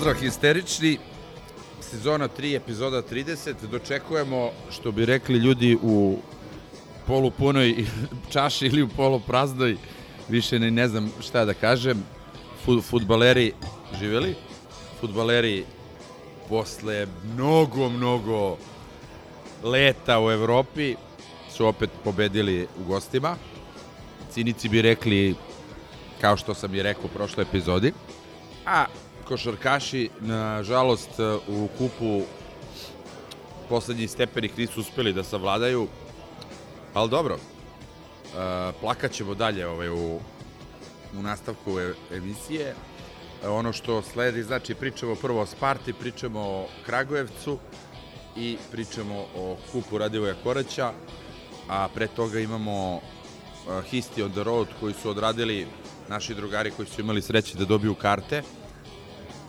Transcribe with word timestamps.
Pozdrav 0.00 0.20
histerični, 0.20 0.98
sezona 1.80 2.28
3, 2.28 2.56
epizoda 2.56 3.02
30. 3.02 3.54
Dočekujemo, 3.70 4.50
što 4.70 4.92
bi 4.92 5.04
rekli 5.04 5.38
ljudi 5.38 5.78
u 5.82 6.18
polupunoj 7.06 7.84
čaši 8.32 8.66
ili 8.66 8.82
u 8.82 8.88
polupraznoj, 8.88 9.76
više 10.28 10.58
ne, 10.58 10.70
ne 10.70 10.88
znam 10.88 11.12
šta 11.20 11.44
da 11.44 11.54
kažem, 11.54 12.04
Fut, 12.64 12.84
futbaleri 12.84 13.52
živeli, 13.98 14.34
futbaleri 15.00 15.64
posle 16.48 17.06
mnogo, 17.34 17.88
mnogo 17.88 18.56
leta 19.62 20.20
u 20.20 20.30
Evropi 20.30 20.94
su 21.50 21.66
opet 21.66 21.90
pobedili 22.04 22.68
u 22.80 22.84
gostima. 22.84 23.36
Cinici 24.30 24.68
bi 24.68 24.82
rekli, 24.82 25.34
kao 26.20 26.36
što 26.36 26.54
sam 26.54 26.74
i 26.74 26.82
rekao 26.82 27.04
u 27.04 27.14
prošloj 27.16 27.42
epizodi, 27.42 27.92
a 28.66 28.84
košarkaši, 29.30 30.08
nažalost, 30.20 31.20
u 31.48 31.68
kupu 31.78 32.22
poslednjih 33.68 34.10
stepenih 34.10 34.58
nisu 34.58 34.80
uspeli 34.80 35.12
da 35.12 35.22
savladaju, 35.24 35.86
ali 36.94 37.10
dobro, 37.10 37.34
e, 37.34 37.38
plakat 38.80 39.12
ćemo 39.12 39.34
dalje 39.34 39.66
ovaj, 39.66 39.88
u, 39.88 40.18
u 41.18 41.22
nastavku 41.22 41.78
e, 41.80 41.94
emisije. 42.10 42.74
E, 43.44 43.48
ono 43.48 43.72
što 43.72 44.02
sledi, 44.02 44.42
znači, 44.42 44.74
pričamo 44.74 45.14
prvo 45.14 45.40
o 45.40 45.46
Sparti, 45.46 45.92
pričamo 45.92 46.40
o 46.40 46.66
Kragujevcu 46.86 47.58
i 48.36 48.56
pričamo 48.72 49.26
o 49.36 49.56
kupu 49.72 49.98
Radivoja 49.98 50.34
Koraća, 50.42 50.92
a 51.68 51.88
pre 51.94 52.08
toga 52.08 52.40
imamo 52.40 53.00
Histi 53.90 54.22
on 54.22 54.32
the 54.32 54.42
Road 54.42 54.68
koji 54.80 54.94
su 54.94 55.10
odradili 55.10 55.66
naši 56.08 56.34
drugari 56.34 56.70
koji 56.70 56.88
su 56.88 57.00
imali 57.00 57.22
sreće 57.22 57.58
da 57.58 57.64
dobiju 57.64 57.94
karte 57.94 58.42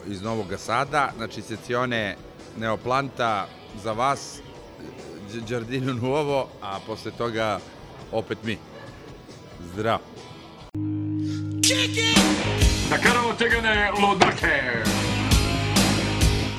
iz 0.08 0.22
Novog 0.22 0.54
Sada, 0.58 1.12
znači 1.18 1.42
secione 1.42 2.16
Neoplanta 2.58 3.48
za 3.84 3.92
vas, 3.92 4.40
Giardino 5.48 5.94
Nuovo, 5.94 6.48
a 6.62 6.80
posle 6.88 7.12
toga 7.12 7.60
opet 8.12 8.38
mi. 8.44 8.58
Zdrav. 9.74 10.00
Da 12.90 12.98
karamo 12.98 13.34
tegane 13.34 13.92
lodake. 13.92 14.84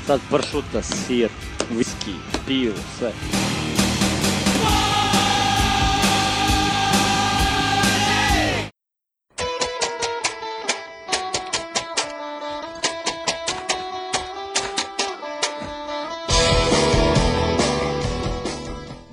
Sad 0.06 0.20
pršuta, 0.30 0.82
sir, 0.82 1.30
viski, 1.70 2.14
pivo, 2.46 2.74
sve. 2.98 3.12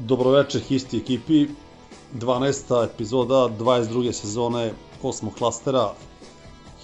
Dobroveče 0.09 0.59
Histi 0.59 0.97
ekipi, 0.97 1.47
12. 2.13 2.85
epizoda 2.85 3.49
22. 3.59 4.11
sezone 4.11 4.73
8. 5.03 5.33
klastera 5.37 5.93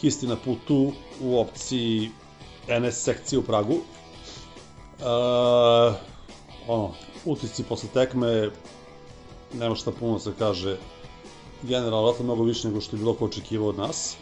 Histi 0.01 0.27
na 0.27 0.35
putu 0.35 0.91
u 1.21 1.39
opciji 1.39 2.11
NS 2.67 2.97
sekcije 2.97 3.39
u 3.39 3.43
Pragu. 3.43 3.73
E, 3.73 5.05
ono, 6.67 6.91
utisci 7.25 7.63
posle 7.63 7.89
tekme, 7.93 8.49
nema 9.53 9.75
šta 9.75 9.91
puno 9.91 10.19
se 10.19 10.33
kaže, 10.39 10.77
generalno 11.63 12.03
vratno 12.03 12.25
mnogo 12.25 12.43
više 12.43 12.67
nego 12.67 12.81
što 12.81 12.95
je 12.95 12.99
bilo 12.99 13.13
ko 13.13 13.25
očekivao 13.25 13.69
od 13.69 13.77
nas. 13.77 14.17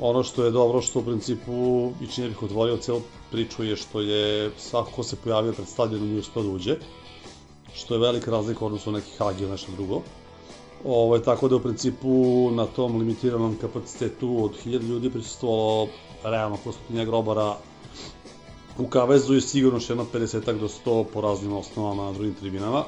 Ono 0.00 0.22
što 0.22 0.44
je 0.44 0.50
dobro, 0.50 0.82
što 0.82 1.00
u 1.00 1.04
principu, 1.04 1.92
i 2.00 2.06
čini 2.06 2.28
bih 2.28 2.42
otvorio 2.42 2.76
celu 2.76 3.00
priču, 3.30 3.64
je 3.64 3.76
što 3.76 4.00
je 4.00 4.50
svako 4.58 4.90
ko 4.90 5.02
se 5.02 5.16
pojavio 5.16 5.52
pred 5.52 5.68
stadionom 5.68 6.08
nije 6.08 6.20
uspio 6.20 6.42
da 6.42 6.48
uđe 6.48 6.76
što 7.74 7.94
je 7.94 8.00
velika 8.00 8.30
razlika 8.30 8.68
na 8.86 8.92
neki 8.92 9.10
Hag 9.18 9.40
ili 9.40 9.50
nešto 9.50 9.72
drugo. 9.72 10.02
Ovo, 10.84 11.18
tako 11.18 11.48
da 11.48 11.56
u 11.56 11.60
principu 11.60 12.50
na 12.50 12.66
tom 12.66 12.96
limitiranom 12.98 13.56
kapacitetu 13.60 14.44
od 14.44 14.52
1000 14.64 14.88
ljudi 14.88 15.10
prisustvovalo 15.10 15.88
realno 16.24 16.56
kostotinja 16.64 17.04
grobara 17.04 17.56
u 18.78 18.86
Kavezu 18.86 19.36
i 19.36 19.40
sigurno 19.40 19.80
še 19.80 19.92
jedno 19.92 20.06
50 20.12 20.58
do 20.58 20.68
100 20.68 21.04
po 21.12 21.20
raznim 21.20 21.52
osnovama 21.52 22.04
na 22.04 22.12
drugim 22.12 22.34
tribinama. 22.34 22.84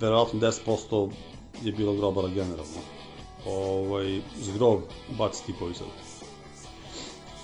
Verovatno 0.00 0.40
10% 0.40 1.10
je 1.62 1.72
bilo 1.72 1.94
grobara 1.94 2.28
generalno. 2.28 2.82
Ovaj, 3.46 4.20
zgrob 4.40 4.80
baci 5.18 5.46
tipovi 5.46 5.74
sad. 5.74 5.86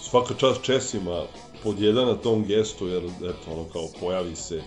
svaka 0.00 0.34
čast 0.34 0.62
Česima 0.62 1.24
pod 1.62 1.80
jedan 1.80 2.06
na 2.06 2.14
tom 2.14 2.44
gestu, 2.44 2.88
jer 2.88 3.04
eto, 3.04 3.52
ono 3.52 3.64
kao 3.72 3.88
pojavi 4.00 4.36
se 4.36 4.62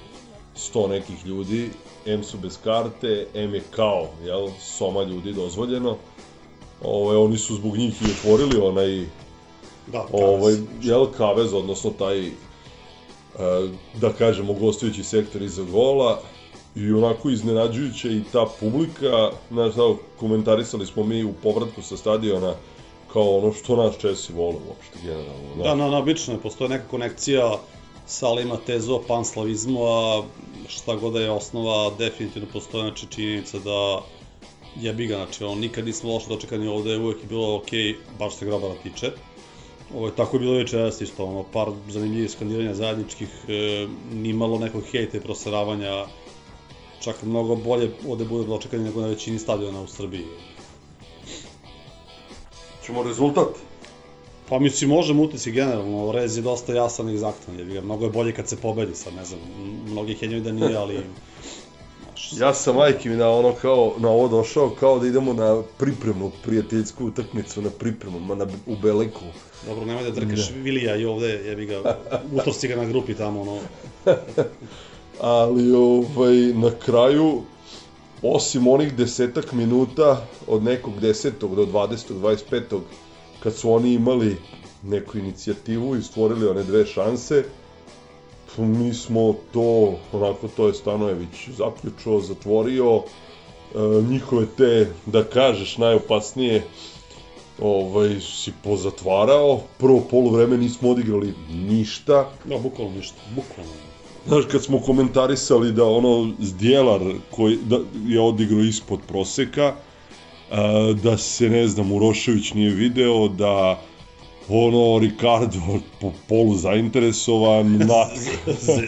sto 0.56 0.88
nekih 0.88 1.26
ljudi, 1.26 1.70
M 2.06 2.24
su 2.24 2.38
bez 2.38 2.58
karte, 2.64 3.28
M 3.34 3.54
je 3.54 3.62
kao, 3.76 4.08
jel, 4.24 4.50
soma 4.60 5.04
ljudi 5.04 5.34
dozvoljeno. 5.34 5.98
Ove, 6.84 7.18
oni 7.18 7.38
su 7.38 7.56
zbog 7.56 7.78
njih 7.78 8.02
i 8.02 8.12
otvorili 8.12 8.62
onaj, 8.62 9.06
Da, 9.88 10.06
ovaj, 10.12 10.54
jel, 10.82 11.06
kavez, 11.18 11.54
odnosno 11.54 11.90
taj, 11.90 12.28
e, 12.28 12.32
da 14.02 14.14
kažemo, 14.14 14.54
gostujući 14.54 15.04
sektor 15.04 15.42
iza 15.42 15.64
gola, 15.64 16.22
i 16.76 16.92
onako 16.92 17.30
iznenađujuće 17.30 18.16
i 18.18 18.24
ta 18.32 18.46
publika, 18.60 19.30
znaš, 19.52 19.74
da, 19.74 19.94
komentarisali 20.20 20.86
smo 20.86 21.04
mi 21.04 21.24
u 21.24 21.34
povratku 21.44 21.82
sa 21.82 21.98
stadiona, 21.98 22.54
kao 23.14 23.38
ono 23.38 23.54
što 23.54 23.76
nas 23.76 23.98
Česi 23.98 24.34
vole 24.34 24.56
uopšte, 24.68 25.00
generalno. 25.04 25.64
Da, 25.64 25.76
no, 25.76 25.90
no, 25.90 25.98
obično 25.98 26.34
je, 26.34 26.40
postoje 26.40 26.70
neka 26.70 26.88
konekcija 26.88 27.58
Sala 28.06 28.42
ima 28.42 28.58
tezu 28.58 29.00
panslavizmu, 29.08 29.86
a 29.86 30.24
šta 30.68 30.96
god 30.96 31.14
da 31.14 31.20
je 31.20 31.32
osnova, 31.32 31.92
definitivno 31.98 32.48
postoje 32.54 32.84
znači, 32.84 33.08
činjenica 33.10 33.60
da 33.60 34.02
jebi 34.76 35.08
ga, 35.08 35.16
znači 35.16 35.44
on 35.44 35.60
nikad 35.60 35.86
nismo 35.86 36.14
loše 36.14 36.28
dočekani 36.30 36.68
ovde, 36.68 36.98
uvek 36.98 37.24
je 37.24 37.28
bilo 37.28 37.56
ok, 37.56 37.70
baš 38.20 38.36
se 38.36 38.46
grobara 38.46 38.76
tiče. 38.84 39.12
Ovo 39.96 40.08
je 40.08 40.16
tako 40.16 40.36
je 40.36 40.40
bilo 40.40 40.54
večeras 40.54 41.02
isto, 41.02 41.26
ono, 41.26 41.44
par 41.44 41.68
zanimljivih 41.90 42.32
skandiranja 42.32 42.74
zajedničkih, 42.74 43.30
e, 43.48 43.88
nimalo 44.14 44.60
nekog 44.60 44.84
hejta 44.92 45.18
i 45.18 45.22
proseravanja, 45.22 46.06
čak 47.02 47.24
mnogo 47.24 47.56
bolje 47.56 47.92
ovde 48.08 48.26
bude 48.26 48.48
dočekani 48.48 48.84
nego 48.84 49.02
na 49.02 49.08
većini 49.08 49.40
stadiona 49.40 49.82
u 49.82 49.88
Srbiji. 49.88 50.26
Ćemo 52.86 53.04
rezultat? 53.04 53.71
Pa 54.52 54.60
mislim, 54.60 54.90
možemo 54.90 55.24
utici 55.24 55.52
generalno, 55.52 56.12
rez 56.12 56.38
je 56.38 56.42
dosta 56.42 56.74
jasan 56.74 57.10
i 57.10 57.14
egzaktan, 57.14 57.74
ga, 57.74 57.82
mnogo 57.82 58.06
je 58.06 58.12
bolje 58.12 58.32
kad 58.32 58.48
se 58.48 58.58
pobedi, 58.58 58.96
sad 58.96 59.14
ne 59.14 59.26
znam, 59.26 59.40
mnogi 59.88 60.14
henjaju 60.14 60.42
da 60.42 60.52
nije, 60.52 60.78
ali... 60.78 61.00
Znaš, 62.04 62.34
Ja 62.40 62.54
sam 62.54 62.76
majke 62.76 63.10
mi 63.10 63.16
na 63.16 63.30
ono 63.30 63.54
kao, 63.54 63.94
na 63.98 64.10
ovo 64.10 64.28
došao 64.28 64.70
kao 64.70 65.00
da 65.00 65.08
idemo 65.08 65.34
na 65.34 65.62
pripremnu 65.78 66.32
prijateljsku 66.44 67.06
utakmicu, 67.06 67.62
na 67.62 67.70
pripremu, 67.70 68.20
ma 68.20 68.36
na, 68.36 68.48
u 68.66 68.76
Beleku. 68.76 69.22
Dobro, 69.66 69.86
nemoj 69.86 70.04
da 70.04 70.12
drkaš 70.12 70.52
Vilija 70.56 70.96
i 70.96 71.06
ovde, 71.06 71.28
jebi 71.28 71.66
ga, 71.66 71.98
utorci 72.34 72.68
ga 72.68 72.76
na 72.76 72.86
grupi 72.86 73.14
tamo, 73.14 73.42
ono, 73.42 73.60
Ali 75.20 75.72
ovaj, 75.72 76.36
na 76.36 76.72
kraju, 76.86 77.42
osim 78.22 78.68
onih 78.68 78.94
desetak 78.94 79.52
minuta 79.52 80.28
od 80.48 80.64
nekog 80.64 81.00
desetog 81.00 81.56
do 81.56 81.66
20. 81.66 82.14
25. 82.14 82.80
kad 83.44 83.56
su 83.56 83.72
oni 83.74 83.94
imali 83.94 84.38
neku 84.84 85.18
inicijativu 85.18 85.96
i 85.96 86.04
stvorili 86.04 86.48
one 86.48 86.64
dve 86.64 86.86
šanse, 86.86 87.44
mi 88.58 88.94
smo 88.94 89.36
to, 89.54 89.96
onako 90.12 90.48
to 90.48 90.68
je 90.68 90.74
Stanojević 90.74 91.50
zaključao, 91.58 92.20
zatvorio, 92.22 92.96
e, 92.96 93.04
njihove 94.10 94.46
te, 94.58 94.88
da 95.06 95.24
kažeš, 95.24 95.78
najopasnije 95.78 96.64
ovaj, 97.62 98.20
si 98.20 98.52
pozatvarao. 98.64 99.60
Prvo 99.78 100.02
polovreme 100.12 100.58
nismo 100.58 100.90
odigrali 100.90 101.34
ništa, 101.52 102.30
da, 102.46 102.58
bukvalno 102.58 102.96
ništa, 102.96 103.22
bukvalno. 103.36 103.72
Znaš, 104.28 104.46
kad 104.52 104.64
smo 104.64 104.80
komentarisali 104.80 105.72
da 105.72 105.86
ono 105.86 106.32
Zdjelar 106.40 107.02
koji 107.32 107.58
da, 107.66 107.80
je 108.08 108.22
odigrao 108.22 108.62
ispod 108.62 109.00
proseka, 109.08 109.76
da 111.04 111.18
se, 111.18 111.50
ne 111.50 111.68
znam, 111.68 111.92
Urošević 111.92 112.54
nije 112.54 112.70
video, 112.70 113.28
da 113.28 113.82
ono, 114.50 115.00
Ricardo 115.00 115.60
po, 116.02 116.12
polu 116.30 116.56
zainteresovan, 116.56 117.68
Mat, 117.88 118.18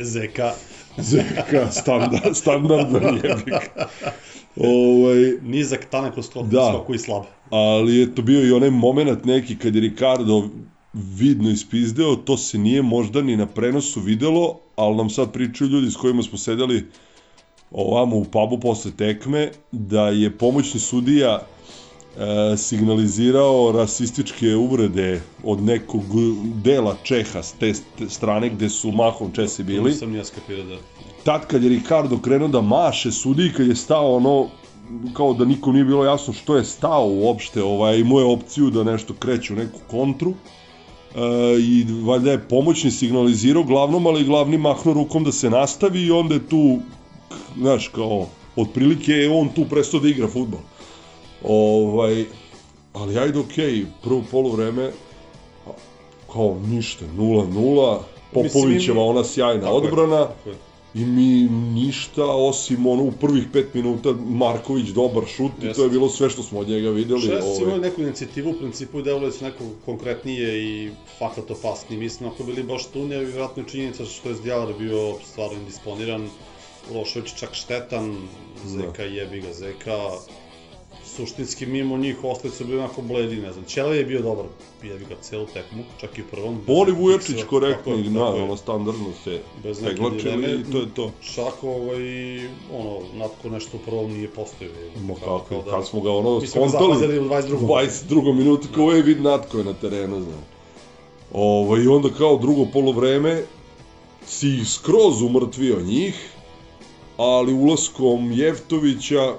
ZK. 0.03 0.39
Zeka, 0.97 1.71
standard, 1.71 2.35
standardan 2.35 3.15
jebik. 3.23 3.53
Ovaj, 4.55 5.33
Nizak, 5.41 5.85
tanak 5.89 6.13
skoku, 6.23 6.47
Da. 6.47 6.69
skoku 6.73 6.93
i 6.93 6.99
slab. 6.99 7.23
ali 7.49 7.95
je 7.97 8.15
to 8.15 8.21
bio 8.21 8.47
i 8.47 8.51
onaj 8.51 8.69
moment 8.69 9.25
neki 9.25 9.57
kad 9.57 9.75
je 9.75 9.81
Ricardo 9.81 10.49
vidno 10.93 11.49
ispizdeo, 11.49 12.15
to 12.15 12.37
se 12.37 12.57
nije 12.57 12.81
možda 12.81 13.21
ni 13.21 13.37
na 13.37 13.45
prenosu 13.45 13.99
videlo, 13.99 14.59
ali 14.75 14.95
nam 14.95 15.09
sad 15.09 15.31
pričaju 15.33 15.69
ljudi 15.69 15.91
s 15.91 15.95
kojima 15.95 16.23
smo 16.23 16.37
sedeli 16.37 16.85
ovamo 17.73 18.15
u 18.15 18.23
pubu 18.23 18.59
posle 18.59 18.91
tekme, 18.91 19.51
da 19.71 20.07
je 20.07 20.37
pomoćni 20.37 20.79
sudija 20.79 21.39
e, 21.41 22.57
signalizirao 22.57 23.71
rasističke 23.71 24.55
uvrede 24.55 25.21
od 25.43 25.63
nekog 25.63 26.03
dela 26.63 26.95
Čeha 27.03 27.43
s 27.43 27.51
te 27.51 27.73
st- 27.73 28.09
strane 28.09 28.49
gde 28.49 28.69
su 28.69 28.91
mahom 28.91 29.31
Česi 29.31 29.63
bili. 29.63 29.91
Nisam 29.91 30.11
nije 30.11 30.25
skapirao 30.25 30.65
da... 30.65 30.75
tad 31.23 31.47
kad 31.47 31.63
je 31.63 31.69
Ricardo 31.69 32.17
krenuo 32.17 32.47
da 32.47 32.61
maše 32.61 33.11
sudi 33.11 33.51
kad 33.57 33.67
je 33.67 33.75
stao 33.75 34.15
ono 34.15 34.47
kao 35.13 35.33
da 35.33 35.45
nikom 35.45 35.73
nije 35.73 35.85
bilo 35.85 36.05
jasno 36.05 36.33
što 36.33 36.55
je 36.55 36.63
stao 36.63 37.09
uopšte 37.09 37.63
ovaj 37.63 37.99
imao 37.99 38.19
je 38.19 38.25
opciju 38.25 38.69
da 38.69 38.83
nešto 38.83 39.13
kreće 39.13 39.53
u 39.53 39.55
neku 39.55 39.79
kontru 39.91 40.33
e, 40.33 41.19
i 41.59 41.85
valjda 42.05 42.31
je 42.31 42.47
pomoćni 42.49 42.91
signalizirao 42.91 43.63
glavnom 43.63 44.07
ali 44.07 44.23
glavni 44.23 44.57
mahnuo 44.57 44.93
rukom 44.93 45.23
da 45.23 45.31
se 45.31 45.49
nastavi 45.49 46.01
i 46.01 46.11
onda 46.11 46.33
je 46.33 46.47
tu 46.49 46.79
znaš 47.57 47.87
kao 47.87 48.27
otprilike 48.55 49.11
je 49.11 49.31
on 49.31 49.49
tu 49.49 49.65
prestao 49.69 49.99
da 49.99 50.07
igra 50.07 50.27
fudbal 50.27 50.59
ovaj 51.43 52.25
ali 52.93 53.17
ajde 53.17 53.39
okej 53.39 53.85
prvo 54.03 54.23
poluvreme 54.31 54.91
a, 55.67 55.69
kao 56.33 56.57
ništa 56.67 57.05
0-0 57.17 57.97
Popovićeva 58.33 59.03
ona 59.03 59.23
sjajna 59.23 59.61
Tako 59.61 59.75
je, 59.75 59.77
odbrana 59.77 60.27
tako 60.27 60.49
je. 60.49 60.55
i 60.93 61.05
mi 61.05 61.49
ništa 61.81 62.25
osim 62.25 62.85
ono 62.87 63.03
u 63.03 63.11
prvih 63.11 63.43
pet 63.53 63.73
minuta 63.73 64.13
Marković 64.25 64.87
dobar 64.87 65.23
šut 65.27 65.51
i 65.57 65.61
to 65.61 65.67
Jeste. 65.67 65.81
je 65.81 65.89
bilo 65.89 66.09
sve 66.09 66.29
što 66.29 66.43
smo 66.43 66.59
od 66.59 66.67
njega 66.69 66.89
videli. 66.89 67.21
Šest 67.21 67.47
ovaj. 67.47 67.63
imali 67.63 67.81
neku 67.81 68.01
inicijativu, 68.01 68.49
u 68.49 68.53
principu 68.53 68.99
i 68.99 69.03
delovali 69.03 69.31
su 69.31 69.43
neko 69.45 69.63
konkretnije 69.85 70.63
i 70.63 70.91
fakat 71.19 71.51
opasniji. 71.51 71.99
Mislim, 71.99 72.29
ako 72.29 72.43
bili 72.43 72.63
baš 72.63 72.85
tu, 72.85 73.07
ne, 73.07 73.19
vjerojatno 73.19 73.63
je 73.63 73.69
činjenica 73.69 74.05
što 74.05 74.29
je 74.29 74.35
Zdjalar 74.35 74.73
bio 74.79 75.13
stvarno 75.31 75.57
indisponiran, 75.59 76.29
Urošević 76.91 77.33
čak 77.35 77.53
štetan, 77.53 78.27
Zeka 78.65 79.03
jebi 79.03 79.41
ga 79.41 79.53
Zeka, 79.53 79.99
suštinski 81.05 81.65
mimo 81.65 81.97
njih 81.97 82.23
ostali 82.23 82.53
su 82.53 82.65
bili 82.65 82.79
onako 82.79 83.01
bledi, 83.01 83.35
ne 83.35 83.53
znam. 83.53 83.65
Ćele 83.65 83.97
je 83.97 84.05
bio 84.05 84.21
dobar, 84.21 84.45
jebi 84.83 85.05
ga 85.05 85.15
celu 85.21 85.45
tekmu, 85.45 85.83
čak 85.97 86.17
i 86.17 86.21
u 86.21 86.25
prvom. 86.31 86.59
Boli 86.67 86.91
Vujačić 86.91 87.35
tako 87.39 87.59
je, 87.91 88.09
na, 88.09 88.19
je. 88.19 88.43
ono 88.43 88.57
standardno 88.57 89.05
se 89.23 89.41
Bez 89.63 89.79
dileme. 89.79 90.51
i 90.51 90.71
to 90.71 90.77
je 90.77 90.87
to. 90.95 91.11
Čak 91.35 91.63
ovaj, 91.63 92.01
ono, 92.73 92.99
natko 93.13 93.49
nešto 93.49 93.77
u 93.77 93.79
prvom 93.79 94.11
nije 94.11 94.27
postojao. 94.27 94.73
Ma 95.07 95.13
kako, 95.13 95.39
kao 95.39 95.61
da- 95.61 95.71
kad 95.71 95.87
smo 95.87 96.01
ga 96.01 96.11
ono 96.11 96.39
ga 96.39 96.47
skontali, 96.47 97.19
u 97.19 97.23
22. 97.23 97.57
22. 97.59 98.33
minutu, 98.33 98.67
kao 98.75 98.91
je 98.91 99.01
vid 99.01 99.21
natko 99.21 99.57
je 99.57 99.63
na 99.63 99.73
terenu, 99.73 100.21
znaš. 100.21 100.43
Ovo, 101.33 101.77
I 101.77 101.87
onda 101.87 102.09
kao 102.09 102.37
drugo 102.37 102.65
polovreme 102.65 103.43
si 104.25 104.65
skroz 104.65 105.21
umrtvio 105.21 105.81
njih, 105.81 106.29
ali 107.17 107.53
ulaskom 107.53 108.31
Jevtovića, 108.31 109.33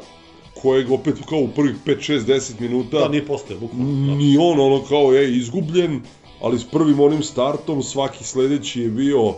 kojeg 0.62 0.91
opet 0.91 1.15
kao 1.29 1.38
u 1.38 1.49
prvih 1.49 1.76
5, 1.87 2.12
6, 2.12 2.21
10 2.21 2.61
minuta, 2.61 2.99
Da, 2.99 3.09
nije 3.09 3.26
postojao, 3.26 3.61
bukvalno. 3.61 4.06
Da. 4.06 4.15
ni 4.15 4.38
on 4.38 4.61
ono 4.61 4.82
kao 4.88 5.12
je 5.12 5.37
izgubljen, 5.37 6.00
ali 6.41 6.59
s 6.59 6.65
prvim 6.65 7.00
onim 7.00 7.23
startom 7.23 7.82
svaki 7.82 8.25
sledeći 8.25 8.81
je 8.81 8.88
bio 8.88 9.29
e, 9.29 9.35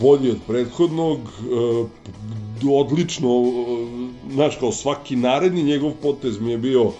bolji 0.00 0.30
od 0.30 0.38
prethodnog, 0.46 1.18
e, 1.18 2.70
odlično, 2.70 3.28
e, 3.28 4.32
znaš 4.32 4.56
kao 4.56 4.72
svaki 4.72 5.16
naredni 5.16 5.62
njegov 5.62 5.92
potez 6.02 6.40
mi 6.40 6.50
je 6.50 6.58
bio 6.58 6.92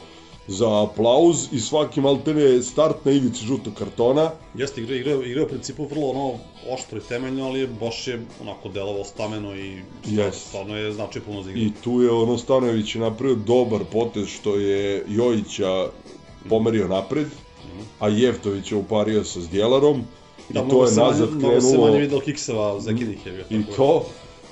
za 0.50 0.82
aplauz 0.82 1.48
i 1.52 1.60
svaki 1.60 2.00
maltene 2.00 2.62
start 2.62 3.04
na 3.04 3.12
ivici 3.12 3.44
žutog 3.44 3.74
kartona. 3.74 4.30
Jeste, 4.54 4.80
igra, 4.80 4.96
igra, 4.96 5.26
igra 5.26 5.44
u 5.44 5.48
principu 5.48 5.86
vrlo 5.86 6.06
ono 6.06 6.32
oštro 6.74 6.98
i 6.98 7.08
temeljno, 7.08 7.46
ali 7.46 7.60
je 7.60 7.66
baš 7.66 8.08
je 8.08 8.20
onako 8.42 8.68
delovao 8.68 9.04
stameno 9.04 9.56
i 9.56 9.82
stvarno, 10.02 10.22
Jest. 10.22 10.46
stvarno 10.48 10.76
je 10.76 10.92
znači 10.92 11.20
puno 11.20 11.42
za 11.42 11.50
igru. 11.50 11.62
I 11.62 11.72
tu 11.84 12.02
je 12.02 12.10
ono 12.10 12.38
Stanojević 12.38 12.94
je 12.94 13.00
napravio 13.00 13.36
dobar 13.36 13.80
potez 13.92 14.26
što 14.28 14.56
je 14.56 15.04
Jojića 15.08 15.86
pomerio 16.48 16.88
napred, 16.88 17.26
a 17.98 18.08
Jevtović 18.08 18.72
je 18.72 18.78
upario 18.78 19.24
sa 19.24 19.40
Zdjelarom. 19.40 20.02
I 20.50 20.52
da, 20.52 20.60
to 20.60 20.66
mnogo 20.66 20.84
je 20.84 20.92
nazad 20.96 21.30
manje, 21.30 21.38
mnogo 21.38 21.60
se 21.60 21.66
krenulo... 21.68 21.86
manje 21.86 22.00
videlo 22.00 22.20
kikseva 22.20 22.80
Zekinih 22.80 23.26
je. 23.26 23.44
I 23.50 23.62
to, 23.76 24.06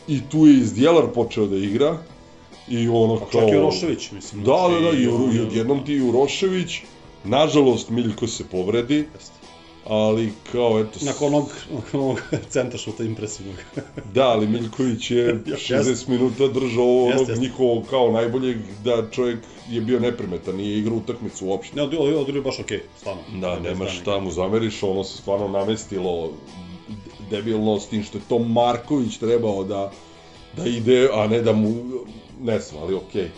i 0.08 0.20
tu 0.30 0.46
je 0.46 0.58
iz 0.58 0.74
Djelar 0.74 1.12
počeo 1.14 1.46
da 1.46 1.56
igra, 1.56 1.98
i 2.70 2.88
ono 2.88 3.16
Pa 3.16 3.26
kao... 3.26 3.40
čak 3.40 3.52
i 3.52 3.56
Urošević, 3.56 4.10
mislim. 4.10 4.44
Da, 4.44 4.68
da, 4.70 4.80
da, 4.80 4.98
i, 4.98 5.06
ono, 5.06 5.16
Uro- 5.18 5.36
i 5.36 5.40
odjednom 5.40 5.84
ti 5.84 6.00
Urošević, 6.00 6.80
nažalost 7.24 7.90
Miljko 7.90 8.26
se 8.26 8.44
povredi, 8.44 8.94
Jeste. 9.14 9.32
ali 9.84 10.32
kao 10.52 10.80
eto... 10.80 10.98
Nakon 11.04 11.34
onog, 11.34 11.48
nakon 11.74 12.00
onog 12.00 12.22
centra 12.50 12.78
šuta 12.78 13.04
impresivnog. 13.04 13.56
Da, 14.14 14.28
ali 14.28 14.46
Miljković 14.46 15.10
je 15.10 15.24
Jeste. 15.46 15.74
60 15.74 16.08
minuta 16.08 16.48
držao 16.48 17.04
onog 17.04 17.28
jeste. 17.28 17.40
njihovog 17.40 17.84
kao 17.90 18.12
najboljeg, 18.12 18.56
da 18.84 19.10
čovjek 19.10 19.38
je 19.70 19.80
bio 19.80 20.00
neprimetan, 20.00 20.56
nije 20.56 20.78
igrao 20.78 20.96
utakmicu 20.96 21.46
uopšte. 21.46 21.76
ne, 21.76 21.82
odigrao 21.82 22.26
je 22.26 22.42
baš 22.42 22.60
okej, 22.60 22.80
stvarno. 22.96 23.22
Da, 23.40 23.48
daljnjeg. 23.48 23.88
šta 24.00 24.20
mu 24.20 24.30
zameriš, 24.30 24.82
ono 24.82 25.04
se 25.04 25.18
stvarno 25.18 25.48
namestilo 25.48 26.30
debilno 27.30 27.80
s 27.80 27.86
tim 27.86 28.02
što 28.02 28.18
je 28.18 28.22
to 28.28 28.38
Marković 28.38 29.16
trebao 29.18 29.64
da, 29.64 29.92
da 30.56 30.66
ide, 30.66 31.08
a 31.14 31.26
ne 31.26 31.40
da 31.42 31.52
mu, 31.52 31.74
ne 32.42 32.58
znam, 32.58 32.82
ali 32.82 32.94
okej. 32.94 33.30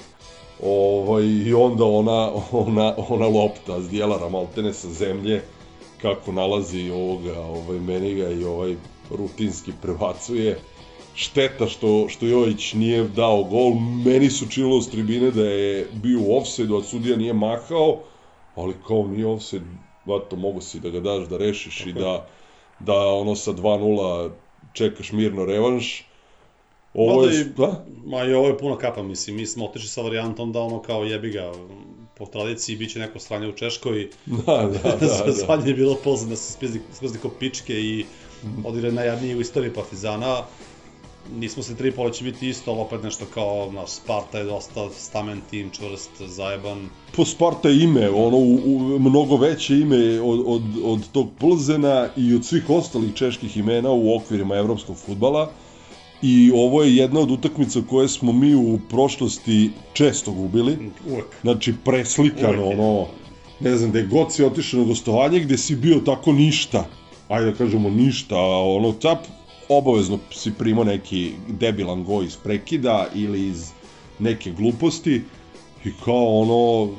Ovaj, 0.62 1.24
I 1.24 1.54
onda 1.54 1.84
ona, 1.84 2.30
ona, 2.52 2.94
ona 3.08 3.26
lopta 3.26 3.80
s 3.80 3.88
dijelara 3.88 4.28
maltene 4.28 4.72
sa 4.72 4.88
zemlje, 4.88 5.42
kako 6.02 6.32
nalazi 6.32 6.90
ovoga, 6.90 7.40
ovaj, 7.40 7.78
meni 7.80 8.14
ga 8.14 8.30
i 8.30 8.44
ovaj 8.44 8.76
rutinski 9.10 9.72
prebacuje. 9.82 10.58
Šteta 11.14 11.66
što, 11.66 12.08
što 12.08 12.26
Jojić 12.26 12.72
nije 12.72 13.08
dao 13.08 13.44
gol, 13.44 13.74
meni 14.04 14.30
su 14.30 14.48
činilo 14.48 14.82
s 14.82 14.90
tribine 14.90 15.30
da 15.30 15.44
je 15.44 15.88
bio 15.92 16.20
u 16.20 16.36
offside, 16.36 16.76
a 16.76 16.82
sudija 16.82 17.16
nije 17.16 17.32
mahao, 17.32 17.98
ali 18.54 18.74
kao 18.86 19.06
nije 19.06 19.26
offside, 19.26 19.64
vato, 20.06 20.36
mogu 20.36 20.60
si 20.60 20.80
da 20.80 20.90
ga 20.90 21.00
daš 21.00 21.28
da 21.28 21.36
rešiš 21.36 21.86
i 21.86 21.92
da, 21.92 22.26
da 22.80 22.94
ono 22.94 23.34
sa 23.34 23.52
2-0 23.52 24.30
čekaš 24.72 25.12
mirno 25.12 25.44
revanš. 25.44 26.09
Ovo 26.94 27.24
je, 27.24 27.40
i- 27.40 27.44
da? 27.44 27.84
Ma 28.06 28.24
i 28.24 28.32
ovo 28.32 28.48
je 28.48 28.58
puna 28.58 28.76
kapa, 28.76 29.02
mislim, 29.02 29.36
mi 29.36 29.46
smo 29.46 29.64
otišli 29.64 29.88
sa 29.88 30.02
varijantom 30.02 30.52
da 30.52 30.60
ono 30.60 30.82
kao 30.82 31.04
jebi 31.04 31.30
ga, 31.30 31.52
po 32.16 32.26
tradiciji 32.26 32.76
biće 32.76 32.98
neko 32.98 33.18
stranje 33.18 33.48
u 33.48 33.52
Češkoj, 33.52 34.08
Da, 34.46 34.56
da, 34.56 34.68
da, 34.82 34.96
da, 34.96 35.24
da. 35.26 35.32
Zvanje 35.32 35.68
je 35.68 35.74
bilo 35.74 35.94
poznat 35.94 36.30
da 36.30 36.36
se 36.36 36.52
spizdi 36.92 37.18
ko 37.22 37.28
pičke 37.30 37.74
i 37.74 38.04
odigra 38.64 38.90
najjadniji 38.90 39.34
u 39.34 39.40
istoriji 39.40 39.72
Partizana. 39.74 40.42
Nismo 41.34 41.62
se 41.62 41.76
tri 41.76 41.92
pola 41.92 42.10
će 42.10 42.24
biti 42.24 42.48
isto, 42.48 42.70
ali 42.70 42.80
opet 42.80 43.02
nešto 43.02 43.24
kao, 43.34 43.72
naš 43.72 43.90
Sparta 43.90 44.38
je 44.38 44.44
dosta 44.44 44.90
stamen 44.90 45.40
tim, 45.50 45.70
čvrst, 45.70 46.10
zajeban. 46.20 46.88
po 47.16 47.24
Sparta 47.24 47.68
je 47.68 47.82
ime, 47.82 48.10
ono, 48.10 48.36
u, 48.36 48.54
u, 48.64 48.98
mnogo 48.98 49.36
veće 49.36 49.74
ime 49.76 50.20
od, 50.20 50.42
od, 50.46 50.62
od 50.84 51.08
tog 51.12 51.28
Plzena 51.38 52.08
i 52.16 52.34
od 52.34 52.44
svih 52.44 52.70
ostalih 52.70 53.14
čeških 53.14 53.56
imena 53.56 53.90
u 53.90 54.16
okvirima 54.16 54.56
evropskog 54.56 54.96
futbala. 54.96 55.50
I 56.22 56.52
ovo 56.54 56.82
je 56.82 56.96
jedna 56.96 57.20
od 57.20 57.30
utakmica 57.30 57.80
koje 57.90 58.08
smo 58.08 58.32
mi 58.32 58.54
u 58.54 58.78
prošlosti 58.88 59.70
često 59.92 60.32
gubili. 60.32 60.78
Uvek. 61.10 61.24
Znači, 61.42 61.74
preslikano, 61.84 62.66
Uvek 62.66 62.78
ono, 62.78 63.06
ne 63.60 63.76
znam, 63.76 63.90
gde 63.90 64.02
god 64.02 64.34
si 64.34 64.44
otišao 64.44 64.80
na 64.80 64.86
gostovanje, 64.86 65.40
gde 65.40 65.58
si 65.58 65.76
bio 65.76 66.00
tako 66.00 66.32
ništa, 66.32 66.84
ajde 67.28 67.50
da 67.50 67.56
kažemo 67.56 67.90
ništa, 67.90 68.36
a 68.36 68.74
ono, 68.76 68.92
cap, 68.92 69.18
obavezno 69.68 70.18
si 70.30 70.52
primao 70.58 70.84
neki 70.84 71.32
debilan 71.48 72.04
go 72.04 72.22
iz 72.22 72.36
prekida 72.36 73.06
ili 73.14 73.46
iz 73.46 73.70
neke 74.18 74.50
gluposti 74.50 75.22
i 75.84 75.90
kao 76.04 76.40
ono, 76.40 76.90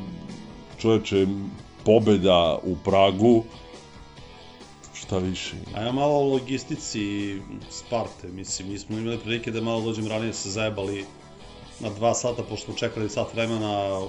čoveče, 0.82 1.28
pobeda 1.86 2.60
u 2.64 2.76
Pragu, 2.86 3.44
šta 5.12 5.18
više. 5.18 5.56
Ajmo 5.76 5.92
malo 5.92 6.14
o 6.14 6.24
logistici 6.24 7.38
Sparte, 7.70 8.28
mislim, 8.28 8.70
mi 8.70 8.80
smo 8.80 8.98
imali 8.98 9.18
prilike 9.18 9.52
da 9.52 9.62
malo 9.62 9.82
dođemo 9.82 10.10
ranije 10.10 10.34
se 10.34 10.50
zajebali 10.50 11.06
na 11.80 11.90
dva 11.90 12.14
sata, 12.14 12.44
pošto 12.44 12.66
smo 12.66 12.74
čekali 12.74 13.10
sat 13.10 13.34
vremena, 13.34 14.02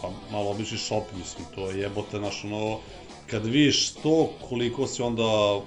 pa 0.00 0.10
malo 0.30 0.50
obišli 0.50 0.78
shop, 0.78 1.04
mislim, 1.18 1.44
to 1.54 1.70
je 1.70 1.80
jebote 1.80 2.20
naš 2.20 2.44
ono, 2.44 2.78
kad 3.26 3.46
vidiš 3.46 3.90
to, 3.90 4.30
koliko 4.48 4.86
si 4.86 5.02
onda 5.02 5.60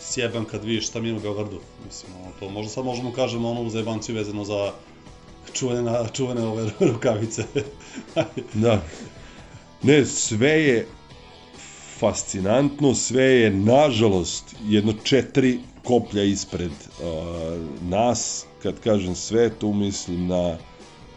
sjebam 0.00 0.44
kad 0.44 0.64
vidiš 0.64 0.88
šta 0.88 1.00
mi 1.00 1.08
je 1.08 1.14
u 1.14 1.20
Beogradu. 1.20 1.60
Mislim, 1.86 2.12
ono, 2.22 2.32
to 2.40 2.48
možda 2.50 2.70
sad 2.70 2.84
možemo 2.84 3.12
kažemo 3.12 3.50
ono 3.50 3.70
za 3.70 3.78
jebanciju 3.78 4.14
vezano 4.14 4.44
za 4.44 4.72
čuvene, 5.52 5.92
čuvene 6.12 6.46
ove 6.46 6.70
rukavice. 6.92 7.44
Da. 8.54 8.82
Ne, 9.82 10.04
sve 10.04 10.50
je 10.50 10.86
fascinantno, 11.98 12.94
sve 12.94 13.24
je, 13.24 13.50
nažalost, 13.50 14.56
jedno 14.64 14.92
četiri 15.04 15.58
koplja 15.84 16.22
ispred 16.24 16.70
uh, 16.70 17.06
nas. 17.82 18.44
Kad 18.62 18.80
kažem 18.80 19.14
sve, 19.14 19.50
tu 19.50 19.72
mislim 19.72 20.26
na 20.26 20.56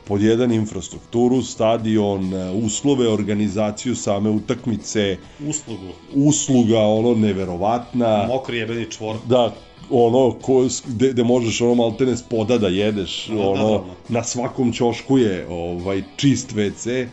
pod 0.07 0.21
jedan 0.21 0.51
infrastrukturu, 0.51 1.41
stadion, 1.41 2.33
uh, 2.33 2.65
uslove, 2.65 3.07
organizaciju 3.09 3.95
same 3.95 4.29
utakmice, 4.29 5.17
Uslugu. 5.47 5.87
usluga, 6.15 6.79
ono, 6.79 7.13
neverovatna. 7.15 8.25
Mokri 8.27 8.57
jebeni 8.57 8.91
čvor. 8.91 9.15
Da, 9.25 9.53
ono, 9.89 10.31
ko, 10.41 10.65
gde, 10.87 11.09
gde 11.09 11.23
možeš 11.23 11.61
ono 11.61 11.75
maltene 11.75 12.17
spoda 12.17 12.57
da 12.57 12.67
jedeš, 12.67 13.27
Da, 13.27 13.33
ono, 13.33 13.53
naravno. 13.53 13.93
na 14.09 14.23
svakom 14.23 14.73
ćošku 14.73 15.17
je 15.17 15.47
ovaj, 15.49 16.03
čist 16.17 16.53
WC. 16.53 17.07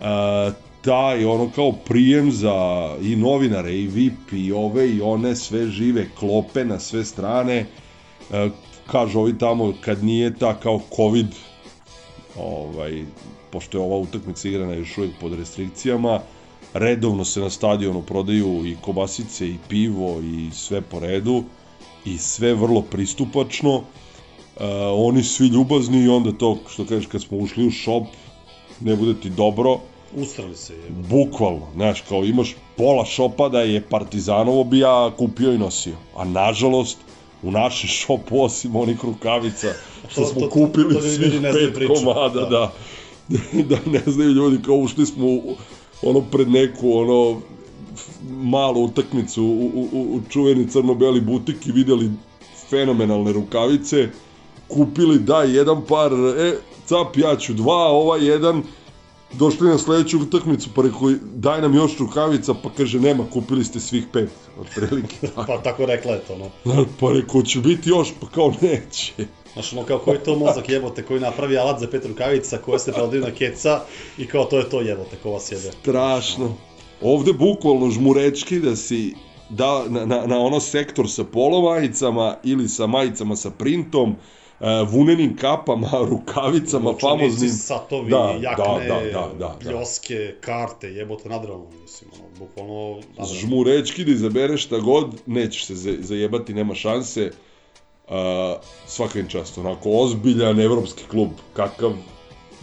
A, 0.00 0.50
taj, 0.82 1.24
ono, 1.24 1.50
kao 1.54 1.72
prijem 1.72 2.32
za 2.32 2.88
i 3.02 3.16
novinare, 3.16 3.74
i 3.74 3.86
VIP, 3.86 4.32
i 4.32 4.52
ove, 4.52 4.90
i 4.90 5.00
one, 5.00 5.36
sve 5.36 5.66
žive 5.66 6.08
klope 6.18 6.64
na 6.64 6.78
sve 6.78 7.04
strane. 7.04 7.66
A, 8.32 8.48
kažu 8.86 9.20
ovi 9.20 9.38
tamo, 9.38 9.72
kad 9.80 10.04
nije 10.04 10.34
ta 10.34 10.54
kao 10.60 10.80
COVID, 10.96 11.26
ovaj, 12.36 13.04
pošto 13.50 13.78
je 13.78 13.84
ova 13.84 13.96
utakmica 13.96 14.48
igrana 14.48 14.74
još 14.74 14.98
uvijek 14.98 15.14
pod 15.20 15.34
restrikcijama, 15.34 16.20
redovno 16.74 17.24
se 17.24 17.40
na 17.40 17.50
stadionu 17.50 18.02
prodaju 18.02 18.66
i 18.66 18.76
kobasice 18.80 19.48
i 19.48 19.56
pivo 19.68 20.20
i 20.20 20.50
sve 20.52 20.80
po 20.80 21.00
redu 21.00 21.44
i 22.04 22.18
sve 22.18 22.54
vrlo 22.54 22.82
pristupačno. 22.82 23.74
Uh, 23.76 23.82
oni 24.94 25.22
svi 25.22 25.46
ljubazni 25.46 26.04
i 26.04 26.08
onda 26.08 26.32
to 26.32 26.58
što 26.68 26.84
kažeš 26.84 27.06
kad 27.06 27.22
smo 27.22 27.38
ušli 27.38 27.66
u 27.66 27.70
shop 27.70 28.04
ne 28.80 28.96
bude 28.96 29.20
ti 29.20 29.30
dobro, 29.30 29.80
Ustrali 30.14 30.56
se 30.56 30.74
je. 30.74 30.90
bukvalno, 31.10 31.66
znaš, 31.74 32.00
kao 32.00 32.24
imaš 32.24 32.56
pola 32.76 33.04
šopa 33.04 33.48
da 33.48 33.60
je 33.60 33.80
Partizanovo 33.82 34.64
bi 34.64 34.78
ja 34.78 35.10
kupio 35.18 35.52
i 35.52 35.58
nosio, 35.58 35.96
a 36.16 36.24
nažalost 36.24 36.98
u 37.42 37.50
našem 37.50 37.88
šopu 37.88 38.42
osim 38.42 38.76
onih 38.76 39.04
rukavica 39.04 39.68
što 40.08 40.20
To- 40.20 40.26
smo 40.26 40.40
to- 40.40 40.50
kupili 40.50 40.84
to 40.86 41.00
ljudi 41.00 41.10
svih 41.10 41.32
ne 41.32 41.52
znaju 41.52 41.66
pet 41.66 41.74
priču. 41.74 41.92
komada, 41.94 42.40
Da. 42.40 42.48
da. 42.48 42.72
da 43.64 43.78
ne 43.86 44.02
znaju 44.06 44.30
ljudi 44.30 44.62
kao 44.62 44.74
ušli 44.76 45.06
smo 45.06 45.26
u, 45.26 45.54
ono 46.02 46.20
pred 46.22 46.48
neku 46.48 46.92
ono 46.92 47.40
malu 48.30 48.84
utakmicu 48.84 49.44
u, 49.44 49.70
u, 49.74 49.88
u, 49.92 50.20
čuveni 50.28 50.68
crno-beli 50.68 51.20
butik 51.20 51.66
i 51.66 51.72
videli 51.72 52.10
fenomenalne 52.70 53.32
rukavice, 53.32 54.08
kupili 54.68 55.18
daj 55.18 55.50
jedan 55.50 55.82
par, 55.84 56.12
e, 56.38 56.52
cap 56.86 57.16
ja 57.16 57.36
ću 57.36 57.54
dva, 57.54 57.86
ovaj 57.86 58.24
jedan, 58.24 58.62
došli 59.32 59.68
na 59.68 59.78
sledeću 59.78 60.18
utakmicu, 60.18 60.70
pa 60.74 60.82
rekao, 60.82 61.10
daj 61.34 61.60
nam 61.62 61.74
još 61.74 61.98
rukavica, 61.98 62.54
pa 62.54 62.70
kaže, 62.76 63.00
nema, 63.00 63.24
kupili 63.32 63.64
ste 63.64 63.80
svih 63.80 64.04
pet, 64.12 64.30
otprilike 64.60 65.16
tako. 65.34 65.44
Pa 65.46 65.62
tako 65.62 65.86
rekla 65.86 66.12
je 66.12 66.20
to, 66.20 66.38
no. 66.38 66.50
Pa 67.00 67.12
rekao, 67.12 67.42
će 67.42 67.60
biti 67.60 67.90
još, 67.90 68.08
pa 68.20 68.26
kao 68.26 68.52
neće. 68.60 69.12
Znaš, 69.52 69.72
ono 69.72 69.82
kao 69.82 69.98
koji 69.98 70.18
to 70.18 70.36
mozak 70.36 70.68
jebote 70.68 71.02
koji 71.02 71.20
napravi 71.20 71.58
alat 71.58 71.80
za 71.80 71.86
pet 71.88 72.06
rukavica 72.06 72.58
koje 72.58 72.78
se 72.78 72.92
prodaju 72.92 73.22
na 73.22 73.30
keca 73.30 73.80
i 74.18 74.26
kao 74.26 74.44
to 74.44 74.58
je 74.58 74.70
to 74.70 74.80
jebote 74.80 75.16
ko 75.22 75.30
vas 75.30 75.52
jebe. 75.52 75.70
Strašno. 75.80 76.54
Ovde 77.02 77.32
bukvalno 77.32 77.90
žmurečki 77.90 78.60
da 78.60 78.76
si 78.76 79.14
da, 79.50 79.84
na, 79.88 80.06
na, 80.06 80.26
na 80.26 80.38
ono 80.38 80.60
sektor 80.60 81.10
sa 81.10 81.24
polovajicama 81.24 82.36
ili 82.44 82.68
sa 82.68 82.86
majicama 82.86 83.36
sa 83.36 83.50
printom, 83.50 84.16
vunenim 84.84 85.36
kapama, 85.36 85.88
rukavicama, 86.10 86.90
Učenici, 86.90 87.00
famoznim. 87.02 87.50
Satovi, 87.50 88.10
Da, 88.10 88.38
jakne, 88.42 88.64
da, 88.88 88.94
da, 88.94 89.00
da, 89.02 89.28
da, 89.28 89.54
da. 89.54 89.56
pljoske, 89.60 90.34
karte, 90.40 90.88
jebote 90.88 91.28
nadrealno, 91.28 91.66
mislim, 91.82 92.10
ono, 92.14 92.28
bukvalno... 92.38 92.94
nadrealno. 92.96 93.34
žmurečki 93.34 94.04
da 94.04 94.10
izabereš 94.10 94.64
šta 94.64 94.78
god, 94.78 95.14
nećeš 95.26 95.64
se 95.64 95.74
za- 95.74 95.96
zajebati, 96.00 96.54
nema 96.54 96.74
šanse. 96.74 97.30
Uh, 98.04 98.14
svaka 98.86 99.18
im 99.18 99.28
čast, 99.28 99.58
onako 99.58 99.90
ozbiljan 99.92 100.60
evropski 100.60 101.02
klub, 101.04 101.28
kakav 101.52 101.92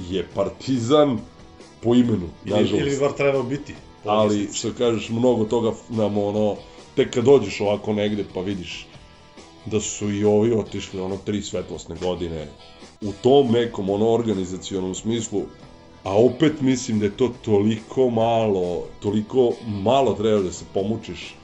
je 0.02 0.28
Partizan 0.36 1.18
po 1.82 1.96
imenu, 1.96 2.30
Ili, 2.46 2.52
nažalost. 2.52 2.74
ili 2.82 3.00
bar 3.00 3.12
trebao 3.12 3.44
biti. 3.44 3.76
ali 4.06 4.50
što 4.54 4.72
kažeš, 4.74 5.10
mnogo 5.10 5.46
toga 5.46 5.72
nam 5.90 6.18
ono, 6.18 6.56
tek 6.96 7.14
kad 7.14 7.24
dođeš 7.24 7.62
ovako 7.62 7.94
negde 7.94 8.24
pa 8.34 8.42
vidiš 8.42 8.88
da 9.66 9.80
su 9.82 10.12
i 10.12 10.26
ovi 10.26 10.52
otišli 10.54 11.00
ono 11.00 11.18
tri 11.18 11.42
svetlosne 11.42 11.96
godine 11.96 12.48
u 13.02 13.12
tom 13.24 13.52
nekom 13.52 13.90
ono 13.90 14.10
organizacionom 14.10 14.96
smislu, 14.96 15.42
a 16.04 16.18
opet 16.18 16.62
mislim 16.62 17.00
da 17.00 17.06
je 17.06 17.18
to 17.18 17.34
toliko 17.42 18.10
malo, 18.10 18.84
toliko 19.00 19.52
malo 19.66 20.14
treba 20.14 20.42
da 20.42 20.52
se 20.52 20.66
pomučiš 20.74 21.36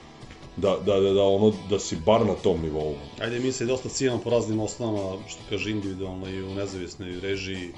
da, 0.57 0.77
da, 0.85 0.99
da, 0.99 1.13
da, 1.13 1.23
ono, 1.23 1.53
da 1.69 1.79
si 1.79 1.95
bar 2.05 2.25
na 2.25 2.33
tom 2.33 2.61
nivou. 2.61 2.95
Ajde, 3.21 3.39
mi 3.39 3.51
se 3.51 3.65
dosta 3.65 3.89
cijenimo 3.89 4.21
po 4.21 4.29
raznim 4.29 4.59
osnovama, 4.59 5.17
što 5.27 5.39
kaže 5.49 5.71
individualno 5.71 6.29
i 6.29 6.43
u 6.43 6.55
nezavisnoj 6.55 7.19
režiji, 7.19 7.73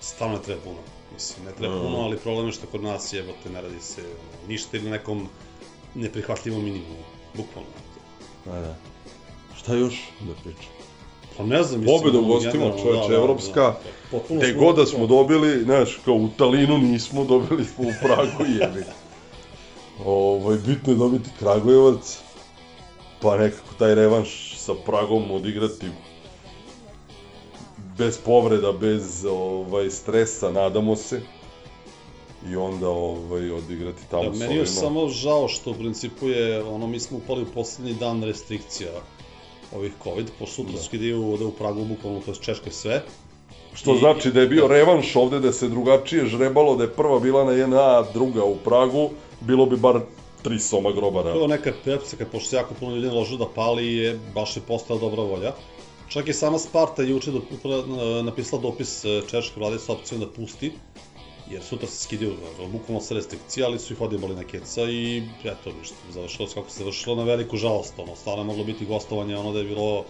stvarno 0.00 0.36
ne 0.36 0.42
treba 0.42 0.60
puno. 0.60 0.78
Mislim, 1.14 1.46
ne 1.46 1.52
treba 1.52 1.76
Mm. 1.76 1.80
puno, 1.80 1.96
ali 1.98 2.18
problem 2.18 2.46
je 2.46 2.52
što 2.52 2.66
kod 2.66 2.82
nas 2.82 3.12
jebote 3.12 3.50
ne 3.50 3.60
radi 3.62 3.80
se 3.80 4.02
ništa 4.48 4.76
ili 4.76 4.90
nekom 4.90 5.28
neprihvatljivom 5.94 6.64
minimumu, 6.64 7.04
bukvalno. 7.34 7.70
Da, 8.44 8.60
da. 8.60 8.76
Šta 9.68 9.76
još 9.76 9.94
da 10.20 10.32
pričam? 10.34 10.70
Pa 11.36 11.42
ne 11.44 11.62
znam, 11.62 11.80
mislim... 11.80 11.98
Pobeda 12.00 12.18
u 12.18 12.24
gostima, 12.24 12.72
čoveče, 12.82 13.12
evropska. 13.14 13.74
Potpuno 14.10 14.40
Te 14.40 14.52
smo- 14.52 14.60
god 14.60 14.76
da 14.76 14.86
smo 14.86 15.06
dobili, 15.06 15.62
znaš, 15.62 15.98
kao 16.04 16.14
u 16.14 16.28
Talinu 16.28 16.78
nismo, 16.78 17.24
dobili 17.24 17.64
smo 17.64 17.84
u 17.84 17.92
Pragu 18.02 18.44
jebi. 18.60 18.84
Ovaj, 20.04 20.56
bitno 20.56 20.92
je 20.92 20.96
dobiti 20.96 21.30
Kragujevac, 21.38 22.18
pa 23.20 23.36
nekako 23.36 23.74
taj 23.78 23.94
revanš 23.94 24.28
sa 24.56 24.72
Pragom 24.76 25.30
odigrati 25.30 25.86
bez 27.98 28.18
povreda, 28.18 28.72
bez 28.72 29.24
ovaj, 29.24 29.90
stresa, 29.90 30.50
nadamo 30.50 30.96
se. 30.96 31.20
I 32.46 32.56
onda 32.56 32.88
ovaj, 32.88 33.50
odigrati 33.50 34.02
tamo 34.10 34.22
Da, 34.22 34.34
s 34.34 34.38
meni 34.38 34.54
je 34.54 34.60
ovima. 34.60 34.66
samo 34.66 35.08
žao 35.08 35.48
što 35.48 35.70
u 35.70 35.74
principu 35.74 36.28
je, 36.28 36.62
ono, 36.64 36.86
mi 36.86 37.00
smo 37.00 37.18
upali 37.18 37.42
u 37.42 37.46
poslednji 37.46 37.94
dan 37.94 38.22
restrikcija 38.22 38.90
ovih 39.76 39.92
COVID, 40.04 40.30
pošto 40.38 40.54
sutra 40.54 40.72
Da. 40.72 40.82
skidaju 40.82 41.36
da 41.38 41.46
u 41.46 41.50
Pragu 41.50 41.84
bukvalno, 41.84 42.20
to 42.20 42.30
je 42.30 42.72
sve. 42.72 43.02
Što 43.74 43.94
I- 43.94 43.98
znači 43.98 44.30
da 44.30 44.40
je 44.40 44.46
bio 44.46 44.68
revanš 44.68 45.16
ovde, 45.16 45.40
da 45.40 45.52
se 45.52 45.68
drugačije 45.68 46.26
žrebalo, 46.26 46.76
da 46.76 46.84
je 46.84 46.92
prva 46.92 47.20
bila 47.20 47.44
na 47.44 47.52
jedna, 47.52 47.80
a 47.80 48.04
druga 48.14 48.44
u 48.44 48.56
Pragu, 48.56 49.10
bilo 49.40 49.66
bi 49.66 49.76
bar 49.76 50.00
tri 50.42 50.58
soma 50.58 50.92
grobara. 50.92 51.32
To 51.32 51.42
je 51.42 51.48
neka 51.48 51.72
pepsika, 51.84 52.26
pošto 52.32 52.48
se 52.48 52.56
jako 52.56 52.74
puno 52.74 52.96
ljudi 52.96 53.06
naložilo 53.06 53.38
da 53.38 53.52
pali, 53.54 53.94
je, 53.94 54.18
baš 54.34 54.56
je 54.56 54.62
postala 54.62 55.00
dobra 55.00 55.22
volja. 55.22 55.52
Čak 56.08 56.28
i 56.28 56.32
sama 56.32 56.58
Sparta 56.58 57.02
je 57.02 57.10
juče 57.10 57.30
do, 57.30 57.42
napisala 58.22 58.62
dopis 58.62 59.04
e, 59.04 59.22
češke 59.30 59.60
vlade 59.60 59.78
sa 59.78 59.92
opcijom 59.92 60.20
da 60.20 60.26
pusti, 60.26 60.72
jer 61.50 61.62
sutra 61.62 61.88
se 61.88 62.04
skidaju 62.04 62.32
e, 62.32 62.68
bukvalno 62.68 63.00
sa 63.00 63.14
restrikcija, 63.14 63.66
ali 63.66 63.78
su 63.78 63.92
ih 63.92 64.00
odjebali 64.00 64.34
na 64.34 64.44
keca 64.44 64.82
i 64.90 65.22
eto, 65.44 65.72
ništa, 65.78 65.96
završilo 66.10 66.48
se 66.48 66.54
kako 66.54 66.70
se 66.70 66.78
završilo 66.78 67.16
na 67.16 67.22
veliku 67.22 67.56
žalost, 67.56 67.94
ono, 67.98 68.16
stvarno 68.16 68.42
je 68.42 68.46
moglo 68.46 68.64
biti 68.64 68.86
gostovanje, 68.86 69.36
ono 69.36 69.52
da 69.52 69.58
je 69.58 69.64
bilo 69.64 70.04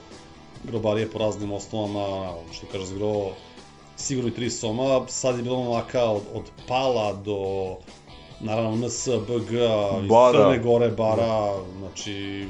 grobarije 0.64 1.10
po 1.10 1.18
raznim 1.18 1.52
osnovama, 1.52 2.06
ono 2.30 2.52
što 2.52 2.66
kaže 2.72 2.86
zgro, 2.86 3.30
sigurno 3.96 4.30
i 4.30 4.34
tri 4.34 4.50
soma, 4.50 5.06
sad 5.08 5.36
je 5.36 5.42
bilo 5.42 5.56
onaka 5.56 6.04
od, 6.04 6.22
od 6.34 6.50
pala 6.68 7.12
do 7.12 7.76
naravno 8.40 8.86
NS, 8.86 9.08
BG, 9.08 9.52
iz. 10.04 10.10
Crne 10.32 10.58
Gore, 10.58 10.88
Bara, 10.88 11.54
znači 11.78 12.46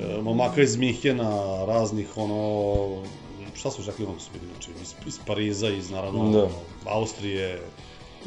e, 0.00 0.22
momaka 0.22 0.62
iz 0.62 0.76
Mihena, 0.76 1.64
raznih 1.64 2.16
ono, 2.16 3.02
šta 3.54 3.70
su 3.70 3.82
rekli 3.86 4.04
ono 4.04 4.20
su 4.20 4.30
bili, 4.32 4.46
znači 4.52 4.70
iz, 4.82 4.94
iz 5.06 5.18
Pariza, 5.26 5.68
iz 5.68 5.90
naravno 5.90 6.30
Da. 6.30 6.48
Austrije, 6.90 7.60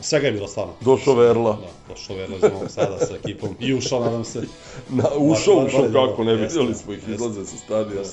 svega 0.02 0.28
je 0.28 0.34
bilo 0.34 0.48
stvarno. 0.48 0.74
Došao 0.82 1.14
Verla. 1.16 1.52
Da, 1.52 1.94
došao 1.94 2.16
Verla 2.16 2.36
iz 2.36 2.42
Novog 2.42 2.70
Sada 2.72 2.98
sa 3.00 3.16
ekipom 3.16 3.50
i 3.60 3.74
ušao, 3.74 4.00
nadam 4.00 4.24
se. 4.26 4.42
Na, 4.90 5.04
ušao, 5.18 5.56
Bar- 5.56 5.66
ušao 5.68 5.82
bar- 5.82 5.94
kako, 6.10 6.24
ne 6.24 6.36
vidjeli 6.36 6.74
smo 6.76 6.94
ih 6.94 7.10
izlaze 7.10 7.46
sa 7.46 7.58
stadiona. 7.58 8.08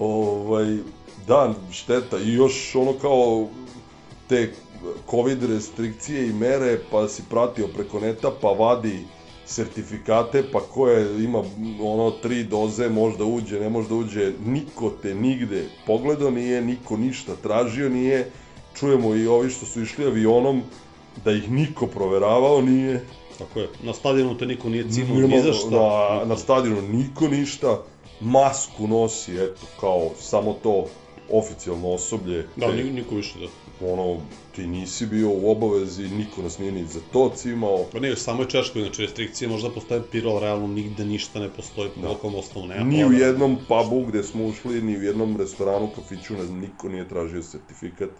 Ovaj, 0.00 0.78
da, 1.26 1.54
šteta. 1.72 2.18
I 2.18 2.32
još 2.32 2.74
ono 2.74 2.92
kao 2.92 3.48
te 4.28 4.52
covid 5.10 5.44
restrikcije 5.44 6.28
i 6.28 6.32
mere, 6.32 6.78
pa 6.90 7.08
si 7.08 7.22
pratio 7.30 7.68
preko 7.68 8.00
neta, 8.00 8.30
pa 8.40 8.48
vadi 8.48 8.98
sertifikate, 9.46 10.42
pa 10.52 10.60
ko 10.60 10.88
je, 10.88 11.24
ima 11.24 11.42
ono 11.82 12.10
tri 12.10 12.44
doze, 12.44 12.88
možda 12.88 13.24
uđe, 13.24 13.60
ne 13.60 13.68
možda 13.68 13.94
uđe, 13.94 14.32
niko 14.46 14.90
te 15.02 15.14
nigde 15.14 15.64
pogledao 15.86 16.30
nije, 16.30 16.62
niko 16.62 16.96
ništa 16.96 17.32
tražio 17.42 17.88
nije, 17.88 18.30
čujemo 18.78 19.14
i 19.14 19.26
ovi 19.26 19.50
što 19.50 19.66
su 19.66 19.82
išli 19.82 20.04
avionom, 20.06 20.62
da 21.24 21.32
ih 21.32 21.50
niko 21.50 21.86
proveravao 21.86 22.60
nije, 22.62 23.04
tako 23.38 23.60
je. 23.60 23.68
Na 23.82 23.92
stadionu 23.92 24.38
te 24.38 24.46
niko 24.46 24.68
nije 24.68 24.84
Nema- 24.84 25.26
ni 25.26 25.42
za 25.42 25.52
šta. 25.52 25.70
Na, 25.70 26.24
na 26.24 26.36
stadionu 26.36 26.82
niko 26.84 27.28
ništa, 27.28 27.82
masku 28.20 28.86
nosi, 28.86 29.34
eto, 29.34 29.66
kao 29.80 30.10
samo 30.16 30.52
to 30.52 30.86
oficijalno 31.30 31.88
osoblje. 31.90 32.46
Da, 32.56 32.66
te- 32.66 32.74
ni- 32.74 32.90
niko 32.90 33.14
više 33.14 33.34
da. 33.38 33.46
ono, 33.82 34.20
ti 34.52 34.66
nisi 34.66 35.06
bio 35.06 35.30
u 35.30 35.50
obavezi, 35.50 36.02
niko 36.04 36.42
nas 36.42 36.58
nije 36.58 36.72
ni 36.72 36.84
za 36.84 37.00
to 37.12 37.32
cimao. 37.36 37.84
Pa 37.92 38.00
ne, 38.00 38.16
samo 38.16 38.42
je 38.42 38.48
Češko, 38.48 38.78
inače 38.78 39.02
restrikcije 39.02 39.48
možda 39.48 39.70
postoje 39.70 40.02
pirol, 40.02 40.40
realno 40.40 40.66
nigde 40.66 41.04
ništa 41.04 41.40
ne 41.40 41.48
postoji 41.48 41.90
po 41.90 42.00
Da. 42.00 42.08
nekom 42.08 42.34
osnovu, 42.34 42.66
nema 42.66 42.84
Ni 42.84 43.04
u 43.06 43.12
jednom 43.12 43.58
pubu 43.68 44.06
gde 44.06 44.22
smo 44.22 44.46
ušli, 44.46 44.82
ni 44.82 44.98
u 44.98 45.02
jednom 45.02 45.36
restoranu, 45.36 45.88
kafiću, 45.88 46.34
ne 46.34 46.44
znam, 46.44 46.58
niko 46.58 46.88
nije 46.88 47.08
tražio 47.08 47.42
sertifikat. 47.42 48.10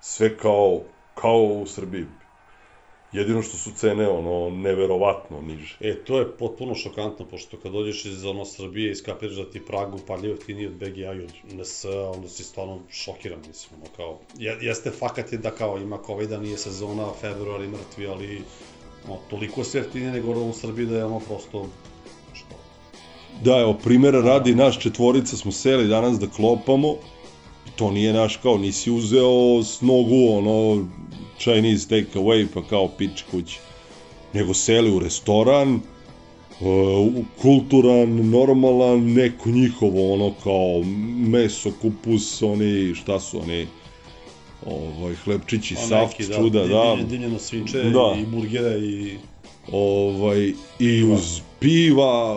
Sve 0.00 0.36
kao, 0.36 0.80
kao 1.14 1.42
u 1.42 1.66
Srbiji. 1.66 2.04
Jedino 3.12 3.42
što 3.42 3.56
su 3.56 3.70
cene, 3.76 4.08
ono, 4.08 4.56
neverovatno 4.56 5.40
niže. 5.40 5.76
E, 5.80 5.94
to 6.04 6.18
je 6.18 6.30
potpuno 6.36 6.74
šokantno, 6.74 7.26
pošto 7.30 7.56
kad 7.56 7.72
dođeš 7.72 8.04
iz 8.04 8.24
ono 8.24 8.44
Srbije 8.44 8.92
i 8.92 8.94
skapiraš 8.94 9.36
da 9.36 9.50
ti 9.50 9.64
Pragu 9.66 9.98
paljivo 10.06 10.34
jeftinije 10.34 10.68
od 10.68 10.74
BGA 10.74 11.12
i 11.14 11.24
od 11.24 11.32
NS, 11.52 11.84
onda 12.14 12.28
si 12.28 12.44
stvarno 12.44 12.78
šokiran, 12.90 13.38
mislim, 13.48 13.80
ono 13.80 13.90
kao, 13.96 14.18
je, 14.38 14.58
jeste 14.60 14.90
fakat 14.90 15.32
je 15.32 15.38
da 15.38 15.50
kao 15.50 15.78
ima 15.78 15.98
COVID-a, 16.06 16.38
nije 16.38 16.56
sezona, 16.56 17.08
februar 17.20 17.62
i 17.62 17.68
mrtvi, 17.68 18.06
ali 18.06 18.42
no, 19.08 19.18
toliko 19.30 19.64
sve 19.64 19.80
jeftinije 19.80 20.12
nego 20.12 20.30
u 20.30 20.52
Srbiji 20.52 20.86
da 20.86 20.96
je 20.98 21.04
ono 21.04 21.20
prosto, 21.20 21.66
što, 22.32 22.54
Da, 23.44 23.58
evo, 23.58 23.74
primjera 23.84 24.20
radi, 24.20 24.54
naš 24.54 24.78
četvorica 24.80 25.36
smo 25.36 25.52
seli 25.52 25.88
danas 25.88 26.18
da 26.18 26.26
klopamo, 26.26 26.94
to 27.76 27.90
nije 27.90 28.12
naš 28.12 28.36
kao, 28.36 28.58
nisi 28.58 28.90
uzeo 28.90 29.62
s 29.62 29.80
nogu, 29.80 30.28
ono, 30.30 30.86
Chinese 31.42 31.88
take 31.88 32.18
away, 32.18 32.46
pa 32.54 32.62
kao 32.62 32.88
pič 32.88 33.22
kući. 33.30 33.58
Nego 34.32 34.54
seli 34.54 34.90
u 34.90 34.98
restoran, 34.98 35.74
uh, 35.74 37.24
kulturan, 37.42 38.30
normalan, 38.30 39.12
neko 39.12 39.50
njihovo, 39.50 40.12
ono, 40.14 40.34
kao 40.42 40.82
meso, 41.30 41.70
kupus, 41.82 42.42
oni, 42.42 42.94
šta 42.94 43.20
su 43.20 43.40
oni, 43.40 43.66
ovaj, 44.66 45.14
hlebčići, 45.14 45.74
a 45.74 45.86
saft, 45.86 46.18
neki, 46.18 46.32
čuda, 46.32 46.66
da, 46.66 46.96
dimljeno 47.08 47.38
svinče 47.38 47.82
Da. 47.82 48.16
i 48.20 48.26
burgere 48.26 48.78
i 48.78 49.16
ovaj, 49.72 50.52
i 50.78 51.02
uz 51.02 51.40
piva 51.60 52.36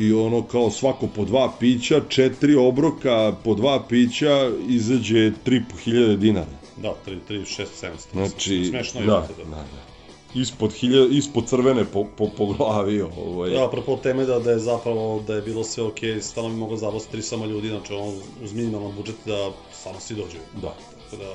i 0.00 0.12
ono 0.12 0.42
kao 0.42 0.70
svako 0.70 1.06
po 1.06 1.24
dva 1.24 1.52
pića, 1.60 2.00
četiri 2.08 2.54
obroka 2.54 3.36
po 3.44 3.54
dva 3.54 3.82
pića 3.88 4.50
izađe 4.68 5.32
3.500 5.46 6.16
dinara. 6.16 6.65
Da, 6.76 6.94
3, 7.06 7.18
3, 7.28 7.62
6, 7.62 7.66
700. 7.82 7.96
Znači, 8.12 8.64
Smešno 8.64 9.00
je 9.00 9.06
da, 9.06 9.28
da, 9.36 9.44
da, 9.44 9.50
da. 9.50 9.64
Ispod, 10.34 10.72
hilja, 10.72 11.06
ispod 11.10 11.46
crvene 11.46 11.84
po, 11.84 12.06
po, 12.16 12.28
po 12.36 12.46
glavi, 12.46 13.00
ovaj. 13.02 13.50
Da, 13.50 13.64
apropo 13.64 13.96
teme 13.96 14.24
da, 14.24 14.38
da 14.38 14.50
je 14.50 14.58
zapravo, 14.58 15.22
da 15.26 15.34
je 15.34 15.42
bilo 15.42 15.64
sve 15.64 15.84
okej, 15.84 16.22
stvarno 16.22 16.50
bi 16.50 16.56
moglo 16.56 16.76
zavoziti 16.76 17.12
tri 17.12 17.22
samo 17.22 17.46
ljudi, 17.46 17.68
znači 17.68 17.92
ono, 17.92 18.12
uz 18.44 18.52
minimalan 18.52 18.96
budžet 18.96 19.16
da 19.26 19.50
stvarno 19.72 20.00
svi 20.00 20.16
dođu. 20.16 20.38
Da. 20.62 20.74
Tako 21.04 21.22
da, 21.22 21.34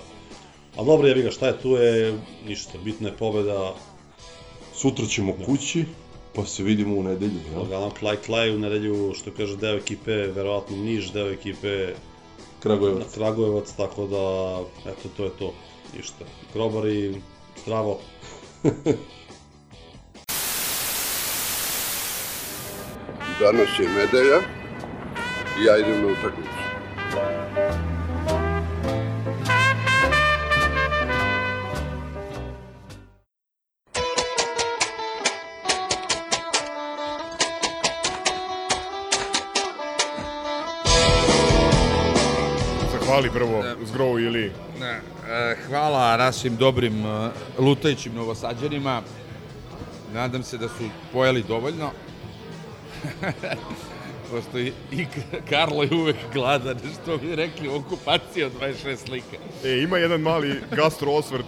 a 0.82 0.84
dobro, 0.84 1.08
jebi 1.08 1.22
ga, 1.22 1.32
šta 1.32 1.48
je 1.48 1.60
tu 1.62 1.70
je, 1.70 2.20
ništa, 2.48 2.78
bitna 2.84 3.10
je 3.10 3.18
pobeda, 3.18 3.74
Sutra 4.74 5.06
ćemo 5.06 5.34
kući, 5.46 5.86
pa 6.36 6.46
se 6.46 6.64
vidimo 6.64 6.96
u 6.96 7.04
nedelju, 7.04 7.40
jel? 7.52 7.62
lagano 7.62 7.92
klaj 8.00 8.16
klaj 8.16 8.56
u 8.56 8.60
nedelju, 8.60 9.14
što 9.16 9.32
kaže, 9.32 9.58
deo 9.58 9.78
ekipe, 9.78 10.12
verovatno 10.12 10.78
Niš, 10.78 11.12
deo 11.12 11.32
ekipe 11.32 11.94
Kragujevac. 12.62 13.14
Kragujevac, 13.14 13.74
tako 13.78 14.08
da, 14.08 14.60
eto, 14.92 15.10
to 15.18 15.24
je 15.24 15.30
to, 15.40 15.54
ništa. 15.98 16.26
Grobari, 16.54 17.22
zdravo. 17.64 18.00
Danas 23.40 23.70
je 23.80 23.90
nedelja 23.90 24.40
i 25.62 25.66
ja 25.66 25.78
idem 25.78 26.02
na 26.02 26.08
utakmicu. 26.08 26.61
Zahvali 43.12 43.30
prvo 43.34 43.64
Zgrovu 43.86 44.20
ili 44.20 44.52
Ne, 44.80 45.02
e, 45.30 45.56
Hvala 45.68 46.18
našim 46.18 46.56
dobrim 46.56 47.06
e, 47.06 47.30
lutajućim 47.58 48.14
novosađanima. 48.16 49.02
Nadam 50.14 50.44
se 50.44 50.58
da 50.58 50.68
su 50.68 50.90
pojeli 51.14 51.44
dovoljno. 51.48 51.92
Pošto 54.32 54.60
i, 54.60 54.74
i 54.92 55.06
Karlo 55.50 55.84
je 55.84 55.90
uvek 55.94 56.16
gladan, 56.34 56.78
što 57.02 57.18
bi 57.18 57.36
rekli 57.36 57.70
u 57.70 57.76
okupaciji 57.76 58.44
od 58.44 58.52
26 58.62 58.96
slika. 59.06 59.38
E, 59.66 59.82
ima 59.82 59.98
jedan 59.98 60.22
mali 60.22 60.62
gastro 60.76 61.12
osvrt 61.12 61.46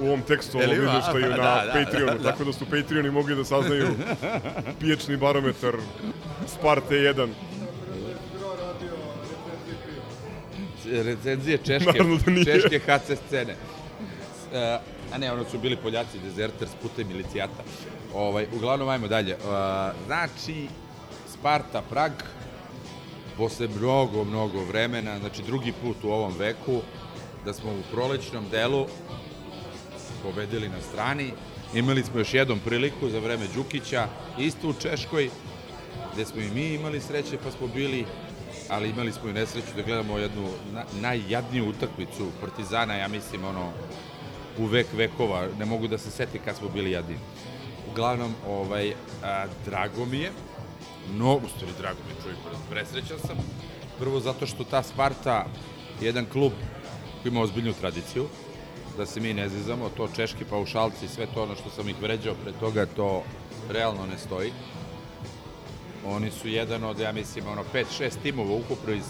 u 0.00 0.06
ovom 0.06 0.22
tekstu, 0.22 0.58
Jel 0.58 0.70
ovom 0.70 0.82
ima? 0.82 0.90
izveštaju 0.90 1.28
Da, 1.28 1.36
na 1.36 1.36
da, 1.36 1.64
da, 1.66 1.84
Patreonu, 1.84 2.18
da. 2.18 2.30
tako 2.30 2.44
da 2.44 2.52
su 2.52 2.64
Patreoni 2.64 3.10
mogli 3.10 3.36
da 3.36 3.44
saznaju 3.44 3.88
piječni 4.80 5.16
barometar 5.16 5.74
Sparte 6.46 6.94
1. 6.94 7.28
recenzije 10.92 11.58
češke, 11.58 11.98
da 12.26 12.44
češke 12.44 12.78
HC 12.78 13.18
scene. 13.26 13.56
E, 14.52 14.78
a 15.12 15.18
ne, 15.18 15.32
ono 15.32 15.44
su 15.50 15.58
bili 15.58 15.76
Poljaci, 15.76 16.18
Deserters, 16.24 16.70
putem 16.82 17.08
milicijata. 17.08 17.62
Ovaj, 18.14 18.46
uglavnom, 18.56 18.88
ajmo 18.88 19.08
dalje. 19.08 19.32
E, 19.32 19.36
znači, 20.06 20.68
Sparta 21.32 21.82
Prag, 21.90 22.12
posle 23.36 23.68
mnogo, 23.68 24.24
mnogo 24.24 24.64
vremena, 24.64 25.18
znači 25.18 25.42
drugi 25.42 25.72
put 25.82 26.04
u 26.04 26.10
ovom 26.10 26.34
veku, 26.38 26.80
da 27.44 27.52
smo 27.52 27.70
u 27.70 27.82
prolećnom 27.92 28.44
delu 28.50 28.86
pobedili 30.22 30.68
na 30.68 30.80
strani. 30.90 31.32
Imali 31.74 32.02
smo 32.02 32.18
još 32.18 32.34
jednom 32.34 32.58
priliku 32.64 33.08
za 33.08 33.18
vreme 33.18 33.46
Đukića, 33.54 34.08
isto 34.38 34.68
u 34.68 34.74
Češkoj, 34.74 35.30
gde 36.14 36.24
smo 36.24 36.40
i 36.40 36.50
mi 36.50 36.74
imali 36.74 37.00
sreće 37.00 37.38
pa 37.44 37.50
smo 37.50 37.66
bili, 37.66 38.04
ali 38.68 38.88
imali 38.88 39.12
smo 39.12 39.30
i 39.30 39.32
nesreću 39.32 39.68
da 39.76 39.82
gledamo 39.82 40.18
jednu 40.18 40.48
na, 40.72 40.84
najjadniju 41.00 41.68
utakmicu 41.68 42.26
Partizana, 42.40 42.94
ja 42.94 43.08
mislim, 43.08 43.44
ono, 43.44 43.72
u 44.58 44.66
vek 44.66 44.86
vekova, 44.92 45.46
ne 45.58 45.64
mogu 45.64 45.88
da 45.88 45.98
se 45.98 46.10
seti 46.10 46.38
kad 46.38 46.56
smo 46.56 46.68
bili 46.68 46.90
jadni. 46.90 47.18
Uglavnom, 47.90 48.34
ovaj, 48.48 48.94
a, 49.22 49.46
drago 49.64 50.06
mi 50.06 50.18
je, 50.18 50.32
no, 51.10 51.34
u 51.34 51.48
stvari 51.56 51.72
drago 51.78 51.98
mi 52.06 52.12
je, 52.12 52.22
čovjek, 52.22 52.38
presrećan 52.70 53.18
sam. 53.18 53.36
Prvo 53.98 54.20
zato 54.20 54.46
što 54.46 54.64
ta 54.64 54.82
Sparta 54.82 55.46
je 56.00 56.06
jedan 56.06 56.26
klub 56.26 56.52
koji 57.22 57.32
ima 57.32 57.40
ozbiljnu 57.40 57.72
tradiciju, 57.72 58.26
da 58.96 59.06
se 59.06 59.20
mi 59.20 59.34
ne 59.34 59.48
zizamo, 59.48 59.90
to 59.96 60.08
češki 60.16 60.44
paušalci, 60.44 61.08
sve 61.08 61.26
to 61.34 61.42
ono 61.42 61.54
što 61.54 61.70
sam 61.70 61.88
ih 61.88 61.96
vređao 62.02 62.34
pre 62.34 62.52
toga, 62.52 62.86
to 62.86 63.22
realno 63.70 64.06
ne 64.06 64.18
stoji. 64.18 64.52
Oni 66.06 66.30
su 66.30 66.48
jedan 66.48 66.84
od, 66.84 66.98
ja 66.98 67.12
mislim, 67.12 67.46
ono 67.46 67.64
5-6 67.74 68.10
timova 68.22 68.54
ukupno 68.54 68.92
iz, 68.92 69.04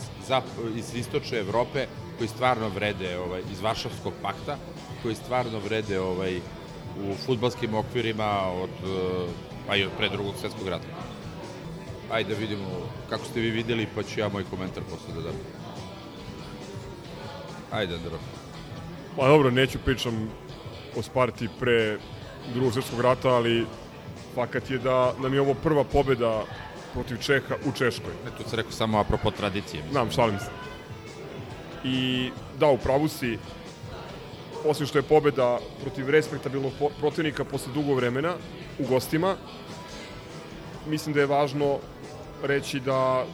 iz 0.77 0.95
istočne 0.95 1.39
Evrope 1.39 1.87
koji 2.19 2.29
stvarno 2.29 2.69
vrede 2.69 3.19
ovaj, 3.19 3.43
iz 3.53 3.61
Varšavskog 3.61 4.13
pakta, 4.23 4.57
koji 5.03 5.15
stvarno 5.15 5.59
vrede 5.59 6.01
ovaj, 6.01 6.41
u 6.99 7.15
futbalskim 7.27 7.75
okvirima 7.75 8.53
od, 8.63 8.71
eh, 8.85 9.27
pa 9.67 9.77
i 9.77 9.85
od 9.85 9.91
pre 9.99 10.09
drugog 10.09 10.35
svetskog 10.41 10.69
rata. 10.69 10.87
Ajde 12.11 12.35
da 12.35 12.41
vidimo 12.41 12.65
kako 13.09 13.25
ste 13.25 13.41
vi 13.41 13.51
videli, 13.51 13.87
pa 13.95 14.03
ću 14.03 14.21
ja 14.21 14.29
moj 14.29 14.45
komentar 14.51 14.83
posle 14.83 15.15
da 15.15 15.21
dam. 15.21 15.35
Ajde, 17.71 17.95
Andro. 17.95 18.19
Pa 19.17 19.29
dobro, 19.29 19.51
neću 19.51 19.79
pričam 19.85 20.31
o 20.97 21.03
Sparti 21.03 21.49
pre 21.59 21.99
drugog 22.55 22.73
svjetskog 22.73 23.01
rata, 23.01 23.29
ali 23.29 23.67
fakat 24.35 24.71
je 24.71 24.79
da 24.79 25.13
nam 25.23 25.35
je 25.35 25.41
ovo 25.41 25.55
prva 25.55 25.85
pobeda 25.85 26.45
protiv 26.99 27.19
Čeha 27.23 27.55
u 27.67 27.73
Češkoj. 27.73 28.13
Ne, 28.25 28.31
tu 28.39 28.51
se 28.51 28.57
rekao 28.57 28.73
samo 28.73 28.99
apropo 28.99 29.31
tradicije. 29.31 29.83
mislim. 29.83 29.93
Znam, 29.93 30.11
šalim 30.11 30.39
se. 30.39 30.51
I 31.85 32.31
da, 32.59 32.67
u 32.67 32.79
pravu 32.79 33.09
si, 33.09 33.39
osim 34.65 34.87
što 34.87 34.99
je 34.99 35.03
pobeda 35.03 35.59
protiv 35.81 36.11
respektabilnog 36.11 36.73
protivnika 36.99 37.45
posle 37.45 37.73
dugo 37.73 37.95
vremena 37.95 38.35
u 38.79 38.87
gostima, 38.87 39.37
mislim 40.87 41.15
da 41.15 41.21
je 41.21 41.27
važno 41.27 41.79
reći 42.43 42.81
da, 42.81 43.25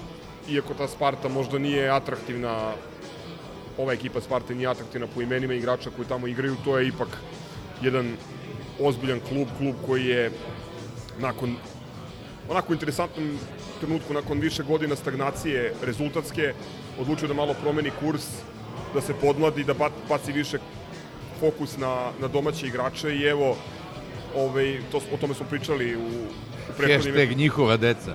iako 0.49 0.75
ta 0.75 0.89
Sparta 0.89 1.29
možda 1.29 1.59
nije 1.59 1.91
atraktivna, 1.91 2.73
ova 3.79 3.93
ekipa 3.93 4.21
Sparte 4.21 4.55
nije 4.55 4.69
atraktivna 4.69 5.07
po 5.15 5.23
imenima 5.23 5.55
igrača 5.55 5.91
koji 5.97 6.09
tamo 6.09 6.27
igraju, 6.27 6.57
to 6.65 6.79
je 6.79 6.89
ipak 6.89 7.09
jedan 7.83 8.17
ozbiljan 8.81 9.21
klub, 9.29 9.49
klub 9.59 9.75
koji 9.87 10.07
je 10.07 10.31
nakon 11.19 11.57
onako 12.49 12.73
interesantnom 12.73 13.39
trenutku 13.81 14.15
nakon 14.15 14.41
više 14.41 14.63
godina 14.63 14.97
stagnacije 14.97 15.75
rezultatske 15.83 16.55
odlučio 17.01 17.29
da 17.29 17.35
malo 17.35 17.55
promeni 17.63 17.91
kurs, 18.01 18.27
da 18.95 19.01
se 19.01 19.15
podmladi, 19.15 19.65
da 19.65 19.75
ba- 19.75 19.91
baci 20.09 20.33
više 20.33 20.59
fokus 21.41 21.77
na, 21.77 22.11
na 22.21 22.29
domaće 22.29 22.67
igrače 22.67 23.17
i 23.17 23.23
evo 23.23 23.57
ovaj, 24.37 24.81
to, 24.93 25.01
o 25.13 25.17
tome 25.17 25.35
smo 25.35 25.47
pričali 25.51 25.97
u, 25.97 26.01
u 26.01 26.73
prethodnim... 26.77 27.15
Hashtag 27.15 27.37
njihova 27.39 27.77
deca. 27.77 28.15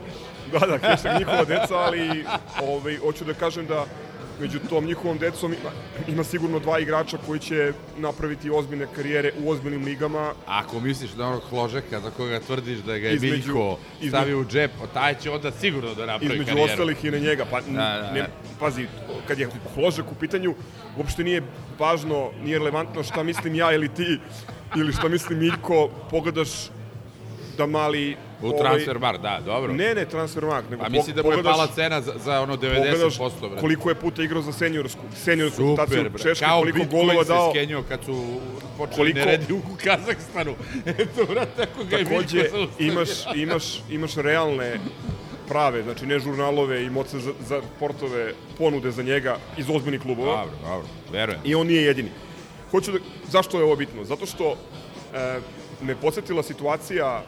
Da, 0.51 0.59
da, 0.59 0.77
hashtag 0.87 1.19
njihova 1.19 1.43
deca, 1.43 1.75
ali 1.75 2.25
ovaj, 2.63 2.97
hoću 2.97 3.25
da 3.25 3.33
kažem 3.33 3.65
da 3.65 3.85
među 4.39 4.60
tom 4.60 4.86
njihovom 4.86 5.17
decom 5.17 5.54
ima, 5.54 5.69
ima 6.08 6.23
sigurno 6.23 6.60
dva 6.60 6.80
igrača 6.80 7.17
koji 7.17 7.39
će 7.39 7.73
napraviti 7.97 8.49
ozbiljne 8.49 8.88
karijere 8.88 9.32
u 9.38 9.49
ozbiljnim 9.49 9.86
ligama. 9.86 10.34
Ako 10.45 10.80
misliš 10.80 11.12
da 11.12 11.28
onog 11.28 11.41
Hložeka 11.43 11.99
za 11.99 12.10
koga 12.10 12.39
tvrdiš 12.39 12.78
da 12.80 12.97
ga 12.97 13.08
je 13.08 13.15
Između- 13.15 13.32
Miljko 13.47 13.78
stavio 14.08 14.39
u 14.39 14.45
džep, 14.45 14.71
o, 14.84 14.88
taj 14.88 15.15
će 15.15 15.32
onda 15.32 15.52
sigurno 15.52 15.93
da 15.95 16.06
napravi 16.06 16.34
između 16.34 16.45
karijeru. 16.47 16.71
ostalih 16.71 17.06
i 17.06 17.12
na 17.12 17.17
njega. 17.19 17.45
Pa, 17.45 17.62
Da, 17.62 17.71
da, 17.71 18.12
ne, 18.13 18.19
da. 18.19 18.28
pazi, 18.60 18.88
kad 19.28 19.39
je 19.39 19.49
Hložek 19.75 20.12
u 20.12 20.15
pitanju, 20.15 20.56
uopšte 20.97 21.23
nije 21.23 21.41
važno, 21.80 22.32
nije 22.43 22.58
relevantno 22.58 23.04
šta 23.04 23.23
mislim 23.23 23.56
ja 23.56 23.73
ili 23.73 23.88
ti, 23.89 24.19
ili 24.75 24.93
šta 24.93 25.08
misli 25.08 25.36
Miljko, 25.36 25.89
pogledaš 26.10 26.49
da 27.59 27.65
mali... 27.67 28.17
U 28.41 28.51
transfer 28.53 28.97
bar, 28.97 29.17
da, 29.19 29.39
dobro. 29.45 29.73
Ne, 29.73 29.95
ne, 29.95 30.05
transfer 30.05 30.45
mark, 30.45 30.69
nego 30.69 30.83
A 30.83 30.89
misli 30.89 31.13
da 31.13 31.23
mu 31.23 31.31
je 31.31 31.43
pala 31.43 31.67
cena 31.67 32.01
za, 32.01 32.13
za 32.17 32.41
ono 32.41 32.55
90%, 32.55 32.75
pogledaš 32.75 33.17
brate. 33.17 33.59
koliko 33.59 33.89
je 33.89 33.95
puta 33.95 34.23
igrao 34.23 34.41
za 34.41 34.51
seniorsku, 34.51 35.01
seniorsku 35.15 35.55
Super, 35.57 35.69
rotaciju 35.69 36.09
bre. 36.09 36.23
Češke, 36.23 36.45
Kao 36.45 36.59
koliko 36.59 36.79
Bitcoin 36.79 37.07
golova 37.07 37.23
dao. 37.23 37.51
skenio 37.51 37.83
kad 37.83 37.99
su 38.05 38.23
počeli 38.77 38.95
Koliko- 38.97 39.19
neredi 39.19 39.53
u 39.53 39.61
Kazahstanu. 39.83 40.55
Eto, 41.03 41.25
brate, 41.25 41.61
ako 41.63 41.83
ga 41.83 41.97
je 41.97 42.03
Takođe, 42.05 42.49
imaš, 42.79 43.09
imaš, 43.35 43.63
imaš 43.89 44.15
realne 44.15 44.79
prave, 45.47 45.83
znači 45.83 46.05
ne 46.05 46.19
žurnalove 46.19 46.83
i 46.83 46.89
moce 46.89 47.19
za, 47.19 47.33
za 47.47 47.61
portove 47.79 48.33
ponude 48.57 48.91
za 48.91 49.03
njega 49.03 49.37
iz 49.57 49.65
ozbiljnih 49.69 50.01
klubova. 50.01 50.35
Dobro, 50.37 50.57
dobro, 50.63 50.87
verujem. 51.11 51.39
I 51.43 51.55
on 51.55 51.67
nije 51.67 51.83
jedini. 51.83 52.09
Hoću 52.71 52.91
da, 52.91 52.99
zašto 53.27 53.57
je 53.57 53.63
ovo 53.63 53.75
bitno? 53.75 54.03
Zato 54.03 54.25
što 54.25 54.55
e, 55.13 55.39
me 55.81 55.95
podsjetila 55.95 56.43
situacija, 56.43 57.23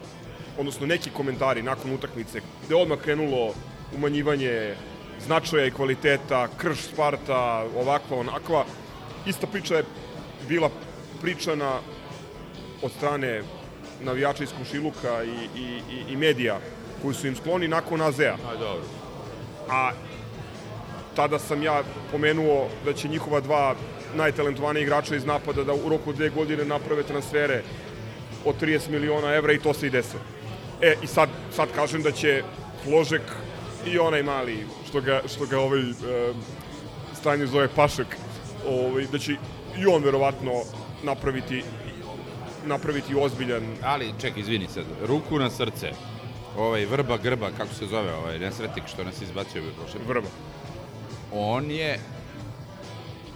odnosno 0.57 0.87
neki 0.87 1.09
komentari 1.09 1.63
nakon 1.63 1.93
utakmice, 1.93 2.41
gde 2.65 2.75
odmah 2.75 2.99
krenulo 2.99 3.53
umanjivanje 3.95 4.75
značaja 5.25 5.65
i 5.65 5.71
kvaliteta, 5.71 6.47
krš 6.57 6.79
Sparta, 6.79 7.65
ovakva, 7.75 8.17
onakva. 8.17 8.65
Ista 9.25 9.47
priča 9.47 9.75
je 9.75 9.83
bila 10.47 10.69
pričana 11.21 11.79
od 12.81 12.91
strane 12.91 13.43
navijača 14.01 14.43
iz 14.43 14.53
Komšiluka 14.57 15.23
i, 15.23 15.59
i, 15.59 15.81
i, 15.91 16.13
i 16.13 16.15
medija 16.15 16.59
koji 17.01 17.15
su 17.15 17.27
im 17.27 17.35
skloni 17.35 17.67
nakon 17.67 18.01
AZ-a. 18.01 18.37
A, 18.47 18.55
dobro. 18.55 18.83
A 19.69 19.91
tada 21.15 21.39
sam 21.39 21.63
ja 21.63 21.83
pomenuo 22.11 22.69
da 22.85 22.93
će 22.93 23.07
njihova 23.07 23.39
dva 23.39 23.75
najtalentovanija 24.15 24.83
igrača 24.83 25.15
iz 25.15 25.25
napada 25.25 25.63
da 25.63 25.73
u 25.73 25.89
roku 25.89 26.13
dve 26.13 26.29
godine 26.29 26.65
naprave 26.65 27.03
transfere 27.03 27.63
od 28.45 28.61
30 28.61 28.89
miliona 28.89 29.33
evra 29.35 29.53
i 29.53 29.59
to 29.59 29.73
se 29.73 29.87
i 29.87 29.89
desilo. 29.89 30.21
E, 30.81 30.95
i 31.03 31.07
sad, 31.07 31.29
sad 31.55 31.69
kažem 31.75 32.01
da 32.03 32.11
će 32.11 32.43
Ložek 32.87 33.21
i 33.85 33.99
onaj 33.99 34.23
mali, 34.23 34.65
što 34.89 35.01
ga, 35.01 35.21
što 35.35 35.45
ga 35.45 35.59
ovaj 35.59 35.79
e, 35.79 35.93
stanje 37.13 37.45
zove 37.45 37.67
Pašek, 37.75 38.17
ovaj, 38.67 39.05
da 39.11 39.17
će 39.17 39.35
i 39.77 39.85
on 39.85 40.03
verovatno 40.03 40.51
napraviti 41.03 41.63
napraviti 42.65 43.15
ozbiljan 43.15 43.63
Ali, 43.83 44.13
čekaj, 44.21 44.41
izvini 44.41 44.67
sad, 44.67 44.85
ruku 45.05 45.39
na 45.39 45.49
srce. 45.49 45.91
Ovaj 46.57 46.85
Vrba 46.85 47.17
Grba, 47.17 47.49
kako 47.57 47.73
se 47.73 47.85
zove, 47.85 48.13
ovaj 48.13 48.39
nesretnik 48.39 48.87
što 48.87 49.03
nas 49.03 49.21
izbacio 49.21 49.61
bi 49.61 49.67
prošle. 49.79 49.99
vrba. 50.07 50.27
On 51.33 51.71
je 51.71 51.99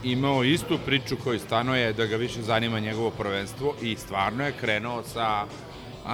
imao 0.03 0.43
istu 0.43 0.79
priču 0.85 1.17
koju 1.23 1.39
stanoje 1.39 1.93
da 1.93 2.05
ga 2.05 2.15
više 2.15 2.41
zanima 2.41 2.79
njegovo 2.79 3.09
prvenstvo 3.11 3.75
i 3.81 3.95
stvarno 3.95 4.45
je 4.45 4.53
krenuo 4.59 5.03
sa 5.03 5.45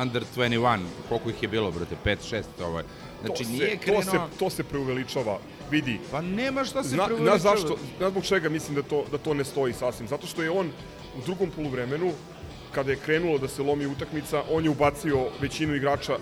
under 0.02 0.24
21, 0.36 0.80
koliko 1.10 1.30
ih 1.30 1.44
je 1.44 1.48
bilo, 1.48 1.72
brate, 1.72 1.96
5, 2.06 2.18
6, 2.60 2.64
ovaj. 2.66 2.84
Znači, 3.26 3.44
to 3.44 3.50
nije 3.50 3.70
se, 3.70 3.78
krenuo... 3.78 4.02
to 4.04 4.12
se, 4.12 4.18
to 4.40 4.50
se 4.50 4.64
preuveličava. 4.64 5.40
Vidi, 5.72 6.00
Pa 6.12 6.22
nema 6.22 6.64
šta 6.64 6.84
se 6.84 6.90
Zna, 6.90 7.06
preuveličava. 7.06 7.38
na 7.38 7.40
zašto, 7.58 7.78
na 8.00 8.10
zbog 8.10 8.24
čega 8.26 8.50
mislim 8.50 8.76
da 8.76 8.82
to, 8.84 9.06
da 9.12 9.18
to 9.18 9.34
ne 9.34 9.44
stoji 9.44 9.74
sasvim. 9.74 10.08
Zato 10.08 10.28
što 10.28 10.44
je 10.44 10.52
on 10.52 10.68
u 11.18 11.22
drugom 11.26 11.50
poluvremenu, 11.56 12.12
kada 12.72 12.92
je 12.92 12.98
krenulo 12.98 13.38
da 13.38 13.48
se 13.48 13.64
lomi 13.64 13.86
utakmica, 13.86 14.44
on 14.52 14.64
je 14.64 14.70
ubacio 14.70 15.28
većinu 15.42 15.76
igrača 15.76 16.18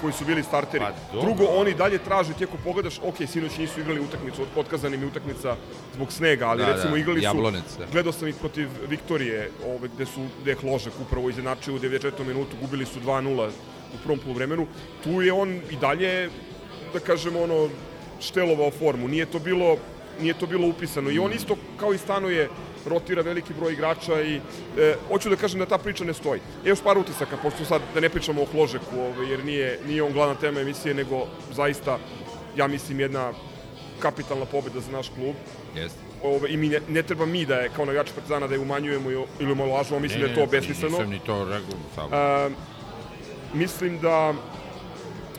koji 0.00 0.12
su 0.12 0.24
bili 0.24 0.42
starteri. 0.42 0.84
Pa. 0.84 1.20
Drugo, 1.20 1.44
oni 1.44 1.74
dalje 1.74 1.98
traže, 1.98 2.34
ti 2.34 2.44
ako 2.44 2.56
pogledaš, 2.64 2.98
ok, 2.98 3.16
sinoć 3.26 3.58
nisu 3.58 3.80
igrali 3.80 4.00
utakmicu, 4.00 4.42
otkazana 4.56 4.94
im 4.94 5.02
je 5.02 5.08
utakmica 5.08 5.56
zbog 5.94 6.12
snega, 6.12 6.48
ali 6.48 6.62
Da, 6.62 6.72
recimo 6.72 6.90
da, 6.90 6.98
igrali 6.98 7.20
su, 7.20 7.24
Jablonec, 7.24 7.76
da. 7.78 7.86
gledao 7.92 8.12
sam 8.12 8.28
ih 8.28 8.34
protiv 8.40 8.68
Viktorije, 8.88 9.50
ove, 9.66 9.88
gde 9.94 10.06
su, 10.06 10.20
gde 10.42 10.50
je 10.50 10.56
Hložek 10.56 10.92
upravo 11.00 11.30
izjednačio 11.30 11.74
u 11.74 11.78
94. 11.78 12.24
minutu, 12.26 12.56
gubili 12.60 12.86
su 12.86 13.00
2-0 13.00 13.48
u 13.94 13.98
prvom 14.02 14.18
poluvremenu. 14.18 14.66
Tu 15.04 15.22
je 15.22 15.32
on 15.32 15.60
i 15.70 15.76
dalje, 15.80 16.30
da 16.92 17.00
kažemo, 17.00 17.42
ono, 17.42 17.68
štelovao 18.20 18.70
formu. 18.70 19.08
Nije 19.08 19.26
to 19.26 19.38
bilo 19.38 19.76
nije 20.20 20.34
to 20.34 20.46
bilo 20.46 20.68
upisano. 20.68 21.10
I 21.10 21.18
on 21.18 21.32
isto, 21.32 21.56
kao 21.76 21.94
i 21.94 21.98
stanuje, 21.98 22.48
rotira 22.88 23.22
veliki 23.22 23.54
broj 23.54 23.72
igrača 23.72 24.22
i 24.22 24.40
e, 24.78 24.94
hoću 25.08 25.30
da 25.30 25.36
kažem 25.36 25.60
da 25.60 25.66
ta 25.66 25.78
priča 25.78 26.04
ne 26.04 26.14
stoji. 26.14 26.40
I 26.64 26.68
još 26.68 26.80
par 26.82 26.98
utisaka, 26.98 27.36
pošto 27.42 27.64
sad 27.64 27.82
da 27.94 28.00
ne 28.00 28.08
pričamo 28.08 28.42
o 28.42 28.46
Hložeku, 28.52 29.00
ovaj, 29.00 29.30
jer 29.30 29.44
nije, 29.44 29.78
nije 29.86 30.02
on 30.02 30.12
glavna 30.12 30.34
tema 30.34 30.60
emisije, 30.60 30.94
nego 30.94 31.26
zaista, 31.52 31.98
ja 32.56 32.66
mislim, 32.66 33.00
jedna 33.00 33.32
kapitalna 33.98 34.44
pobeda 34.44 34.80
za 34.80 34.92
naš 34.92 35.08
klub. 35.08 35.34
Jeste. 35.76 35.98
Ove, 36.22 36.50
I 36.50 36.56
mi 36.56 36.68
ne, 36.68 36.80
ne 36.88 37.02
treba 37.02 37.26
mi 37.26 37.46
da 37.46 37.54
je, 37.54 37.70
kao 37.76 37.84
navijači 37.84 38.12
Partizana, 38.14 38.46
da 38.46 38.54
je 38.54 38.60
umanjujemo 38.60 39.10
ili 39.10 39.52
omalovažujemo, 39.52 40.02
mislim 40.02 40.20
da 40.20 40.26
je 40.26 40.34
to 40.34 40.46
besmisleno. 40.46 40.98
Nisam 40.98 41.10
ni 41.10 41.18
to 41.18 41.44
rekao, 41.44 41.78
samo. 41.94 42.16
E, 42.16 42.50
mislim 43.54 43.98
da 43.98 44.34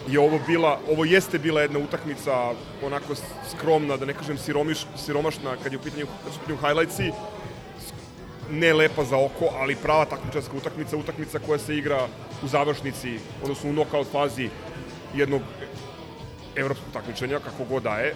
je 0.08 0.20
ovo 0.20 0.40
bila, 0.48 0.80
ovo 0.92 1.06
jeste 1.06 1.40
bila 1.40 1.62
jedna 1.62 1.80
utakmica 1.80 2.54
onako 2.84 3.16
skromna, 3.52 3.98
da 3.98 4.06
ne 4.06 4.14
kažem 4.14 4.38
siromiš, 4.38 4.86
siromašna 4.98 5.56
kad 5.64 5.72
je 5.72 5.78
u 5.78 5.82
pitanju, 5.82 6.06
kad 6.24 6.34
su 6.34 6.40
u 6.40 6.42
pitanju 6.42 6.58
highlightsi, 6.68 7.12
ne 8.52 8.74
lepa 8.74 9.04
za 9.04 9.18
oko, 9.18 9.50
ali 9.60 9.76
prava 9.76 10.06
takmičarska 10.06 10.58
utakmica, 10.58 10.98
utakmica 10.98 11.40
koja 11.40 11.60
se 11.60 11.78
igra 11.78 12.08
u 12.44 12.48
završnici, 12.48 13.20
odnosno 13.44 13.70
u 13.70 13.74
knockout 13.74 14.08
fazi 14.12 14.50
jednog 15.16 15.42
evropskog 16.56 16.94
takmičenja, 16.94 17.40
kako 17.40 17.64
god 17.70 17.84
da 17.84 17.96
je. 17.96 18.08
E, 18.10 18.14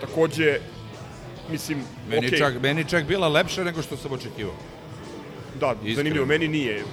takođe, 0.00 0.60
mislim, 1.50 1.82
Meni, 2.08 2.26
okej, 2.26 2.38
čak, 2.38 2.54
meni 2.62 2.84
čak 2.84 3.04
bila 3.04 3.28
lepša 3.28 3.64
nego 3.64 3.82
što 3.82 3.96
sam 3.96 4.12
očekivao. 4.12 4.54
Da, 5.60 5.72
Iskreno. 5.72 5.96
zanimljivo, 5.96 6.26
meni 6.26 6.48
nije. 6.48 6.84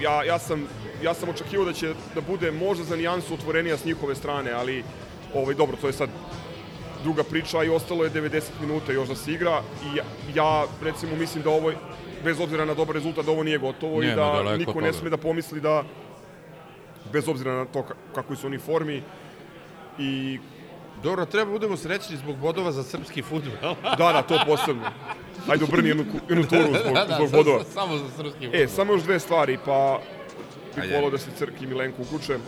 Ja, 0.00 0.24
ja, 0.24 0.38
sam, 0.38 0.66
ja 1.02 1.14
sam 1.14 1.28
očekivao 1.28 1.64
da 1.64 1.72
će 1.72 1.94
da 2.14 2.20
bude 2.20 2.50
možda 2.50 2.84
za 2.84 2.96
nijansu 2.96 3.34
otvorenija 3.34 3.76
s 3.76 3.84
njihove 3.84 4.14
strane, 4.14 4.52
ali 4.52 4.84
ovaj, 5.34 5.54
dobro, 5.54 5.76
to 5.76 5.86
je 5.86 5.92
sad 5.92 6.10
druga 7.02 7.22
priča 7.24 7.64
i 7.64 7.68
ostalo 7.68 8.04
je 8.04 8.10
90 8.10 8.42
minuta 8.60 8.92
još 8.92 9.08
da 9.08 9.14
se 9.14 9.32
igra 9.32 9.62
i 9.84 9.96
ja, 9.96 10.04
ja 10.34 10.66
recimo 10.82 11.16
mislim 11.16 11.42
da 11.42 11.50
ovo, 11.50 11.72
bez 12.20 12.40
obzira 12.40 12.64
na 12.64 12.74
dobar 12.74 12.94
rezultat, 12.94 13.24
da 13.24 13.32
ovo 13.32 13.42
nije 13.42 13.58
gotovo 13.58 14.00
Nije, 14.00 14.12
i 14.12 14.16
da 14.16 14.22
daleko 14.24 14.58
niko 14.58 14.80
ne 14.80 14.92
sme 14.92 15.10
da 15.10 15.16
pomisli 15.16 15.60
da 15.60 15.82
bez 17.12 17.28
obzira 17.28 17.54
na 17.54 17.64
to 17.64 17.78
ka- 17.80 17.94
kakvoj 18.14 18.36
su 18.36 18.46
oni 18.46 18.58
formi 18.58 19.02
i 19.98 20.38
Dobro, 21.02 21.24
treba 21.26 21.50
budemo 21.50 21.76
srećni 21.76 22.16
zbog 22.16 22.36
bodova 22.36 22.72
za 22.72 22.82
srpski 22.82 23.22
futbol. 23.22 23.52
da, 23.98 24.12
da, 24.12 24.22
to 24.22 24.38
posebno. 24.46 24.82
Ajde, 25.48 25.64
obrni 25.64 25.88
jednu, 25.88 26.04
jednu 26.28 26.44
turu 26.50 26.62
zbog, 26.62 26.96
zbog 27.08 27.30
sa- 27.30 27.36
bodova. 27.36 27.64
sa- 27.64 27.70
Samo 27.70 27.96
za 27.96 28.04
srpski 28.08 28.40
futbol. 28.40 28.60
E, 28.60 28.68
samo 28.68 28.92
još 28.92 29.02
dve 29.02 29.20
stvari, 29.20 29.58
pa 29.66 30.00
bih 30.76 30.90
volao 30.92 31.10
da 31.10 31.18
se 31.18 31.30
Crk 31.30 31.62
i 31.62 31.66
Milenko 31.66 32.02
uključe. 32.02 32.38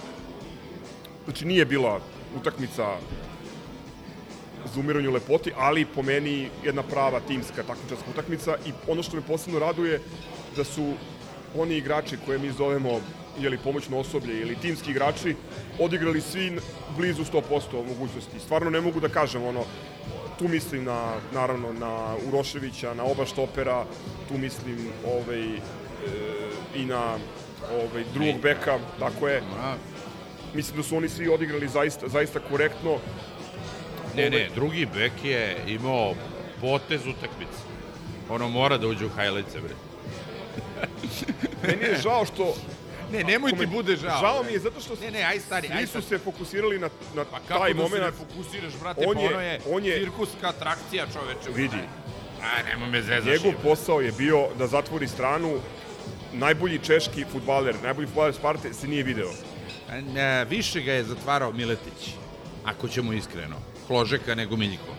Znači, 1.25 1.45
nije 1.45 1.65
bila 1.65 2.01
utakmica 2.37 2.87
za 4.75 4.81
umiranju 4.81 5.11
lepoti, 5.11 5.53
ali 5.57 5.85
po 5.85 6.03
meni 6.03 6.48
jedna 6.64 6.83
prava 6.83 7.20
timska 7.20 7.62
takmičarska 7.62 8.11
utakmica 8.11 8.57
i 8.66 8.72
ono 8.88 9.03
što 9.03 9.16
me 9.16 9.22
posebno 9.22 9.59
raduje 9.59 10.01
da 10.57 10.64
su 10.64 10.92
oni 11.57 11.77
igrači 11.77 12.16
koje 12.27 12.38
mi 12.38 12.53
zovemo 12.53 13.01
jeli 13.40 13.59
pomoćno 13.59 13.98
osoblje 13.98 14.40
ili 14.40 14.57
timski 14.57 14.90
igrači 14.90 15.37
odigrali 15.79 16.20
svi 16.20 16.59
blizu 16.96 17.22
100% 17.25 17.88
mogućnosti. 17.88 18.40
Stvarno 18.40 18.70
ne 18.70 18.81
mogu 18.81 19.01
da 19.01 19.09
kažem 19.09 19.44
ono 19.44 19.64
tu 20.38 20.48
mislim 20.48 20.85
na 20.85 21.12
naravno 21.35 21.72
na 21.72 22.16
Uroševića, 22.29 22.94
na 22.94 23.05
oba 23.05 23.27
štopera, 23.27 23.85
tu 24.29 24.38
mislim 24.38 24.88
ovaj 25.07 25.42
e, 25.42 25.59
i 26.75 26.85
na 26.85 27.16
ovaj 27.72 28.05
drugog 28.14 28.40
beka, 28.42 28.79
tako 28.98 29.29
je. 29.29 29.42
Mislim 30.55 30.77
da 30.77 30.83
su 30.83 30.96
oni 30.96 31.09
svi 31.09 31.29
odigrali 31.29 31.68
zaista 31.68 32.09
zaista 32.09 32.40
korektno. 32.51 32.98
Ne, 34.14 34.31
ne, 34.31 34.48
drugi 34.55 34.87
bek 34.87 35.12
je 35.25 35.42
imao 35.68 36.14
potez 36.61 37.01
utakmice. 37.03 37.59
Ono 38.29 38.48
mora 38.48 38.79
da 38.79 38.87
uđe 38.87 39.07
u 39.07 39.11
highlights 39.11 39.53
bre. 39.55 39.75
Meni 41.64 41.85
je 41.85 41.98
žao 41.98 42.25
što 42.27 42.55
Ne, 43.12 43.25
nemoj 43.25 43.53
ti 43.53 43.66
bude 43.66 43.96
žao. 43.96 44.20
Žao 44.20 44.42
mi 44.42 44.53
je 44.53 44.59
zato 44.59 44.81
što 44.81 44.94
Ne, 44.96 45.11
ne, 45.11 45.22
aj 45.22 45.40
stari, 45.40 45.68
svi 45.68 45.75
aj 45.75 45.87
su 45.87 46.03
se 46.03 46.18
fokusirali 46.18 46.79
na, 46.79 46.88
na 47.14 47.25
Pa 47.25 47.38
kako 47.38 47.61
taj 47.61 47.75
da 47.75 47.79
se 47.79 47.83
moment. 47.85 48.05
ne 48.05 48.27
fokusiraš, 48.27 48.72
brate, 48.75 49.05
On 49.07 49.14
pa 49.14 49.20
je- 49.20 49.29
ono 49.29 49.40
je, 49.40 49.61
on 49.68 49.85
je- 49.85 49.98
cirkuska 49.98 50.48
atrakcija, 50.48 51.07
čoveče. 51.09 51.51
Vidi. 51.55 51.83
A, 52.42 52.62
nema 52.64 52.87
me 52.87 53.03
zezaš. 53.03 53.25
Njegov 53.27 53.62
posao 53.62 54.01
je 54.01 54.12
bio 54.12 54.48
da 54.59 54.66
zatvori 54.66 55.09
stranu 55.09 55.59
najbolji 56.33 56.79
češki 56.79 57.25
futbaler, 57.25 57.75
najbolji 57.83 58.07
futbaler 58.07 58.35
Sparte 58.35 58.72
se 58.75 58.88
nije 58.88 59.03
video. 59.03 59.31
Ne, 60.05 60.44
više 60.44 60.81
ga 60.81 60.92
je 60.92 61.05
zatvarao 61.05 61.53
Miletić, 61.53 62.11
ako 62.64 62.88
ćemo 62.88 63.12
iskreno. 63.12 63.57
Hložeka 63.88 64.35
nego 64.35 64.57
Miljko. 64.57 64.95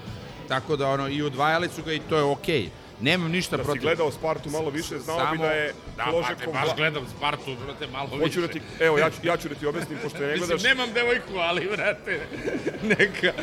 Tako 0.48 0.76
da 0.76 0.88
ono, 0.90 1.08
i 1.10 1.22
odvajali 1.22 1.70
su 1.70 1.84
ga 1.84 1.94
i 1.94 2.00
to 2.00 2.18
je 2.18 2.24
okej. 2.24 2.62
Okay. 2.62 2.70
Nemam 3.02 3.32
ništa 3.32 3.58
Da 3.58 3.64
si 3.64 3.66
protiv. 3.66 3.82
gledao 3.82 4.12
Spartu 4.12 4.50
malo 4.50 4.70
više, 4.70 5.00
znao 5.00 5.18
bi 5.18 5.24
Samo- 5.24 5.44
da 5.44 5.52
je 5.52 5.74
Da, 5.98 6.04
Hložekov 6.04 6.54
brate, 6.54 6.68
baš 6.68 6.76
gledam 6.76 7.06
Spartu, 7.18 7.56
brate, 7.66 7.88
malo 7.88 8.08
Hoću 8.10 8.24
više. 8.24 8.42
da 8.42 8.48
ti, 8.48 8.62
evo, 8.80 8.98
ja 8.98 9.10
ću, 9.10 9.18
ja 9.24 9.38
ću 9.38 9.50
da 9.50 9.56
ti 9.56 9.66
objasnim, 9.66 9.98
pošto 10.04 10.20
ne 10.20 10.28
Mislim, 10.32 10.48
gledaš, 10.48 10.64
nemam 10.64 10.90
devojku, 10.94 11.34
ali, 11.38 11.70
brate, 11.76 12.20
neka. 12.98 13.34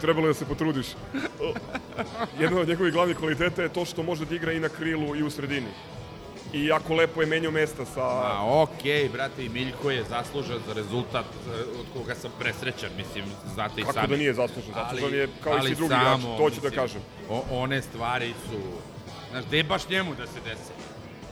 trebalo 0.00 0.26
je 0.26 0.30
da 0.30 0.34
se 0.34 0.44
potrudiš. 0.46 0.86
Jedna 2.40 2.60
od 2.60 2.68
njegovih 2.68 2.92
glavnih 2.92 3.16
kvaliteta 3.16 3.62
je 3.62 3.68
to 3.68 3.84
što 3.84 4.02
može 4.02 4.24
da 4.24 4.34
igra 4.34 4.52
i 4.52 4.60
na 4.60 4.68
krilu 4.68 5.16
i 5.16 5.22
u 5.22 5.30
sredini. 5.30 5.68
I 6.52 6.66
jako 6.66 6.94
lepo 6.94 7.20
je 7.20 7.26
menjao 7.26 7.52
mesta 7.52 7.84
sa... 7.84 8.02
A, 8.04 8.62
okej, 8.62 9.08
brate, 9.08 9.44
i 9.44 9.48
Miljko 9.48 9.90
je 9.90 10.04
zaslužan 10.04 10.58
za 10.66 10.72
rezultat 10.72 11.24
eh, 11.24 11.50
od 11.80 11.86
koga 11.94 12.14
sam 12.14 12.30
presrećan, 12.38 12.90
mislim, 12.96 13.24
znate 13.54 13.80
i 13.80 13.84
Kako 13.84 13.92
sami. 13.94 14.08
da 14.08 14.16
nije? 14.16 14.34
Zaslužen 14.34 14.74
Ali- 14.74 15.16
je 15.16 15.28
kao 15.44 15.58
i 15.58 15.62
svi 15.62 15.74
drugi 15.74 15.94
samo, 15.94 16.12
igrači, 16.14 16.38
to 16.38 16.50
ću 16.50 16.60
da 16.60 16.68
mislim, 16.68 16.80
kažem. 16.80 17.02
O, 17.30 17.42
one 17.50 17.82
stvari 17.82 18.34
su... 18.50 18.58
Znaš, 19.30 19.44
gde 19.44 19.62
baš 19.62 19.88
njemu 19.88 20.14
da 20.14 20.26
se 20.26 20.40
desi? 20.44 20.72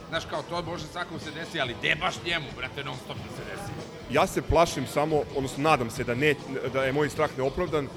Znaš, 0.09 0.25
kao 0.25 0.41
to 0.49 0.61
može 0.61 0.87
svakom 0.87 1.19
se 1.19 1.31
desi, 1.31 1.61
ali 1.61 1.75
gde 1.79 1.95
baš 1.95 2.15
njemu, 2.25 2.45
brate, 2.57 2.83
non 2.83 2.95
stop 3.05 3.17
da 3.17 3.35
se 3.35 3.43
desi? 3.51 3.71
Ja 4.11 4.27
se 4.27 4.41
plašim 4.41 4.87
samo, 4.87 5.21
odnosno 5.35 5.63
nadam 5.63 5.89
se 5.89 6.03
da, 6.03 6.15
ne, 6.15 6.35
da 6.73 6.83
je 6.83 6.93
moj 6.93 7.09
strah 7.09 7.29
neopravdan, 7.37 7.85
e, 7.85 7.89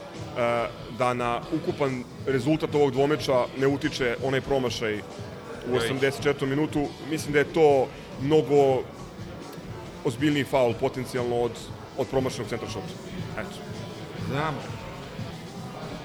da 0.98 1.14
na 1.14 1.40
ukupan 1.52 2.04
rezultat 2.26 2.74
ovog 2.74 2.90
dvomeča 2.90 3.46
ne 3.58 3.66
utiče 3.66 4.16
onaj 4.24 4.40
promašaj 4.40 5.00
u 5.72 5.76
84. 5.76 6.46
minutu. 6.46 6.86
Mislim 7.10 7.32
da 7.32 7.38
je 7.38 7.52
to 7.52 7.86
mnogo 8.22 8.82
ozbiljniji 10.04 10.44
faul 10.44 10.74
potencijalno 10.80 11.36
od, 11.36 11.52
od 11.98 12.06
promašenog 12.06 12.48
centra 12.48 12.68
šota. 12.68 12.94
Eto. 13.38 13.58
Znam. 14.30 14.54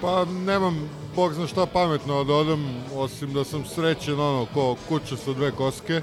Pa 0.01 0.25
nemam, 0.25 0.89
bog 1.15 1.33
zna 1.33 1.47
šta 1.47 1.65
pametno 1.65 2.17
da 2.17 2.23
dodam, 2.23 2.83
osim 2.95 3.33
da 3.33 3.43
sam 3.43 3.65
srećen 3.65 4.19
ono 4.19 4.47
ko 4.53 4.75
kuća 4.89 5.17
sa 5.17 5.33
dve 5.33 5.51
koske 5.51 6.01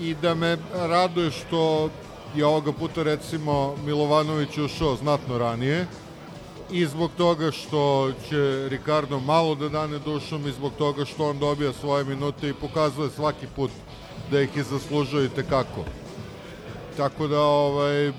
i 0.00 0.14
da 0.14 0.34
me 0.34 0.56
raduje 0.74 1.30
što 1.30 1.90
je 2.34 2.46
ovoga 2.46 2.72
puta 2.72 3.02
recimo 3.02 3.76
Milovanović 3.84 4.58
ušao 4.58 4.96
znatno 4.96 5.38
ranije 5.38 5.86
i 6.74 6.86
zbog 6.86 7.10
toga 7.16 7.50
što 7.50 8.12
će 8.28 8.68
Ricardo 8.68 9.20
malo 9.20 9.54
da 9.54 9.68
dane 9.68 9.98
dušom 9.98 10.46
i 10.46 10.52
zbog 10.52 10.72
toga 10.78 11.04
što 11.04 11.30
on 11.30 11.38
dobija 11.38 11.72
svoje 11.72 12.04
minute 12.04 12.48
i 12.48 12.54
pokazuje 12.54 13.10
svaki 13.10 13.46
put 13.56 13.70
da 14.30 14.40
ih 14.40 14.56
je 14.56 14.62
zaslužio 14.62 15.24
i 15.24 15.28
tekako. 15.28 15.84
Tako 16.96 17.26
da 17.26 17.40
ovaj, 17.40 18.12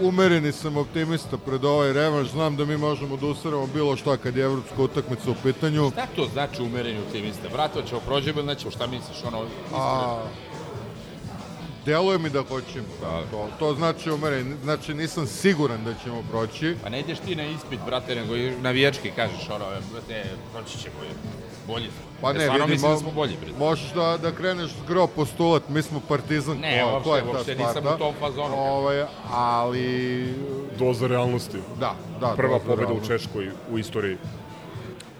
umereni 0.00 0.52
sam 0.52 0.76
optimista 0.76 1.38
pred 1.38 1.64
ovaj 1.64 1.92
revanš. 1.92 2.28
Znam 2.28 2.56
da 2.56 2.64
mi 2.64 2.76
možemo 2.76 3.16
da 3.16 3.26
usaramo 3.26 3.66
bilo 3.66 3.96
šta 3.96 4.16
kad 4.16 4.36
je 4.36 4.44
evropska 4.44 4.82
utakmica 4.82 5.30
u 5.30 5.34
pitanju. 5.42 5.90
Šta 5.90 6.06
to 6.16 6.26
znači 6.32 6.62
umereni 6.62 6.98
optimista? 6.98 7.48
Brate, 7.52 7.80
hoćemo 7.82 8.00
prođemo 8.00 8.38
ili 8.38 8.46
nećemo? 8.46 8.70
Šta 8.70 8.86
misliš? 8.86 9.24
Ono, 9.24 9.44
A, 9.74 10.22
deluje 11.84 12.18
mi 12.18 12.30
da 12.30 12.42
hoćemo. 12.42 12.86
Da. 13.00 13.22
To, 13.30 13.48
to 13.58 13.74
znači 13.74 14.10
umeren. 14.10 14.56
Znači 14.62 14.94
nisam 14.94 15.26
siguran 15.26 15.84
da 15.84 15.94
ćemo 15.94 16.22
proći. 16.30 16.76
Pa 16.82 16.88
ne 16.88 17.00
ideš 17.00 17.18
ti 17.18 17.36
na 17.36 17.44
ispit, 17.44 17.80
brate, 17.86 18.14
nego 18.14 18.36
i 18.36 18.50
navijački 18.52 19.10
kažeš, 19.10 19.48
ono, 19.50 19.64
brate, 19.92 20.24
proći 20.52 20.78
ćemo, 20.78 21.02
je. 21.02 21.10
bolji 21.66 21.84
smo. 21.86 22.10
Pa 22.20 22.30
E, 22.30 22.34
ne, 22.34 22.40
stvarno 22.40 22.64
vidi, 22.64 22.72
mislim 22.72 22.90
da 22.90 22.96
mo- 22.96 23.00
smo 23.00 23.10
bolji, 23.10 23.36
brate. 23.36 23.58
Možeš 23.58 23.92
da, 23.92 24.18
da 24.18 24.32
kreneš 24.32 24.70
gro 24.88 25.06
postulat, 25.06 25.68
mi 25.68 25.82
smo 25.82 26.00
partizan, 26.00 26.56
Ne, 26.58 26.80
to, 26.80 27.00
to 27.04 27.16
je 27.16 27.22
uopšte, 27.22 27.32
ta 27.32 27.36
uopšte 27.36 27.54
nisam 27.56 27.94
u 27.94 27.98
tom 27.98 28.14
fazonu. 28.20 28.54
Ovaj, 28.56 29.04
ali, 29.30 30.34
Doza 30.78 31.06
realnosti. 31.06 31.58
da, 31.80 31.94
da. 32.20 32.34
Prva 32.36 32.58
pobeda 32.58 32.92
u. 32.92 33.06
Češkoj 33.06 33.50
u 33.70 33.78
istoriji. 33.78 34.16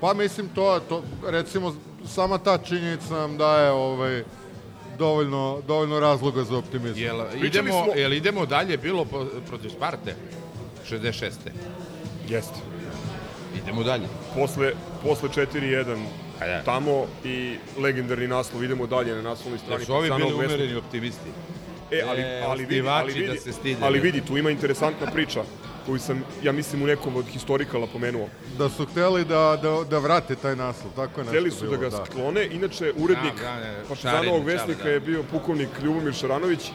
Pa 0.00 0.14
mislim 0.14 0.48
to, 0.48 0.80
to 0.88 1.02
recimo 1.26 1.74
sama 2.06 2.38
ta 2.38 2.58
činjenica 2.58 3.14
nam 3.14 3.36
daje 3.36 3.70
ovaj 3.70 4.24
dovoljno 5.00 5.42
dovoljno 5.66 6.00
razloga 6.00 6.44
za 6.44 6.56
optimizam. 6.56 6.98
Jel 6.98 7.20
idemo, 7.44 7.70
smo- 7.74 7.92
jel 7.94 8.12
idemo 8.12 8.46
dalje 8.46 8.76
bilo 8.78 9.04
po, 9.04 9.18
protiv 9.48 9.68
Sparte? 9.70 10.14
66. 10.84 11.30
Jeste. 12.28 12.60
Idemo 13.56 13.82
dalje. 13.82 14.06
Posle, 14.34 14.72
posle 15.02 15.28
4-1 15.30 15.96
A 16.40 16.46
da. 16.46 16.62
tamo 16.62 16.94
i 17.24 17.54
legendarni 17.78 18.28
naslov, 18.28 18.64
idemo 18.64 18.86
dalje 18.86 19.14
na 19.14 19.22
naslovnoj 19.22 19.58
strani. 19.58 19.80
Jer 19.80 19.86
su 19.86 19.94
ovi 19.94 20.10
bili 20.10 20.20
mesto. 20.22 20.36
umereni 20.36 20.74
optimisti. 20.76 21.30
E, 21.90 22.02
ali, 22.02 22.20
E, 22.20 22.42
ali, 22.42 22.64
vidi, 22.66 22.88
ali, 22.88 23.12
vidi, 23.12 23.26
da 23.26 23.36
se 23.36 23.52
stide, 23.52 23.80
ali 23.82 23.98
da. 23.98 24.02
vidi, 24.02 24.20
tu 24.20 24.36
ima 24.36 24.50
interesantna 24.50 25.06
priča 25.08 25.42
koju 25.90 25.98
sam, 25.98 26.24
ja 26.42 26.52
mislim, 26.52 26.82
u 26.82 26.86
nekom 26.86 27.16
od 27.16 27.26
historikala 27.26 27.86
pomenuo. 27.86 28.28
Da 28.58 28.68
su 28.68 28.86
hteli 28.86 29.24
da, 29.24 29.58
da, 29.62 29.84
da 29.90 29.98
vrate 29.98 30.36
taj 30.36 30.56
naslov, 30.56 30.92
tako 30.96 31.20
je 31.20 31.24
nešto 31.24 31.30
Hteli 31.30 31.50
su 31.50 31.64
da 31.64 31.76
bilo, 31.76 31.90
ga 31.90 32.04
sklone, 32.06 32.46
inače 32.46 32.92
urednik 32.96 33.34
Da, 33.34 33.54
da, 33.54 33.72
da, 33.72 33.88
Partizanovog 33.88 34.44
vesnika 34.44 34.84
da. 34.84 34.90
je 34.90 35.00
bio 35.00 35.22
pukovnik 35.22 35.68
Ljubomir 35.82 36.14
Šaranović, 36.14 36.70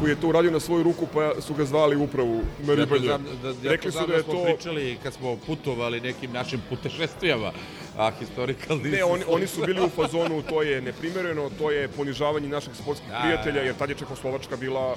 koji 0.00 0.10
je 0.10 0.20
to 0.20 0.28
uradio 0.28 0.50
na 0.50 0.60
svoju 0.60 0.82
ruku, 0.82 1.06
pa 1.14 1.40
su 1.40 1.54
ga 1.54 1.64
zvali 1.64 1.96
upravu 1.96 2.40
na 2.58 2.72
Ja 2.72 2.76
to 2.76 2.94
ribanje. 2.94 3.06
znam, 3.06 3.24
da, 3.42 3.48
ja 3.48 3.72
Rekli 3.72 3.92
to 3.92 4.00
su 4.00 4.06
da 4.06 4.14
je 4.14 4.22
smo 4.22 4.32
to... 4.32 4.44
pričali 4.44 4.98
kad 5.02 5.14
smo 5.14 5.36
putovali 5.36 6.00
nekim 6.00 6.32
našim 6.32 6.60
putešestvijama, 6.68 7.52
a 7.98 8.10
historical 8.18 8.78
Ne, 8.78 9.04
oni, 9.04 9.24
oni 9.36 9.46
su 9.46 9.62
bili 9.62 9.80
u 9.80 9.88
fazonu, 9.88 10.42
to 10.42 10.62
je 10.62 10.82
neprimereno, 10.82 11.50
to 11.58 11.70
je 11.70 11.88
ponižavanje 11.88 12.48
naših 12.48 12.74
sportskih 12.74 13.10
Da, 13.10 13.20
prijatelja, 13.22 13.60
da. 13.60 13.66
jer 13.66 13.74
tad 13.74 13.88
je 13.88 13.94
Čekoslovačka 13.94 14.56
bila, 14.56 14.96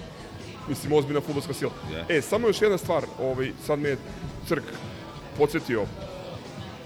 mislim, 0.70 0.94
ozbiljna 0.94 1.22
futbolska 1.22 1.54
sila. 1.54 1.72
Je. 1.92 2.18
E, 2.18 2.22
samo 2.22 2.48
još 2.48 2.62
jedna 2.62 2.78
stvar, 2.78 3.04
ovaj, 3.20 3.52
sad 3.66 3.80
me 3.80 3.90
je 3.90 3.98
Crk 4.48 4.64
podsjetio. 5.38 5.86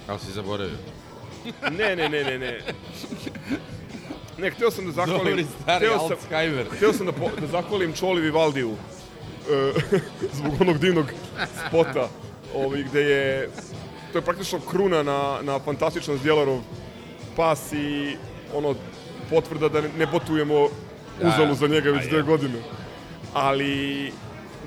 Ali 0.07 0.19
si 0.19 0.31
zaboravio. 0.31 0.77
Ne, 1.71 1.95
ne, 1.95 2.09
ne, 2.09 2.23
ne, 2.23 2.39
ne. 2.39 2.59
Ne, 4.37 4.49
hteo 4.51 4.71
sam 4.71 4.85
da 4.85 4.91
zahvalim... 4.91 5.25
Dobri 5.25 5.45
stari 5.61 5.85
hteo 5.85 5.99
sam, 5.99 6.11
Alzheimer. 6.11 6.67
hteo 6.77 6.93
sam 6.93 7.05
da, 7.05 7.11
po, 7.11 7.29
da 7.41 7.47
zahvalim 7.47 7.93
Čoli 7.93 8.21
Vivaldiju 8.21 8.71
e, 8.71 9.73
zbog 10.37 10.61
onog 10.61 10.77
divnog 10.77 11.05
spota 11.67 12.09
ovaj, 12.55 12.83
gde 12.83 13.01
je... 13.01 13.49
To 14.11 14.17
je 14.17 14.21
praktično 14.21 14.59
kruna 14.59 15.03
na, 15.03 15.39
na 15.41 15.59
fantastičan 15.59 16.17
Zdjelarov 16.17 16.59
pas 17.35 17.73
i 17.73 18.17
ono 18.53 18.75
potvrda 19.29 19.69
da 19.69 19.81
ne, 19.81 19.89
ne 19.97 20.05
botujemo 20.05 20.67
uzalu 21.21 21.55
za 21.55 21.67
njega 21.67 21.91
već 21.91 22.05
a 22.05 22.09
dve 22.09 22.21
godine. 22.21 22.61
Ali, 23.33 24.11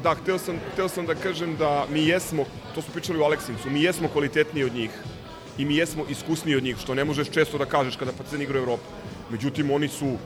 da, 0.02 0.14
hteo 0.14 0.38
sam, 0.38 0.60
hteo 0.72 0.88
sam 0.88 1.06
da 1.06 1.14
kažem 1.14 1.56
da 1.56 1.86
mi 1.88 2.06
jesmo, 2.06 2.44
to 2.74 2.82
smo 2.82 2.92
pričali 2.92 3.18
u 3.18 3.24
Aleksincu, 3.24 3.70
mi 3.70 3.82
jesmo 3.82 4.08
kvalitetniji 4.08 4.64
od 4.64 4.74
njih 4.74 4.90
i 5.58 5.64
mi 5.64 5.76
jesmo 5.76 6.04
iskusniji 6.08 6.56
od 6.56 6.62
njih, 6.62 6.76
što 6.76 6.94
ne 6.94 7.04
možeš 7.04 7.30
često 7.30 7.58
da 7.58 7.64
kažeš 7.66 7.96
kada 7.96 8.12
Partizan 8.12 8.42
igra 8.42 8.58
u 8.58 8.62
Evropu. 8.62 8.82
Međutim, 9.30 9.70
oni 9.70 9.88
su 9.88 10.16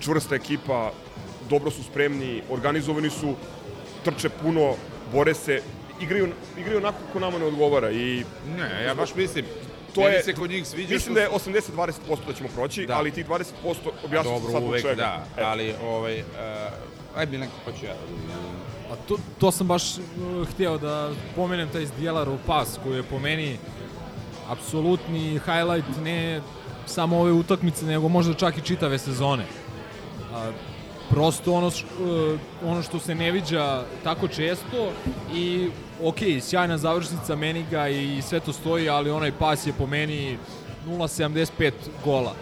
čvrsta 0.00 0.34
ekipa, 0.34 0.92
dobro 1.50 1.70
su 1.70 1.84
spremni, 1.84 2.42
organizovani 2.50 3.10
su, 3.10 3.34
trče 4.04 4.28
puno, 4.28 4.74
bore 5.12 5.34
se, 5.34 5.62
igraju, 6.00 6.28
igraju 6.58 6.78
onako 6.78 6.98
kako 7.06 7.20
nama 7.20 7.38
ne 7.38 7.44
odgovara 7.44 7.90
i 7.90 8.24
Ne, 8.48 8.84
ja 8.84 8.94
baš 8.94 9.14
mislim, 9.14 9.44
to 9.94 10.00
meni 10.00 10.14
je, 10.14 10.22
se 10.22 10.34
kod 10.34 10.50
njih 10.50 10.66
sviđa 10.66 10.94
mislim 10.94 11.14
da 11.14 11.20
je 11.20 11.28
su- 11.28 11.34
80-20% 11.34 11.90
da 12.26 12.32
ćemo 12.32 12.48
proći, 12.48 12.86
Da. 12.86 12.96
ali 12.96 13.10
tih 13.10 13.26
20% 13.26 13.44
objasnit 14.04 14.34
ću 14.34 14.40
Dobro, 14.40 14.52
sad 14.52 14.62
uvek, 14.62 14.82
čega. 14.82 14.94
da, 14.94 15.24
Eto. 15.32 15.46
ali, 15.46 15.74
ovaj, 15.82 16.20
uh, 16.20 16.26
aj 17.16 17.26
Milenko, 17.26 17.54
hoću 17.64 17.86
ja. 17.86 17.94
A 18.92 18.96
to, 19.08 19.16
to 19.38 19.50
sam 19.50 19.66
baš 19.66 19.98
uh, 19.98 20.48
hteo 20.48 20.78
da 20.78 21.10
pomenem 21.36 21.68
taj 21.68 21.86
Zdjelarov 21.86 22.38
pas 22.46 22.78
koji 22.82 22.96
je 22.96 23.02
po 23.02 23.18
meni 23.18 23.58
apsolutni 24.48 25.40
highlight 25.44 25.88
ne 26.04 26.40
samo 26.86 27.20
ove 27.20 27.32
utakmice, 27.32 27.86
nego 27.86 28.08
možda 28.08 28.34
čak 28.34 28.58
i 28.58 28.62
čitave 28.62 28.98
sezone. 28.98 29.44
A, 30.34 30.50
prosto 31.10 31.52
ono, 31.52 31.70
š, 31.70 31.84
uh, 31.84 32.40
ono 32.64 32.82
što 32.82 32.98
se 32.98 33.14
ne 33.14 33.30
viđa 33.30 33.84
tako 34.04 34.28
često 34.28 34.92
i 35.34 35.70
ok, 36.02 36.18
sjajna 36.40 36.78
završnica 36.78 37.36
meni 37.36 37.64
ga 37.70 37.88
i 37.88 38.22
sve 38.22 38.40
to 38.40 38.52
stoji, 38.52 38.88
ali 38.88 39.10
onaj 39.10 39.32
pas 39.32 39.66
je 39.66 39.72
po 39.72 39.86
meni 39.86 40.38
0.75 40.86 41.72
gola. 42.04 42.34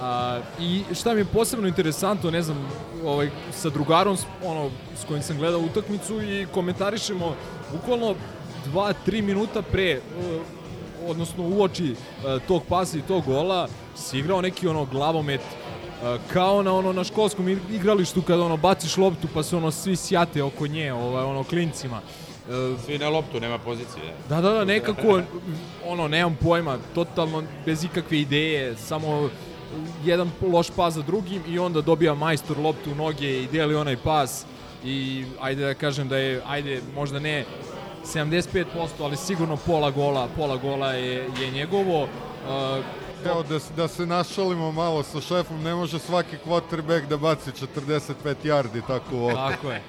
A, 0.00 0.38
I 0.60 0.82
šta 0.94 1.14
mi 1.14 1.20
je 1.20 1.24
posebno 1.24 1.68
interesantno, 1.68 2.30
ne 2.30 2.42
znam, 2.42 2.68
ovaj, 3.04 3.30
sa 3.52 3.70
drugarom 3.70 4.16
ono, 4.44 4.70
s 4.96 5.04
kojim 5.04 5.22
sam 5.22 5.38
gledao 5.38 5.60
utakmicu 5.60 6.22
i 6.22 6.46
komentarišemo 6.54 7.34
bukvalno 7.72 8.14
2-3 8.74 9.22
minuta 9.22 9.62
pre, 9.62 10.00
odnosno 11.06 11.44
uoči 11.44 11.92
uh, 11.92 12.42
tog 12.48 12.62
pasa 12.68 12.98
i 12.98 13.02
tog 13.02 13.24
gola, 13.24 13.68
si 13.96 14.18
igrao 14.18 14.40
neki 14.40 14.68
ono 14.68 14.84
glavomet 14.84 15.40
uh, 15.40 16.20
kao 16.32 16.62
na 16.62 16.74
ono 16.74 16.92
na 16.92 17.04
školskom 17.04 17.46
ig- 17.46 17.74
igralištu 17.74 18.22
kada 18.22 18.42
ono 18.42 18.56
baciš 18.56 18.96
loptu 18.96 19.28
pa 19.34 19.42
se 19.42 19.56
ono 19.56 19.70
svi 19.70 19.96
sjate 19.96 20.42
oko 20.42 20.66
nje, 20.66 20.92
ovaj 20.92 21.24
ono 21.24 21.44
klincima. 21.44 22.00
Uh, 22.48 22.80
Svi 22.84 22.98
na 22.98 23.08
loptu, 23.08 23.40
nema 23.40 23.58
pozicije. 23.58 24.14
Da, 24.28 24.40
da, 24.40 24.50
da, 24.50 24.64
nekako, 24.64 25.20
ono, 25.86 26.08
nemam 26.08 26.36
pojma, 26.42 26.78
totalno 26.94 27.42
bez 27.66 27.84
ikakve 27.84 28.20
ideje, 28.20 28.76
samo 28.76 29.28
jedan 30.04 30.30
loš 30.42 30.70
pas 30.76 30.94
za 30.94 31.02
drugim 31.02 31.42
i 31.48 31.58
onda 31.58 31.80
dobija 31.80 32.14
majstor 32.14 32.58
loptu 32.58 32.90
u 32.92 32.94
noge 32.94 33.42
i 33.42 33.46
deli 33.46 33.74
onaj 33.74 33.96
pas 33.96 34.44
i 34.84 35.24
ajde 35.40 35.64
da 35.64 35.74
kažem 35.74 36.08
da 36.08 36.16
je, 36.16 36.42
ajde 36.46 36.82
možda 36.94 37.18
ne 37.18 37.44
75%, 38.04 38.64
ali 39.00 39.16
sigurno 39.16 39.56
pola 39.56 39.90
gola, 39.90 40.28
pola 40.36 40.56
gola 40.56 40.92
je, 40.92 41.28
je 41.40 41.50
njegovo. 41.50 42.02
Uh, 42.02 42.84
Evo, 43.24 43.42
da, 43.42 43.58
da 43.76 43.88
se 43.88 44.06
našalimo 44.06 44.72
malo 44.72 45.02
sa 45.02 45.20
šefom, 45.20 45.62
ne 45.62 45.74
može 45.74 45.98
svaki 45.98 46.36
quarterback 46.46 47.06
da 47.06 47.16
baci 47.16 47.50
45 47.50 48.34
yardi 48.44 48.86
tako 48.86 49.16
u 49.16 49.26
oko. 49.26 49.36
Tako 49.36 49.72
je. 49.72 49.82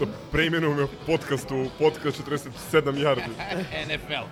Da 0.00 0.06
preimenujemo 0.32 0.88
podcast 1.06 1.50
u 1.50 1.66
podcast 1.78 2.20
47 2.28 2.50
yardi. 2.82 3.30
NFL. 3.86 4.26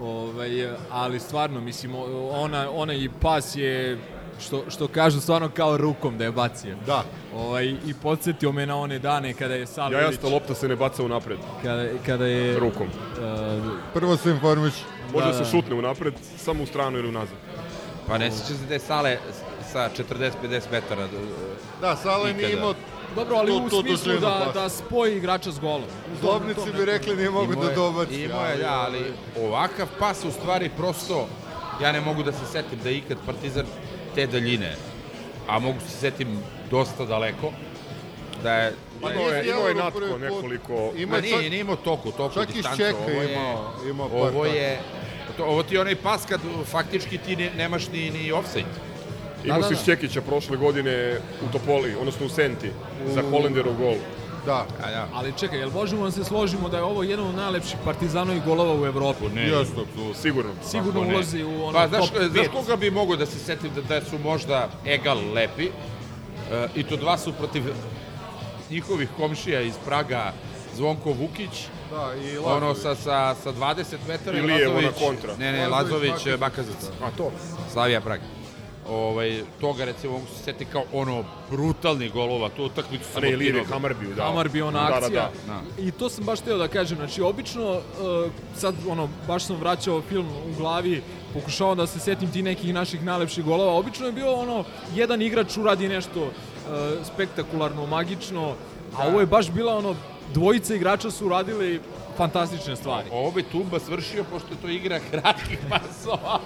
Ovaj, 0.00 0.50
ali 0.90 1.20
stvarno, 1.20 1.60
mislim, 1.60 1.94
o- 1.94 2.04
ona, 2.30 2.70
onaj 2.72 3.08
pas 3.20 3.56
je, 3.56 3.98
što, 4.40 4.64
što 4.68 4.88
kažu, 4.88 5.20
stvarno 5.20 5.48
kao 5.48 5.76
rukom 5.76 6.18
da 6.18 6.24
je 6.24 6.32
bacio. 6.32 6.76
Da. 6.86 7.04
Ovaj, 7.34 7.64
I 7.66 7.94
podsjetio 8.02 8.52
me 8.52 8.66
na 8.66 8.76
one 8.76 8.98
dane 8.98 9.34
kada 9.34 9.54
je 9.54 9.66
Savljević... 9.66 10.02
Jajasta 10.02 10.28
lopta 10.28 10.54
se 10.54 10.68
ne 10.68 10.76
baca 10.76 11.02
u 11.02 11.08
napred. 11.08 11.38
Kada, 11.62 11.86
kada 12.06 12.26
je... 12.26 12.58
Rukom. 12.58 12.86
Uh, 12.86 13.72
Prvo 13.94 14.16
se 14.16 14.30
informiš. 14.30 14.74
Može 15.12 15.26
da, 15.26 15.32
Da, 15.32 15.44
se 15.44 15.50
šutne 15.50 15.74
u 15.74 15.82
napred, 15.82 16.14
samo 16.36 16.62
u 16.62 16.66
stranu 16.66 16.98
ili 16.98 17.08
u 17.08 17.12
nazad. 17.12 17.36
Pa 18.06 18.18
ne 18.18 18.30
sjeća 18.30 18.54
se 18.54 18.66
da 18.68 18.74
je 18.74 18.80
Sale 18.80 19.18
sa 19.62 19.90
40-50 20.10 20.30
metara. 20.72 21.06
d- 21.06 21.12
Da, 21.80 21.96
Sale 21.96 22.32
nije 22.32 22.52
imao 22.52 22.74
Dobro, 23.16 23.36
ali 23.36 23.48
tu- 23.48 23.56
u 23.56 23.60
tu 23.62 23.80
smislu 23.80 24.12
dužinu 24.12 24.20
da, 24.20 24.50
da 24.54 24.68
spoji 24.68 25.16
igrača 25.16 25.52
s 25.52 25.60
golom. 25.60 25.84
Zlobnici 26.20 26.72
bi 26.72 26.84
rekli 26.84 27.16
nije 27.16 27.30
mogu 27.30 27.54
da 27.54 27.68
je- 27.68 27.74
dobaci. 27.76 28.22
Imao 28.22 28.46
je, 28.46 28.56
da, 28.56 28.70
ali 28.72 29.04
ovakav 29.38 29.88
pas 29.98 30.24
u 30.24 30.30
stvari 30.30 30.70
prosto, 30.70 31.28
ja 31.82 31.92
ne 31.92 32.00
mogu 32.00 32.22
da 32.22 32.32
se 32.32 32.46
setim 32.46 32.78
da 32.78 32.88
je 32.88 32.96
ikad 32.96 33.18
Partizan 33.26 33.66
te 34.14 34.26
daljine, 34.26 34.76
a 35.48 35.58
mogu 35.58 35.78
se 35.80 35.90
setim 35.90 36.38
dosta 36.70 37.04
daleko, 37.04 37.52
da 38.42 38.52
je... 38.52 38.72
Pa 39.02 39.08
da 39.08 39.14
Imao 39.14 39.28
je, 39.28 39.44
imao 39.46 39.68
je 39.68 39.74
natko 39.74 40.18
nekoliko... 40.18 40.92
Ima 40.96 41.12
Ma 41.12 41.20
nije, 41.20 41.34
čak- 41.34 41.40
nije 41.40 41.60
imao 41.60 41.76
toku, 41.76 42.10
toku 42.12 42.34
čak 42.34 42.48
iz 42.48 42.54
distancu. 42.54 42.78
čeka 42.78 42.98
ovo 43.00 43.22
je, 43.22 43.32
imao- 43.32 43.72
imao 43.90 44.08
par 44.08 44.18
Ovo 44.18 44.44
je, 44.46 44.78
to, 45.36 45.44
ovo 45.44 45.62
ti 45.62 45.74
je 45.74 45.80
onaj 45.80 45.96
pas 45.96 46.24
kad 46.24 46.40
faktički 46.66 47.18
ti 47.18 47.36
ne, 47.36 47.50
nemaš 47.52 47.88
ni, 47.88 48.10
ni 48.10 48.32
offside. 48.32 48.68
Imao 49.44 49.58
Da, 49.58 49.64
si 49.64 49.74
da, 49.74 49.76
da. 49.76 49.82
Šćekića 49.82 50.20
prošle 50.22 50.56
godine 50.56 51.16
u 51.42 51.52
Topoli, 51.52 51.94
odnosno 51.94 52.26
u 52.26 52.30
Senti, 52.30 52.70
za 53.06 53.22
Holenderov 53.22 53.74
gol. 53.74 53.94
Da, 54.46 54.66
A, 54.84 54.90
ja. 54.90 55.08
Ali 55.14 55.32
čekaj, 55.32 55.58
jel 55.58 55.70
možemo 55.70 56.04
da 56.04 56.10
se 56.10 56.24
složimo 56.24 56.68
da 56.68 56.76
je 56.76 56.82
ovo 56.82 57.02
jedan 57.02 57.26
od 57.26 57.34
najlepših 57.34 57.76
partizanovih 57.84 58.44
golova 58.44 58.74
u 58.74 58.86
Evropi? 58.86 59.24
Ne, 59.26 59.50
apsolutno. 59.52 60.14
Sigurno. 60.14 60.50
Sigurno 60.64 60.92
Kako 60.92 61.04
ne? 61.04 61.14
ulazi 61.14 61.42
u 61.44 61.64
ono 61.64 61.72
Pa, 61.72 61.88
znaš, 61.88 62.00
top 62.02 62.18
znaš 62.22 62.46
5. 62.46 62.50
koga 62.50 62.76
bi 62.76 62.90
mogo 62.90 63.16
da 63.16 63.26
se 63.26 63.38
setim 63.38 63.70
da, 63.74 63.80
da 63.82 64.04
su 64.04 64.18
možda 64.18 64.68
egal 64.86 65.18
lepi? 65.34 65.66
E, 65.66 65.70
I 66.74 66.82
to 66.82 66.96
dva 66.96 67.18
su 67.18 67.32
protiv 67.32 67.62
njihovih 68.70 69.08
komšija 69.16 69.60
iz 69.60 69.74
Praga, 69.84 70.32
Zvonko 70.76 71.12
Vukić, 71.12 71.66
Da, 71.90 72.12
i 72.16 72.38
ono 72.38 72.66
Lazović. 72.66 72.82
sa, 72.82 72.94
sa, 72.94 73.34
sa 73.34 73.52
20 73.52 73.84
metara 74.08 74.38
I 74.38 74.42
Lijevo 74.42 74.74
na 74.74 74.80
Lazović- 74.80 74.98
kontra. 75.00 75.36
Ne, 75.36 75.52
ne, 75.52 75.68
Lazović, 75.68 76.10
Lazović. 76.10 76.40
Makazica. 76.40 76.86
A 77.02 77.10
to? 77.10 77.30
Slavija 77.72 78.00
Prag. 78.00 78.20
Ovaj, 78.88 79.42
toga 79.60 79.84
recimo 79.84 80.12
mogu 80.12 80.26
se 80.26 80.42
setiti 80.42 80.64
kao 80.72 80.82
ono 80.92 81.24
brutalni 81.50 82.08
golova, 82.08 82.48
tu 82.48 82.64
utakmicu 82.64 83.04
A 83.08 83.12
sam 83.12 83.22
ne, 83.22 83.30
Ilije 83.30 83.50
otkidao. 83.50 83.72
Hamarbiju, 83.72 84.14
da. 84.14 84.22
Hamar 84.24 84.48
bio 84.48 84.66
ona 84.66 84.82
Da, 84.82 84.88
da, 84.88 84.96
akcija. 84.96 85.30
da. 85.46 85.52
Da. 85.52 85.82
I 85.82 85.90
to 85.90 86.08
sam 86.08 86.24
baš 86.24 86.40
teo 86.40 86.58
da 86.58 86.68
kažem. 86.68 86.96
Znači, 86.98 87.22
obično, 87.22 87.70
uh, 87.70 87.80
sad, 88.56 88.74
ono, 88.88 89.08
baš 89.26 89.44
sam 89.44 89.56
vraćao 89.56 90.02
film 90.02 90.26
u 90.26 90.56
glavi, 90.56 91.02
pokušao 91.34 91.74
da 91.74 91.86
se 91.86 91.98
setim 91.98 92.30
ti 92.32 92.42
nekih 92.42 92.74
naših 92.74 93.04
najlepših 93.04 93.44
golova. 93.44 93.72
Obično 93.72 94.06
je 94.06 94.12
bio 94.12 94.32
ono, 94.32 94.64
jedan 94.94 95.22
igrač 95.22 95.56
uradi 95.56 95.88
nešto 95.88 96.22
uh, 96.22 96.30
spektakularno, 97.14 97.86
magično, 97.86 98.54
a 98.96 99.06
ovo 99.08 99.20
je 99.20 99.26
baš 99.26 99.50
bila 99.50 99.76
ono, 99.76 99.94
dvojica 100.34 100.74
igrača 100.74 101.10
su 101.10 101.26
uradili 101.26 101.80
fantastične 102.16 102.76
stvari. 102.76 103.08
Ovo 103.12 103.30
bi 103.30 103.42
Tumba 103.42 103.78
svršio, 103.78 104.24
pošto 104.24 104.48
je 104.50 104.60
to 104.62 104.68
igra 104.68 105.00
kratkih 105.10 105.58
pasova. 105.70 106.40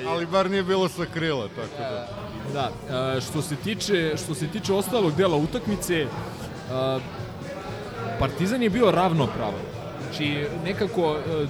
Ovaj, 0.00 0.14
Ali 0.14 0.26
bar 0.26 0.50
nije 0.50 0.62
bilo 0.62 0.88
sa 0.88 1.04
krila, 1.14 1.48
tako 1.48 1.78
da. 1.78 2.08
Da, 2.52 2.70
e, 3.16 3.20
što 3.20 3.42
se 3.42 3.56
tiče 3.56 4.16
što 4.24 4.34
se 4.34 4.48
tiče 4.48 4.72
ostalog 4.72 5.16
dela 5.16 5.36
utakmice, 5.36 5.94
e, 5.94 6.06
Partizan 8.18 8.62
je 8.62 8.70
bio 8.70 8.90
ravnopravan. 8.90 9.60
Znači 10.02 10.46
nekako 10.64 11.16
e, 11.16 11.46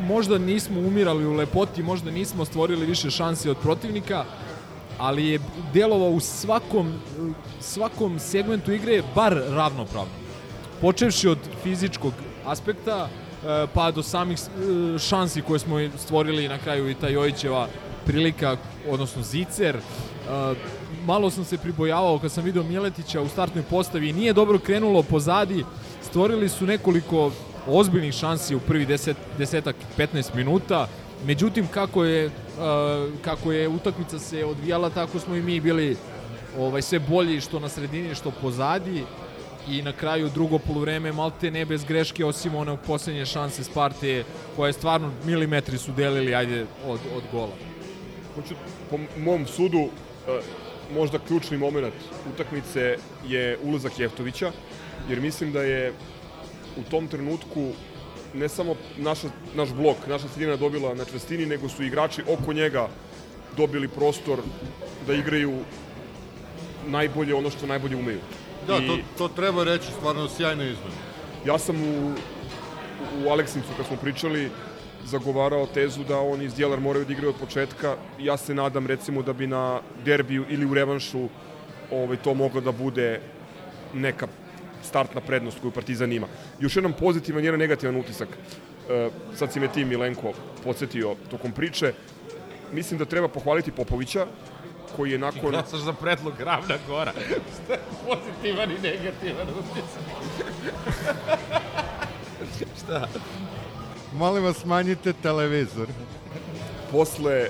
možda 0.00 0.38
nismo 0.38 0.80
umirali 0.80 1.26
u 1.26 1.32
lepoti, 1.32 1.82
možda 1.82 2.10
nismo 2.10 2.44
stvorili 2.44 2.86
više 2.86 3.10
šansi 3.10 3.50
od 3.50 3.56
protivnika, 3.56 4.24
ali 4.98 5.28
je 5.28 5.40
delovao 5.72 6.10
u 6.10 6.20
svakom 6.20 6.92
svakom 7.60 8.18
segmentu 8.18 8.72
igre 8.72 9.02
bar 9.14 9.42
ravnopravno. 9.48 10.12
Počevši 10.80 11.28
od 11.28 11.38
fizičkog 11.62 12.12
aspekta, 12.46 13.08
pa 13.74 13.90
do 13.90 14.02
samih 14.02 14.38
e, 14.38 14.98
šansi 14.98 15.42
koje 15.42 15.58
smo 15.58 15.76
stvorili 15.98 16.48
na 16.48 16.58
kraju 16.58 16.90
i 16.90 16.94
ta 16.94 17.08
Jojićeva 17.08 17.68
prilika, 18.06 18.56
odnosno 18.88 19.22
Zicer. 19.22 19.76
E, 19.76 19.80
Malo 21.04 21.30
sam 21.30 21.44
se 21.44 21.58
pribojavao 21.58 22.18
kad 22.18 22.32
sam 22.32 22.44
video 22.44 22.62
Miletića 22.62 23.20
u 23.20 23.28
startnoj 23.28 23.64
postavi, 23.70 24.12
nije 24.12 24.32
dobro 24.32 24.58
krenulo 24.58 25.02
pozadi, 25.02 25.64
stvorili 26.02 26.48
su 26.48 26.66
nekoliko 26.66 27.30
ozbiljnih 27.66 28.14
šansi 28.14 28.54
u 28.54 28.60
prvi 28.60 28.86
10, 28.86 29.14
desetak, 29.38 29.76
15 29.98 30.34
minuta, 30.34 30.88
međutim 31.26 31.66
kako 31.66 32.04
je, 32.04 32.26
e, 32.26 32.30
kako 33.24 33.52
je 33.52 33.68
utakmica 33.68 34.18
se 34.18 34.44
odvijala, 34.44 34.90
tako 34.90 35.18
smo 35.18 35.34
i 35.34 35.42
mi 35.42 35.60
bili 35.60 35.96
ovaj, 36.58 36.82
sve 36.82 36.98
bolji 36.98 37.40
što 37.40 37.60
na 37.60 37.68
sredini, 37.68 38.14
što 38.14 38.30
pozadi 38.30 39.04
i 39.68 39.82
na 39.82 39.92
kraju 39.92 40.30
drugo 40.34 40.58
poluvreme 40.58 41.12
malte 41.12 41.50
ne 41.50 41.64
bez 41.64 41.84
greške 41.84 42.24
osim 42.24 42.54
one 42.54 42.76
poslednje 42.86 43.26
šanse 43.26 43.64
Sparte 43.64 44.24
koja 44.56 44.66
je 44.66 44.72
stvarno 44.72 45.12
milimetri 45.24 45.78
su 45.78 45.92
delili 45.92 46.34
ajde 46.34 46.66
od, 46.86 47.00
od 47.16 47.22
gola. 47.32 47.52
Hoću, 48.34 48.54
po 48.90 48.98
mom 49.18 49.46
sudu, 49.46 49.78
e, 49.78 50.40
možda 50.94 51.18
ključni 51.18 51.58
moment 51.58 51.94
utakmice 52.34 52.96
je 53.26 53.58
ulazak 53.62 53.98
Jeftovića, 53.98 54.52
jer 55.08 55.20
mislim 55.20 55.52
da 55.52 55.62
je 55.62 55.92
u 56.76 56.82
tom 56.90 57.08
trenutku 57.08 57.72
ne 58.34 58.48
samo 58.48 58.74
naša, 58.98 59.28
naš 59.54 59.72
blok, 59.72 59.96
naša 60.08 60.28
sredina 60.28 60.56
dobila 60.56 60.94
na 60.94 61.04
čvrstini, 61.04 61.46
nego 61.46 61.68
su 61.68 61.82
igrači 61.82 62.22
oko 62.28 62.52
njega 62.52 62.88
dobili 63.56 63.88
prostor 63.88 64.38
da 65.06 65.14
igraju 65.14 65.58
najbolje 66.86 67.34
ono 67.34 67.50
što 67.50 67.66
najbolje 67.66 67.96
umeju. 67.96 68.20
Da, 68.66 68.76
I 68.76 68.86
to, 68.86 68.98
to 69.18 69.28
treba 69.28 69.64
reći, 69.64 69.92
stvarno 69.98 70.28
sjajna 70.28 70.64
izmena. 70.64 70.96
ja 71.46 71.58
sam 71.58 71.76
u, 71.82 72.12
u 73.24 73.28
Aleksincu, 73.28 73.68
kad 73.76 73.86
smo 73.86 73.96
pričali, 73.96 74.50
zagovarao 75.04 75.66
tezu 75.66 76.04
da 76.04 76.18
oni 76.20 76.44
iz 76.44 76.54
Djelar 76.54 76.80
moraju 76.80 77.04
da 77.04 77.12
igraju 77.12 77.30
od 77.30 77.40
početka. 77.40 77.96
Ja 78.18 78.36
se 78.36 78.54
nadam, 78.54 78.86
recimo, 78.86 79.22
da 79.22 79.32
bi 79.32 79.46
na 79.46 79.80
derbiju 80.04 80.44
ili 80.48 80.66
u 80.66 80.74
revanšu 80.74 81.28
ovaj, 81.90 82.16
to 82.16 82.34
moglo 82.34 82.60
da 82.60 82.72
bude 82.72 83.20
neka 83.94 84.26
startna 84.82 85.20
prednost 85.20 85.58
koju 85.60 85.70
Partizan 85.70 86.12
ima. 86.12 86.26
Još 86.60 86.76
jedan 86.76 86.92
pozitivan, 86.92 87.44
jedan 87.44 87.60
negativan 87.60 87.96
utisak. 87.96 88.28
E, 88.90 89.10
sad 89.34 89.52
si 89.52 89.60
me 89.60 89.68
ti, 89.68 89.84
Milenko, 89.84 90.32
podsjetio 90.64 91.14
tokom 91.30 91.52
priče. 91.52 91.92
Mislim 92.72 92.98
da 92.98 93.04
treba 93.04 93.28
pohvaliti 93.28 93.70
Popovića, 93.72 94.26
koji 94.96 95.10
je 95.10 95.18
nakon... 95.18 95.50
Glasaš 95.50 95.80
za 95.80 95.92
predlog 95.92 96.40
Ravna 96.40 96.74
Gora. 96.88 97.12
Šta 97.64 97.72
je 97.72 97.78
pozitivan 98.08 98.70
i 98.70 98.74
negativan 98.74 99.46
utisak? 99.48 100.02
Šta? 102.84 103.08
Molim 104.14 104.44
vas, 104.44 104.56
smanjite 104.56 105.12
televizor. 105.12 105.88
posle 106.90 107.48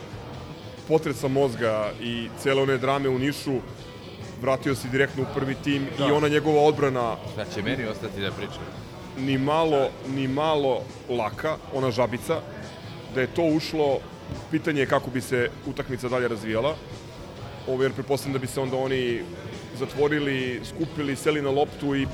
potresa 0.88 1.28
mozga 1.28 1.90
i 2.00 2.28
cele 2.38 2.62
one 2.62 2.78
drame 2.78 3.08
u 3.08 3.18
Nišu 3.18 3.52
vratio 4.42 4.74
se 4.74 4.88
direktno 4.88 5.22
u 5.22 5.34
prvi 5.34 5.54
tim 5.54 5.86
da. 5.98 6.06
i 6.06 6.10
ona 6.10 6.28
njegova 6.28 6.62
odbrana 6.62 7.16
Šta 7.32 7.44
će 7.44 7.62
meni 7.62 7.84
ostati 7.84 8.20
da 8.20 8.30
pričam? 8.30 8.62
ni 9.18 9.38
malo, 9.38 9.88
ni 10.14 10.28
malo 10.28 10.80
laka, 11.08 11.56
ona 11.74 11.90
žabica, 11.90 12.40
da 13.14 13.20
je 13.20 13.26
to 13.26 13.42
ušlo, 13.42 13.98
pitanje 14.50 14.80
je 14.80 14.86
kako 14.86 15.10
bi 15.10 15.20
se 15.20 15.50
utakmica 15.66 16.08
dalje 16.08 16.28
razvijala, 16.28 16.74
ovo, 17.68 17.82
jer 17.82 17.92
pretpostavljam 17.92 18.32
da 18.32 18.38
bi 18.38 18.46
se 18.46 18.60
onda 18.60 18.76
oni 18.76 19.20
zatvorili, 19.78 20.60
skupili, 20.64 21.16
seli 21.16 21.42
na 21.42 21.50
loptu 21.50 21.94
i 21.96 22.06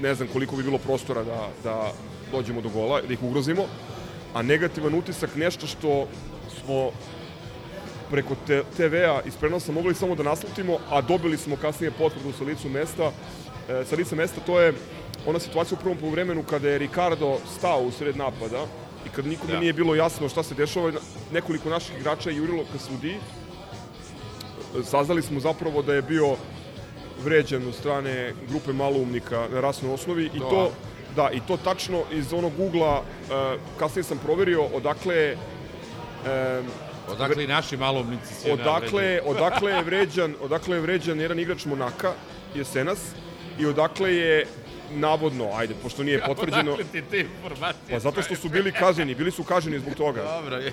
ne 0.00 0.14
znam 0.14 0.28
koliko 0.32 0.56
bi 0.56 0.62
bilo 0.62 0.78
prostora 0.78 1.24
da, 1.24 1.48
da 1.64 1.92
dođemo 2.32 2.60
do 2.60 2.68
gola, 2.68 3.02
da 3.02 3.12
ih 3.12 3.22
ugrozimo, 3.22 3.62
a 4.34 4.42
negativan 4.42 4.94
utisak 4.94 5.36
nešto 5.36 5.66
što 5.66 6.08
smo 6.60 6.90
preko 8.10 8.34
TV-a 8.76 9.20
iz 9.26 9.36
prenosa 9.36 9.72
mogli 9.72 9.94
samo 9.94 10.14
da 10.14 10.22
naslutimo, 10.22 10.78
a 10.90 11.00
dobili 11.00 11.36
smo 11.36 11.56
kasnije 11.56 11.90
potvrdu 11.90 12.32
sa 12.38 12.44
licu 12.44 12.68
mesta. 12.68 13.10
E, 13.68 13.84
sa 13.84 13.96
lica 13.96 14.16
mesta 14.16 14.40
to 14.46 14.60
je 14.60 14.72
ona 15.26 15.38
situacija 15.38 15.78
u 15.78 15.82
prvom 15.82 15.98
poluvremenu 15.98 16.42
kada 16.42 16.68
je 16.68 16.78
Ricardo 16.78 17.38
stao 17.58 17.80
u 17.80 17.90
sred 17.90 18.16
napada 18.16 18.66
i 19.06 19.08
kad 19.08 19.26
nikome 19.26 19.52
Da. 19.52 19.60
nije 19.60 19.72
bilo 19.72 19.94
jasno 19.94 20.28
šta 20.28 20.42
se 20.42 20.54
dešava, 20.54 20.92
nekoliko 21.32 21.70
naših 21.70 21.96
igrača 21.98 22.30
je 22.30 22.36
jurilo 22.36 22.64
ka 22.72 22.78
sudiji. 22.78 23.16
Saznali 24.82 25.22
smo 25.22 25.40
zapravo 25.40 25.82
da 25.82 25.94
je 25.94 26.02
bio 26.02 26.36
vređan 27.24 27.68
od 27.68 27.74
strane 27.74 28.32
grupe 28.48 28.72
maloumnika 28.72 29.48
na 29.52 29.60
rasnoj 29.60 29.92
osnovi 29.92 30.30
i 30.34 30.38
To, 30.38 30.48
to, 30.50 30.72
da, 31.16 31.30
i 31.30 31.40
to 31.40 31.56
tačno 31.56 32.02
iz 32.12 32.32
onog 32.32 32.52
ugla, 32.58 32.98
uh, 33.00 33.60
kasnije 33.78 34.04
sam 34.04 34.18
proverio 34.18 34.62
odakle 34.62 35.36
um, 35.36 36.66
Odakle 37.08 37.44
i 37.44 37.46
naši 37.46 37.76
malomnici 37.76 38.34
se 38.34 38.52
odakle, 38.52 39.20
odakle 39.32 39.72
je 39.72 39.82
vređan, 39.82 40.34
odakle 40.40 40.76
je 40.76 40.80
vređan 40.80 41.20
jedan 41.20 41.38
igrač 41.38 41.64
Monaka, 41.64 42.12
Jesenas, 42.54 42.98
i 43.58 43.66
odakle 43.66 44.14
je 44.14 44.46
navodno, 44.90 45.50
ajde, 45.54 45.74
pošto 45.82 46.02
nije 46.02 46.22
potvrđeno, 46.26 46.72
Odakle 46.72 46.84
ti 46.92 47.02
te 47.10 47.20
informacije? 47.20 47.90
pa 47.90 47.98
zato 47.98 48.22
što 48.22 48.36
su 48.36 48.48
bili 48.48 48.72
kažnjeni, 48.72 49.14
bili 49.14 49.30
su 49.30 49.44
kažnjeni 49.44 49.78
zbog 49.78 49.94
toga. 49.94 50.22
Dobro, 50.22 50.56
je. 50.56 50.72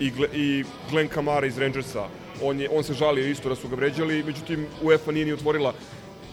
I, 0.00 0.10
Gle, 0.10 0.28
i 0.32 0.64
Glenn 0.90 1.08
Kamara 1.08 1.46
iz 1.46 1.58
Rangersa, 1.58 2.08
on, 2.42 2.60
je, 2.60 2.68
on 2.72 2.84
se 2.84 2.94
žalio 2.94 3.26
isto 3.26 3.48
da 3.48 3.54
su 3.54 3.68
ga 3.68 3.76
vređali, 3.76 4.22
međutim 4.22 4.66
UEFA 4.82 5.12
nije 5.12 5.26
ni 5.26 5.32
otvorila 5.32 5.74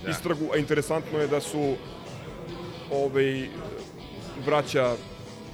Da. 0.04 0.12
istragu, 0.12 0.46
a 0.54 0.58
interesantno 0.58 1.20
je 1.20 1.28
da 1.28 1.42
su 1.42 1.74
ovaj, 2.92 3.48
braća 4.46 4.96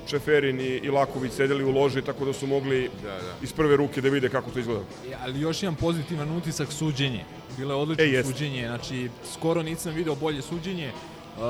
Šeferin 0.08 0.60
i, 0.60 0.64
i 0.64 0.90
Laković 0.90 1.32
sedeli 1.32 1.64
u 1.64 1.72
loži, 1.72 2.02
tako 2.02 2.26
da 2.26 2.34
su 2.34 2.48
mogli 2.48 2.90
Da, 3.04 3.08
da. 3.10 3.34
iz 3.44 3.54
prve 3.54 3.78
ruke 3.78 4.02
da 4.02 4.10
vide 4.10 4.30
kako 4.30 4.52
to 4.52 4.60
izgleda. 4.60 4.82
E, 5.12 5.16
Ali 5.24 5.40
još 5.42 5.64
jedan 5.64 5.76
pozitivan 5.76 6.38
utisak 6.38 6.72
suđenje. 6.72 7.26
Bilo 7.58 7.74
je 7.74 7.82
odlično 7.82 8.06
E, 8.20 8.24
suđenje, 8.24 8.68
znači 8.68 9.10
skoro 9.34 9.64
nisam 9.64 9.94
video 9.94 10.16
bolje 10.16 10.42
suđenje. 10.42 10.92
Uh, 11.38 11.44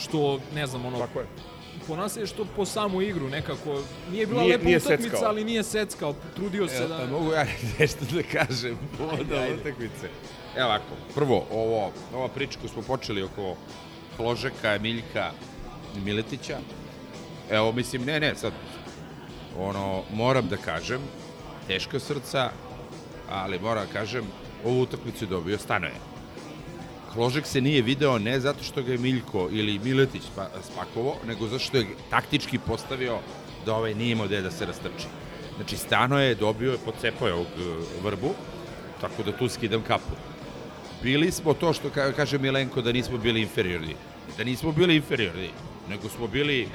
što, 0.00 0.40
ne 0.54 0.66
znam, 0.66 0.86
ono, 0.86 0.98
Tako 0.98 1.20
je. 1.20 1.26
Po 1.86 1.96
nas 1.96 2.16
je 2.16 2.26
što 2.26 2.44
po 2.56 2.66
samu 2.66 3.02
igru 3.02 3.28
nekako, 3.28 3.82
nije 4.10 4.26
bila 4.26 4.42
Nije- 4.42 4.52
lepa 4.52 4.64
nije 4.64 4.76
utakmica, 4.76 5.02
seckao. 5.10 5.28
ali 5.28 5.44
nije 5.44 5.62
seckao, 5.62 6.14
trudio 6.36 6.68
se 6.68 6.88
da... 6.88 7.02
a 7.02 7.06
mogu 7.06 7.32
ja 7.32 7.44
nešto 7.78 8.04
da 8.04 8.22
kažem 8.22 8.78
povodom 8.98 9.38
utakmice. 9.60 10.08
Evo 10.56 10.66
ovako, 10.66 10.84
prvo, 11.14 11.46
ovo, 11.50 11.92
ova 12.14 12.28
priča 12.28 12.58
koju 12.60 12.68
smo 12.68 12.82
počeli 12.82 13.22
oko 13.22 13.56
Hložeka, 14.16 14.78
Miljka 14.80 15.30
i 15.96 16.00
Miletića, 16.00 16.58
evo, 17.50 17.72
mislim, 17.72 18.02
ne, 18.04 18.20
ne, 18.20 18.34
sad, 18.36 18.52
ono, 19.58 20.02
moram 20.12 20.48
da 20.48 20.56
kažem, 20.56 21.00
teška 21.66 22.00
srca, 22.00 22.50
ali 23.30 23.58
moram 23.58 23.86
da 23.86 23.92
kažem, 23.92 24.24
ovu 24.64 24.80
utakmicu 24.82 25.24
je 25.24 25.28
dobio 25.28 25.58
Stanoje. 25.58 26.11
Hložek 27.14 27.46
se 27.46 27.60
nije 27.60 27.82
video 27.82 28.18
ne 28.18 28.40
zato 28.40 28.64
što 28.64 28.82
ga 28.82 28.92
je 28.92 28.98
Miljko 28.98 29.48
ili 29.52 29.78
Miletić 29.78 30.22
spa, 30.22 30.48
spakovo, 30.72 31.16
nego 31.26 31.46
zato 31.46 31.64
što 31.64 31.76
je 31.76 31.86
taktički 32.10 32.58
postavio 32.58 33.18
da 33.66 33.74
ovaj 33.74 33.94
nije 33.94 34.12
imao 34.12 34.26
gde 34.26 34.40
da 34.40 34.50
se 34.50 34.66
rastrči. 34.66 35.06
Znači, 35.56 35.76
Stano 35.76 36.20
je 36.20 36.34
dobio, 36.34 36.78
pocepao 36.84 37.28
je 37.28 37.34
ovog 37.34 37.46
e, 37.46 37.60
vrbu, 38.02 38.30
tako 39.00 39.22
da 39.22 39.36
tu 39.36 39.48
skidam 39.48 39.82
kapu. 39.82 40.12
Bili 41.02 41.32
smo 41.32 41.54
to 41.54 41.72
što 41.72 41.90
ka, 41.90 42.12
kaže 42.12 42.38
Milenko 42.38 42.82
da 42.82 42.92
nismo 42.92 43.18
bili 43.18 43.40
inferiorni. 43.40 43.94
Da 44.38 44.44
nismo 44.44 44.72
bili 44.72 44.96
inferiorni, 44.96 45.50
nego 45.88 46.08
smo 46.08 46.26
bili 46.26 46.68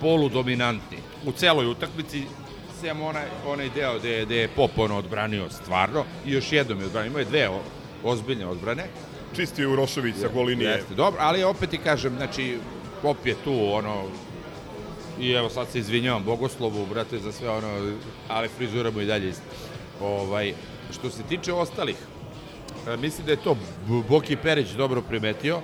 poludominantni. 0.00 0.98
U 1.26 1.32
celoj 1.32 1.66
utakmici, 1.66 2.22
sem 2.80 3.02
onaj, 3.02 3.24
onaj 3.46 3.70
deo 3.74 3.98
gde, 3.98 4.24
gde 4.24 4.36
je 4.36 4.48
Pop 4.48 4.78
ono 4.78 4.98
odbranio 4.98 5.50
stvarno, 5.50 6.04
i 6.26 6.32
još 6.32 6.52
jednom 6.52 6.80
je 6.80 6.86
odbranio, 6.86 7.08
imao 7.08 7.18
je 7.18 7.24
dve 7.24 7.48
ozbiljne 8.04 8.46
odbrane. 8.46 8.86
Čisti 9.36 9.62
je 9.62 9.68
Urošević 9.68 10.16
sa 10.20 10.28
gol 10.28 10.44
linije. 10.44 10.70
Jeste, 10.70 10.94
dobro, 10.94 11.20
ali 11.22 11.44
opet 11.44 11.70
ti 11.70 11.78
kažem, 11.78 12.16
znači, 12.16 12.58
Pop 13.02 13.26
je 13.26 13.34
tu, 13.44 13.72
ono, 13.72 14.04
i 15.20 15.32
evo 15.32 15.48
sad 15.48 15.68
se 15.68 15.78
izvinjavam 15.78 16.24
Bogoslovu, 16.24 16.86
brate, 16.86 17.18
za 17.18 17.32
sve 17.32 17.50
ono, 17.50 17.92
ali 18.28 18.48
frizura 18.48 18.90
mu 18.90 19.00
i 19.00 19.06
dalje 19.06 19.28
isto. 19.28 19.42
Ovaj, 20.00 20.54
što 20.92 21.10
se 21.10 21.22
tiče 21.22 21.52
ostalih, 21.52 21.96
e, 22.88 22.96
mislim 22.96 23.26
da 23.26 23.32
je 23.32 23.44
to 23.44 23.56
Boki 24.08 24.36
Perić 24.36 24.70
dobro 24.70 25.02
primetio, 25.02 25.60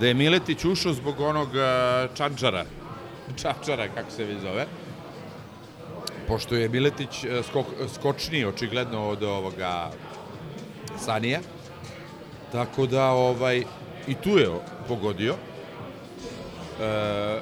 da 0.00 0.06
je 0.06 0.14
Miletić 0.14 0.64
ušao 0.64 0.92
zbog 0.92 1.20
onog 1.20 1.48
e, 1.56 2.08
čančara, 2.14 2.64
čančara, 3.42 3.88
kako 3.88 4.10
se 4.10 4.24
vi 4.24 4.40
zove, 4.40 4.66
pošto 6.28 6.54
je 6.54 6.68
Miletić 6.68 7.24
e, 7.24 7.42
skok, 7.48 7.66
skočniji 7.94 8.44
očigledno 8.44 9.08
od 9.08 9.22
ovoga 9.22 9.90
Sanija, 10.98 11.40
tako 12.52 12.86
da 12.86 13.10
ovaj 13.10 13.62
i 14.06 14.14
tu 14.14 14.38
je 14.38 14.48
pogodio. 14.88 15.34
E, 16.80 17.40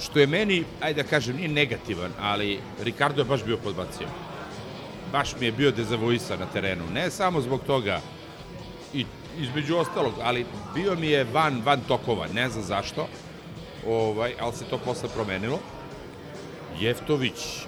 što 0.00 0.18
je 0.18 0.26
meni, 0.26 0.64
ajde 0.80 1.02
da 1.02 1.08
kažem, 1.08 1.36
nije 1.36 1.48
negativan, 1.48 2.12
ali 2.20 2.60
Ricardo 2.82 3.20
je 3.20 3.24
baš 3.24 3.44
bio 3.44 3.56
podbacio. 3.56 4.06
Baš 5.12 5.36
mi 5.40 5.46
je 5.46 5.52
bio 5.52 5.70
dezavuisan 5.70 6.38
na 6.38 6.46
terenu. 6.46 6.84
Ne 6.94 7.10
samo 7.10 7.40
zbog 7.40 7.60
toga, 7.66 8.00
i 8.94 9.06
između 9.38 9.76
ostalog, 9.76 10.12
ali 10.22 10.46
bio 10.74 10.94
mi 10.94 11.06
je 11.06 11.24
van, 11.24 11.62
van 11.64 11.80
tokova, 11.88 12.26
ne 12.34 12.48
znam 12.48 12.64
zašto, 12.64 13.08
ovaj, 13.86 14.34
ali 14.40 14.52
se 14.52 14.64
to 14.64 14.78
posle 14.78 15.08
promenilo. 15.08 15.58
Jeftović, 16.80 17.66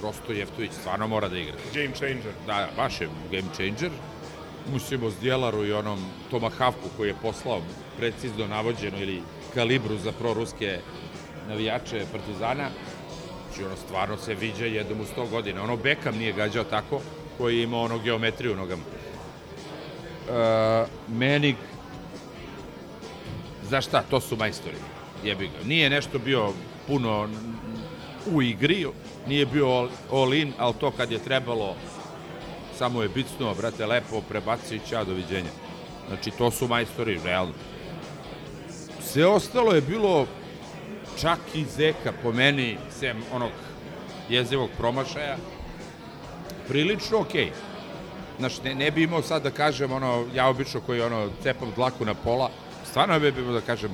prosto 0.00 0.32
Jeftović 0.32 0.72
stvarno 0.72 1.08
mora 1.08 1.28
da 1.28 1.38
igra. 1.38 1.56
Game 1.74 1.94
changer. 1.94 2.32
Da, 2.46 2.68
baš 2.76 3.00
je 3.00 3.08
game 3.30 3.48
changer. 3.54 3.90
Musimo 4.72 5.10
s 5.10 5.18
Djelaru 5.20 5.64
i 5.66 5.72
onom 5.72 5.98
Tomahavku 6.30 6.88
koji 6.96 7.08
je 7.08 7.14
poslao 7.22 7.60
precizno 7.98 8.46
navođeno 8.46 8.98
ili 8.98 9.22
kalibru 9.54 9.98
za 9.98 10.12
proruske 10.12 10.78
navijače 11.48 12.06
Partizana. 12.12 12.68
Znači 13.46 13.64
ono 13.64 13.76
stvarno 13.76 14.16
se 14.16 14.34
viđa 14.34 14.66
jednom 14.66 15.00
u 15.00 15.04
100 15.20 15.30
godina. 15.30 15.62
Ono 15.62 15.76
Bekam 15.76 16.16
nije 16.16 16.32
gađao 16.32 16.64
tako, 16.64 17.00
koji 17.38 17.62
ima 17.62 17.78
ono 17.78 17.98
geometriju 17.98 18.56
nogama. 18.56 18.82
E, 20.30 20.86
meni 21.08 21.56
za 23.62 23.80
šta, 23.80 24.02
to 24.10 24.20
su 24.20 24.36
majstori. 24.36 24.76
Jebi 25.24 25.46
ga. 25.46 25.64
Nije 25.64 25.90
nešto 25.90 26.18
bio 26.18 26.52
puno 26.86 27.28
u 28.32 28.42
igri, 28.42 28.86
nije 29.26 29.46
bio 29.46 29.88
all 30.12 30.34
in, 30.34 30.52
ali 30.58 30.74
to 30.80 30.90
kad 30.90 31.12
je 31.12 31.18
trebalo, 31.18 31.76
samo 32.82 33.02
je 33.02 33.08
bicnuo, 33.08 33.54
brate, 33.54 33.86
lepo, 33.86 34.20
prebacio 34.28 34.76
i 34.76 34.80
ćao, 34.88 35.04
doviđenja. 35.04 35.50
Znači, 36.08 36.30
to 36.30 36.50
su 36.50 36.68
majstori, 36.68 37.20
realno. 37.24 37.52
Sve 39.00 39.26
ostalo 39.26 39.72
je 39.72 39.80
bilo 39.80 40.26
čak 41.20 41.38
i 41.54 41.64
Zeka, 41.64 42.12
po 42.22 42.32
meni, 42.32 42.78
sem 42.98 43.22
onog 43.32 43.52
jezivog 44.28 44.70
promašaja, 44.78 45.36
prilično 46.68 47.20
okej. 47.20 47.52
Znaš, 48.38 48.58
ne, 48.64 48.74
ne 48.74 48.90
bi 48.90 49.02
imao 49.02 49.22
sad 49.22 49.42
da 49.42 49.50
kažem, 49.50 49.92
ono, 49.92 50.26
ja 50.34 50.48
obično 50.48 50.80
koji 50.80 51.00
ono, 51.00 51.30
cepam 51.42 51.70
dlaku 51.76 52.04
na 52.04 52.14
pola, 52.14 52.50
stvarno 52.90 53.20
bi 53.20 53.28
imao 53.28 53.52
da 53.52 53.60
kažem 53.60 53.90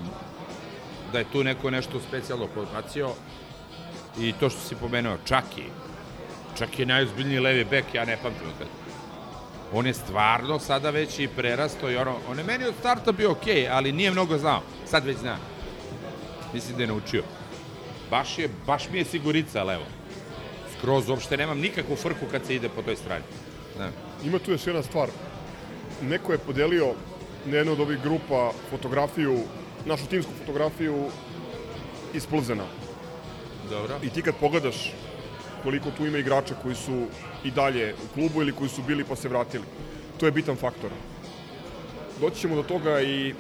da 1.12 1.18
je 1.18 1.30
tu 1.32 1.44
neko 1.44 1.70
nešto 1.70 2.00
specijalno 2.08 2.46
podbacio 2.54 3.12
i 4.18 4.32
to 4.32 4.50
što 4.50 4.60
si 4.60 4.80
pomenuo, 4.80 5.18
Čaki, 5.24 5.64
čak 6.58 6.78
je 6.78 6.86
najozbiljniji 6.86 7.40
levi 7.40 7.64
bek, 7.64 7.94
ja 7.94 8.04
ne 8.04 8.16
pamtim 8.16 8.48
kad. 8.58 8.77
On 9.72 9.86
je 9.86 9.94
stvarno 9.94 10.58
sada 10.58 10.90
već 10.90 11.18
i 11.18 11.28
prerasto 11.28 11.90
i 11.90 11.96
ono, 11.96 12.16
on 12.30 12.38
je 12.38 12.44
meni 12.44 12.64
od 12.64 12.74
starta 12.80 13.12
bio 13.12 13.30
okej, 13.30 13.68
ali 13.68 13.92
nije 13.92 14.10
mnogo 14.10 14.38
znao, 14.38 14.62
sad 14.86 15.04
već 15.04 15.18
zna. 15.18 15.36
Mislim 16.54 16.76
da 16.76 16.82
je 16.82 16.86
naučio. 16.86 17.22
Baš, 18.10 18.38
je, 18.38 18.48
baš 18.66 18.90
mi 18.90 18.98
je 18.98 19.04
sigurica 19.04 19.64
levo. 19.64 19.84
Skroz, 20.78 21.08
uopšte 21.08 21.36
nemam 21.36 21.58
nikakvu 21.58 21.96
frku 21.96 22.26
kad 22.30 22.46
se 22.46 22.54
ide 22.54 22.68
po 22.68 22.82
toj 22.82 22.96
strani. 22.96 23.24
Da. 23.78 23.90
Ima 24.24 24.38
tu 24.38 24.50
još 24.50 24.66
jedna 24.66 24.82
stvar. 24.82 25.08
Neko 26.02 26.32
je 26.32 26.38
podelio 26.38 26.94
na 27.44 27.56
jednu 27.56 27.72
od 27.72 27.80
ovih 27.80 28.02
grupa 28.02 28.52
fotografiju, 28.70 29.38
našu 29.84 30.06
timsku 30.06 30.32
fotografiju 30.38 31.04
iz 32.14 32.26
Plzena. 32.26 32.64
Dobro. 33.70 33.98
I 34.02 34.10
ti 34.10 34.22
kad 34.22 34.34
pogledaš 34.40 34.92
koliko 35.62 35.90
tu 35.90 36.06
ima 36.06 36.18
igrača 36.18 36.54
koji 36.62 36.74
su 36.74 37.06
i 37.44 37.50
dalje 37.50 37.94
u 37.94 38.14
klubu 38.14 38.42
ili 38.42 38.52
koji 38.52 38.70
su 38.70 38.82
bili 38.82 39.04
pa 39.04 39.16
se 39.16 39.28
vratili, 39.28 39.64
to 40.20 40.26
je 40.26 40.32
bitan 40.32 40.56
faktor. 40.56 40.90
Doći 42.20 42.40
ćemo 42.40 42.56
do 42.56 42.62
toga 42.62 43.00
i 43.00 43.34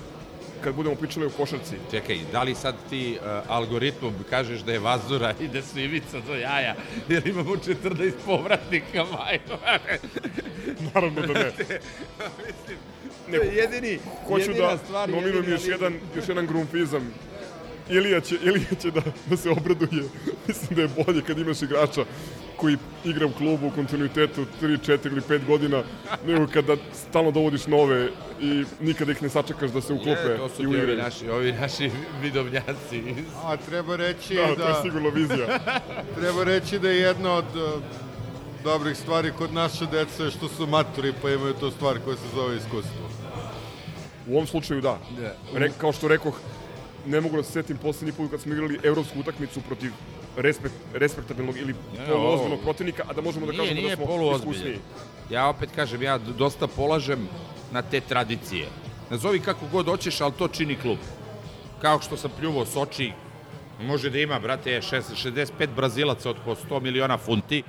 kad 0.64 0.74
budemo 0.74 0.94
pričali 0.94 1.26
o 1.26 1.30
košarci. 1.30 1.74
Čekaj, 1.90 2.18
da 2.32 2.42
li 2.42 2.54
sad 2.54 2.74
ti 2.90 3.18
uh, 3.20 3.26
algoritmom 3.48 4.14
kažeš 4.30 4.60
da 4.60 4.72
je 4.72 4.78
Vazura 4.78 5.34
i 5.40 5.48
da 5.48 5.62
su 5.62 5.78
Ivica 5.78 6.20
do 6.26 6.34
jaja, 6.34 6.74
jer 7.08 7.26
imamo 7.26 7.56
14 7.56 8.12
povratnika, 8.26 9.04
majno? 9.04 9.58
Naravno 10.94 11.20
da 11.20 11.32
ne. 11.32 11.52
Mislim, 12.46 12.78
Ne, 13.30 13.38
to 13.38 13.44
je 13.44 13.54
jedini, 13.54 13.98
Hoću 14.28 14.50
jedina 14.50 14.68
da 14.68 14.78
stvar, 14.78 15.08
nominujem 15.08 15.50
još 15.50 15.64
jedan, 15.64 15.94
još 16.16 16.28
jedan 16.28 16.46
grumfizam. 16.46 17.14
Ilija 17.90 18.20
će, 18.20 18.36
Ilija 18.42 18.74
će 18.82 18.90
da, 18.90 19.00
da 19.26 19.36
se 19.36 19.50
obraduje. 19.50 20.04
Mislim 20.48 20.76
da 20.76 20.82
je 20.82 20.88
bolje 21.04 21.22
kad 21.22 21.38
imaš 21.38 21.62
igrača 21.62 22.04
koji 22.56 22.76
igra 23.04 23.26
u 23.26 23.32
klubu 23.32 23.66
u 23.66 23.70
kontinuitetu 23.70 24.46
3, 24.62 24.78
4 24.86 25.06
ili 25.06 25.20
5 25.20 25.46
godina, 25.46 25.82
nego 26.26 26.46
kada 26.46 26.76
stalno 26.92 27.30
dovodiš 27.30 27.66
nove 27.66 28.08
i 28.40 28.64
nikada 28.80 29.12
ih 29.12 29.22
ne 29.22 29.28
sačekaš 29.28 29.70
da 29.70 29.80
se 29.80 29.92
uklope 29.92 30.36
to 30.36 30.48
su 30.48 30.62
i 30.62 30.70
ti 30.70 30.82
ovi 30.82 30.96
naši, 30.96 31.30
ovi 31.30 31.52
naši 31.52 31.90
vidovnjaci. 32.22 33.02
A 33.44 33.56
treba 33.56 33.96
reći 33.96 34.34
Da, 34.34 34.46
da... 34.46 34.54
to 34.54 34.68
je 34.68 34.82
sigurno 34.82 35.10
vizija. 35.10 35.58
treba 36.20 36.44
reći 36.44 36.78
da 36.78 36.90
je 36.90 36.98
jedna 36.98 37.32
od 37.32 37.56
uh, 37.56 37.82
dobrih 38.64 38.96
stvari 38.96 39.32
kod 39.38 39.52
naše 39.52 39.86
dece 39.86 40.30
što 40.30 40.48
su 40.48 40.66
maturi 40.66 41.12
pa 41.22 41.30
imaju 41.30 41.54
to 41.54 41.70
stvar 41.70 41.98
koja 42.04 42.16
se 42.16 42.28
zove 42.34 42.56
iskustvo. 42.56 43.08
U 44.26 44.34
ovom 44.34 44.46
slučaju 44.46 44.80
da. 44.80 44.98
Re, 45.54 45.70
kao 45.80 45.92
što 45.92 46.08
rekoh, 46.08 46.40
ne 47.06 47.20
mogu 47.20 47.36
da 47.36 47.42
se 47.42 47.52
setim 47.52 47.76
poslednji 47.76 48.12
put 48.12 48.30
kad 48.30 48.40
smo 48.40 48.52
igrali 48.52 48.80
evropsku 48.82 49.20
utakmicu 49.20 49.60
protiv 49.60 49.92
respekt, 50.36 50.74
respektabilnog 50.94 51.56
ili 51.56 51.74
poluozbiljnog 52.08 52.60
protivnika, 52.60 53.02
a 53.08 53.12
da 53.12 53.20
možemo 53.20 53.46
da 53.46 53.52
Nije, 53.52 53.62
kažemo 53.62 53.80
nije 53.80 53.96
da 53.96 54.04
smo 54.04 54.36
iskusniji. 54.36 54.78
Ja 55.30 55.48
opet 55.48 55.70
kažem, 55.74 56.02
ja 56.02 56.18
dosta 56.18 56.66
polažem 56.66 57.28
na 57.72 57.82
te 57.82 58.00
tradicije. 58.00 58.66
Nazovi 59.10 59.40
kako 59.40 59.66
god 59.72 59.86
hoćeš, 59.86 60.20
ali 60.20 60.32
to 60.32 60.48
čini 60.48 60.76
klub. 60.76 60.98
Kao 61.82 62.00
što 62.00 62.16
sam 62.16 62.30
pljuvao 62.38 62.66
Soči, 62.66 63.12
može 63.82 64.10
da 64.10 64.18
ima, 64.18 64.38
brate, 64.38 64.80
šest- 64.82 65.14
65 65.14 65.68
Brazilaca 65.76 66.30
od 66.30 66.36
po 66.44 66.54
100 66.54 66.80
miliona 66.82 67.18
funti, 67.18 67.62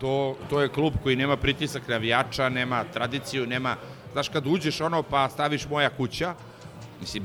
to, 0.00 0.36
to 0.50 0.60
je 0.60 0.68
klub 0.68 0.94
koji 1.02 1.16
nema 1.16 1.36
pritisak 1.36 1.88
navijača, 1.88 2.48
nema 2.48 2.84
tradiciju, 2.84 3.46
nema... 3.46 3.76
Znaš, 4.12 4.28
kad 4.28 4.46
uđeš 4.46 4.80
ono 4.80 5.02
pa 5.02 5.28
staviš 5.28 5.68
moja 5.68 5.90
kuća, 5.90 6.34
mislim, 7.00 7.24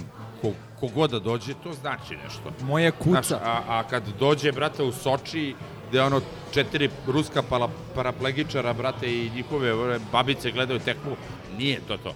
kogod 0.79 1.11
da 1.11 1.19
dođe, 1.19 1.53
to 1.63 1.73
znači 1.73 2.15
nešto. 2.23 2.51
Moje 2.61 2.91
kuca. 2.91 3.21
Znaš, 3.21 3.41
a, 3.43 3.61
a 3.67 3.83
kad 3.89 4.03
dođe, 4.19 4.51
brate, 4.51 4.83
u 4.83 4.91
Soči, 4.91 5.55
gde 5.89 6.01
ono 6.01 6.21
četiri 6.53 6.89
ruska 7.07 7.41
para, 7.41 7.67
paraplegičara, 7.95 8.73
brate, 8.73 9.13
i 9.13 9.29
njihove 9.35 9.73
ove, 9.73 9.99
babice 10.11 10.51
gledaju 10.51 10.79
tekmu, 10.79 11.15
nije 11.57 11.79
to 11.87 11.97
to. 11.97 12.13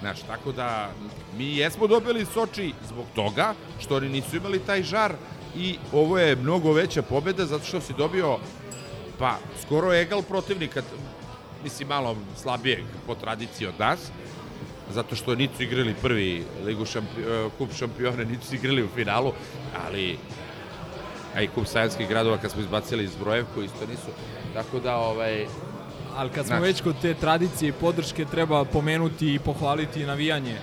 Znaš, 0.00 0.22
tako 0.22 0.52
da 0.52 0.90
mi 1.38 1.56
jesmo 1.56 1.86
dobili 1.86 2.24
Soči 2.24 2.72
zbog 2.88 3.04
toga 3.14 3.54
što 3.80 3.96
oni 3.96 4.08
nisu 4.08 4.36
imali 4.36 4.58
taj 4.58 4.82
žar 4.82 5.12
i 5.56 5.78
ovo 5.92 6.18
je 6.18 6.36
mnogo 6.36 6.72
veća 6.72 7.02
pobeda 7.02 7.46
zato 7.46 7.64
što 7.64 7.80
si 7.80 7.92
dobio 7.92 8.38
pa 9.18 9.38
skoro 9.62 9.94
egal 9.94 10.22
protivnika, 10.22 10.82
mislim 11.64 11.88
malo 11.88 12.16
slabijeg 12.36 12.84
po 13.06 13.14
tradiciji 13.14 13.68
od 13.68 13.74
nas, 13.78 14.10
zato 14.90 15.16
što 15.16 15.34
nisu 15.34 15.62
igrali 15.62 15.94
prvi 16.02 16.44
ligu 16.64 16.84
šampi, 16.86 17.20
e, 17.20 17.48
kup 17.58 17.72
šampiona, 17.78 18.24
nisu 18.24 18.54
igrali 18.54 18.82
u 18.82 18.88
finalu, 18.94 19.32
ali 19.86 20.18
a 21.34 21.42
i 21.42 21.48
kup 21.48 21.66
sajanskih 21.66 22.08
gradova 22.08 22.36
kad 22.38 22.50
smo 22.50 22.60
izbacili 22.60 23.04
iz 23.04 23.16
Brojevku 23.16 23.62
isto 23.62 23.86
nisu. 23.86 24.10
Tako 24.54 24.80
da, 24.80 24.96
ovaj, 24.96 25.46
Ali 26.16 26.30
kad 26.30 26.46
smo 26.46 26.56
Znaš. 26.56 26.68
već 26.68 26.80
kod 26.80 26.94
te 27.02 27.14
tradicije 27.14 27.68
i 27.68 27.72
podrške, 27.72 28.24
treba 28.24 28.64
pomenuti 28.64 29.34
i 29.34 29.38
pohvaliti 29.38 30.06
navijanje. 30.06 30.56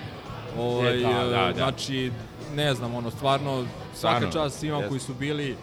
Ovaj, 0.58 0.98
E, 0.98 1.02
da, 1.02 1.24
da, 1.24 1.46
da. 1.46 1.52
Znači, 1.54 2.10
ne 2.56 2.74
znam, 2.74 2.94
ono, 2.94 3.10
stvarno, 3.10 3.64
svaka 3.94 4.16
Stvarno, 4.16 4.32
čast 4.32 4.58
svima 4.58 4.76
jeste. 4.76 4.88
koji 4.88 5.00
su 5.00 5.14
bili. 5.14 5.56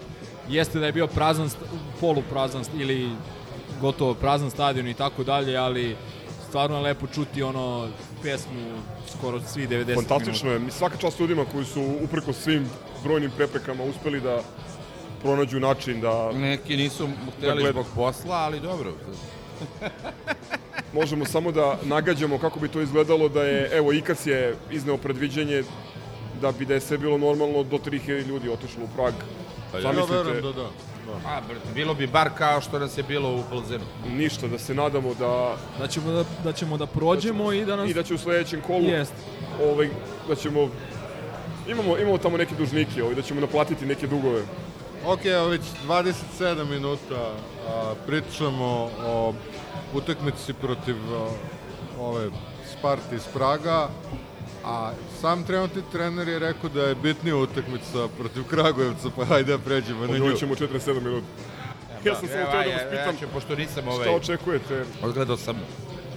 Jeste 0.49 0.79
da 0.79 0.85
je 0.85 0.91
bio 0.91 1.07
prazan, 1.07 1.49
poluprazan 1.99 2.63
ili 2.79 3.09
gotovo 3.81 4.13
prazan 4.13 4.51
stadion 4.51 4.87
i 4.87 4.93
tako 4.93 5.23
dalje, 5.23 5.57
ali 5.57 5.95
stvarno 6.51 6.75
je 6.77 6.83
lepo 6.83 7.07
čuti 7.07 7.43
ono 7.43 7.87
pesmu 8.23 8.61
skoro 9.09 9.39
svi 9.41 9.67
90 9.67 9.95
Fantastično 9.95 10.49
minuta. 10.49 10.53
je. 10.53 10.59
Mi 10.59 10.71
svaka 10.71 10.97
čast 10.97 11.19
ljudima 11.19 11.45
koji 11.45 11.65
su 11.65 11.81
upreko 12.01 12.33
svim 12.33 12.69
brojnim 13.03 13.31
preprekama 13.31 13.83
uspeli 13.83 14.21
da 14.21 14.41
pronađu 15.21 15.59
način 15.59 16.01
da 16.01 16.31
neki 16.31 16.77
nisu 16.77 17.07
hteli 17.37 17.53
gleda- 17.53 17.71
zbog 17.71 17.85
posla, 17.95 18.35
ali 18.35 18.59
dobro. 18.59 18.91
možemo 20.93 21.25
samo 21.25 21.51
da 21.51 21.77
nagađamo 21.83 22.37
kako 22.37 22.59
bi 22.59 22.67
to 22.67 22.81
izgledalo 22.81 23.29
da 23.29 23.43
je, 23.43 23.69
evo, 23.73 23.93
Ikas 23.93 24.27
je 24.27 24.55
izneo 24.71 24.97
predviđenje 24.97 25.63
da 26.41 26.51
bi 26.51 26.65
da 26.65 26.73
je 26.73 26.79
sve 26.81 26.97
bilo 26.97 27.17
normalno 27.17 27.63
do 27.63 27.77
3000 27.77 28.27
ljudi 28.27 28.49
otišlo 28.49 28.83
u 28.83 28.89
Prag. 28.95 29.13
Pa 29.71 29.77
ja. 29.79 29.83
Ja 29.83 29.91
verujem 29.91 30.43
da 30.43 30.51
da. 30.51 30.69
A, 31.25 31.41
brate, 31.47 31.67
bilo 31.73 31.93
bi 31.93 32.07
bar 32.07 32.29
kao 32.37 32.61
što 32.61 32.79
nas 32.79 32.97
je 32.97 33.03
bilo 33.03 33.29
u 33.35 33.43
Plzenu. 33.49 33.85
ništa, 34.09 34.47
da 34.47 34.59
se 34.59 34.73
nadamo 34.73 35.13
da, 35.13 35.55
Da 35.79 35.87
ćemo 35.87 36.11
da, 36.11 36.23
da, 36.43 36.53
ćemo 36.53 36.77
da 36.77 36.85
prođemo 36.85 37.51
i 37.53 37.65
da 37.65 37.75
nas... 37.75 37.89
i 37.89 37.93
da 37.93 38.03
će 38.03 38.13
u 38.13 38.17
sledećem 38.17 38.61
kolu 38.61 38.83
Jest. 38.85 39.13
ovaj, 39.63 39.89
da 40.27 40.35
ćemo 40.35 40.69
imamo, 41.67 41.97
imamo 41.97 42.17
tamo 42.17 42.37
neke 42.37 42.55
dužnike, 42.55 43.03
ovaj, 43.03 43.15
da 43.15 43.21
ćemo 43.21 43.41
naplatiti 43.41 43.85
neke 43.85 44.07
dugove. 44.07 44.41
Ok, 45.05 45.25
evo 45.25 45.47
već 45.47 45.61
27 45.87 46.69
minuta 46.69 47.33
a, 47.67 47.93
pričamo 48.07 48.65
o 49.05 49.33
utakmici 49.93 50.53
protiv 50.53 50.95
a, 51.15 51.27
ove 51.99 52.29
Sparta 52.77 53.15
iz 53.15 53.27
Praga, 53.33 53.89
a 54.65 54.91
sam 55.21 55.43
trenutni 55.43 55.81
trener 55.91 56.27
je 56.27 56.39
rekao 56.39 56.69
da 56.69 56.81
je 56.83 56.95
bitnija 56.95 57.35
utakmica 57.35 58.07
protiv 58.19 58.43
Kragujevca, 58.43 59.09
pa 59.15 59.25
hajde 59.25 59.51
da 59.51 59.57
pređemo 59.57 60.07
na 60.07 60.17
nju. 60.17 60.25
njoj 60.25 60.35
ćemo 60.35 60.55
47 60.55 61.01
minuta. 61.01 61.27
Ja 62.05 62.15
sam 62.15 62.27
samo 62.27 62.39
Evo, 62.41 62.51
teo 62.51 62.61
da 62.61 62.69
ja- 62.69 62.73
vas 62.73 62.81
ja 62.83 62.89
pitam 62.89 63.15
ću, 63.19 63.33
pošto 63.33 63.55
nisam 63.55 63.87
ovaj... 63.87 64.07
šta 64.07 64.11
očekujete. 64.15 64.85
Odgledao 65.03 65.37
sam 65.37 65.55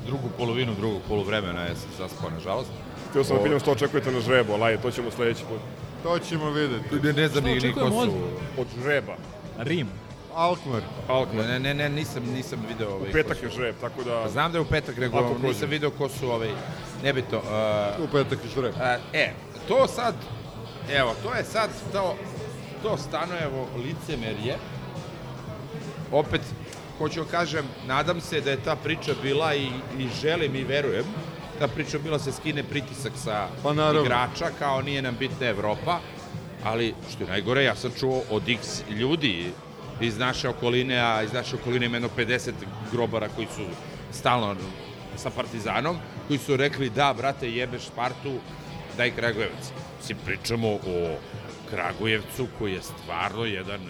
drugu 0.07 0.29
polovinu 0.39 0.75
drugog 0.75 1.01
poluvremena, 1.09 1.61
ja 1.61 1.75
sam 1.77 1.91
zaspao, 1.99 2.31
nažalost. 2.31 2.71
Htio 3.11 3.25
sam 3.25 3.37
da 3.37 3.43
pitam 3.43 3.61
šta 3.61 3.71
očekujete 3.71 4.13
na 4.13 4.21
žrebu, 4.21 4.53
ali 4.53 4.63
ajde, 4.63 4.83
to 4.83 4.91
ćemo 4.91 5.11
sledeći 5.11 5.45
put. 5.49 5.61
To 6.03 6.19
ćemo 6.19 6.51
videti. 6.51 6.95
Ne, 7.03 7.13
ne 7.13 7.29
znam 7.29 7.45
Šta 7.45 7.51
ni, 7.55 7.61
ko 7.61 7.67
očekujemo 7.81 8.05
su... 8.05 8.13
Od 8.61 8.67
žreba. 8.85 9.17
Rim. 9.59 9.89
Alkmaar. 10.35 10.83
Alkmaar. 11.09 11.47
Ne, 11.47 11.59
ne, 11.61 11.75
ne, 11.75 11.89
nisam, 11.89 12.23
nisam 12.35 12.59
video 12.69 12.95
ovaj... 12.95 13.11
U 13.11 13.13
petak 13.13 13.43
je 13.43 13.51
žreb, 13.51 13.75
tako 13.81 14.05
da... 14.05 14.29
Znam 14.29 14.53
da 14.53 14.59
je 14.59 14.63
u 14.63 14.65
petak, 14.65 14.97
nego 14.97 15.37
nisam 15.43 15.69
video 15.71 15.91
ko 15.91 16.09
su 16.09 16.31
ovaj... 16.31 16.51
Nebito. 17.03 17.39
Uh, 17.99 18.05
U 18.05 18.09
petak 18.13 18.39
je 18.45 18.51
žreb. 18.55 18.75
A, 18.81 18.97
e, 19.13 19.33
to 19.69 19.87
sad, 19.89 20.15
evo, 20.93 21.15
to 21.23 21.35
je 21.35 21.45
sad 21.45 21.71
to, 21.93 22.17
to 22.83 22.97
Stanojevo 22.97 23.69
licemerje. 23.77 24.57
Opet, 26.13 26.41
hoću 26.99 27.25
da 27.25 27.31
kažem, 27.31 27.65
nadam 27.87 28.21
se 28.21 28.41
da 28.41 28.51
je 28.51 28.63
ta 28.65 28.77
priča 28.77 29.13
bila 29.23 29.55
i, 29.55 29.67
i 29.99 30.09
želim 30.21 30.57
i 30.57 30.65
verujem, 30.65 31.05
ta 31.59 31.69
priča 31.69 31.99
bila 31.99 32.19
se 32.19 32.33
skine 32.33 32.63
pritisak 32.63 33.13
sa 33.17 33.49
Pa 33.63 33.73
naravno. 33.73 34.01
igrača, 34.01 34.51
kao 34.59 34.83
nije 34.83 35.03
nam 35.03 35.17
bitna 35.19 35.47
Evropa, 35.47 35.99
ali 36.65 36.95
što 37.13 37.25
je 37.25 37.31
najgore, 37.31 37.65
ja 37.65 37.75
sam 37.77 37.91
čuo 37.99 38.23
od 38.31 38.49
x 38.49 38.83
ljudi 38.91 39.53
iz 40.01 40.19
naše 40.19 40.49
okoline, 40.49 40.99
a 40.99 41.23
iz 41.23 41.33
naše 41.33 41.57
okoline 41.57 41.87
ima 41.87 41.97
jedno 41.97 42.09
50 42.19 42.53
grobara 42.93 43.29
koji 43.29 43.47
su 43.47 43.65
stalno 44.13 44.57
sa 45.17 45.31
Partizanom, 45.31 45.97
koji 46.29 46.39
su 46.39 46.57
rekli 46.57 46.91
da, 46.91 47.15
brate, 47.15 47.51
jebeš 47.51 47.83
Spartu, 47.83 48.35
daj 48.97 49.11
Kragujevac. 49.11 49.71
Mislim, 49.99 50.19
pričamo 50.27 50.69
o 50.69 51.17
Kragujevcu 51.71 52.47
koji 52.59 52.73
je 52.73 52.83
stvarno 52.83 53.45
jedan 53.45 53.81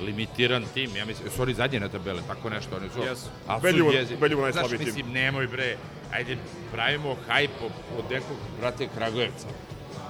limitiran 0.00 0.64
tim, 0.74 0.96
ja 0.96 1.04
mislim, 1.04 1.28
sorry, 1.30 1.52
zadnje 1.52 1.80
na 1.80 1.88
tabele, 1.88 2.22
tako 2.26 2.50
nešto, 2.50 2.76
oni 2.76 2.88
su, 2.90 3.00
Jesu. 3.00 3.26
ali 3.46 3.60
su 3.62 3.92
jezi- 3.92 4.14
ubedljivo 4.14 4.42
najslabiji 4.42 4.68
Znaš, 4.68 4.78
tim. 4.78 4.86
mislim, 4.86 5.12
nemoj 5.14 5.46
bre, 5.46 5.76
ajde, 6.12 6.36
pravimo 6.72 7.16
hajp 7.28 7.50
od- 7.98 8.10
nekog, 8.10 8.36
brate, 8.60 8.88
Kragujevca. 8.88 9.46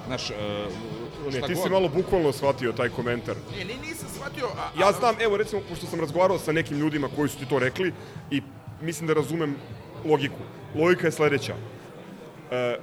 Znaš, 0.07 0.29
uh, 0.29 0.35
Ne, 1.33 1.41
ti 1.41 1.55
si 1.55 1.69
malo 1.69 1.87
bukvalno 1.89 2.31
shvatio 2.31 2.71
taj 2.71 2.89
komentar. 2.89 3.35
Ne, 3.51 3.65
ne, 3.65 3.73
nisam 3.79 4.04
shvatio, 4.25 4.47
a, 4.47 4.69
a, 4.75 4.79
Ja 4.79 4.91
znam, 4.91 5.15
evo 5.19 5.37
recimo, 5.37 5.61
pošto 5.69 5.85
sam 5.85 5.99
razgovarao 5.99 6.39
sa 6.39 6.51
nekim 6.51 6.77
ljudima 6.77 7.07
koji 7.15 7.29
su 7.29 7.37
ti 7.37 7.45
to 7.45 7.59
rekli 7.59 7.93
i 8.31 8.41
mislim 8.81 9.07
da 9.07 9.13
razumem 9.13 9.55
logiku. 10.05 10.39
Logika 10.75 11.07
je 11.07 11.11
sledeća. 11.11 11.55
E, 12.51 12.79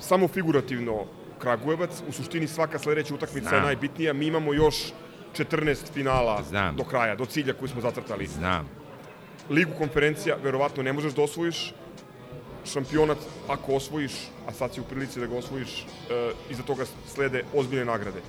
samo 0.00 0.28
figurativno 0.28 1.04
Kragujevac, 1.38 1.90
u 2.08 2.12
suštini 2.12 2.48
svaka 2.48 2.78
sledeća 2.78 3.14
utakmica 3.14 3.54
je 3.54 3.62
najbitnija. 3.62 4.12
Mi 4.12 4.26
imamo 4.26 4.54
još 4.54 4.76
14 5.36 5.92
finala 5.92 6.42
Znam. 6.42 6.76
do 6.76 6.84
kraja, 6.84 7.16
do 7.16 7.26
cilja 7.26 7.54
koji 7.54 7.68
smo 7.68 7.80
zacrtali. 7.80 8.26
Znam. 8.26 8.68
Ligu 9.50 9.70
konferencija 9.78 10.36
verovatno 10.42 10.82
ne 10.82 10.92
možeš 10.92 11.12
da 11.12 11.22
osvojiš, 11.22 11.74
šampionat 12.64 13.18
ako 13.48 13.74
osvojiš, 13.74 14.12
a 14.48 14.52
sad 14.52 14.74
si 14.74 14.80
u 14.80 14.84
prilici 14.84 15.20
da 15.20 15.26
ga 15.26 15.36
osvojiš, 15.36 15.86
e, 16.10 16.30
iza 16.50 16.62
toga 16.62 16.84
slede 17.06 17.44
ozbiljne 17.54 17.84
nagrade. 17.84 18.20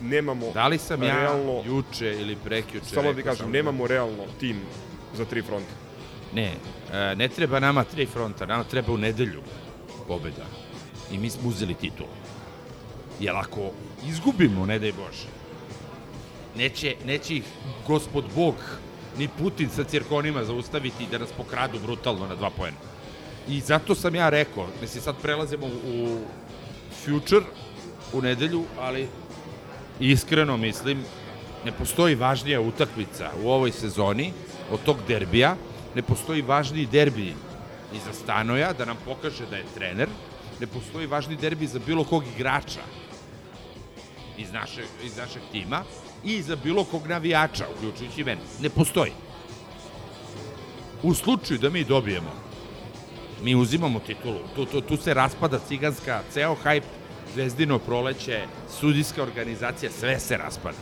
Nemamo 0.00 0.50
Da 0.52 0.66
li 0.66 0.78
sam 0.78 1.02
ja 1.02 1.16
realno, 1.16 1.62
juče 1.66 2.12
ili 2.12 2.36
prekjuče 2.36 2.86
samo 2.86 3.12
da 3.12 3.22
kažem, 3.22 3.36
sam- 3.36 3.50
nemamo 3.50 3.86
realno 3.86 4.24
tim 4.40 4.56
za 5.14 5.24
tri 5.24 5.42
fronta. 5.42 5.72
Ne, 6.34 6.52
e, 6.92 7.14
ne 7.16 7.28
treba 7.28 7.60
nama 7.60 7.84
tri 7.84 8.06
fronta, 8.06 8.46
nama 8.46 8.64
treba 8.64 8.92
u 8.92 8.98
nedelju 8.98 9.40
pobeda. 10.08 10.44
I 11.12 11.18
mi 11.18 11.30
smo 11.30 11.48
uzeli 11.48 11.74
titul. 11.74 12.06
Jer 13.20 13.36
ako 13.36 13.70
izgubimo, 14.06 14.66
ne 14.66 14.78
daj 14.78 14.92
Bože, 14.92 15.28
neće, 16.56 16.96
neće 17.04 17.36
ih 17.36 17.44
gospod 17.86 18.24
Bog 18.34 18.54
ni 19.18 19.28
Putin 19.28 19.68
sa 19.70 19.84
cirkonima 19.84 20.44
zaustaviti 20.44 21.06
da 21.10 21.18
nas 21.18 21.32
pokradu 21.32 21.78
brutalno 21.78 22.26
na 22.26 22.34
dva 22.34 22.50
poena. 22.50 22.76
I 23.48 23.60
zato 23.60 23.94
sam 23.94 24.14
ja 24.14 24.28
rekao, 24.28 24.66
mislim 24.80 25.02
sad 25.02 25.16
prelazimo 25.22 25.66
u 25.66 26.18
future, 27.04 27.44
u 28.12 28.20
nedelju, 28.22 28.62
ali 28.80 29.08
iskreno 30.00 30.56
mislim, 30.56 31.04
ne 31.64 31.72
postoji 31.72 32.14
važnija 32.14 32.60
utakmica 32.60 33.30
u 33.42 33.50
ovoj 33.50 33.72
sezoni 33.72 34.32
od 34.70 34.82
tog 34.84 34.96
derbija, 35.08 35.56
ne 35.94 36.02
postoji 36.02 36.42
važniji 36.42 36.86
derbi 36.86 37.34
i 37.94 37.98
za 38.04 38.12
Stanoja, 38.12 38.72
da 38.72 38.84
nam 38.84 38.96
pokaže 39.04 39.46
da 39.50 39.56
je 39.56 39.64
trener, 39.74 40.08
ne 40.60 40.66
postoji 40.66 41.06
važni 41.06 41.36
derbi 41.36 41.66
za 41.66 41.78
bilo 41.86 42.04
kog 42.04 42.24
igrača 42.36 42.80
iz, 44.38 44.52
naše, 44.52 44.84
iz 45.04 45.16
našeg 45.16 45.42
tima 45.52 45.82
i 46.24 46.42
za 46.42 46.56
bilo 46.56 46.84
kog 46.84 47.06
navijača, 47.06 47.66
uključujući 47.76 48.24
mene. 48.24 48.40
Ne 48.60 48.70
postoji. 48.70 49.12
U 51.02 51.14
slučaju 51.14 51.58
da 51.60 51.70
mi 51.70 51.84
dobijemo, 51.84 52.32
mi 53.42 53.54
uzimamo 53.54 54.00
titulu. 54.00 54.40
Tu, 54.54 54.64
tu, 54.64 54.80
tu 54.80 54.96
se 54.96 55.14
raspada 55.14 55.58
ciganska, 55.68 56.22
ceo 56.32 56.54
hajp, 56.54 56.84
zvezdino 57.36 57.78
proleće, 57.78 58.44
sudijska 58.80 59.22
organizacija, 59.22 59.90
sve 59.92 60.20
se 60.20 60.36
raspada. 60.36 60.78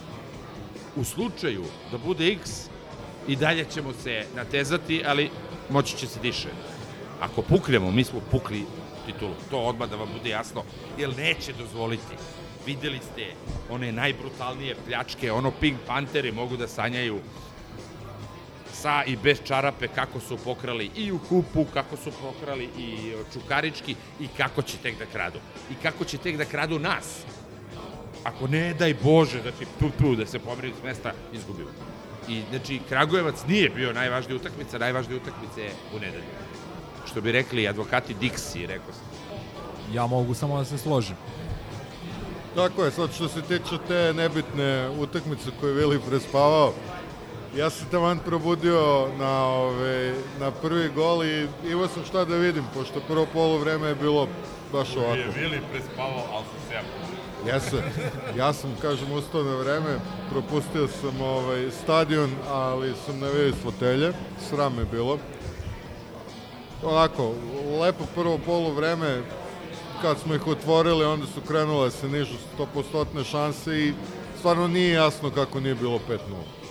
U 0.97 1.05
slučaju 1.05 1.65
da 1.91 1.99
bude 1.99 2.29
X, 2.29 2.51
i 3.29 3.37
dalje 3.37 3.65
ćemo 3.65 3.93
se 3.93 4.27
natezati, 4.37 5.03
ali 5.07 5.31
moći 5.71 5.97
će 5.97 6.07
se 6.07 6.21
diše. 6.21 6.49
Ako 7.21 7.43
puknemo, 7.43 7.91
mi 7.91 8.05
smo 8.05 8.21
pukli 8.31 8.65
titulu. 9.07 9.35
To 9.51 9.59
odmah 9.59 9.91
da 9.91 9.97
vam 9.97 10.09
bude 10.19 10.31
jasno, 10.31 10.63
jer 10.99 11.17
neće 11.17 11.53
dozvoliti. 11.53 12.15
Videli 12.67 12.99
ste 12.99 13.27
one 13.71 13.93
najbrutalnije 13.93 14.77
pljačke, 14.87 15.33
ono 15.33 15.51
Pink 15.51 15.79
Pantheri 15.87 16.33
mogu 16.33 16.57
da 16.57 16.69
sanjaju 16.69 17.19
sa 18.85 19.05
i 19.07 19.17
bez 19.17 19.39
čarape 19.45 19.89
kako 19.89 20.21
su 20.21 20.37
pokrali 20.37 20.91
i 20.97 21.13
u 21.13 21.19
kupu, 21.29 21.65
kako 21.75 21.97
su 21.97 22.11
pokrali 22.23 22.69
i 22.79 23.13
čukarički 23.33 23.95
i 24.21 24.29
kako 24.37 24.63
će 24.63 24.77
tek 24.77 24.99
da 24.99 25.07
kradu. 25.07 25.39
I 25.71 25.75
kako 25.83 26.05
će 26.05 26.19
tek 26.19 26.37
da 26.37 26.45
kradu 26.45 26.79
nas. 26.79 27.25
Ako 28.25 28.47
ne 28.47 28.75
daj 28.75 28.95
Bože, 29.03 29.41
znači 29.43 29.65
tu 29.79 29.91
tu 29.99 30.15
da 30.17 30.27
se 30.27 30.39
pomerili 30.39 30.75
s 30.81 30.85
mesta, 30.85 31.13
izgubimo. 31.33 31.71
I 32.29 32.43
znači 32.51 32.81
Kragujevac 32.89 33.47
nije 33.49 33.71
bio 33.71 33.93
najvažnija 33.93 34.37
utakmica, 34.37 34.79
najvažnija 34.79 35.21
utakmica 35.23 35.61
je 35.61 35.73
u 35.97 35.99
nedelju. 35.99 36.31
Što 37.07 37.21
bi 37.21 37.33
rekli 37.33 37.69
advokati 37.69 38.15
Dixi, 38.21 38.67
rekao 38.67 38.93
sam. 38.93 39.09
Ja 39.93 40.07
mogu 40.07 40.35
samo 40.35 40.59
da 40.59 40.65
se 40.65 40.79
složim. 40.79 41.17
Tako 42.55 42.85
je, 42.85 42.91
sad 42.91 43.15
što 43.15 43.29
se 43.29 43.43
tiče 43.43 43.79
te 43.89 44.13
nebitne 44.15 44.89
utakmice 44.89 45.51
koju 45.61 45.71
je 45.71 45.79
Vili 45.79 46.01
prespavao, 46.09 46.73
ja 47.57 47.71
sam 47.71 47.87
taman 47.91 48.19
probudio 48.19 49.09
na, 49.19 49.47
ove, 49.47 50.15
na 50.41 50.51
prvi 50.51 50.89
gol 50.89 51.25
i 51.25 51.49
imao 51.71 51.89
sam 51.89 52.05
šta 52.05 52.25
da 52.25 52.37
vidim, 52.37 52.65
pošto 52.75 53.01
prvo 53.01 53.27
polo 53.33 53.59
vreme 53.59 53.89
je 53.89 53.95
bilo 53.95 54.29
baš 54.73 54.97
ovako. 54.97 55.15
Je 55.15 55.29
Vili 55.37 55.61
prespavao, 55.73 56.25
ali 56.33 56.45
sam 56.45 56.69
se 56.69 56.75
ja 57.51 57.61
sam, 57.61 57.79
ja 58.37 58.53
sam, 58.53 58.77
kažem, 58.83 59.13
ustao 59.13 59.43
na 59.43 59.57
vreme, 59.57 59.99
propustio 60.31 60.89
sam 60.89 61.21
ovaj, 61.21 61.71
stadion, 61.83 62.31
ali 62.51 62.93
sam 63.07 63.21
navio 63.21 63.47
iz 63.49 63.55
fotelje, 63.63 64.13
sram 64.49 64.79
je 64.79 64.85
bilo. 64.85 65.19
Onako, 66.83 67.33
lepo 67.81 68.05
prvo 68.15 68.39
polo 68.47 68.71
vreme, 68.71 69.23
kad 70.03 70.19
smo 70.19 70.35
ih 70.35 70.47
otvorili, 70.47 71.05
onda 71.05 71.27
su 71.27 71.41
krenule 71.41 71.91
se 71.91 72.09
nižu 72.09 72.35
100% 72.59 73.25
šanse 73.25 73.79
i 73.79 73.93
stvarno 74.39 74.69
nije 74.69 74.93
jasno 74.93 75.31
kako 75.31 75.61
nije 75.61 75.75
bilo 75.75 75.99
5-0. 76.09 76.64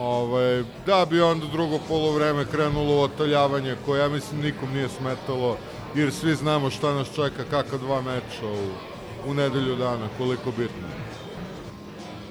Ovaj, 0.00 0.64
da 0.86 1.06
bi 1.10 1.20
onda 1.20 1.46
drugo 1.46 1.78
polovreme 1.88 2.44
krenulo 2.44 3.02
otaljavanje 3.02 3.76
koje 3.86 4.00
ja 4.00 4.08
mislim 4.08 4.40
nikom 4.40 4.72
nije 4.72 4.88
smetalo 4.88 5.56
jer 5.94 6.12
svi 6.12 6.34
znamo 6.34 6.70
šta 6.70 6.94
nas 6.94 7.08
čeka, 7.08 7.44
kakva 7.50 7.78
dva 7.78 8.00
meča 8.00 8.46
u, 8.46 9.30
u 9.30 9.34
nedelju 9.34 9.76
dana, 9.76 10.08
koliko 10.18 10.50
bitno. 10.50 10.88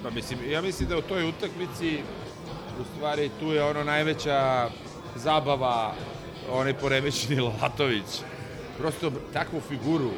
Pa 0.03 0.09
mislim, 0.09 0.39
ja 0.51 0.61
mislim 0.61 0.89
da 0.89 0.97
u 0.97 1.01
toj 1.01 1.29
utakmici 1.29 1.99
u 2.81 2.83
stvari 2.95 3.29
tu 3.39 3.45
je 3.45 3.63
ono 3.63 3.83
najveća 3.83 4.69
zabava 5.15 5.93
onaj 6.51 6.73
poremećeni 6.73 7.41
Lalatović. 7.47 8.21
Prosto 8.77 9.11
takvu 9.33 9.61
figuru, 9.61 10.11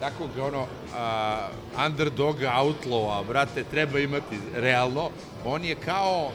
takvog 0.00 0.30
ono 0.40 0.66
a, 0.96 1.48
underdoga, 1.86 2.52
outlawa, 2.56 3.26
brate, 3.28 3.64
treba 3.64 3.98
imati 3.98 4.38
realno. 4.54 5.10
On 5.44 5.64
je 5.64 5.74
kao 5.74 6.30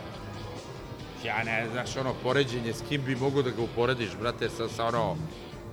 ja 1.26 1.44
ne 1.44 1.68
znaš 1.72 1.98
ono 1.98 2.14
poređenje 2.24 2.74
s 2.74 2.82
kim 2.90 3.02
bi 3.06 3.16
mogo 3.16 3.42
da 3.42 3.50
ga 3.50 3.62
uporediš, 3.62 4.10
brate, 4.22 4.50
sa, 4.50 4.68
sa 4.68 4.86
ono 4.86 5.18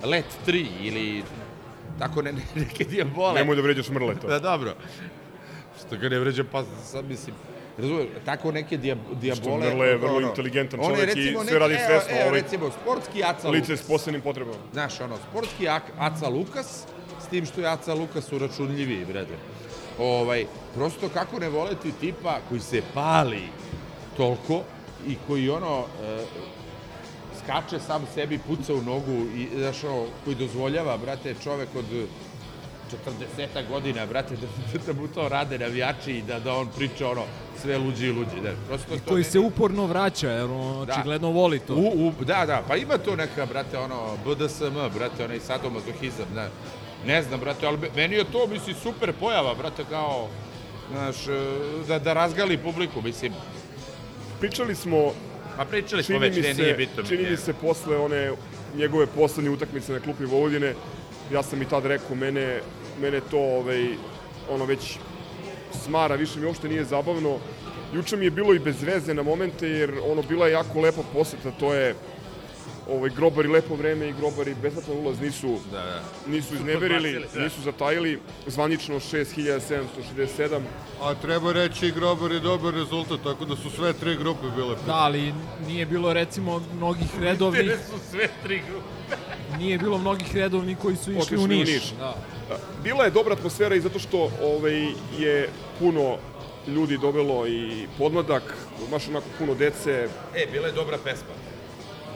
Let 0.05 0.25
3 0.47 0.67
ili 0.83 1.23
tako 1.99 2.23
ne, 2.23 2.33
ne, 2.33 2.43
neke 2.65 2.85
dijabole. 2.85 3.35
Nemoj 3.35 3.57
da 3.57 3.63
vređaš 3.63 3.89
mrleta. 3.89 4.27
Da, 4.27 4.39
dobro. 4.39 4.75
Što 5.87 5.97
ga 5.97 6.09
ne 6.09 6.19
vređam, 6.19 6.47
pa 6.53 6.65
sad 6.85 7.05
mislim, 7.05 7.37
razumeš, 7.79 8.07
tako 8.25 8.53
neke 8.53 8.77
dia, 8.77 8.97
diabole... 9.21 9.63
Što 9.63 9.71
Mrle 9.71 9.87
je 9.87 9.97
vrlo 9.97 10.17
ono, 10.17 10.29
inteligentan 10.29 10.81
čovjek 10.81 11.17
i 11.17 11.37
sve 11.49 11.59
radi 11.59 11.75
svesno. 11.87 12.11
Evo, 12.11 12.29
ovaj 12.29 12.41
recimo, 12.41 12.71
sportski 12.71 13.25
Aca 13.25 13.49
Lice 13.49 13.73
Lukas. 13.73 13.85
s 13.85 13.89
posebnim 13.89 14.23
potrebama. 14.23 14.59
Znaš, 14.73 15.01
ono, 15.01 15.17
sportski 15.31 15.69
Aca 15.99 16.29
Lukas, 16.29 16.85
s 17.21 17.27
tim 17.27 17.47
što 17.47 17.61
je 17.61 17.69
Aca 17.69 17.95
Lukas 17.95 18.33
uračunljiviji, 18.33 19.05
brede. 19.05 19.37
Ovaj, 19.99 20.47
prosto 20.75 21.09
kako 21.09 21.39
ne 21.39 21.49
voleti 21.49 21.93
tipa 22.01 22.39
koji 22.49 22.61
se 22.61 22.83
pali 22.95 23.43
toliko 24.17 24.63
i 25.09 25.17
koji 25.27 25.51
ono, 25.51 25.85
e, 26.05 26.25
skače 27.39 27.81
sam 27.81 28.03
sebi, 28.15 28.39
puca 28.39 28.75
u 28.75 28.83
nogu 28.83 29.13
i, 29.37 29.49
znaš, 29.59 29.85
ono, 29.85 30.05
koji 30.25 30.37
dozvoljava, 30.37 30.97
brate, 30.97 31.35
čovek 31.45 31.69
od 31.77 31.85
40 33.47 33.69
godina, 33.69 34.07
brate, 34.07 34.37
da, 34.37 34.47
da 34.87 35.01
mu 35.01 35.09
to 35.09 35.29
rade 35.29 35.59
navijači 35.59 36.13
i 36.13 36.23
da, 36.23 36.41
da 36.41 36.55
on 36.55 36.69
priča 36.69 37.09
ono 37.09 37.23
sve 37.63 37.79
luđi 37.79 38.07
i 38.07 38.13
luđi. 38.13 38.41
Da, 38.43 38.53
prosto 38.69 38.95
to 38.97 39.11
Koji 39.11 39.23
ne- 39.23 39.31
se 39.31 39.39
uporno 39.39 39.87
vraća, 39.87 40.31
jer 40.31 40.45
on 40.45 40.87
Da. 40.87 40.93
očigledno 40.93 41.31
voli 41.31 41.59
to. 41.59 41.75
U, 41.75 42.09
u, 42.09 42.25
da, 42.25 42.47
da, 42.47 42.63
pa 42.69 42.77
ima 42.77 42.99
to 42.99 43.17
neka, 43.17 43.47
brate, 43.47 43.79
ono, 43.79 43.97
BDSM, 44.25 44.65
brate, 44.95 45.25
onaj 45.25 45.41
sadomazohizam, 45.41 46.27
da. 46.35 46.49
Ne 47.07 47.23
znam, 47.23 47.41
brate, 47.41 47.67
ali 47.67 47.79
meni 47.97 48.15
je 48.15 48.25
to, 48.25 48.47
misli, 48.47 48.75
super 48.75 49.13
pojava, 49.13 49.55
brate, 49.55 49.85
kao, 49.91 50.29
znaš, 50.93 51.29
e, 51.29 51.41
da, 51.89 51.99
da 51.99 52.13
razgali 52.13 52.59
publiku, 52.59 53.03
mislim. 53.03 53.33
Pričali 54.41 54.75
smo 54.75 55.13
Pa 55.57 55.65
pričali 55.65 56.03
smo 56.03 56.19
već, 56.19 56.35
se, 56.35 56.63
nije 56.63 56.75
bitno. 56.75 57.03
Čini 57.03 57.31
mi 57.31 57.37
se 57.37 57.55
posle 57.55 57.97
one 57.97 58.33
njegove 58.77 59.07
poslednje 59.07 59.51
utakmice 59.51 59.93
na 59.93 60.01
klupi 60.01 60.25
Vojvodine, 60.25 60.75
ja 61.33 61.43
sam 61.43 61.63
i 61.63 61.69
tad 61.69 61.87
rekao, 61.87 62.17
mene, 62.17 62.61
mene 63.01 63.21
to 63.31 63.39
ovaj, 63.39 63.89
ono 64.51 64.65
već 64.65 64.99
smara, 65.85 66.15
više 66.15 66.41
mi 66.41 66.47
uopšte 66.47 66.69
nije 66.69 66.85
zabavno. 66.85 67.39
Juče 67.95 68.17
mi 68.17 68.25
je 68.25 68.31
bilo 68.31 68.55
i 68.55 68.59
bez 68.59 68.83
veze 68.83 69.15
na 69.15 69.23
momente, 69.23 69.69
jer 69.69 69.93
ono 70.05 70.23
bila 70.23 70.47
je 70.47 70.53
jako 70.53 70.81
lepa 70.81 71.03
poseta, 71.13 71.51
to 71.51 71.75
je 71.75 71.95
ovaj, 72.91 73.11
grobari 73.11 73.49
lepo 73.49 73.75
vreme 73.75 74.09
i 74.09 74.13
grobari 74.13 74.55
besplatan 74.63 74.97
ulaz 74.97 75.21
nisu, 75.21 75.59
Da, 75.73 75.79
da. 75.79 76.03
nisu 76.27 76.55
izneverili, 76.55 77.25
sve. 77.33 77.43
nisu 77.43 77.61
zatajili. 77.63 78.19
Zvanično 78.47 79.01
6767. 79.01 80.61
A 81.03 81.15
treba 81.15 81.53
reći 81.53 81.91
Grobar 81.91 82.33
je 82.33 82.41
dobar 82.41 82.75
rezultat, 82.75 83.21
tako 83.25 83.45
da 83.45 83.57
su 83.57 83.71
sve 83.71 83.93
tri 83.93 84.17
grupe 84.17 84.47
bile 84.57 84.77
Da, 84.87 84.95
ali 84.95 85.35
nije 85.67 85.87
bilo 85.87 86.13
recimo 86.13 86.63
mnogih 86.77 87.07
redovnih, 87.21 87.71
su 87.91 88.11
sve 88.11 88.29
tri 88.43 88.63
grupe. 88.71 89.17
nije 89.59 89.79
bilo 89.79 89.99
mnogih 89.99 90.37
redovnih 90.37 90.79
koji 90.79 90.97
su 90.97 91.11
išli 91.11 91.21
Otišli 91.23 91.39
u 91.39 91.45
u 91.45 91.47
Niš. 91.47 91.69
Niš. 91.69 91.93
Da. 91.99 92.15
Bila 92.83 93.05
je 93.05 93.11
dobra 93.11 93.35
atmosfera 93.35 93.75
i 93.75 93.81
zato 93.81 93.99
što 93.99 94.31
ovaj, 94.43 94.87
je 95.19 95.49
puno 95.79 96.17
ljudi 96.67 96.99
dobilo 96.99 97.47
i 97.47 97.87
podmladak, 97.99 98.55
baš 98.91 99.09
onako 99.09 99.27
puno 99.39 99.55
dece. 99.55 100.09
E, 100.35 100.47
bila 100.53 100.67
je 100.67 100.73
dobra 100.73 100.99
pesma. 101.05 101.35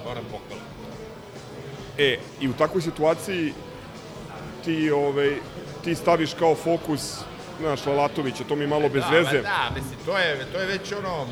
Moram 0.09 0.25
pohvala. 0.25 0.63
E, 1.99 2.19
i 2.41 2.49
u 2.49 2.53
takvoj 2.53 2.83
situaciji 2.83 3.53
ti, 4.65 4.91
ovaj, 4.91 5.37
ti 5.85 5.95
staviš 5.95 6.35
kao 6.35 6.55
fokus 6.55 7.19
znaš, 7.61 7.87
Lalatovića, 7.87 8.45
to 8.49 8.57
mi 8.57 8.65
je 8.65 8.69
malo 8.69 8.89
bez 8.89 9.03
da, 9.03 9.11
veze. 9.11 9.43
Da, 9.43 9.71
mislim, 9.75 9.99
to 10.07 10.19
je, 10.19 10.47
to 10.53 10.61
je 10.61 10.67
već 10.67 10.93
ono, 10.93 11.27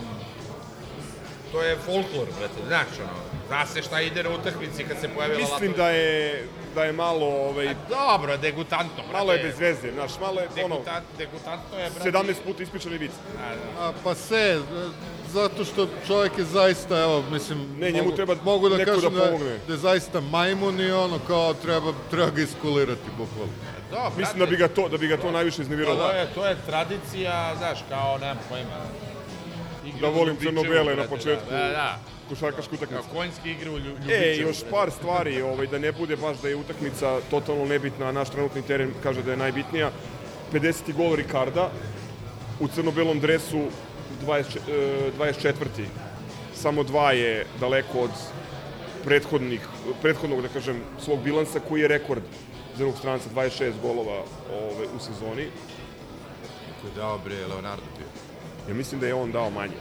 to 1.53 1.63
je 1.63 1.77
folklor, 1.77 2.29
brate, 2.39 2.67
znaš, 2.67 2.87
ono, 3.01 3.21
zna 3.49 3.67
se 3.67 3.83
šta 3.83 4.01
ide 4.01 4.23
na 4.23 4.31
utakmici 4.31 4.85
kad 4.85 5.01
se 5.01 5.09
pojavila 5.09 5.41
Mislim 5.41 5.73
da 5.73 5.89
je, 5.89 6.45
da 6.75 6.85
je 6.85 6.93
malo, 6.93 7.27
ovaj, 7.27 7.75
Dobro, 7.89 8.37
degutantno, 8.37 9.03
brate. 9.03 9.13
malo 9.13 9.33
je 9.33 9.43
bez 9.43 9.59
veze, 9.59 9.93
znaš, 9.93 10.11
malo 10.21 10.41
je 10.41 10.49
ono, 10.65 10.75
Degutant, 10.75 11.07
degutantno 11.19 11.79
je, 11.79 11.91
brate. 11.91 12.11
17 12.11 12.35
puta 12.45 12.63
ispričani 12.63 12.99
vic. 12.99 13.13
A, 13.81 13.93
pa 14.05 14.15
se, 14.15 14.61
zato 15.27 15.65
što 15.65 15.89
čovjek 16.07 16.39
je 16.39 16.45
zaista, 16.45 17.01
evo, 17.01 17.23
mislim, 17.23 17.59
Ne, 17.79 17.87
njemu 17.89 18.05
mogu, 18.05 18.17
treba 18.17 18.35
mogu 18.45 18.69
da 18.69 18.77
neko 18.77 18.91
kažem 18.93 19.15
da 19.15 19.21
da, 19.21 19.27
pomogne. 19.27 19.59
da 19.67 19.73
je 19.73 19.79
zaista 19.79 20.21
majmun 20.23 20.81
i 20.81 20.91
ono 20.91 21.19
kao 21.21 21.55
treba, 21.55 21.93
treba 22.11 22.31
ga 22.31 22.43
iskulirati, 22.43 23.11
bukvalno. 23.11 23.53
Da, 23.91 23.97
brate, 23.97 24.19
Mislim 24.19 24.39
da 24.39 24.47
bi 24.47 24.57
ga 24.57 24.69
to, 24.69 24.89
da 24.89 24.99
bi 24.99 25.07
ga 25.07 25.17
to 25.17 25.31
najviše 25.31 25.57
To 25.57 25.63
iznerviralo. 25.63 26.11
je, 26.11 26.27
to 26.35 26.47
je 26.47 26.57
tradicija, 26.67 27.55
znaš, 27.59 27.79
kao, 27.89 28.19
nemam 28.19 28.39
pojma. 28.49 28.77
igre 29.87 30.01
Da 30.01 30.09
volim 30.09 30.37
crno-bele 30.37 30.85
na 30.87 30.95
brate, 30.95 31.09
početku. 31.09 31.51
Da, 31.51 31.57
da, 31.59 31.99
Košarkašku 32.29 32.71
kao 32.71 32.77
utakmicu. 32.79 33.09
konjske 33.15 33.51
igre 33.51 33.71
u 33.71 33.75
Lju- 33.75 33.85
Ljubičevu. 33.87 34.23
E, 34.23 34.37
još 34.39 34.57
par 34.71 34.91
stvari, 34.91 35.43
ovaj, 35.43 35.67
da 35.67 35.79
ne 35.79 35.93
bude 35.93 36.17
baš 36.17 36.37
da 36.37 36.49
je 36.49 36.57
utakmica 36.57 37.21
totalno 37.31 37.65
nebitna, 37.65 38.07
a 38.07 38.13
naš 38.13 38.29
trenutni 38.31 38.63
teren 38.63 38.91
kaže 39.03 39.23
da 39.23 39.31
je 39.31 39.37
najbitnija. 39.37 39.91
50. 40.53 40.95
gol 40.95 41.15
Ricarda 41.15 41.71
u 42.61 42.69
crno-belom 42.69 43.21
dresu 43.21 43.63
20, 44.27 44.59
e, 44.69 45.11
24. 45.19 45.87
samo 46.55 46.83
dva 46.83 47.13
je 47.13 47.47
daleko 47.61 48.01
od 48.01 48.11
prethodnih, 49.05 49.61
prethodnog, 50.03 50.43
da 50.43 50.49
kažem, 50.49 50.81
svog 51.05 51.23
bilansa, 51.23 51.61
koji 51.69 51.81
je 51.81 51.89
rekord 51.89 52.23
za 52.77 52.83
jednog 52.83 52.99
stranca, 52.99 53.29
26 53.35 53.73
golova 53.83 54.23
ove, 54.53 54.87
u 54.97 54.99
sezoni. 54.99 55.47
Ko 56.81 56.89
je 56.89 56.95
dao 56.97 57.19
bre 57.19 57.47
Leonardo 57.47 57.87
bio? 57.99 58.07
Ja 58.69 58.75
mislim 58.75 59.01
da 59.01 59.07
je 59.07 59.15
on 59.15 59.33
dao 59.33 59.51
manje. 59.51 59.81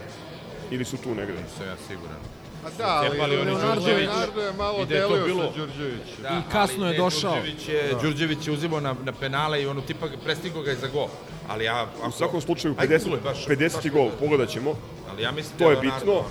Ili 0.70 0.84
su 0.84 0.96
tu 0.96 1.14
negde. 1.14 1.42
Nisam 1.42 1.66
ja 1.66 1.76
siguran. 1.88 2.35
A 2.66 2.70
da, 2.78 2.84
ali 3.20 3.36
Leonardo. 3.36 3.86
Leonardo 3.86 4.40
je 4.40 4.52
malo 4.52 4.82
I 4.82 4.86
da 4.86 4.94
je 4.94 5.00
delio 5.00 5.24
bilo- 5.26 5.44
sa 5.44 5.58
Đurđevićem. 5.58 6.22
Da, 6.22 6.28
I 6.30 6.52
kasno 6.52 6.76
ali 6.78 6.86
je 6.86 6.92
ne, 6.92 6.98
došao. 6.98 7.34
Đurđević 7.34 7.68
je, 7.68 7.88
Da. 7.92 7.98
Đurđević 7.98 8.46
je 8.46 8.52
uzimao 8.52 8.80
na, 8.80 8.94
na 9.04 9.12
penale 9.12 9.62
i 9.62 9.66
on 9.66 9.82
tipa 9.82 10.06
prestigo 10.24 10.62
ga 10.62 10.70
je 10.70 10.76
za 10.76 10.88
gol. 10.88 11.08
Ali 11.48 11.64
ja... 11.64 11.82
Ako, 11.98 12.08
U 12.08 12.12
svakom 12.12 12.40
slučaju, 12.40 12.74
Aj, 12.78 12.88
50, 12.88 13.04
Kule, 13.04 13.18
baš- 13.22 13.46
50. 13.46 13.74
baš 13.74 13.92
gol, 13.92 14.10
pogledat 14.20 14.48
ćemo. 14.48 14.74
Ali 15.10 15.22
ja 15.22 15.30
mislim 15.30 15.58
To 15.58 15.64
da 15.64 15.70
je 15.70 15.76
Leonardo, 15.76 15.96
bitno. 15.98 16.12
ono, 16.12 16.24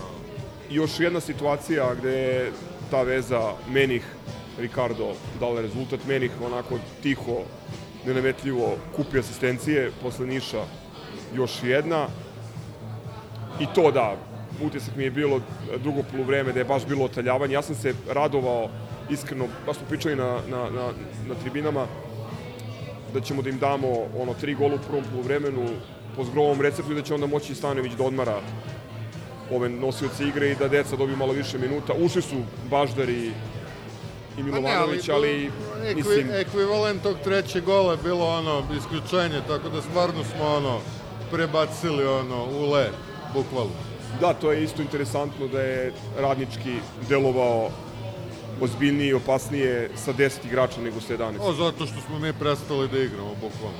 I 0.70 0.76
još 0.76 1.00
jedna 1.00 1.20
situacija 1.20 1.94
gde 1.96 2.10
je 2.12 2.52
ta 2.92 3.02
veza 3.02 3.42
Menih, 3.70 4.04
Ricardo 4.60 5.08
dala 5.40 5.62
rezultat. 5.62 6.00
Menih 6.08 6.32
onako 6.42 6.76
tiho, 7.04 7.38
nenametljivo 8.06 8.76
kupi 8.96 9.20
asistencije, 9.20 9.92
posle 10.02 10.28
Niša 10.28 10.64
još 11.34 11.52
jedna. 11.64 12.08
I 13.60 13.66
to 13.76 13.92
da, 13.92 14.16
utisak 14.62 14.96
mi 14.96 15.04
je 15.04 15.12
bilo 15.12 15.42
drugo 15.84 16.04
polovreme 16.12 16.54
da 16.54 16.60
je 16.60 16.66
baš 16.66 16.86
bilo 16.86 17.06
otaljavanje. 17.06 17.54
Ja 17.54 17.62
sam 17.62 17.76
se 17.76 17.94
radovao, 18.10 18.70
iskreno, 19.10 19.48
baš 19.66 19.78
smo 19.78 19.88
pričali 19.88 20.16
na, 20.16 20.40
na, 20.50 20.58
na, 20.58 20.88
na 21.28 21.36
tribinama, 21.42 21.88
da 23.14 23.22
ćemo 23.22 23.42
da 23.42 23.50
im 23.50 23.60
damo 23.60 23.88
ono 24.18 24.34
tri 24.34 24.56
gola 24.56 24.76
u 24.76 24.88
prvom 24.88 25.04
polovremenu 25.12 25.68
po 26.16 26.24
zgrovom 26.24 26.62
receptu 26.62 26.92
i 26.92 26.96
da 26.96 27.02
će 27.02 27.14
onda 27.14 27.28
moći 27.28 27.56
Stanović 27.56 27.94
da 27.94 28.04
odmara 28.04 28.40
ove 29.52 29.70
nosioce 29.70 30.28
igre 30.28 30.52
i 30.52 30.56
da 30.56 30.68
deca 30.68 30.96
dobiju 30.96 31.18
malo 31.18 31.34
više 31.34 31.58
minuta. 31.58 31.94
Ušli 31.94 32.22
su 32.22 32.36
Baždar 32.70 33.10
i, 33.10 33.32
i 34.38 34.44
Milovanović, 34.44 35.10
ali, 35.10 35.52
ekvi, 35.84 35.96
mislim, 35.96 36.32
ekvivalent 36.32 37.04
tog 37.04 37.16
trećeg 37.24 37.64
gola 37.64 37.92
je 37.92 37.98
bilo 38.04 38.26
ono 38.26 38.64
isključenje, 38.78 39.42
tako 39.48 39.70
da 39.70 39.82
stvarno 39.82 40.24
smo 40.24 40.46
ono 40.46 40.80
prebacili 41.32 42.08
ono 42.08 42.46
u 42.46 42.72
le, 42.72 42.90
bukvalno. 43.34 43.85
Da, 44.22 44.34
to 44.34 44.52
je 44.52 44.64
isto 44.64 44.82
interesantno 44.82 45.48
da 45.48 45.62
je 45.62 45.94
radnički 46.18 46.76
delovao 47.10 47.70
ozbiljnije 48.62 49.10
i 49.10 49.14
opasnije 49.14 49.90
sa 49.96 50.14
10 50.14 50.46
igrača 50.46 50.82
nego 50.82 51.02
sa 51.02 51.18
11. 51.18 51.36
O, 51.40 51.54
zato 51.54 51.86
što 51.86 52.02
smo 52.08 52.20
mi 52.20 52.34
prestali 52.34 52.88
da 52.88 53.00
igramo, 53.00 53.36
bukvalno. 53.42 53.80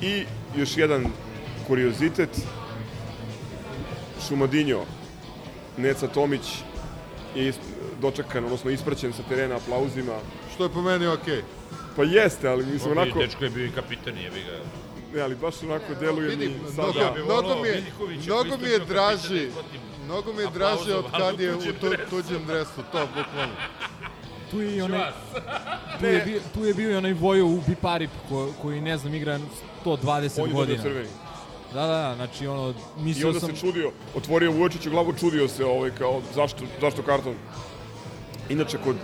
I 0.00 0.24
još 0.56 0.76
jedan 0.76 1.06
kuriozitet. 1.66 2.30
Šumadinjo, 4.28 4.80
Neca 5.76 6.08
Tomić 6.08 6.42
je 7.34 7.52
dočekan, 8.00 8.44
odnosno 8.44 8.70
ispraćen 8.70 9.12
sa 9.12 9.22
terena 9.28 9.56
aplauzima. 9.56 10.18
Što 10.54 10.64
je 10.64 10.70
po 10.70 10.82
meni 10.82 11.06
okej. 11.06 11.42
Pa 11.96 12.02
jeste, 12.02 12.48
ali 12.48 12.66
mislim 12.66 12.92
onako... 12.92 13.18
Dečko 13.18 13.44
je 13.44 13.50
bio 13.50 13.66
i 13.66 13.70
kapitan, 13.70 14.18
jebi 14.18 14.40
ga. 14.40 14.83
Ne, 15.14 15.20
ali 15.20 15.34
baš 15.34 15.62
onako 15.62 15.94
deluje 16.00 16.36
mi 16.36 16.50
sada... 16.76 17.14
mnogo 17.24 17.62
mi 17.62 17.68
je, 17.68 17.84
mnogo 18.26 18.56
mi 18.56 18.68
je 18.68 18.78
draži, 18.78 19.48
mnogo 20.04 20.32
mi 20.32 20.42
je 20.42 20.48
draži 20.54 20.92
od 20.92 21.04
kad 21.18 21.40
je 21.40 21.54
u 21.54 21.58
u 21.58 21.60
tuđem 21.60 21.74
tu, 21.80 21.88
dresu. 21.88 22.10
tuđem 22.10 22.46
dresu, 22.46 22.82
to 22.92 23.06
bukvalno. 23.06 23.54
Tu 24.50 24.60
je 24.60 24.76
i 24.76 24.82
onaj, 24.82 25.00
tu 26.00 26.06
je, 26.06 26.20
bio, 26.20 26.40
tu 26.54 26.64
je 26.64 26.74
bio 26.74 26.90
i 26.90 26.94
onaj 26.94 27.12
Vojo 27.12 27.46
u 27.46 27.60
Biparip 27.66 28.10
ko, 28.28 28.52
koji 28.62 28.80
ne 28.80 28.98
znam 28.98 29.14
igra 29.14 29.38
120 29.84 30.42
On 30.42 30.48
je 30.48 30.54
godina. 30.54 30.82
Da, 31.74 31.80
da, 31.80 31.86
da, 31.86 32.14
znači 32.14 32.46
ono, 32.46 32.70
I 32.70 33.02
mislio 33.02 33.28
onda 33.28 33.40
sam... 33.40 33.56
se 33.56 33.60
čudio, 33.60 33.92
otvorio 34.14 34.50
Vujočiću 34.50 34.90
glavu, 34.90 35.12
čudio 35.12 35.48
se 35.48 35.64
ovaj, 35.64 35.90
kao 35.98 36.22
zašto, 36.34 36.64
zašto 36.80 37.02
karton. 37.02 37.34
Inače, 38.48 38.78
kod, 38.84 38.96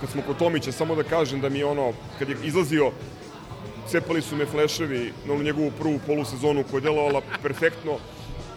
kad 0.00 0.10
smo 0.10 0.22
kod 0.26 0.36
Tomića, 0.36 0.72
samo 0.72 0.94
da 0.94 1.02
kažem 1.02 1.40
da 1.40 1.48
mi 1.48 1.58
je 1.58 1.66
ono, 1.66 1.92
kad 2.18 2.28
je 2.28 2.36
izlazio, 2.44 2.92
cepali 3.88 4.22
su 4.22 4.36
me 4.36 4.46
fleševi 4.46 5.12
na 5.26 5.34
onu 5.34 5.42
njegovu 5.42 5.70
prvu 5.78 6.00
polusezonu 6.06 6.64
koja 6.70 6.78
je 6.78 6.82
delovala 6.82 7.20
perfektno, 7.42 7.98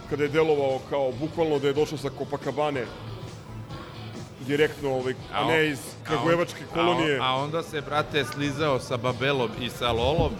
kada 0.09 0.23
je 0.23 0.29
delovao 0.29 0.79
kao 0.89 1.11
bukvalno 1.11 1.59
da 1.59 1.67
je 1.67 1.73
došao 1.73 1.97
sa 1.97 2.09
Copacabane 2.17 2.85
direktno, 4.47 4.89
ovaj, 4.89 5.13
a 5.33 5.45
ne 5.45 5.67
iz 5.67 5.79
Kragujevačke 6.03 6.63
kolonije. 6.73 7.19
A, 7.19 7.23
a 7.23 7.35
onda 7.35 7.63
se, 7.63 7.81
brate, 7.81 8.25
slizao 8.25 8.79
sa 8.79 8.97
Babelom 8.97 9.49
i 9.61 9.69
sa 9.69 9.91
Lolom 9.91 10.31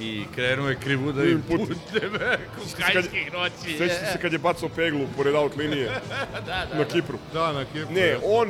i 0.00 0.24
krenuo 0.34 0.68
je 0.68 0.76
krivudavim 0.76 1.42
putem. 1.42 2.12
kukajskih 2.58 3.32
noći. 3.32 3.78
Sećate 3.78 4.06
se 4.12 4.18
kad 4.22 4.32
je 4.32 4.38
bacao 4.38 4.68
peglu 4.68 5.06
pored 5.16 5.34
out 5.34 5.56
linije 5.56 5.86
da, 6.46 6.66
da, 6.72 6.78
na 6.78 6.84
Kipru. 6.84 7.18
Da, 7.32 7.52
na 7.52 7.64
Kipru. 7.64 7.94
Ne, 7.94 8.16
on, 8.24 8.48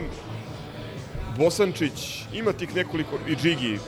Bosančić, 1.39 2.25
ima 2.33 2.53
tih 2.53 2.77
nekoliko, 2.77 3.19
i 3.29 3.37
Džigi, 3.37 3.79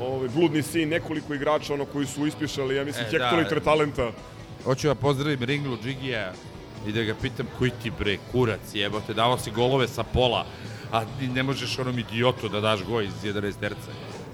ovaj, 0.00 0.28
bludni 0.28 0.62
sin, 0.62 0.88
nekoliko 0.88 1.34
igrača 1.34 1.74
ono 1.74 1.84
koji 1.84 2.06
su 2.06 2.26
ispišali, 2.26 2.76
ja 2.76 2.84
mislim, 2.84 3.04
E, 3.04 3.08
e, 3.08 3.18
da. 3.18 3.24
hektolitre 3.24 3.60
talenta. 3.60 4.10
Hoću 4.64 4.86
da 4.88 4.94
pozdravim 4.94 5.42
Ringlu 5.42 5.76
Džigija 5.84 6.32
i 6.86 6.92
da 6.92 7.02
ga 7.02 7.14
pitam 7.22 7.46
koji 7.58 7.70
ti 7.82 7.90
bre 7.98 8.16
kurac 8.32 8.60
jebote, 8.74 9.14
davao 9.14 9.38
si 9.38 9.50
golove 9.50 9.88
sa 9.88 10.02
pola, 10.02 10.46
a 10.92 11.04
ti 11.18 11.28
ne 11.28 11.42
možeš 11.42 11.78
onom 11.78 11.98
idiotu 11.98 12.48
da 12.48 12.60
daš 12.60 12.82
goj 12.84 13.04
iz 13.04 13.12
11 13.24 13.52
terca. 13.60 13.90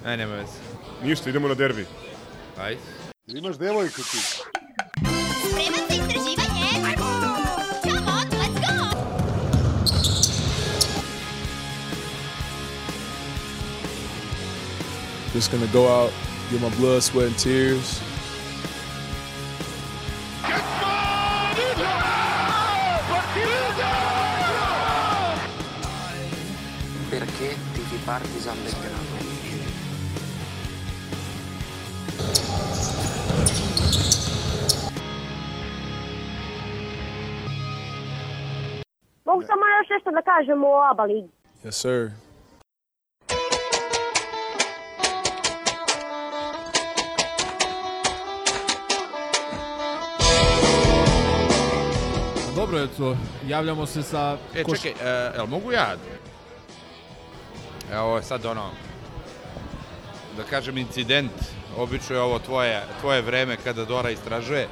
Aj, 0.07 0.17
nema 0.17 0.35
veze. 0.35 0.53
Ništa, 1.05 1.31
idemo 1.31 1.49
na 1.49 1.55
derbi. 1.55 1.87
Ajde. 2.61 2.81
Imaš 3.27 3.57
devojku 3.59 4.03
ti. 4.03 4.19
Spreman 5.49 5.92
Just 15.33 15.51
gonna 15.51 15.67
go 15.69 15.89
out, 15.89 16.13
get 16.51 16.61
my 16.61 16.69
blood, 16.77 17.03
sweat, 17.03 17.29
and 17.29 17.39
tears. 17.39 18.01
Perché 27.11 27.57
tifi 27.75 27.99
Partizan 28.05 28.57
Belgrado? 28.65 29.17
Mogu 39.25 39.43
samo 39.43 39.63
još 39.79 39.89
nešto 39.91 40.11
da 40.11 40.23
kažem 40.23 40.65
o 40.65 40.83
ABA 40.91 41.05
ligi. 41.05 41.29
Yes, 41.65 41.73
sir. 41.73 42.11
Dobro, 52.63 52.79
eto, 52.79 53.17
javljamo 53.47 53.87
se 53.87 54.03
sa... 54.03 54.37
E, 54.55 54.65
koš- 54.65 54.83
čekaj, 54.83 55.09
e, 55.09 55.33
jel 55.37 55.47
mogu 55.47 55.73
ja? 55.73 55.97
Evo 57.93 58.17
je 58.17 58.23
sad 58.23 58.45
ono, 58.47 58.71
da 60.37 60.45
kažem 60.45 60.79
incident, 60.79 61.33
obično 61.77 62.17
je 62.17 62.23
ovo 62.23 62.39
tvoje, 62.39 62.83
tvoje 63.01 63.23
vreme 63.23 63.57
kada 63.57 63.85
Dora 63.85 64.11
istražuje, 64.11 64.69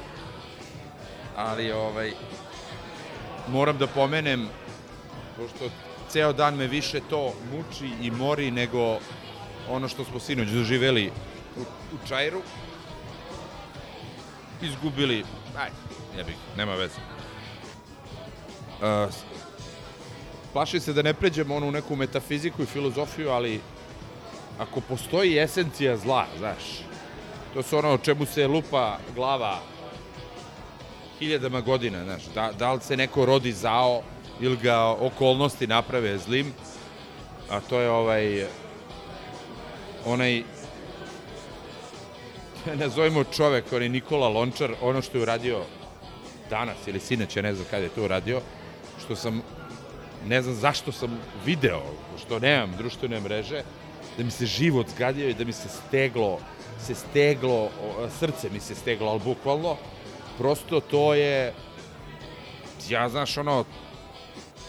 ali 1.35 1.71
ovaj, 1.71 2.13
moram 3.47 3.77
da 3.77 3.87
pomenem, 3.87 4.47
pošto 5.37 5.69
ceo 6.09 6.33
dan 6.33 6.55
me 6.55 6.67
više 6.67 7.01
to 7.09 7.33
muči 7.51 7.91
i 8.01 8.11
mori 8.11 8.51
nego 8.51 8.99
ono 9.69 9.87
što 9.87 10.05
smo 10.05 10.19
sinoć 10.19 10.47
doživeli 10.47 11.11
u, 11.57 11.61
u 11.61 12.07
Čajru. 12.07 12.41
Izgubili, 14.61 15.25
ajde, 15.57 15.75
jebik, 16.17 16.35
nema 16.57 16.75
veze. 16.75 17.20
Uh, 18.81 19.13
plašim 20.53 20.79
se 20.79 20.93
da 20.93 21.01
ne 21.01 21.13
pređemo 21.13 21.55
onu 21.55 21.71
neku 21.71 21.95
metafiziku 21.95 22.63
i 22.63 22.65
filozofiju, 22.65 23.29
ali 23.29 23.61
ako 24.59 24.81
postoji 24.81 25.39
esencija 25.39 25.97
zla, 25.97 26.25
znaš, 26.37 26.63
to 27.53 27.63
su 27.63 27.77
ono 27.77 27.93
o 27.93 27.97
čemu 27.97 28.25
se 28.25 28.47
lupa 28.47 28.97
glava 29.15 29.59
hiljadama 31.19 31.61
godina, 31.61 32.03
znaš, 32.03 32.23
da, 32.35 32.51
da 32.59 32.73
li 32.73 32.81
se 32.81 32.97
neko 32.97 33.25
rodi 33.25 33.51
zao 33.51 34.01
ili 34.39 34.57
ga 34.57 34.85
okolnosti 34.85 35.67
naprave 35.67 36.17
zlim, 36.17 36.53
a 37.49 37.59
to 37.59 37.79
je 37.79 37.89
ovaj, 37.89 38.45
onaj, 40.05 40.43
nazovimo 42.83 43.23
čovek, 43.23 43.73
onaj 43.73 43.89
Nikola 43.89 44.27
Lončar, 44.29 44.73
ono 44.81 45.01
što 45.01 45.17
je 45.17 45.21
uradio 45.21 45.61
danas 46.49 46.87
ili 46.87 46.99
sinoć, 46.99 47.35
ne 47.35 47.53
znam 47.53 47.67
kada 47.69 47.83
je 47.83 47.89
to 47.89 48.03
uradio, 48.03 48.41
što 49.05 49.15
sam, 49.15 49.41
ne 50.27 50.41
znam 50.41 50.55
zašto 50.55 50.91
sam 50.91 51.19
video, 51.45 51.81
što 52.25 52.39
nemam 52.39 52.73
društvene 52.77 53.19
mreže, 53.19 53.63
da 54.17 54.23
mi 54.23 54.31
se 54.31 54.45
život 54.45 54.87
zgadio 54.95 55.29
i 55.29 55.33
da 55.33 55.45
mi 55.45 55.53
se 55.53 55.69
steglo, 55.69 56.39
se 56.85 56.95
steglo, 56.95 57.69
srce 58.19 58.49
mi 58.49 58.59
se 58.59 58.75
steglo, 58.75 59.09
ali 59.09 59.19
bukvalno, 59.19 59.77
prosto 60.37 60.79
to 60.79 61.13
je, 61.13 61.53
ja 62.89 63.09
znaš 63.09 63.37
ono, 63.37 63.65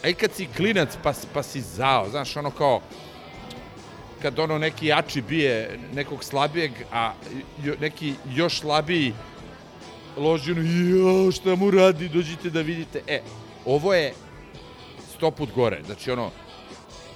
a 0.04 0.08
i 0.08 0.14
kad 0.14 0.32
si 0.32 0.48
klinac 0.56 0.88
pa, 1.02 1.12
pa 1.34 1.42
si 1.42 1.60
zao, 1.60 2.08
znaš, 2.10 2.36
ono 2.36 2.50
kao, 2.50 2.80
kad 4.22 4.38
ono 4.38 4.58
neki 4.58 4.86
jači 4.86 5.22
bije 5.22 5.78
nekog 5.94 6.24
slabijeg, 6.24 6.72
a 6.92 7.12
jo, 7.64 7.74
neki 7.80 8.14
još 8.34 8.60
slabiji 8.60 9.14
loži 10.16 10.52
ono, 10.52 10.62
jo, 10.62 11.32
šta 11.32 11.54
mu 11.56 11.70
radi, 11.70 12.08
dođite 12.08 12.50
da 12.50 12.60
vidite. 12.60 13.02
E, 13.06 13.20
ovo 13.66 13.94
je 13.94 14.14
sto 15.16 15.30
put 15.30 15.54
gore, 15.54 15.82
znači 15.86 16.10
ono, 16.10 16.30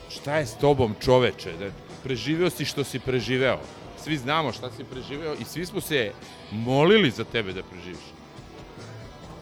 šta 0.09 0.37
je 0.37 0.47
s 0.47 0.55
tobom 0.55 0.95
čoveče, 1.05 1.53
da 1.53 1.71
preživeo 2.03 2.51
si 2.51 2.65
što 2.65 2.85
si 2.85 2.99
preživeo. 2.99 3.59
Svi 4.05 4.17
znamo 4.17 4.53
šta 4.53 4.71
si 4.71 4.85
preživeo 4.85 5.35
i 5.35 5.45
svi 5.45 5.67
smo 5.67 5.81
se 5.81 6.13
molili 6.51 7.11
za 7.11 7.25
tebe 7.25 7.53
da 7.53 7.63
preživiš. 7.63 8.05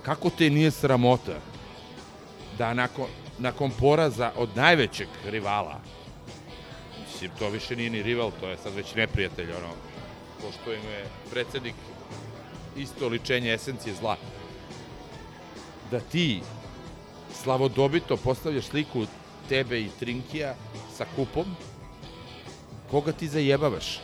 Kako 0.03 0.31
te 0.31 0.51
nije 0.51 0.71
sramota 0.71 1.41
da 2.59 2.75
nakon, 2.75 3.07
nakon 3.39 3.71
poraza 3.71 4.33
od 4.37 4.57
najvećeg 4.57 5.09
rivala, 5.25 5.81
mislim, 7.05 7.31
to 7.39 7.49
više 7.49 7.77
nije 7.77 7.91
ni 7.91 8.03
rival, 8.03 8.33
to 8.41 8.49
je 8.49 8.57
sad 8.57 8.75
već 8.75 8.95
neprijatelj, 8.95 9.51
ono, 9.51 9.75
pošto 10.43 10.73
im 10.73 10.83
je 10.91 11.05
predsednik 11.31 11.75
isto 12.77 13.09
ličenje 13.09 13.55
esencije 13.55 13.95
zla, 13.95 14.17
da 15.91 16.01
ti 16.01 16.41
slavodobito 17.43 18.17
postavljaš 18.17 18.65
sliku 18.65 19.07
tebe 19.49 19.81
i 19.81 19.91
Trinkija 19.99 20.55
sa 20.97 21.07
kupom, 21.17 21.45
koga 22.91 23.13
ti 23.13 23.29
zajebavaš? 23.29 24.01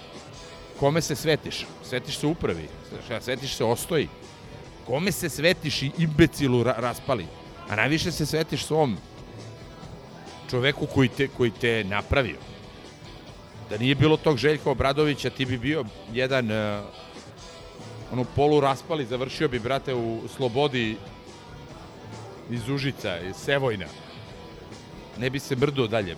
Kome 0.78 1.00
se 1.00 1.16
svetiš? 1.16 1.66
Svetiš 1.84 2.18
se 2.18 2.26
upravi, 2.26 2.68
svetiš 3.20 3.54
se 3.54 3.64
ostoji. 3.64 4.08
Kome 4.86 5.12
se 5.12 5.28
svetiš 5.28 5.82
i 5.82 5.90
imbecilu 5.98 6.62
ra 6.62 6.74
raspali? 6.78 7.26
A 7.68 7.76
najviše 7.76 8.12
se 8.12 8.26
svetiš 8.26 8.64
svom 8.64 8.96
čoveku 10.50 10.86
koji 10.86 11.08
te, 11.08 11.28
koji 11.28 11.50
te 11.50 11.84
napravio. 11.84 12.36
Da 13.70 13.78
nije 13.78 13.94
bilo 13.94 14.16
tog 14.16 14.36
Željka 14.36 14.70
Obradovića, 14.70 15.30
ti 15.30 15.44
bi 15.46 15.58
bio 15.58 15.84
jedan 16.12 16.50
uh, 16.50 16.84
ono 18.12 18.24
polu 18.36 18.60
raspali, 18.60 19.06
završio 19.06 19.48
bi, 19.48 19.58
brate, 19.58 19.94
u 19.94 20.20
Slobodi 20.36 20.96
iz 22.50 22.68
Užica, 22.68 23.18
iz 23.20 23.36
Sevojna. 23.36 23.86
Ne 25.18 25.30
bi 25.30 25.38
se 25.38 25.56
mrdo 25.56 25.86
dalje. 25.86 26.16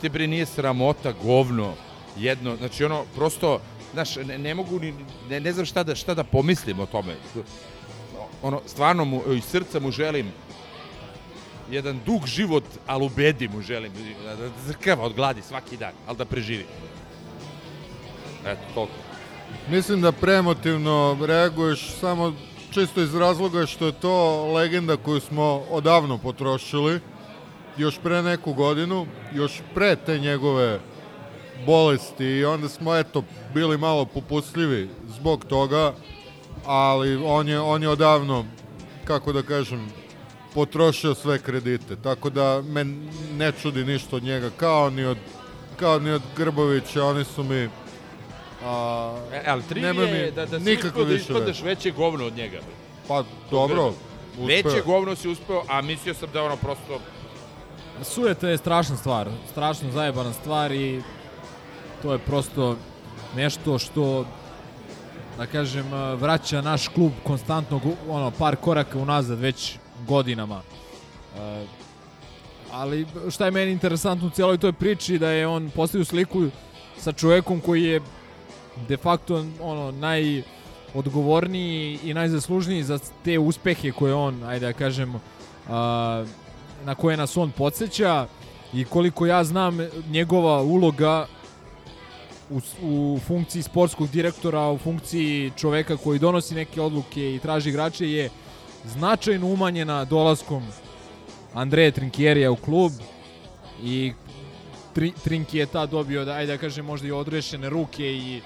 Te 0.00 0.08
bre 0.08 0.26
nije 0.26 0.46
sramota, 0.46 1.12
govno, 1.22 1.74
jedno, 2.16 2.56
znači 2.56 2.84
ono, 2.84 3.04
prosto, 3.14 3.60
znaš, 3.92 4.16
ne, 4.16 4.38
ne 4.38 4.54
mogu 4.54 4.80
ni, 4.80 4.94
ne, 5.30 5.40
ne 5.40 5.52
znam 5.52 5.66
šta 5.66 5.82
da, 5.82 5.94
šta 5.94 6.14
da 6.14 6.24
pomislim 6.24 6.80
o 6.80 6.86
tome. 6.86 7.16
Ono, 8.42 8.60
stvarno 8.66 9.04
mu, 9.04 9.22
iz 9.36 9.44
srca 9.44 9.80
mu 9.80 9.90
želim 9.90 10.32
jedan 11.70 12.00
dug 12.06 12.26
život, 12.26 12.64
ali 12.86 13.04
u 13.04 13.08
bedi 13.08 13.48
mu 13.48 13.62
želim, 13.62 13.92
da 14.24 14.50
zrkava 14.66 15.04
od 15.04 15.14
gladi 15.14 15.42
svaki 15.42 15.76
dan, 15.76 15.92
ali 16.06 16.16
da 16.16 16.24
preživi. 16.24 16.66
Eto, 18.46 18.60
toliko. 18.74 18.94
Mislim 19.70 20.00
da 20.00 20.12
premotivno 20.12 21.18
reaguješ 21.26 21.90
samo 22.00 22.32
čisto 22.74 23.00
iz 23.00 23.14
razloga 23.14 23.66
što 23.66 23.86
je 23.86 23.92
to 23.92 24.46
legenda 24.52 24.96
koju 24.96 25.20
smo 25.20 25.62
odavno 25.70 26.18
potrošili, 26.18 27.00
još 27.76 27.98
pre 28.02 28.22
neku 28.22 28.52
godinu, 28.52 29.06
još 29.34 29.62
pre 29.74 29.96
te 29.96 30.18
njegove 30.18 30.80
bolesti 31.66 32.24
i 32.24 32.44
onda 32.44 32.68
smo 32.68 32.96
eto 32.96 33.22
bili 33.54 33.78
malo 33.78 34.04
popustljivi 34.04 34.88
zbog 35.16 35.44
toga, 35.44 35.94
ali 36.66 37.16
on 37.24 37.48
je, 37.48 37.60
on 37.60 37.82
je 37.82 37.88
odavno, 37.88 38.44
kako 39.04 39.32
da 39.32 39.42
kažem, 39.42 39.88
potrošio 40.54 41.14
sve 41.14 41.38
kredite, 41.38 41.96
tako 41.96 42.30
da 42.30 42.62
me 42.62 42.84
ne 43.38 43.52
čudi 43.62 43.84
ništa 43.84 44.16
od 44.16 44.22
njega, 44.22 44.50
kao 44.56 44.90
ni 44.90 45.04
od, 45.04 45.18
kao 45.76 45.98
ni 45.98 46.10
od 46.10 46.22
Grbovića, 46.36 47.04
oni 47.04 47.24
su 47.24 47.44
mi 47.44 47.68
a, 48.64 49.14
E, 49.32 49.42
ali 49.46 49.62
tri 49.62 49.82
je 49.82 49.92
mi 49.92 50.30
da, 50.30 50.46
da 50.46 50.60
si 50.60 50.74
uspeo 50.74 51.04
da 51.40 51.46
veze. 51.46 51.62
veće 51.64 51.90
govno 51.90 52.26
od 52.26 52.36
njega. 52.36 52.60
Pa 53.08 53.24
dobro, 53.50 53.88
uspeo. 54.30 54.46
Veće 54.46 54.82
govno 54.86 55.16
si 55.16 55.28
uspeo, 55.28 55.62
a 55.68 55.82
mislio 55.82 56.14
sam 56.14 56.28
da 56.32 56.42
ono 56.42 56.56
prosto... 56.56 57.00
Sujeta 58.02 58.48
je 58.48 58.58
strašna 58.58 58.96
stvar, 58.96 59.28
strašno 59.50 59.90
zajebana 59.90 60.32
stvar 60.32 60.72
i 60.72 61.02
to 62.02 62.12
je 62.12 62.18
prosto 62.18 62.76
nešto 63.36 63.78
što 63.78 64.24
da 65.38 65.46
kažem 65.46 65.84
vraća 66.16 66.60
naš 66.60 66.88
klub 66.88 67.12
konstantno 67.24 67.80
ono 68.08 68.30
par 68.30 68.56
koraka 68.56 68.98
unazad 68.98 69.38
već 69.38 69.78
godinama. 70.06 70.60
E, 71.38 71.66
ali 72.72 73.06
šta 73.30 73.44
je 73.44 73.50
meni 73.50 73.72
interesantno 73.72 74.26
u 74.26 74.30
cijeloj 74.30 74.58
toj 74.58 74.72
priči 74.72 75.18
da 75.18 75.30
je 75.30 75.46
on 75.46 75.70
postavio 75.70 76.04
sliku 76.04 76.44
sa 76.98 77.12
čovekom 77.12 77.60
koji 77.60 77.82
je 77.84 78.00
de 78.88 78.96
facto 78.96 79.44
ono 79.60 79.90
najodgovorniji 79.90 81.98
i 82.04 82.14
najzaslužniji 82.14 82.82
za 82.82 82.98
te 83.24 83.38
uspehe 83.38 83.92
koje 83.92 84.14
on, 84.14 84.44
ajde 84.44 84.66
da 84.66 84.72
kažem, 84.72 85.14
a, 85.68 86.24
na 86.84 86.94
koje 86.94 87.16
nas 87.16 87.36
on 87.36 87.50
podsjeća 87.50 88.26
i 88.72 88.84
koliko 88.84 89.26
ja 89.26 89.44
znam 89.44 89.78
njegova 90.10 90.62
uloga 90.62 91.26
u, 92.50 92.60
u 92.82 93.20
funkciji 93.26 93.62
sportskog 93.62 94.10
direktora, 94.10 94.70
u 94.70 94.78
funkciji 94.78 95.52
čoveka 95.56 95.96
koji 95.96 96.18
donosi 96.18 96.54
neke 96.54 96.80
odluke 96.80 97.34
i 97.34 97.38
traži 97.38 97.68
igrače 97.68 98.10
je 98.10 98.30
značajno 98.84 99.46
umanjena 99.46 100.04
dolaskom 100.04 100.62
Andreje 101.54 101.90
Trinkjerija 101.90 102.50
u 102.50 102.56
klub 102.56 102.92
i 103.82 104.12
Tri, 104.94 105.12
Trinki 105.24 105.58
je 105.58 105.66
ta 105.66 105.86
dobio, 105.86 106.24
da, 106.24 106.32
ajde 106.32 106.52
da 106.52 106.58
kažem, 106.58 106.86
možda 106.86 107.08
i 107.08 107.12
odrešene 107.12 107.68
ruke 107.68 108.12
i 108.12 108.40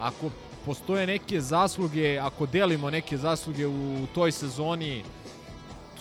ako 0.00 0.30
postoje 0.66 1.06
neke 1.06 1.40
zasluge, 1.40 2.18
ako 2.18 2.46
delimo 2.46 2.90
neke 2.90 3.16
zasluge 3.18 3.66
u 3.66 4.06
toj 4.14 4.32
sezoni, 4.32 5.02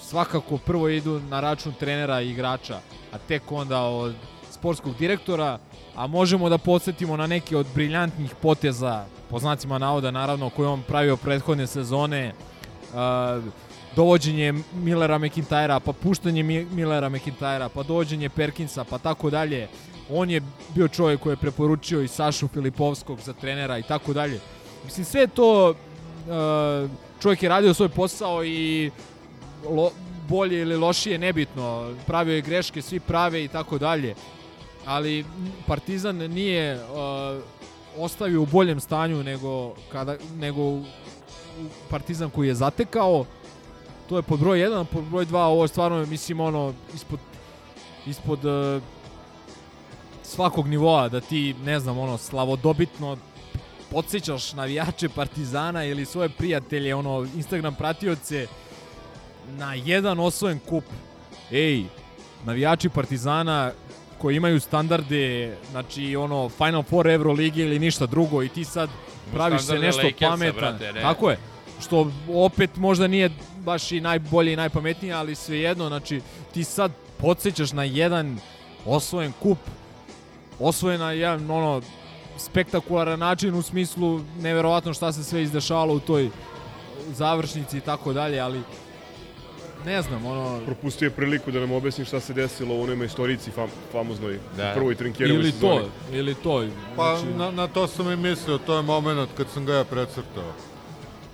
svakako 0.01 0.57
prvo 0.57 0.89
idu 0.89 1.21
na 1.29 1.39
račun 1.39 1.73
trenera 1.79 2.21
i 2.21 2.29
igrača, 2.29 2.79
a 3.13 3.17
tek 3.17 3.51
onda 3.51 3.81
od 3.81 4.15
sportskog 4.51 4.95
direktora, 4.95 5.59
a 5.95 6.07
možemo 6.07 6.49
da 6.49 6.57
podsjetimo 6.57 7.17
na 7.17 7.27
neke 7.27 7.57
od 7.57 7.67
briljantnih 7.73 8.35
poteza, 8.41 9.05
po 9.29 9.39
znacima 9.39 9.77
navoda 9.77 10.11
naravno, 10.11 10.49
koje 10.49 10.65
je 10.65 10.69
on 10.69 10.81
pravio 10.81 11.17
prethodne 11.17 11.67
sezone, 11.67 12.33
dovođenje 13.95 14.53
Millera 14.73 15.19
McIntyra, 15.19 15.79
pa 15.79 15.93
puštanje 15.93 16.43
Mi- 16.43 16.65
Millera 16.65 17.09
McIntyra, 17.09 17.69
pa 17.69 17.83
dovođenje 17.83 18.29
Perkinsa, 18.29 18.83
pa 18.83 18.97
tako 18.97 19.29
dalje. 19.29 19.67
On 20.09 20.29
je 20.29 20.41
bio 20.75 20.87
čovjek 20.87 21.19
koji 21.19 21.33
je 21.33 21.37
preporučio 21.37 22.01
i 22.01 22.07
Sašu 22.07 22.47
Filipovskog 22.47 23.19
za 23.19 23.33
trenera 23.33 23.77
i 23.77 23.83
tako 23.83 24.13
dalje. 24.13 24.39
Mislim, 24.85 25.05
sve 25.05 25.27
to 25.27 25.69
uh, 25.69 26.89
čovjek 27.21 27.43
je 27.43 27.49
radio 27.49 27.73
svoj 27.73 27.89
posao 27.89 28.43
i 28.45 28.91
lo, 29.69 29.91
bolje 30.29 30.61
ili 30.61 30.77
lošije 30.77 31.17
nebitno. 31.17 31.93
Pravio 32.05 32.35
je 32.35 32.41
greške, 32.41 32.81
svi 32.81 32.99
prave 32.99 33.43
i 33.43 33.47
tako 33.47 33.77
dalje. 33.77 34.15
Ali 34.85 35.25
Partizan 35.67 36.15
nije 36.15 36.75
uh, 36.75 37.43
ostavio 37.97 38.41
u 38.41 38.45
boljem 38.45 38.79
stanju 38.79 39.23
nego 39.23 39.73
kada 39.91 40.15
nego 40.39 40.79
Partizan 41.89 42.29
koji 42.29 42.47
je 42.47 42.55
zatekao. 42.55 43.25
To 44.09 44.15
je 44.15 44.21
pod 44.21 44.39
broj 44.39 44.59
1, 44.59 44.85
pod 44.85 45.03
broj 45.03 45.25
2 45.25 45.37
ovo 45.37 45.63
je 45.63 45.67
stvarno 45.67 46.05
mislim 46.05 46.39
ono 46.39 46.73
ispod 46.95 47.19
ispod 48.05 48.45
uh, 48.45 48.81
svakog 50.27 50.67
nivoa 50.67 51.09
da 51.09 51.21
ti 51.21 51.55
ne 51.65 51.79
znam 51.79 51.97
ono 51.97 52.17
slavodobitno 52.17 53.17
podsjećaš 53.91 54.53
navijače 54.53 55.09
Partizana 55.09 55.83
ili 55.83 56.05
svoje 56.05 56.29
prijatelje, 56.29 56.95
ono, 56.95 57.27
Instagram 57.35 57.75
pratioce 57.75 58.47
na 59.47 59.73
jedan 59.73 60.19
osvojen 60.19 60.59
kup. 60.69 60.83
Ej, 61.51 61.83
navijači 62.45 62.89
Partizana 62.89 63.71
koji 64.17 64.35
imaju 64.35 64.59
standarde, 64.59 65.57
znači 65.71 66.15
ono 66.15 66.49
Final 66.49 66.83
Four 66.83 67.07
Euroligi 67.07 67.61
ili 67.61 67.79
ništa 67.79 68.05
drugo 68.05 68.43
i 68.43 68.49
ti 68.49 68.63
sad 68.63 68.89
praviš 69.33 69.61
se 69.61 69.79
nešto 69.79 70.05
Lakersa, 70.05 70.29
pametan. 70.29 70.77
brate, 70.77 70.93
ne. 70.93 71.01
Tako 71.01 71.29
je. 71.29 71.37
Što 71.81 72.11
opet 72.33 72.75
možda 72.75 73.07
nije 73.07 73.29
baš 73.59 73.91
i 73.91 74.01
najbolje 74.01 74.53
i 74.53 74.55
najpametnije, 74.55 75.13
ali 75.13 75.35
svejedno, 75.35 75.87
znači 75.87 76.21
ti 76.53 76.63
sad 76.63 76.91
podsjećaš 77.17 77.71
na 77.71 77.83
jedan 77.83 78.39
osvojen 78.85 79.33
kup, 79.39 79.57
osvojen 80.59 80.99
na 80.99 81.11
jedan 81.11 81.51
ono 81.51 81.81
spektakularan 82.37 83.19
način 83.19 83.55
u 83.55 83.61
smislu 83.61 84.21
neverovatno 84.39 84.93
šta 84.93 85.11
se 85.11 85.23
sve 85.23 85.43
izdešavalo 85.43 85.93
u 85.93 85.99
toj 85.99 86.29
završnici 87.07 87.77
i 87.77 87.81
tako 87.81 88.13
dalje, 88.13 88.39
ali 88.39 88.61
ne 89.85 90.01
znam, 90.01 90.25
ono... 90.25 90.59
Propustio 90.65 91.05
je 91.05 91.11
priliku 91.11 91.51
da 91.51 91.59
nam 91.59 91.71
objasni 91.71 92.05
šta 92.05 92.19
se 92.19 92.33
desilo 92.33 92.75
u 92.75 92.81
onoj 92.81 93.05
istorici 93.05 93.51
fam, 93.51 93.69
famoznoj 93.91 94.39
Da. 94.57 94.71
u 94.71 94.75
prvoj 94.75 94.95
Trinkjerovoj 94.95 95.39
Ili 95.39 95.51
sezoni. 95.51 95.79
to, 95.79 95.89
ili 96.11 96.35
to. 96.35 96.65
Pa 96.95 97.15
znači- 97.17 97.37
na, 97.37 97.51
na 97.51 97.67
to 97.67 97.87
sam 97.87 98.11
i 98.11 98.15
mislio, 98.15 98.57
to 98.57 98.75
je 98.75 98.81
moment 98.81 99.29
kad 99.37 99.47
sam 99.49 99.65
ga 99.65 99.73
ja 99.73 99.83
precrtao. 99.83 100.51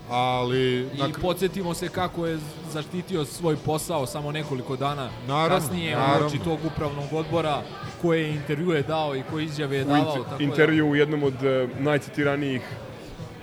Ali... 0.10 0.82
I 0.82 1.22
podsjetimo 1.22 1.74
se 1.74 1.90
kako 1.90 2.26
je 2.26 2.40
zaštitio 2.70 3.26
svoj 3.26 3.56
posao 3.56 4.06
samo 4.06 4.32
nekoliko 4.32 4.76
dana 4.76 5.10
Naravno, 5.28 5.58
kasnije 5.58 5.96
naravno. 5.96 6.26
uoči 6.26 6.40
tog 6.40 6.60
upravnog 6.66 7.14
odbora 7.14 7.62
koje 8.02 8.30
intervjue 8.30 8.82
dao 8.82 9.16
i 9.16 9.24
koje 9.24 9.46
izjave 9.46 9.78
je 9.78 9.84
U 9.84 9.88
davao. 9.88 10.04
inter- 10.06 10.24
tako 10.24 10.38
da- 10.38 10.44
intervju 10.44 10.88
u 10.88 10.96
jednom 10.96 11.24
od 11.24 11.34
uh, 11.36 11.80
najcitiranijih 11.80 12.62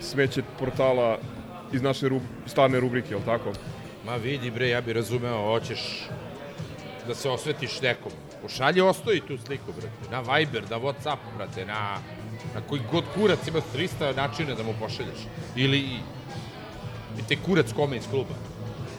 smeće 0.01 0.43
portala 0.59 1.19
iz 1.73 1.83
naše 1.83 2.09
rub, 2.09 2.23
starne 2.47 2.81
rubrike, 2.81 3.11
jel 3.11 3.21
tako? 3.25 3.53
Ma 4.05 4.17
vidi 4.17 4.51
bre, 4.51 4.69
ja 4.69 4.81
bi 4.81 4.93
razumeo, 4.93 5.43
hoćeš 5.45 6.09
da 7.07 7.15
se 7.15 7.31
osvetiš 7.31 7.81
nekom. 7.81 8.13
Pošalje 8.43 8.83
ostoji 8.83 9.21
tu 9.21 9.39
sliku, 9.39 9.73
brate. 9.73 10.11
Na 10.11 10.35
Viber, 10.35 10.63
na 10.71 10.79
Whatsapp, 10.79 11.17
brate, 11.37 11.65
na, 11.65 11.99
na 12.55 12.61
koji 12.69 12.81
god 12.93 13.05
kurac 13.15 13.49
ima 13.49 13.59
300 13.75 14.17
načina 14.17 14.55
da 14.55 14.63
mu 14.63 14.75
pošalješ. 14.81 15.19
Ili 15.57 15.89
te 17.31 17.37
kurac 17.37 17.73
kome 17.73 17.97
iz 17.97 18.07
kluba. 18.11 18.35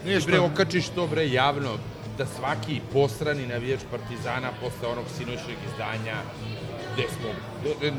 Ništa. 0.05 0.32
Bre, 0.32 0.39
okačiš 0.39 0.88
to, 0.95 1.07
bre, 1.07 1.27
javno, 1.29 1.73
da 2.17 2.25
svaki 2.25 2.79
posrani 2.93 3.47
navijač 3.47 3.82
Partizana 3.91 4.51
posle 4.61 4.88
onog 4.88 5.05
sinoćnog 5.17 5.57
izdanja, 5.71 6.15
gde 6.93 7.03
smo, 7.11 7.29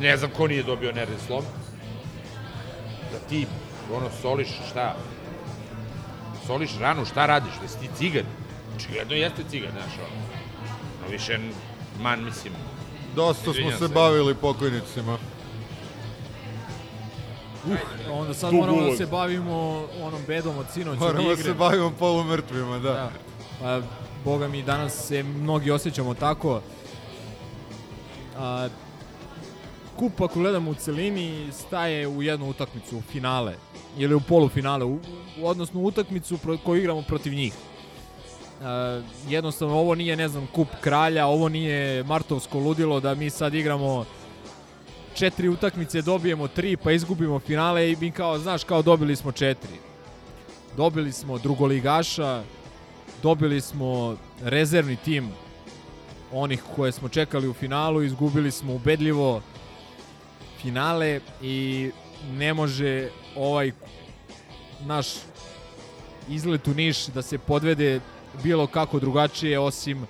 ne 0.00 0.16
znam 0.16 0.30
ko 0.30 0.46
nije 0.46 0.62
dobio 0.62 0.92
nervni 0.92 1.16
slom, 1.26 1.44
da 3.12 3.18
ti, 3.28 3.46
ono, 3.92 4.08
soliš, 4.22 4.48
šta, 4.70 4.96
soliš 6.46 6.78
ranu, 6.80 7.04
šta 7.04 7.26
radiš, 7.26 7.52
da 7.62 7.68
si 7.68 7.78
ti 7.78 7.88
cigan? 7.96 8.24
Očigledno 8.76 9.14
jeste 9.14 9.42
cigan, 9.50 9.70
znaš, 9.72 9.94
ono. 9.98 10.22
No 11.02 11.08
više, 11.10 11.38
man, 12.00 12.24
mislim, 12.24 12.52
Dosta 13.16 13.52
smo 13.52 13.70
se. 13.78 13.94
bavili 13.94 14.34
pokojnicima. 14.34 15.18
Uh, 17.66 17.76
onda 18.12 18.34
sad 18.34 18.54
moramo 18.54 18.90
da 18.90 18.96
se 18.96 19.06
bavimo 19.06 19.84
onom 20.02 20.20
bedom 20.26 20.58
od 20.58 20.66
sinoć 20.72 20.94
od 20.94 21.00
Moramo 21.00 21.26
da 21.28 21.32
igre. 21.32 21.44
se 21.44 21.54
bavimo 21.54 21.92
polumrtvima, 21.98 22.78
da. 22.78 22.92
Da. 22.92 23.10
Pa, 23.60 23.80
boga 24.24 24.48
mi, 24.48 24.62
danas 24.62 25.06
se 25.06 25.22
mnogi 25.22 25.70
osjećamo 25.70 26.14
tako. 26.14 26.60
A, 28.36 28.68
kup, 29.96 30.20
ako 30.20 30.38
gledamo 30.38 30.70
u 30.70 30.74
celini, 30.74 31.48
staje 31.52 32.08
u 32.08 32.22
jednu 32.22 32.48
utakmicu, 32.48 32.98
u 32.98 33.02
finale. 33.02 33.54
Ili 33.98 34.14
u 34.14 34.20
polufinale, 34.20 34.84
u, 34.84 34.94
u, 35.40 35.46
odnosno 35.46 35.80
u 35.80 35.84
utakmicu 35.84 36.38
pro, 36.38 36.58
koju 36.64 36.78
igramo 36.80 37.02
protiv 37.02 37.34
njih. 37.34 37.54
A, 38.62 39.00
jednostavno, 39.28 39.74
ovo 39.78 39.94
nije, 39.94 40.16
ne 40.16 40.28
znam, 40.28 40.46
kup 40.54 40.68
kralja, 40.80 41.26
ovo 41.26 41.48
nije 41.48 42.04
martovsko 42.04 42.58
ludilo 42.58 43.00
da 43.00 43.14
mi 43.14 43.30
sad 43.30 43.54
igramo 43.54 44.04
četiri 45.14 45.48
utakmice, 45.48 46.02
dobijemo 46.02 46.48
tri, 46.48 46.76
pa 46.76 46.92
izgubimo 46.92 47.38
finale 47.38 47.92
i 47.92 47.96
mi 48.00 48.10
kao, 48.10 48.38
znaš, 48.38 48.64
kao 48.64 48.82
dobili 48.82 49.16
smo 49.16 49.32
četiri. 49.32 49.76
Dobili 50.76 51.12
smo 51.12 51.38
drugoligaša, 51.38 52.42
dobili 53.22 53.60
smo 53.60 54.16
rezervni 54.42 54.96
tim 54.96 55.28
onih 56.32 56.62
koje 56.76 56.92
smo 56.92 57.08
čekali 57.08 57.48
u 57.48 57.52
finalu, 57.52 58.02
izgubili 58.02 58.50
smo 58.50 58.74
ubedljivo 58.74 59.42
finale 60.62 61.20
i 61.42 61.90
ne 62.30 62.54
može 62.54 63.08
ovaj 63.36 63.72
naš 64.80 65.06
izlet 66.28 66.68
u 66.68 66.74
Niš 66.74 67.06
da 67.06 67.22
se 67.22 67.38
podvede 67.38 68.00
bilo 68.42 68.66
kako 68.66 68.98
drugačije 69.00 69.58
osim 69.58 70.06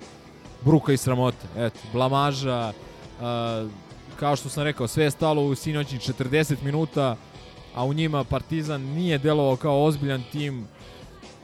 bruka 0.61 0.93
i 0.93 0.97
sramote. 0.97 1.47
Eto, 1.57 1.79
blamaža, 1.93 2.73
a, 3.21 3.67
kao 4.23 4.35
što 4.35 4.49
sam 4.49 4.63
rekao, 4.63 4.87
sve 4.87 5.03
je 5.03 5.11
stalo 5.11 5.43
u 5.43 5.55
sinoćnih 5.55 6.01
40 6.01 6.63
minuta, 6.63 7.15
a 7.75 7.85
u 7.85 7.93
njima 7.93 8.23
Partizan 8.23 8.81
nije 8.81 9.17
delovao 9.17 9.55
kao 9.55 9.83
ozbiljan 9.83 10.23
tim, 10.31 10.67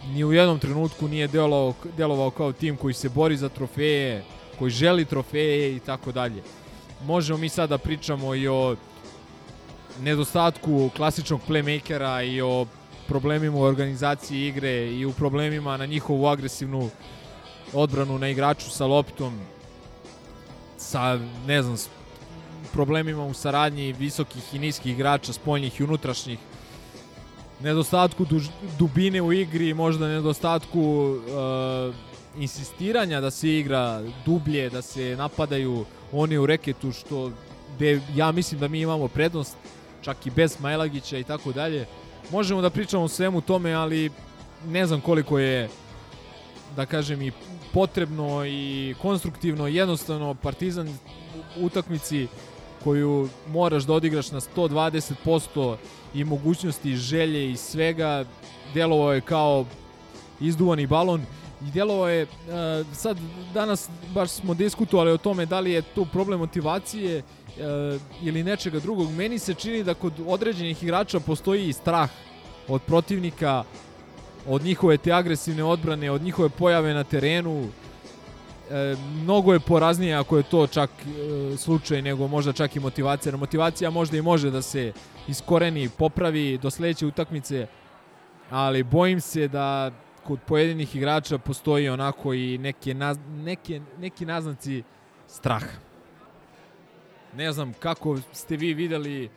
ni 0.08 0.24
u 0.24 0.34
jednom 0.34 0.60
trenutku 0.60 1.08
nije 1.08 1.28
delovao, 1.28 1.74
delovao 1.98 2.32
kao 2.32 2.52
tim 2.52 2.78
koji 2.78 2.94
se 2.94 3.10
bori 3.10 3.38
za 3.38 3.50
trofeje, 3.50 4.24
koji 4.60 4.72
želi 4.72 5.06
trofeje 5.06 5.76
i 5.76 5.80
tako 5.80 6.12
dalje. 6.12 6.44
Možemo 7.04 7.40
mi 7.40 7.50
sada 7.50 7.68
da 7.68 7.84
pričamo 7.84 8.36
i 8.36 8.48
o 8.48 8.76
nedostatku 10.00 10.90
klasičnog 10.96 11.42
playmakera 11.48 12.24
i 12.24 12.42
o 12.42 12.66
problemima 13.08 13.58
u 13.58 13.62
organizaciji 13.62 14.48
igre 14.48 14.88
i 14.88 15.06
u 15.06 15.12
problemima 15.14 15.78
na 15.78 15.86
njihovu 15.86 16.28
agresivnu 16.28 16.90
odbranu 17.74 18.20
na 18.20 18.30
igraču 18.30 18.70
sa 18.70 18.86
loptom 18.86 19.40
sa, 20.78 21.20
ne 21.48 21.64
znam, 21.64 21.78
problemima 22.74 23.26
u 23.26 23.34
saradnji 23.34 23.94
visokih 23.94 24.54
i 24.54 24.60
niskih 24.60 24.94
igrača, 24.94 25.34
spoljnih 25.34 25.80
i 25.80 25.84
unutrašnjih, 25.84 26.40
nedostatku 27.60 28.26
duž, 28.26 28.48
dubine 28.78 29.22
u 29.22 29.34
igri, 29.34 29.74
možda 29.74 30.08
nedostatku 30.08 30.80
uh, 30.80 31.96
insistiranja 32.38 33.22
da 33.22 33.32
se 33.32 33.58
igra 33.58 34.02
dublje, 34.26 34.70
da 34.70 34.82
se 34.82 35.16
napadaju 35.18 35.86
oni 36.12 36.38
u 36.38 36.46
reketu, 36.46 36.92
što 36.92 37.32
gde 37.76 38.02
ja 38.16 38.32
mislim 38.32 38.60
da 38.60 38.68
mi 38.68 38.82
imamo 38.82 39.08
prednost, 39.08 39.58
čak 40.02 40.26
i 40.26 40.30
bez 40.30 40.60
Majlagića 40.60 41.18
i 41.18 41.24
tako 41.24 41.52
dalje. 41.52 41.86
Možemo 42.32 42.62
da 42.62 42.70
pričamo 42.70 43.04
o 43.04 43.08
svemu 43.08 43.42
tome, 43.42 43.74
ali 43.74 44.12
ne 44.68 44.86
znam 44.86 45.02
koliko 45.02 45.40
je 45.40 45.70
da 46.76 46.86
kažem 46.86 47.22
i 47.22 47.32
potrebno 47.74 48.46
i 48.46 48.96
konstruktivno 49.02 49.68
jednostavno 49.68 50.34
Partizan 50.34 50.88
u 51.58 51.66
utakmici 51.66 52.28
koju 52.84 53.30
moraš 53.48 53.84
da 53.84 53.94
odigraš 53.94 54.32
na 54.32 54.40
120% 54.40 55.76
i 56.14 56.24
mogućnosti 56.24 56.92
i 56.92 56.96
želje 56.96 57.52
i 57.52 57.58
svega 57.58 58.26
delovao 58.74 59.14
je 59.14 59.22
kao 59.22 59.66
izduvani 60.40 60.88
balon 60.88 61.22
i 61.68 61.72
delovao 61.72 62.10
je 62.10 62.24
uh, 62.24 62.88
sad 62.94 63.18
danas 63.54 63.90
baš 64.14 64.30
smo 64.30 64.54
diskutovali 64.54 65.12
o 65.12 65.18
tome 65.18 65.46
da 65.46 65.60
li 65.60 65.72
je 65.72 65.82
tu 65.82 66.06
problem 66.06 66.40
motivacije 66.40 67.18
uh, 67.18 68.02
ili 68.22 68.44
nečega 68.44 68.80
drugog 68.80 69.12
meni 69.12 69.40
se 69.40 69.54
čini 69.54 69.84
da 69.84 69.94
kod 69.94 70.14
određenih 70.28 70.84
igrača 70.84 71.20
postoji 71.20 71.68
i 71.68 71.74
strah 71.74 72.10
od 72.68 72.82
protivnika 72.82 73.64
od 74.48 74.64
njihove 74.64 74.98
te 74.98 75.12
agresivne 75.12 75.64
odbrane, 75.64 76.12
od 76.12 76.22
njihove 76.22 76.50
pojave 76.50 76.94
na 76.94 77.04
terenu. 77.04 77.68
E, 78.70 78.96
mnogo 79.24 79.54
je 79.54 79.60
poraznije 79.60 80.16
ako 80.16 80.38
je 80.38 80.44
to 80.44 80.68
čak 80.68 80.90
e, 80.90 81.58
slučaj 81.58 82.02
nego 82.02 82.28
možda 82.28 82.54
čak 82.54 82.76
i 82.76 82.80
motivacija. 82.80 83.38
Motivacija 83.38 83.90
možda 83.90 84.18
i 84.18 84.22
može 84.22 84.52
da 84.52 84.62
se 84.62 84.94
iskoreni, 85.28 85.90
popravi 85.90 86.58
do 86.58 86.70
sledeće 86.70 87.06
utakmice, 87.06 87.68
ali 88.50 88.84
bojim 88.84 89.22
se 89.22 89.48
da 89.48 89.92
kod 90.24 90.40
pojedinih 90.48 90.96
igrača 90.96 91.38
postoji 91.38 91.90
onako 91.90 92.34
i 92.34 92.58
neke, 92.58 92.94
naz, 92.94 93.18
neke, 93.30 93.82
neki 94.00 94.26
naznaci 94.26 94.84
straha. 95.28 95.78
Ne 97.36 97.52
znam 97.52 97.74
kako 97.74 98.18
ste 98.34 98.58
vi 98.58 98.74
videli, 98.74 99.30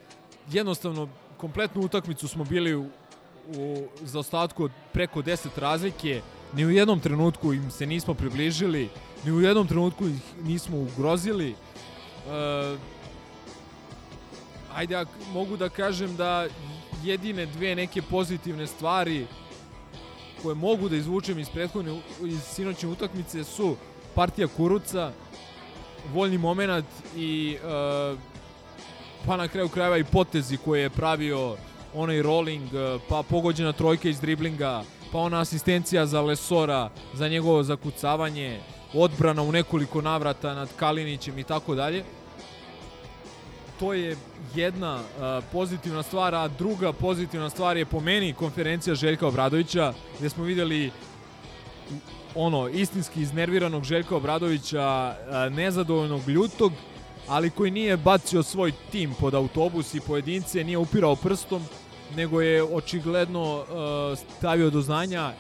jednostavno 0.51 1.09
kompletnu 1.37 1.83
utakmicu 1.83 2.29
smo 2.29 2.45
bili 2.45 2.75
u, 2.75 2.87
u 3.47 3.89
zaostatku 4.01 4.65
od 4.65 4.71
preko 4.93 5.23
10 5.23 5.49
razlike, 5.57 6.21
ni 6.55 6.67
u 6.67 6.71
jednom 6.71 7.01
trenutku 7.01 7.53
im 7.53 7.71
se 7.71 7.87
nismo 7.87 8.15
približili, 8.15 8.89
ni 9.25 9.33
u 9.33 9.41
jednom 9.41 9.67
trenutku 9.67 10.07
ih 10.07 10.21
nismo 10.45 10.79
ugrozili. 10.79 11.51
E, 11.51 11.57
ajde, 14.75 14.97
ak 14.97 15.09
mogu 15.33 15.57
da 15.57 15.69
kažem 15.69 16.17
da 16.17 16.47
jedine 17.05 17.47
dve 17.47 17.75
neke 17.75 18.03
pozitivne 18.03 18.67
stvari 18.67 19.27
koje 20.43 20.55
mogu 20.55 20.89
da 20.89 20.97
izvučem 20.97 21.39
iz 21.39 21.49
prethodne 21.49 22.01
iz 22.25 22.43
sinoćne 22.43 22.89
utakmice 22.89 23.45
su 23.45 23.77
partija 24.15 24.49
Kuruca, 24.49 25.13
voljni 26.13 26.39
moment 26.39 26.87
i 27.17 27.57
e, 27.57 28.17
pa 29.27 29.37
na 29.37 29.49
kraju 29.49 29.69
krajeva 29.69 29.99
i 29.99 30.05
potezi 30.05 30.57
koje 30.57 30.83
je 30.83 30.91
pravio 30.91 31.57
onaj 31.95 32.23
rolling, 32.23 32.75
e, 32.75 32.99
pa 33.09 33.23
pogođena 33.23 33.73
trojka 33.73 34.09
iz 34.09 34.21
driblinga, 34.21 34.83
pa 35.13 35.19
ona 35.19 35.41
asistencija 35.41 36.07
za 36.07 36.21
Lesora, 36.21 36.91
za 37.15 37.29
njegovo 37.29 37.63
zakucavanje, 37.63 38.61
odbrana 38.95 39.43
u 39.43 39.53
nekoliko 39.53 40.01
navrata 40.01 40.55
nad 40.55 40.69
Kalinićem 40.77 41.39
i 41.39 41.45
tako 41.45 41.75
dalje. 41.75 42.05
To 43.81 43.93
je 43.93 44.17
jedna 44.55 45.01
pozitivna 45.53 46.03
stvar, 46.03 46.35
a 46.35 46.49
druga 46.49 46.93
pozitivna 46.93 47.51
stvar 47.51 47.77
je 47.77 47.87
po 47.87 48.01
meni 48.01 48.33
konferencija 48.33 48.95
Željka 48.95 49.27
Obradovića, 49.27 49.93
gde 50.19 50.29
smo 50.29 50.45
videli 50.45 50.91
ono, 52.35 52.69
istinski 52.69 53.21
iznerviranog 53.21 53.85
Željka 53.85 54.17
Obradovića, 54.17 55.17
nezadovoljnog, 55.51 56.29
ljutog, 56.29 56.73
ali 57.29 57.51
koji 57.51 57.71
nije 57.71 57.97
bacio 57.97 58.43
svoj 58.43 58.73
tim 58.93 59.15
pod 59.21 59.35
autobus 59.35 59.95
i 59.95 60.01
pojedince, 60.01 60.65
nije 60.65 60.79
upirao 60.79 61.17
prstom, 61.17 61.63
nego 62.17 62.41
je 62.41 62.63
očigledno 62.63 63.57
uh, 63.57 64.19
stavio 64.39 64.71
do 64.71 64.81
znanja 64.81 65.33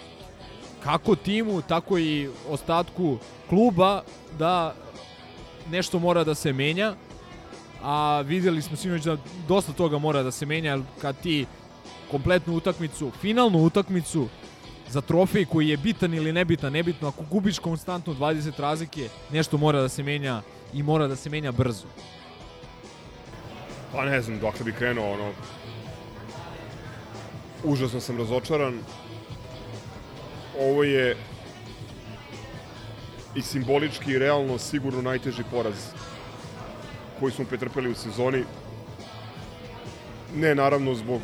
kako 0.85 1.17
timu, 1.17 1.63
tako 1.63 1.99
i 1.99 2.29
ostatku 2.49 3.19
kluba 3.49 4.03
da 4.39 4.75
nešto 5.71 5.99
mora 5.99 6.25
da 6.25 6.35
se 6.35 6.53
menja, 6.53 6.95
a 7.83 8.21
videli 8.21 8.63
smo 8.63 8.77
sinoć 8.77 9.03
da 9.03 9.17
dosta 9.49 9.73
toga 9.73 9.99
mora 9.99 10.23
da 10.23 10.31
se 10.31 10.47
menja, 10.47 10.79
kad 11.01 11.21
ti 11.21 11.47
kompletnu 12.11 12.57
utakmicu, 12.57 13.11
finalnu 13.21 13.59
utakmicu 13.59 14.29
za 14.89 15.01
trofej 15.01 15.45
koji 15.45 15.69
je 15.69 15.77
bitan 15.77 16.15
ili 16.15 16.33
nebitan, 16.33 16.73
nebitno, 16.73 17.09
ako 17.09 17.25
gubiš 17.31 17.59
konstantno 17.59 18.15
20 18.15 18.61
razlike, 18.61 19.09
nešto 19.31 19.59
mora 19.59 19.81
da 19.81 19.89
se 19.89 20.03
menja 20.03 20.43
i 20.73 20.83
mora 20.83 21.09
da 21.09 21.17
se 21.17 21.31
menja 21.31 21.53
brzo. 21.53 21.87
Pa 23.93 24.05
ne 24.05 24.23
znam 24.23 24.39
dokle 24.39 24.65
bi 24.65 24.73
krenuo, 24.73 25.13
ono... 25.13 25.33
Užasno 27.65 28.01
sam 28.01 28.19
razočaran. 28.19 28.79
Ovo 30.61 30.85
je 30.85 31.17
i 33.35 33.43
simbolički 33.43 34.11
i 34.11 34.19
realno 34.19 34.59
sigurno 34.59 35.03
najteži 35.03 35.43
poraz 35.51 35.75
koji 37.21 37.33
smo 37.33 37.45
pretrpeli 37.45 37.91
u 37.91 37.95
sezoni. 37.95 38.45
Ne 40.35 40.55
naravno 40.55 40.95
zbog 40.95 41.21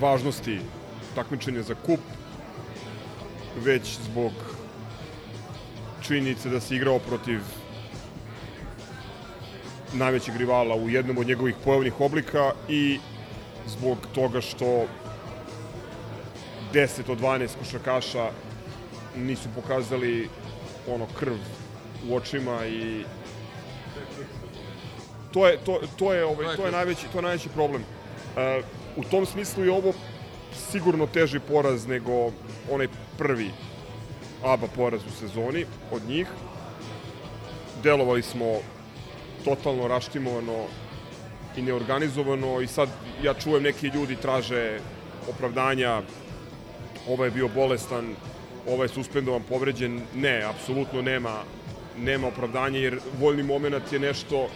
važnosti 0.00 0.60
takmičenja 1.14 1.62
za 1.62 1.74
kup, 1.74 2.00
već 3.56 3.98
zbog 4.10 4.32
činjenice 6.02 6.48
da 6.48 6.60
se 6.60 6.76
igrao 6.76 6.98
protiv 6.98 7.40
najvećeg 9.92 10.36
rivala 10.36 10.74
u 10.74 10.88
jednom 10.88 11.18
od 11.18 11.26
njegovih 11.26 11.54
pojavnih 11.64 12.00
oblika 12.00 12.52
i 12.68 12.98
zbog 13.66 13.98
toga 14.14 14.40
što 14.40 14.86
10 16.72 17.10
od 17.10 17.20
12 17.20 17.48
košarkaša 17.58 18.30
nisu 19.16 19.48
pokazali 19.54 20.28
ono 20.88 21.06
krv 21.18 21.36
u 22.08 22.16
očima 22.16 22.66
i 22.66 23.04
to 25.32 25.46
je 25.46 25.58
to 25.64 25.80
to 25.98 26.12
je 26.12 26.24
ovaj 26.24 26.56
to 26.56 26.66
je 26.66 26.72
najveći 26.72 27.06
to 27.12 27.18
je 27.18 27.22
najveći 27.22 27.48
problem. 27.48 27.82
Uh, 27.82 28.64
u 28.96 29.04
tom 29.04 29.26
smislu 29.26 29.64
je 29.64 29.72
ovo 29.72 29.92
sigurno 30.70 31.06
teži 31.06 31.40
poraz 31.40 31.86
nego 31.86 32.32
onaj 32.70 32.88
prvi 33.18 33.50
ABA 34.44 34.66
poraz 34.76 35.00
u 35.06 35.10
sezoni 35.10 35.64
od 35.92 36.02
njih. 36.08 36.26
Delovali 37.82 38.22
smo 38.22 38.44
totalno 39.44 39.88
raštimovano 39.88 40.64
i 41.56 41.62
neorganizovano 41.62 42.60
i 42.60 42.66
sad 42.66 42.88
ja 43.22 43.34
čujem 43.34 43.62
neki 43.62 43.86
ljudi 43.86 44.16
traže 44.16 44.80
opravdanja 45.28 46.02
ovo 47.08 47.24
je 47.24 47.30
bio 47.30 47.48
bolestan, 47.48 48.14
ovo 48.68 48.82
je 48.82 48.88
suspendovan, 48.88 49.42
povređen. 49.42 50.00
Ne, 50.14 50.42
apsolutno 50.42 51.02
nema, 51.02 51.42
nema 51.98 52.28
opravdanja 52.28 52.78
jer 52.78 52.98
voljni 53.20 53.42
moment 53.42 53.92
je 53.92 53.98
nešto 53.98 54.48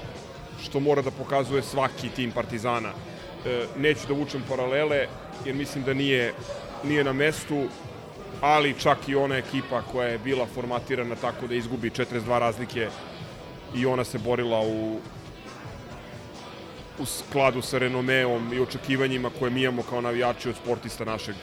što 0.62 0.80
mora 0.80 1.02
da 1.02 1.10
pokazuje 1.10 1.62
svaki 1.62 2.08
tim 2.08 2.30
Partizana. 2.30 2.92
E, 3.46 3.66
neću 3.76 4.06
da 4.08 4.14
vučem 4.14 4.42
paralele 4.48 5.06
jer 5.44 5.54
mislim 5.54 5.84
da 5.84 5.94
nije, 5.94 6.34
nije 6.84 7.04
na 7.04 7.12
mestu, 7.12 7.64
ali 8.40 8.78
čak 8.78 9.08
i 9.08 9.14
ona 9.14 9.36
ekipa 9.36 9.82
koja 9.82 10.08
je 10.08 10.18
bila 10.18 10.46
formatirana 10.46 11.14
tako 11.16 11.46
da 11.46 11.54
izgubi 11.54 11.90
42 11.90 12.38
razlike 12.38 12.88
i 13.74 13.86
ona 13.86 14.04
se 14.04 14.18
borila 14.18 14.60
u 14.60 15.00
u 16.98 17.06
skladu 17.06 17.62
sa 17.62 17.78
renomeom 17.78 18.52
i 18.52 18.60
očekivanjima 18.60 19.30
koje 19.38 19.50
mi 19.50 19.62
imamo 19.62 19.82
kao 19.82 20.00
navijači 20.00 20.48
od 20.48 20.56
sportista 20.56 21.04
našeg 21.04 21.34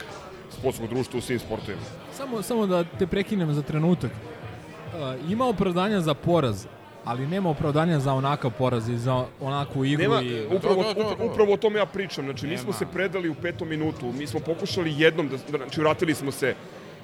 sportskog 0.60 0.88
društva 0.88 1.18
u 1.18 1.20
svim 1.20 1.38
sportovima. 1.38 1.82
Samo, 2.12 2.42
samo 2.42 2.66
da 2.66 2.84
te 2.84 3.06
prekinem 3.06 3.54
za 3.54 3.62
trenutak. 3.62 4.10
Uh, 4.10 5.30
ima 5.32 5.46
opravdanja 5.48 6.00
za 6.00 6.14
poraz, 6.14 6.66
ali 7.04 7.26
nema 7.26 7.50
opravdanja 7.50 8.00
za 8.00 8.12
onakav 8.12 8.50
poraz 8.58 8.88
i 8.88 8.98
za 8.98 9.24
onakvu 9.40 9.84
igru. 9.84 10.02
Nema, 10.02 10.22
i... 10.22 10.46
upravo, 10.56 10.84
upravo, 10.90 11.32
upravo 11.32 11.52
o 11.52 11.56
tome 11.56 11.78
ja 11.78 11.86
pričam. 11.86 12.24
Znači, 12.24 12.46
mi 12.46 12.58
smo 12.58 12.72
se 12.72 12.86
predali 12.92 13.28
u 13.28 13.34
petom 13.34 13.68
minutu. 13.68 14.12
Mi 14.12 14.26
smo 14.26 14.40
pokušali 14.40 14.94
jednom, 14.98 15.28
da, 15.28 15.36
znači, 15.36 15.80
vratili 15.80 16.14
smo 16.14 16.32
se 16.32 16.54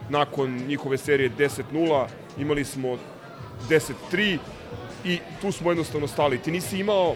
nakon 0.09 0.51
njihove 0.69 0.99
serije 0.99 1.31
10-0, 1.39 2.07
imali 2.39 2.65
smo 2.65 2.97
10-3 3.69 4.39
i 5.05 5.19
tu 5.41 5.53
smo 5.53 5.71
jednostavno 5.71 6.07
stali. 6.07 6.39
Ti 6.39 6.51
nisi 6.51 6.79
imao 6.79 7.15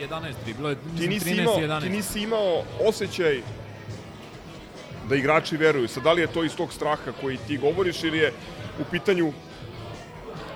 11-3, 0.00 0.56
bilo 0.56 0.68
je 0.68 0.76
ti 0.98 1.08
nisi, 1.08 1.30
13 1.30 1.40
imao, 1.40 1.56
11. 1.56 1.82
ti 1.82 1.88
nisi 1.88 2.20
imao 2.20 2.62
osjećaj 2.88 3.40
da 5.08 5.16
igrači 5.16 5.56
veruju. 5.56 5.88
Sad, 5.88 6.02
da 6.02 6.12
li 6.12 6.20
je 6.20 6.32
to 6.32 6.44
iz 6.44 6.56
tog 6.56 6.72
straha 6.72 7.12
koji 7.20 7.36
ti 7.36 7.58
govoriš 7.58 8.04
ili 8.04 8.18
je 8.18 8.32
u 8.80 8.84
pitanju 8.90 9.32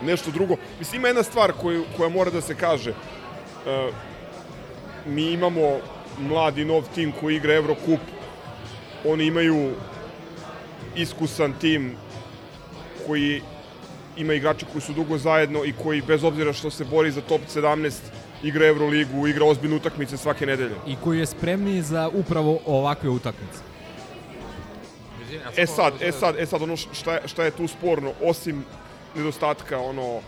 nešto 0.03 0.31
drugo? 0.31 0.57
Mislim, 0.79 1.01
ima 1.01 1.09
jedna 1.09 1.23
stvar 1.23 1.53
koju, 1.53 1.85
koja 1.97 2.09
mora 2.09 2.31
da 2.31 2.41
se 2.41 2.55
kaže. 2.55 2.91
E, 2.91 2.95
mi 5.07 5.31
imamo 5.33 5.79
mladi 6.19 6.65
nov 6.65 6.85
tim 6.95 7.13
koji 7.13 7.37
igra 7.37 7.55
Eurocup. 7.55 8.01
Oni 9.05 9.27
imaju 9.27 9.71
iskusan 10.97 11.53
tim 11.61 11.95
koji 13.07 13.43
ima 14.17 14.35
igrača 14.35 14.67
koji 14.73 14.83
su 14.83 14.93
dugo 14.93 15.19
zajedno 15.19 15.65
i 15.65 15.73
koji 15.83 16.03
bez 16.03 16.25
obzira 16.25 16.53
što 16.53 16.71
se 16.71 16.85
bori 16.85 17.11
za 17.11 17.21
top 17.21 17.41
17 17.55 17.93
igra 18.43 18.67
Euroligu, 18.67 19.27
igra 19.27 19.45
ozbiljne 19.45 19.77
utakmice 19.77 20.17
svake 20.17 20.47
nedelje. 20.47 20.75
I 20.87 20.97
koji 21.05 21.19
je 21.19 21.27
spremniji 21.27 21.83
za 21.83 22.09
upravo 22.15 22.59
ovakve 22.67 23.11
utakmice. 23.11 23.70
E 25.57 25.67
sad, 25.67 25.95
e 26.01 26.13
sad, 26.13 26.35
e 26.39 26.47
sad 26.47 26.63
ono 26.63 26.77
šta 26.77 27.15
je, 27.15 27.29
šta 27.29 27.45
je 27.45 27.51
tu 27.51 27.69
sporno, 27.69 28.13
osim 28.23 28.65
nedostatka 29.15 29.79
ono 29.79 30.17
e, 30.17 30.21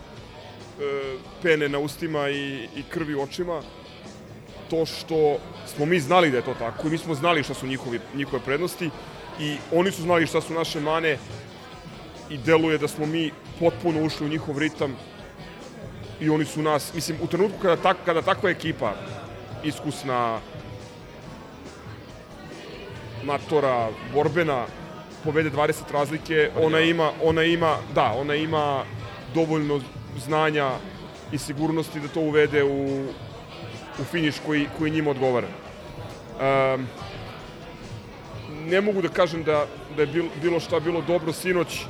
pene 1.43 1.69
na 1.69 1.79
ustima 1.79 2.29
i, 2.29 2.69
i 2.77 2.83
krvi 2.83 3.15
u 3.15 3.23
očima, 3.23 3.63
to 4.71 4.87
što 4.87 5.39
smo 5.67 5.87
mi 5.87 6.01
znali 6.01 6.31
da 6.31 6.37
je 6.37 6.45
to 6.45 6.55
tako 6.55 6.87
i 6.87 6.91
mi 6.91 6.99
smo 6.99 7.15
znali 7.15 7.43
šta 7.43 7.55
su 7.55 7.67
njihovi, 7.67 8.01
njihove 8.15 8.43
prednosti 8.45 8.91
i 9.41 9.57
oni 9.73 9.91
su 9.91 10.03
znali 10.03 10.27
šta 10.27 10.41
su 10.41 10.55
naše 10.55 10.81
mane 10.81 11.19
i 12.31 12.39
deluje 12.39 12.79
da 12.79 12.89
smo 12.89 13.07
mi 13.07 13.31
potpuno 13.61 14.05
ušli 14.05 14.27
u 14.27 14.29
njihov 14.29 14.59
ritam 14.59 14.97
i 16.21 16.31
oni 16.31 16.45
su 16.45 16.63
nas, 16.63 16.95
mislim, 16.95 17.19
u 17.23 17.27
trenutku 17.27 17.59
kada, 17.63 17.77
tak, 17.77 17.97
kada 18.05 18.23
takva 18.23 18.51
ekipa 18.51 18.95
iskusna, 19.65 20.41
matora, 23.25 23.89
borbena, 24.15 24.67
povede 25.25 25.51
20 25.51 25.93
razlike, 25.93 26.51
ona 26.57 26.81
ima, 26.81 27.11
ona 27.23 27.43
ima, 27.43 27.77
da, 27.95 28.13
ona 28.13 28.35
ima 28.35 28.85
dovoljno 29.35 29.81
znanja 30.19 30.71
i 31.33 31.39
sigurnosti 31.39 32.01
da 32.01 32.09
to 32.09 32.21
uvede 32.21 32.65
u, 32.65 33.05
u 34.01 34.05
finiš 34.11 34.35
koji, 34.47 34.67
koji 34.79 34.91
njima 34.91 35.11
odgovara. 35.11 35.49
Um, 35.49 36.87
ne 38.67 38.81
mogu 38.81 39.03
da 39.03 39.09
kažem 39.09 39.43
da, 39.45 39.67
da 39.97 40.03
je 40.03 40.07
bilo, 40.07 40.29
bilo 40.43 40.61
šta 40.61 40.81
bilo 40.81 41.01
dobro 41.01 41.33
sinoć, 41.33 41.81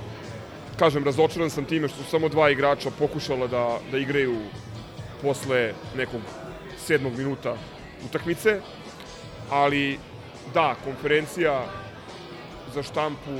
kažem, 0.79 1.05
razočaran 1.05 1.51
sam 1.51 1.65
time 1.65 1.89
što 1.89 2.03
su 2.03 2.11
samo 2.11 2.29
dva 2.29 2.51
igrača 2.51 2.91
pokušala 2.99 3.47
da, 3.47 3.79
da 3.91 3.99
igraju 3.99 4.37
posle 5.23 5.73
nekog 5.97 6.21
sedmog 6.79 7.13
minuta 7.17 7.57
utakmice, 8.07 8.61
ali 9.51 9.99
da, 10.55 10.75
konferencija 10.85 11.65
za 12.75 12.83
štampu 12.83 13.31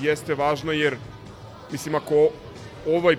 jeste 0.00 0.34
važna 0.34 0.72
jer 0.72 0.96
mislim 1.72 1.94
ako 1.94 2.28
ovaj 2.86 3.16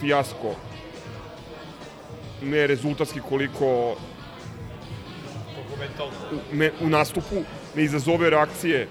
fijasko 0.00 0.54
ne 2.42 2.66
rezultatski 2.66 3.20
koliko 3.28 3.96
u, 6.52 6.56
ne, 6.56 6.70
u 6.80 6.88
nastupu 6.88 7.36
ne 7.76 7.84
izazove 7.84 8.30
reakcije 8.30 8.88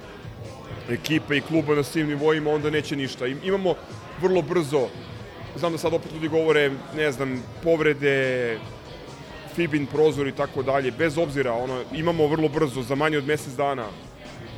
ekipe 0.90 1.38
i 1.38 1.42
kluba 1.42 1.76
na 1.76 1.84
svim 1.84 2.08
nivoima, 2.08 2.52
onda 2.52 2.70
neće 2.70 2.96
ništa. 2.96 3.28
I, 3.28 3.36
imamo 3.44 3.76
vrlo 4.22 4.42
brzo, 4.42 4.88
znam 5.56 5.72
da 5.72 5.78
sad 5.78 5.94
opet 5.94 6.14
ljudi 6.14 6.28
govore, 6.28 6.72
ne 6.96 7.12
znam, 7.12 7.44
povrede, 7.64 8.58
Fibin 9.56 9.86
prozor 9.86 10.28
i 10.28 10.32
tako 10.32 10.64
dalje, 10.64 10.92
bez 10.92 11.18
obzira, 11.18 11.54
ono, 11.54 11.82
imamo 11.94 12.28
vrlo 12.28 12.50
brzo, 12.50 12.82
za 12.82 12.96
manje 12.96 13.18
od 13.18 13.28
mesec 13.28 13.54
dana, 13.54 13.88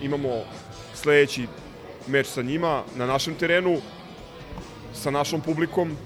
imamo 0.01 0.29
sledeći 0.93 1.47
meč 2.07 2.27
sa 2.27 2.41
njima 2.41 2.83
na 2.95 3.05
našem 3.05 3.35
terenu, 3.35 3.81
sa 4.93 5.11
našom 5.11 5.41
publikom. 5.41 5.97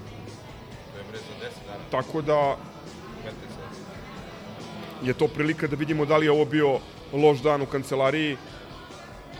Tako 1.90 2.22
da 2.22 2.56
je 5.02 5.14
to 5.14 5.28
prilika 5.28 5.66
da 5.66 5.76
vidimo 5.76 6.04
da 6.04 6.16
li 6.16 6.26
je 6.26 6.30
ovo 6.30 6.44
bio 6.44 6.78
loš 7.12 7.38
dan 7.38 7.62
u 7.62 7.66
kancelariji 7.66 8.36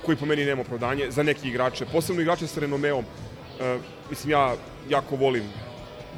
koji 0.05 0.17
po 0.17 0.27
meni 0.27 0.45
nema 0.45 0.63
opravdanje 0.63 1.11
za 1.11 1.23
neke 1.23 1.49
igrače, 1.49 1.87
posebno 1.93 2.23
igrače 2.23 2.47
sa 2.47 2.61
renomeom. 2.61 3.05
E, 3.61 3.79
mislim, 4.11 4.31
ja 4.31 4.55
jako 4.89 5.17
volim 5.17 5.45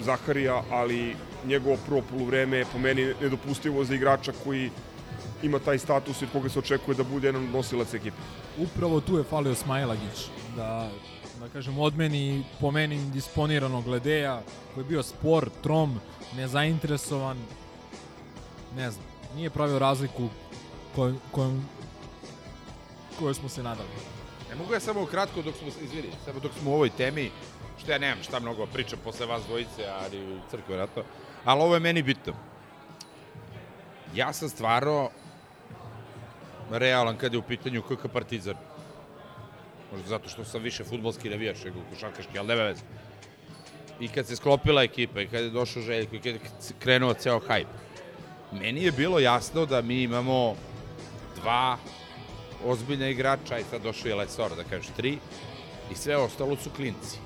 Zaharija, 0.00 0.62
ali 0.70 1.16
njegovo 1.46 1.76
prvo 1.86 2.02
poluvreme 2.10 2.56
je 2.56 2.64
po 2.72 2.78
meni 2.78 3.14
nedopustivo 3.20 3.84
za 3.84 3.94
igrača 3.94 4.32
koji 4.44 4.70
ima 5.42 5.58
taj 5.58 5.78
status 5.78 6.22
i 6.22 6.24
od 6.24 6.30
koga 6.32 6.48
se 6.48 6.58
očekuje 6.58 6.94
da 6.94 7.04
bude 7.04 7.28
jedan 7.28 7.50
nosilac 7.50 7.94
ekipe. 7.94 8.16
Upravo 8.58 9.00
tu 9.00 9.18
je 9.18 9.24
falio 9.24 9.54
Smajlagić, 9.54 10.26
da, 10.56 10.90
da 11.40 11.48
kažem, 11.48 11.78
odmeni 11.78 12.44
po 12.60 12.70
meni 12.70 12.96
indisponiranog 12.96 13.86
Ledeja, 13.86 14.42
koji 14.74 14.84
je 14.84 14.88
bio 14.88 15.02
spor, 15.02 15.50
trom, 15.62 16.00
nezainteresovan, 16.36 17.38
ne 18.76 18.90
znam, 18.90 19.04
nije 19.34 19.50
pravio 19.50 19.78
razliku 19.78 20.28
kojom, 20.94 21.18
kojom, 21.32 21.64
kojoj 23.18 23.34
smo 23.34 23.48
se 23.48 23.62
nadali. 23.62 23.88
Ne 24.50 24.56
mogu 24.56 24.72
ja 24.72 24.80
samo 24.80 25.06
kratko 25.06 25.42
dok 25.42 25.54
smo, 25.56 25.68
izvini, 25.68 26.08
samo 26.24 26.40
dok 26.40 26.52
smo 26.60 26.70
u 26.70 26.74
ovoj 26.74 26.90
temi, 26.90 27.30
što 27.78 27.92
ja 27.92 27.98
nemam 27.98 28.22
šta 28.22 28.40
mnogo 28.40 28.66
pričam 28.66 28.98
posle 29.04 29.26
vas 29.26 29.42
dvojice, 29.46 29.86
ali 30.02 30.34
u 30.34 30.38
crkve 30.50 30.76
rato, 30.76 31.04
ali 31.44 31.62
ovo 31.62 31.74
je 31.74 31.80
meni 31.80 32.02
bitno. 32.02 32.32
Ja 34.14 34.32
sam 34.32 34.48
stvarno 34.48 35.10
realan 36.78 37.16
kad 37.16 37.32
je 37.32 37.38
u 37.38 37.42
pitanju 37.42 37.82
KK 37.82 38.12
Partizan. 38.12 38.56
Možda 39.92 40.08
zato 40.08 40.28
što 40.28 40.44
sam 40.44 40.62
više 40.62 40.84
futbolski 40.84 41.30
navijač 41.30 41.64
nego 41.64 41.78
košarkaški, 41.90 42.38
ali 42.38 42.48
nema 42.48 42.62
veze. 42.62 42.82
I 44.00 44.08
kad 44.08 44.26
se 44.26 44.36
sklopila 44.36 44.82
ekipa 44.82 45.20
i 45.20 45.26
kad 45.26 45.44
je 45.44 45.50
došao 45.50 45.82
Željko 45.82 46.16
i 46.16 46.18
kad 46.18 46.34
je 46.34 46.40
krenuo 46.78 47.14
ceo 47.14 47.40
hajp, 47.40 47.68
meni 48.52 48.84
je 48.84 48.92
bilo 48.92 49.18
jasno 49.18 49.66
da 49.66 49.82
mi 49.82 50.02
imamo 50.02 50.56
dva 51.36 51.78
ozbiljna 52.64 53.08
igrača 53.08 53.58
i 53.58 53.64
sad 53.70 53.82
došao 53.82 54.08
je 54.08 54.14
Lesor, 54.14 54.56
da 54.56 54.64
kažeš 54.64 54.86
tri, 54.96 55.18
i 55.90 55.94
sve 55.94 56.16
ostalo 56.16 56.56
su 56.56 56.70
klinci. 56.70 57.18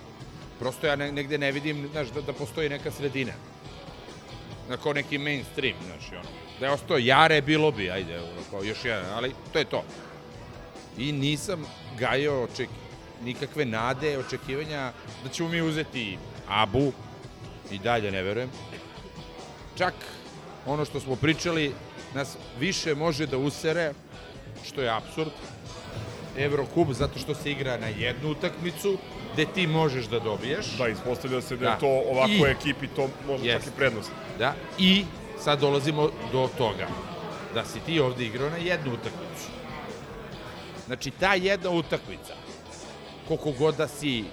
Prosto 0.58 0.86
ja 0.86 0.96
ne, 0.96 1.12
negde 1.12 1.38
ne 1.38 1.52
vidim, 1.52 1.88
znaš, 1.92 2.08
da, 2.08 2.20
da 2.20 2.32
postoji 2.32 2.68
neka 2.68 2.90
sredina. 2.90 3.32
Na 4.68 4.76
kao 4.76 4.92
neki 4.92 5.18
mainstream, 5.18 5.76
znaš, 5.86 6.12
i 6.12 6.16
ono. 6.16 6.28
Da 6.60 6.66
je 6.66 6.72
ostao 6.72 6.98
Jare, 6.98 7.40
bilo 7.42 7.70
bi, 7.70 7.90
ajde, 7.90 8.18
ono, 8.18 8.42
kao 8.50 8.62
još 8.62 8.84
jedan, 8.84 9.12
ali 9.12 9.32
to 9.52 9.58
je 9.58 9.64
to. 9.64 9.84
I 10.98 11.12
nisam 11.12 11.66
gajao 11.98 12.42
oček, 12.42 12.68
nikakve 13.24 13.64
nade, 13.64 14.18
očekivanja 14.18 14.92
da 15.24 15.28
ćemo 15.28 15.48
mi 15.48 15.62
uzeti 15.62 16.18
Abu, 16.48 16.92
i 17.70 17.78
dalje 17.78 18.12
ne 18.12 18.22
verujem. 18.22 18.50
Čak 19.78 19.94
ono 20.66 20.84
što 20.84 21.00
smo 21.00 21.16
pričali 21.16 21.72
nas 22.14 22.36
više 22.58 22.94
može 22.94 23.26
da 23.26 23.38
usere, 23.38 23.92
što 24.64 24.82
je 24.82 24.90
absurd, 24.90 25.32
Evrokup 26.38 26.92
zato 26.92 27.18
što 27.18 27.34
se 27.34 27.50
igra 27.50 27.76
na 27.78 27.86
jednu 27.86 28.30
utakmicu, 28.30 28.98
gde 29.32 29.46
ti 29.46 29.66
možeš 29.66 30.06
da 30.06 30.18
dobiješ. 30.18 30.66
Da, 30.78 30.88
ispostavlja 30.88 31.40
se 31.40 31.56
da 31.56 31.70
je 31.70 31.78
to 31.78 32.02
ovakvoj 32.10 32.50
ekipi 32.50 32.86
to 32.86 33.08
može 33.26 33.52
čak 33.52 33.66
i 33.66 33.76
prednost. 33.76 34.10
Da, 34.38 34.54
i 34.78 35.04
sad 35.38 35.60
dolazimo 35.60 36.10
do 36.32 36.48
toga 36.58 36.86
da 37.54 37.64
si 37.64 37.80
ti 37.80 38.00
ovde 38.00 38.24
igrao 38.24 38.50
na 38.50 38.56
jednu 38.56 38.92
utakmicu. 38.92 39.50
Znači, 40.86 41.10
ta 41.10 41.34
jedna 41.34 41.70
utakmica, 41.70 42.34
koliko 43.28 43.52
god 43.52 43.76
da 43.76 43.88
si 43.88 44.24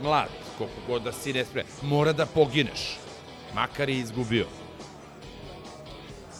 mlad, 0.00 0.28
koliko 0.58 0.76
god 0.86 1.02
da 1.02 1.12
si 1.12 1.32
nespreman, 1.32 1.72
mora 1.82 2.12
da 2.12 2.26
pogineš, 2.26 2.98
makar 3.54 3.88
je 3.88 3.98
izgubio. 3.98 4.46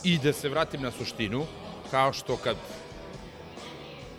I 0.04 0.18
da 0.18 0.32
se 0.32 0.48
vratim 0.48 0.82
na 0.82 0.90
suštinu, 0.90 1.46
kao 1.90 2.12
što 2.12 2.36
kad 2.36 2.56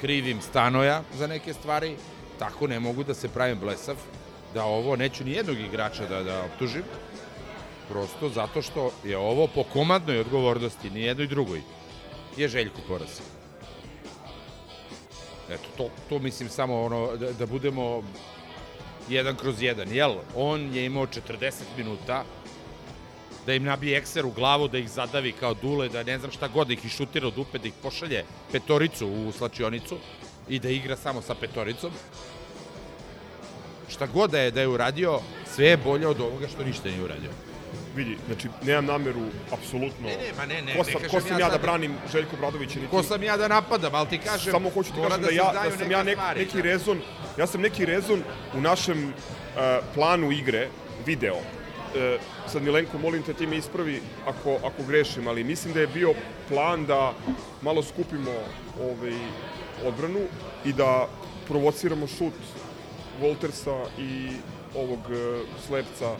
krivim 0.02 0.42
Stanoja 0.42 1.02
za 1.18 1.28
neke 1.28 1.54
stvari, 1.54 1.96
tako 2.40 2.68
ne 2.68 2.80
mogu 2.80 3.04
da 3.04 3.14
se 3.14 3.30
pravim 3.30 3.60
blesav, 3.60 3.96
da 4.54 4.64
ovo 4.64 4.96
neću 4.96 5.24
ni 5.24 5.32
jednog 5.32 5.60
igrača 5.60 6.08
da, 6.08 6.24
da 6.24 6.44
optužim, 6.44 6.84
prosto 7.92 8.30
zato 8.30 8.62
što 8.62 8.92
je 9.04 9.18
ovo 9.18 9.48
po 9.48 9.64
komandnoj 9.64 10.20
odgovornosti, 10.20 10.90
ni 10.90 11.02
jednoj 11.02 11.28
drugoj, 11.28 11.62
je 12.38 12.48
Željko 12.48 12.82
Poras. 12.88 13.22
Eto, 15.50 15.68
to, 15.78 15.90
to 16.10 16.20
mislim 16.20 16.50
samo 16.50 16.82
ono, 16.82 17.18
da, 17.18 17.32
da 17.32 17.46
budemo 17.46 18.04
jedan 19.10 19.36
kroz 19.36 19.62
jedan, 19.62 19.92
jel? 19.92 20.16
On 20.36 20.76
je 20.76 20.86
imao 20.86 21.08
40 21.08 21.52
minuta 21.78 22.24
da 23.46 23.54
im 23.54 23.64
nabije 23.64 23.98
ekser 23.98 24.26
u 24.26 24.32
glavu, 24.32 24.68
da 24.68 24.78
ih 24.78 24.90
zadavi 24.90 25.32
kao 25.32 25.54
dule, 25.54 25.90
da 25.90 26.04
ne 26.04 26.20
znam 26.20 26.32
šta 26.32 26.48
god, 26.48 26.68
da 26.68 26.74
ih 26.74 26.86
išutira 26.86 27.28
od 27.28 27.34
dupe, 27.34 27.58
da 27.58 27.68
ih 27.68 27.74
pošalje 27.84 28.24
petoricu 28.52 29.08
u 29.08 29.32
slačionicu 29.32 29.98
i 30.50 30.60
da 30.60 30.70
igra 30.70 30.96
samo 30.96 31.22
sa 31.22 31.36
petoricom. 31.36 31.92
Šta 33.90 34.08
god 34.08 34.32
da 34.32 34.40
je, 34.40 34.52
da 34.52 34.62
je 34.62 34.68
uradio, 34.68 35.20
sve 35.56 35.66
je 35.66 35.78
bolje 35.78 36.08
od 36.08 36.22
ovoga 36.22 36.48
što 36.48 36.64
ništa 36.64 36.90
nije 36.90 37.04
uradio. 37.04 37.51
Vidi, 37.96 38.18
znači, 38.28 38.48
nemam 38.64 38.86
nameru, 38.86 39.26
apsolutno... 39.52 40.08
Ne, 40.08 40.18
ne, 40.18 40.34
ma 40.38 40.46
ne, 40.46 40.62
ne, 40.62 40.72
Ko 40.72 40.78
ne 40.78 40.84
sam, 40.84 41.02
kažem 41.02 41.10
ko 41.10 41.22
sam 41.22 41.32
ja 41.32 41.40
ja, 41.40 41.46
da 41.46 41.52
sad- 41.52 41.62
branim 41.62 41.96
Željko 42.12 42.36
Bradovića? 42.38 42.80
Niti... 42.80 42.92
Ko 42.92 43.04
sam 43.04 43.24
ja 43.24 43.38
da 43.38 43.48
napadam, 43.48 43.96
ali 43.96 44.10
ti 44.10 44.18
kažem... 44.18 44.52
Samo 44.52 44.70
hoću 44.70 44.92
ti 44.92 44.98
kažem 45.02 45.22
da, 45.22 45.28
se 45.28 45.36
ja, 45.36 45.52
da 45.54 45.78
sam 45.78 45.92
ja 45.92 46.04
nek, 46.04 46.16
stvari, 46.16 46.40
neki 46.40 46.58
da. 46.58 46.64
rezon, 46.64 47.02
ja 47.38 47.48
sam 47.48 47.62
neki 47.62 47.86
rezon 47.86 48.24
u 48.54 48.62
našem 48.62 49.04
uh, 49.08 49.62
planu 49.96 50.32
igre 50.32 50.68
video. 51.06 51.36
Uh, 51.36 52.22
sad 52.48 52.64
Milenko, 52.64 52.98
molim 52.98 53.24
te 53.24 53.34
ti 53.34 53.48
me 53.48 53.58
ispravi 53.58 54.02
ako, 54.26 54.56
ako 54.56 54.84
grešim, 54.88 55.28
ali 55.28 55.44
mislim 55.44 55.74
da 55.74 55.80
je 55.80 55.88
bio 55.88 56.14
plan 56.50 56.86
da 56.86 57.14
malo 57.62 57.84
skupimo 57.84 58.32
ovaj, 58.82 59.14
odbranu 59.86 60.20
i 60.66 60.74
da 60.74 61.08
provociramo 61.48 62.08
šut 62.08 62.34
Voltersa 63.22 63.84
i 64.00 64.30
ovog 64.76 65.00
uh, 65.00 65.48
slepca 65.68 66.16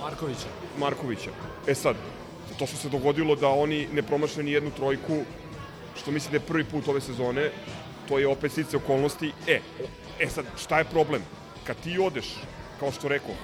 Markovića. 0.00 0.48
Markovića. 0.78 1.30
E 1.66 1.74
sad, 1.74 1.96
to 2.58 2.66
što 2.66 2.76
se 2.76 2.88
dogodilo 2.88 3.36
da 3.36 3.48
oni 3.48 3.88
ne 3.92 4.02
promašaju 4.02 4.44
ni 4.44 4.52
jednu 4.52 4.70
trojku, 4.70 5.22
što 6.00 6.10
mislim 6.10 6.32
da 6.32 6.36
je 6.36 6.46
prvi 6.48 6.64
put 6.64 6.88
ove 6.88 7.00
sezone, 7.00 7.50
to 8.08 8.18
je 8.18 8.28
opet 8.28 8.52
stice 8.52 8.76
okolnosti. 8.76 9.32
E, 9.46 9.60
e 10.20 10.28
sad, 10.28 10.44
šta 10.58 10.78
je 10.78 10.84
problem? 10.84 11.22
Kad 11.64 11.76
ti 11.76 11.98
odeš, 11.98 12.26
kao 12.80 12.92
što 12.92 13.08
rekoh, 13.08 13.36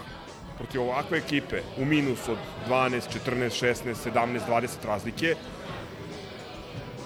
protiv 0.56 0.82
ovakve 0.82 1.18
ekipe 1.18 1.62
u 1.78 1.84
minus 1.84 2.28
od 2.28 2.38
12, 2.68 3.00
14, 3.26 3.64
16, 3.64 3.94
17, 4.12 4.40
20 4.48 4.68
razlike, 4.84 5.34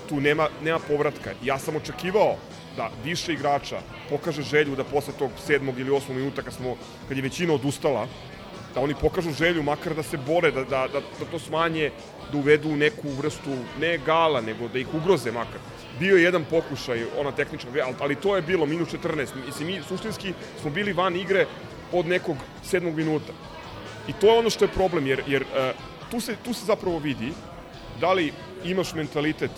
tu 0.08 0.20
nema, 0.20 0.48
nema 0.62 0.78
povratka. 0.78 1.30
Ja 1.44 1.58
sam 1.58 1.76
očekivao 1.76 2.36
da 2.76 2.90
više 3.04 3.32
igrača 3.32 3.80
pokaže 4.10 4.42
želju 4.42 4.76
da 4.76 4.84
posle 4.84 5.12
tog 5.18 5.30
sedmog 5.46 5.78
ili 5.78 5.90
osmog 5.90 6.16
minuta 6.16 6.42
kad, 6.42 6.54
smo, 6.54 6.76
kad 7.08 7.16
je 7.16 7.22
većina 7.22 7.54
odustala, 7.54 8.06
da 8.74 8.80
oni 8.80 8.94
pokažu 8.94 9.30
želju, 9.32 9.62
makar 9.62 9.94
da 9.94 10.02
se 10.02 10.16
bore, 10.16 10.50
da, 10.50 10.64
da, 10.64 10.86
da, 10.92 11.00
da 11.00 11.26
to 11.30 11.38
smanje, 11.38 11.90
da 12.32 12.38
uvedu 12.38 12.76
neku 12.76 13.10
vrstu, 13.10 13.56
ne 13.80 13.98
gala, 13.98 14.40
nego 14.40 14.68
da 14.68 14.78
ih 14.78 14.94
ugroze 14.94 15.32
makar. 15.32 15.60
Bio 15.98 16.16
je 16.16 16.22
jedan 16.22 16.44
pokušaj, 16.50 17.04
ona 17.18 17.32
tehnička, 17.32 17.68
ali, 17.84 17.94
ali 18.00 18.16
to 18.16 18.36
je 18.36 18.42
bilo 18.42 18.66
minus 18.66 18.88
14. 18.88 19.28
Mislim, 19.46 19.68
mi 19.68 19.82
suštinski 19.88 20.32
smo 20.60 20.70
bili 20.70 20.92
van 20.92 21.16
igre 21.16 21.46
od 21.92 22.06
nekog 22.06 22.36
sedmog 22.64 22.94
minuta. 22.94 23.32
I 24.08 24.12
to 24.12 24.26
je 24.26 24.38
ono 24.38 24.50
što 24.50 24.64
je 24.64 24.74
problem, 24.74 25.06
jer, 25.06 25.22
jer 25.26 25.42
uh, 25.42 25.76
tu, 26.10 26.20
se, 26.20 26.36
tu 26.44 26.54
se 26.54 26.64
zapravo 26.64 26.98
vidi 26.98 27.32
da 28.00 28.12
li 28.12 28.32
imaš 28.64 28.94
mentalitet 28.94 29.50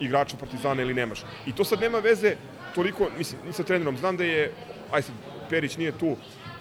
igrača 0.00 0.36
Partizana 0.36 0.82
ili 0.82 0.94
nemaš. 0.94 1.24
I 1.46 1.52
to 1.52 1.64
sad 1.64 1.80
nema 1.80 1.98
veze 1.98 2.36
toliko, 2.74 3.08
mislim, 3.18 3.52
sa 3.52 3.62
trenerom. 3.62 3.96
Znam 3.96 4.16
da 4.16 4.24
je, 4.24 4.52
aj 4.92 5.02
sad, 5.02 5.14
Perić 5.50 5.76
nije 5.76 5.92
tu, 5.92 6.16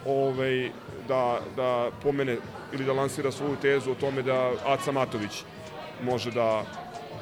ovaj, 0.06 0.72
da, 1.07 1.40
da 1.56 1.69
pomene 2.03 2.38
ili 2.73 2.86
da 2.86 2.94
lansira 2.94 3.32
svoju 3.32 3.56
tezu 3.61 3.91
o 3.91 3.95
tome 3.95 4.22
da 4.22 4.52
Aca 4.65 4.91
Matović 4.91 5.44
može 6.03 6.32
da 6.32 6.64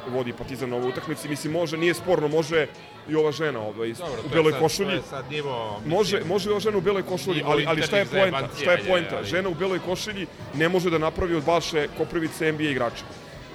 vodi 0.07 0.33
Partizan 0.33 0.69
na 0.69 0.75
ovoj 0.75 0.89
utakmici. 0.89 1.29
Mislim, 1.29 1.53
može, 1.53 1.77
nije 1.77 1.93
sporno, 1.93 2.27
može 2.27 2.67
i 3.09 3.15
ova 3.15 3.31
žena 3.31 3.59
ovaj, 3.59 3.93
Dobro, 3.93 4.21
u 4.25 4.29
beloj 4.29 4.51
sad- 4.51 4.61
košulji. 4.61 4.99
sad 5.09 5.25
nivo, 5.31 5.71
mislim, 5.75 5.89
može, 5.89 6.23
može 6.23 6.49
i 6.49 6.51
ova 6.51 6.59
žena 6.59 6.77
u 6.77 6.81
beloj 6.81 7.03
košulji, 7.03 7.43
ali, 7.45 7.65
ali 7.67 7.81
šta 7.81 7.97
je 7.97 8.05
poenta? 8.05 8.47
Šta 8.61 8.71
je 8.71 8.83
poenta? 8.87 9.17
ali- 9.17 9.27
Žena 9.27 9.49
u 9.49 9.53
beloj 9.53 9.79
košulji 9.79 10.27
ne 10.53 10.69
može 10.69 10.89
da 10.89 10.97
napravi 10.97 11.35
od 11.35 11.43
Balše 11.45 11.87
Koprivice 11.97 12.51
NBA 12.51 12.63
igrača. 12.63 13.03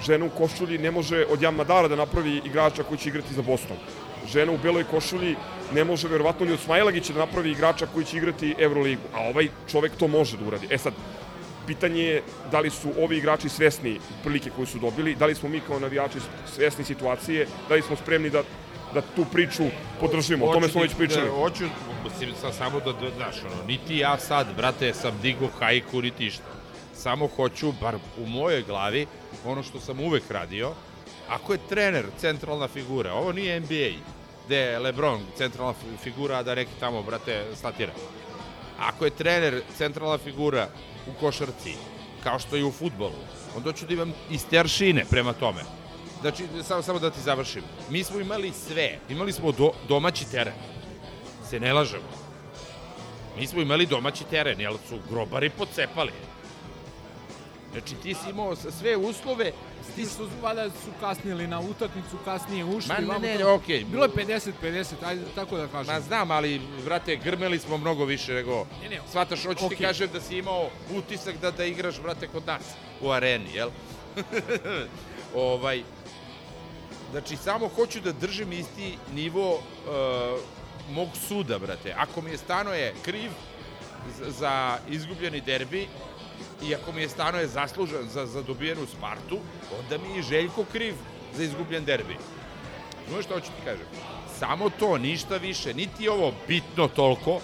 Žena 0.02 0.24
u 0.24 0.30
košulji 0.30 0.78
ne 0.78 0.90
može 0.90 1.24
od 1.26 1.42
Jan 1.42 1.55
Madara 1.55 1.88
da 1.88 1.96
napravi 1.96 2.40
igrača 2.44 2.82
koji 2.82 2.98
će 2.98 3.09
igrati 3.09 3.34
za 3.34 3.42
Boston. 3.42 3.76
Žena 4.32 4.52
u 4.52 4.59
beloj 4.59 4.84
košulji 4.84 5.36
ne 5.74 5.84
može 5.84 6.09
verovatno 6.09 6.46
ni 6.46 6.52
od 6.52 6.60
Smajlagića 6.60 7.12
da 7.12 7.18
napravi 7.18 7.50
igrača 7.50 7.86
koji 7.86 8.05
će 8.05 8.16
igrati 8.16 8.55
Euroligu. 8.59 9.02
A 9.14 9.28
ovaj 9.28 9.48
čovek 9.70 9.92
to 9.96 10.09
može 10.09 10.36
da 10.36 10.44
uradi. 10.44 10.66
E 10.70 10.78
sad, 10.78 10.92
pitanje 11.66 12.02
je 12.02 12.22
da 12.50 12.60
li 12.60 12.70
su 12.70 12.92
ovi 12.98 13.16
igrači 13.18 13.48
svesni 13.48 13.98
prilike 14.22 14.50
koju 14.50 14.66
su 14.66 14.78
dobili, 14.78 15.14
da 15.14 15.26
li 15.26 15.34
smo 15.34 15.48
mi 15.48 15.60
kao 15.60 15.78
navijači 15.78 16.18
svesni 16.55 16.84
situacije, 16.84 17.46
da 17.68 17.74
li 17.74 17.82
smo 17.82 17.96
spremni 17.96 18.30
da, 18.30 18.42
da 18.94 19.00
tu 19.16 19.24
priču 19.32 19.64
podržimo. 20.00 20.46
O 20.46 20.55
tome 20.55 20.68
smo 20.68 20.82
već 20.82 20.94
pričali. 20.94 21.26
Da, 21.26 21.32
hoću, 21.32 21.64
mislim, 22.05 22.34
sad 22.40 22.55
samo 22.55 22.80
da, 22.80 22.92
da, 22.92 23.10
znaš, 23.16 23.42
ono, 23.44 23.64
niti 23.66 23.98
ja 23.98 24.18
sad, 24.18 24.46
brate, 24.56 24.94
sam 24.94 25.18
digo 25.22 25.48
hajku, 25.59 26.02
niti 26.02 26.26
išta. 26.26 26.59
Samo 26.94 27.28
hoću, 27.36 27.72
bar 27.80 27.96
u 28.18 28.26
mojoj 28.26 28.62
glavi, 28.62 29.06
ono 29.44 29.62
što 29.62 29.80
sam 29.80 30.00
uvek 30.00 30.30
radio, 30.30 30.72
ako 31.28 31.52
je 31.52 31.59
trener 31.68 32.06
centralna 32.18 32.68
figura, 32.68 33.12
ovo 33.12 33.32
nije 33.32 33.60
NBA, 33.60 34.18
gde 34.49 34.57
je 34.57 34.79
Lebron 34.79 35.20
centralna 35.37 35.73
fi- 35.75 35.97
figura, 36.03 36.39
a 36.39 36.43
da 36.43 36.55
neki 36.55 36.70
tamo, 36.81 37.03
brate, 37.03 37.45
statira. 37.55 37.93
Ako 38.79 39.05
je 39.05 39.11
trener 39.11 39.62
centralna 39.77 40.19
figura 40.19 40.69
u 41.07 41.20
košarci, 41.20 41.75
kao 42.23 42.39
što 42.39 42.57
je 42.57 42.65
u 42.65 42.73
futbolu, 42.73 43.19
onda 43.57 43.73
ću 43.73 43.87
da 43.87 43.95
imam 43.95 44.12
iste 44.31 44.59
aršine 44.59 45.05
prema 45.11 45.33
tome. 45.33 45.61
Znači, 46.20 46.45
samo, 46.62 46.83
samo 46.83 46.99
da 46.99 47.11
ti 47.11 47.20
završim. 47.20 47.62
Mi 47.91 48.05
smo 48.05 48.20
imali 48.20 48.53
sve. 48.53 48.99
Imali 49.09 49.33
smo 49.33 49.53
do, 49.53 49.70
domaći 49.89 50.31
teren. 50.31 50.55
Se 51.51 51.61
ne 51.61 51.73
lažemo. 51.73 52.09
Mi 53.39 53.47
smo 53.47 53.61
imali 53.61 53.87
domaći 53.87 54.25
teren, 54.25 54.61
jer 54.61 54.73
su 54.89 54.99
grobari 55.11 55.51
pocepali. 55.51 56.12
Znači 57.78 57.94
ti 58.02 58.14
si 58.14 58.30
imao 58.30 58.56
sve 58.56 58.96
uslove, 58.96 59.52
S 59.82 59.94
tim 59.94 60.06
što 60.09 60.28
valjda 60.42 60.70
su 60.70 60.90
kasnili 61.00 61.46
na 61.46 61.60
utakmicu, 61.60 62.16
kasnije 62.24 62.64
ušli. 62.64 62.94
Ma 63.06 63.18
ne, 63.18 63.28
ne, 63.28 63.38
tamo. 63.38 63.55
okej. 63.55 63.84
Bilo 63.84 64.05
je 64.05 64.10
50-50, 64.10 64.94
ajde 65.05 65.22
tako 65.34 65.56
da 65.56 65.68
kažem. 65.68 65.94
Ma 65.94 66.00
znam, 66.00 66.30
ali, 66.30 66.60
brate, 66.84 67.16
grmeli 67.16 67.59
smo 67.59 67.78
mnogo 67.78 68.05
više 68.05 68.34
nego... 68.34 68.66
Ne, 68.82 68.88
ne, 68.88 69.00
Svataš, 69.10 69.44
hoću 69.44 69.59
ti 69.59 69.74
okej. 69.74 69.86
kažem 69.86 70.09
da 70.12 70.20
si 70.20 70.38
imao 70.38 70.68
utisak 70.96 71.36
da, 71.40 71.50
da 71.50 71.64
igraš, 71.64 72.00
brate, 72.00 72.28
kod 72.28 72.46
nas 72.46 72.62
u 73.00 73.10
areni, 73.10 73.55
jel? 73.55 73.70
ovaj, 75.34 75.82
znači, 77.10 77.36
samo 77.36 77.68
hoću 77.68 78.00
da 78.00 78.12
držim 78.12 78.52
isti 78.52 78.98
nivo 79.14 79.55
uh, 79.55 79.60
mog 80.90 81.09
suda, 81.28 81.59
brate. 81.59 81.94
Ako 81.98 82.20
mi 82.20 82.30
je 82.30 82.38
Stanoje 82.38 82.94
kriv 83.02 83.30
za, 84.18 84.30
za 84.30 84.78
izgubljeni 84.88 85.40
derbi, 85.40 85.86
i 86.62 86.74
ako 86.74 86.93
mi 86.93 87.02
je 87.02 87.09
Stanoje 87.09 87.47
zaslužan 87.47 88.09
za, 88.09 88.26
za 88.26 88.43
dobijenu 88.43 88.86
Spartu, 88.86 89.39
onda 89.80 89.98
mi 89.98 90.16
je 90.16 90.22
Željko 90.22 90.64
kriv 90.72 90.94
za 91.35 91.43
izgubljen 91.43 91.85
derbi. 91.85 92.16
Znaš 93.09 93.24
šta 93.24 93.35
hoću 93.35 93.47
ti 93.47 93.64
kažem? 93.64 93.86
Samo 94.39 94.70
to, 94.70 94.98
ništa 94.98 95.36
više. 95.36 95.74
Niti 95.74 96.05
je 96.05 96.10
ovo 96.10 96.32
bitno 96.48 96.89
toliko, 96.89 97.40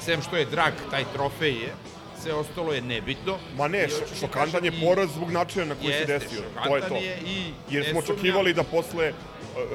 sem 0.00 0.22
što 0.22 0.36
je 0.36 0.44
drag 0.44 0.72
taj 0.90 1.04
trofej 1.14 1.52
je, 1.52 1.74
sve 2.22 2.34
ostalo 2.34 2.72
je 2.72 2.80
nebitno. 2.80 3.38
Ma 3.56 3.68
ne, 3.68 3.88
šokantan 4.20 4.64
je 4.64 4.72
poraz 4.84 5.10
zbog 5.10 5.30
načina 5.30 5.64
na 5.64 5.74
koji 5.74 5.92
se 5.92 6.04
desio. 6.04 6.42
To 6.64 6.76
je 6.76 6.88
to. 6.88 6.94
je 6.94 7.18
i 7.26 7.52
Jer 7.70 7.90
smo 7.90 7.98
očekivali 7.98 8.54
da 8.54 8.62
posle 8.62 9.06
e, 9.06 9.14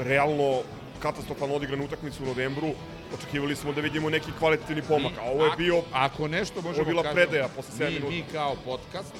realno 0.03 0.61
katastrofalno 0.99 1.55
odigranu 1.55 1.85
utakmicu 1.85 2.23
u 2.23 2.25
novembru, 2.25 2.73
očekivali 3.17 3.55
smo 3.55 3.73
da 3.73 3.81
vidimo 3.81 4.09
neki 4.09 4.31
kvalitativni 4.39 4.81
pomak, 4.81 5.13
a 5.19 5.23
ovo 5.23 5.45
je 5.45 5.51
bio 5.57 5.81
Ako 5.93 6.27
nešto 6.27 6.61
možemo 6.61 6.85
bila 6.85 7.03
kažemo, 7.03 7.15
predaja 7.15 7.47
posle 7.47 7.73
7 7.85 7.89
mi, 7.89 7.93
minuta. 7.93 8.11
mi 8.11 8.23
kao 8.31 8.55
podcast, 8.65 9.13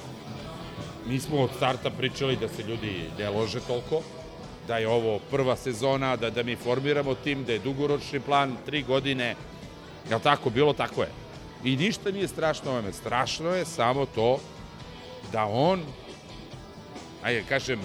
mi 1.08 1.20
smo 1.20 1.42
od 1.42 1.50
starta 1.56 1.90
pričali 1.90 2.36
da 2.36 2.48
se 2.48 2.64
ljudi 2.64 3.10
ne 3.18 3.30
lože 3.30 3.60
toliko, 3.60 4.02
da 4.68 4.78
je 4.78 4.88
ovo 4.88 5.20
prva 5.32 5.56
sezona, 5.56 6.16
da, 6.16 6.30
da 6.30 6.44
mi 6.44 6.56
formiramo 6.56 7.16
tim, 7.16 7.44
da 7.44 7.54
je 7.54 7.60
dugoročni 7.60 8.20
plan, 8.20 8.58
tri 8.66 8.84
godine, 8.84 9.36
je 10.10 10.16
li 10.16 10.22
tako? 10.22 10.50
Bilo 10.50 10.74
tako 10.74 11.02
je. 11.02 11.10
I 11.64 11.76
ništa 11.76 12.12
nije 12.12 12.28
strašno 12.28 12.72
ovome. 12.72 12.94
Strašno 12.94 13.50
je 13.50 13.66
samo 13.66 14.06
to 14.06 14.40
da 15.32 15.46
on, 15.46 15.84
ajde 17.24 17.44
kažem, 17.50 17.80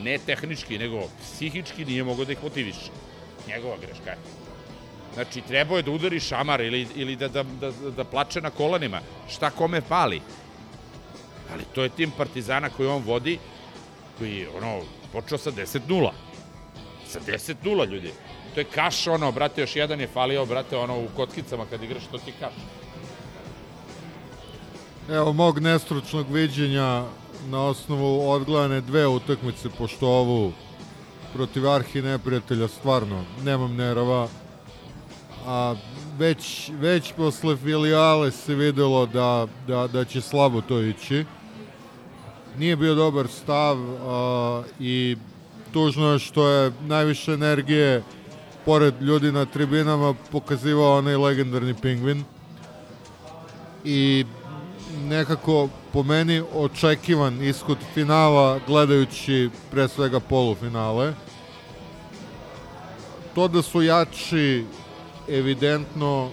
ne 0.00 0.18
tehnički, 0.18 0.78
nego 0.78 1.02
psihički 1.22 1.84
nije 1.84 2.04
mogao 2.04 2.24
da 2.24 2.32
ih 2.32 2.42
motiviše. 2.42 2.90
Njegova 3.48 3.76
greška 3.80 4.10
je. 4.10 4.37
Znači, 5.18 5.40
trebao 5.40 5.76
je 5.76 5.82
da 5.82 5.90
udari 5.90 6.20
šamar 6.20 6.60
ili, 6.60 6.86
ili 6.94 7.16
da, 7.16 7.28
da, 7.28 7.42
da, 7.42 7.70
da 7.96 8.04
plače 8.04 8.40
na 8.40 8.50
kolenima. 8.50 9.00
Šta 9.28 9.50
kome 9.50 9.80
pali? 9.80 10.20
Ali 11.52 11.64
to 11.74 11.82
je 11.82 11.88
tim 11.88 12.10
Partizana 12.10 12.70
koji 12.70 12.88
on 12.88 13.02
vodi, 13.02 13.38
koji 14.18 14.36
je, 14.36 14.48
ono, 14.48 14.80
počeo 15.12 15.38
sa 15.38 15.50
10-0. 15.50 16.10
Sa 17.08 17.20
10-0, 17.26 17.90
ljudi. 17.90 18.12
To 18.54 18.60
je 18.60 18.64
kaš, 18.64 19.06
ono, 19.06 19.32
brate, 19.32 19.60
još 19.60 19.76
jedan 19.76 20.00
je 20.00 20.06
falio, 20.06 20.46
brate, 20.46 20.76
ono, 20.76 20.98
u 20.98 21.08
kotkicama 21.16 21.66
kad 21.70 21.82
igraš, 21.82 22.06
to 22.12 22.18
ti 22.18 22.32
kaš. 22.40 22.54
Evo 25.10 25.32
mog 25.32 25.58
nestručnog 25.58 26.30
viđenja 26.30 27.04
na 27.48 27.64
osnovu 27.64 28.30
odgledane 28.30 28.80
dve 28.80 29.06
utakmice, 29.06 29.68
pošto 29.78 30.08
ovu 30.08 30.52
protiv 31.34 31.70
arhi 31.70 32.02
neprijatelja 32.02 32.68
stvarno 32.68 33.24
nemam 33.44 33.76
nerava, 33.76 34.28
a 35.48 35.74
već, 36.18 36.70
već 36.80 37.12
posle 37.16 37.56
filijale 37.56 38.30
se 38.30 38.54
videlo 38.54 39.06
da, 39.06 39.46
da, 39.66 39.86
da 39.86 40.04
će 40.04 40.20
slabo 40.20 40.60
to 40.60 40.80
ići. 40.80 41.24
Nije 42.58 42.76
bio 42.76 42.94
dobar 42.94 43.28
stav 43.28 43.76
a, 43.78 44.62
i 44.80 45.16
tužno 45.72 46.12
je 46.12 46.18
što 46.18 46.48
je 46.48 46.72
najviše 46.80 47.32
energije 47.32 48.02
pored 48.64 49.02
ljudi 49.02 49.32
na 49.32 49.44
tribinama 49.44 50.14
pokazivao 50.32 50.98
onaj 50.98 51.16
legendarni 51.16 51.74
pingvin 51.74 52.24
i 53.84 54.24
nekako 55.04 55.68
po 55.92 56.02
meni 56.02 56.42
očekivan 56.54 57.42
ishod 57.42 57.78
finala 57.94 58.60
gledajući 58.66 59.50
pre 59.70 59.88
svega 59.88 60.20
polufinale. 60.20 61.14
To 63.34 63.48
da 63.48 63.62
su 63.62 63.82
jači 63.82 64.64
evidentno 65.28 66.30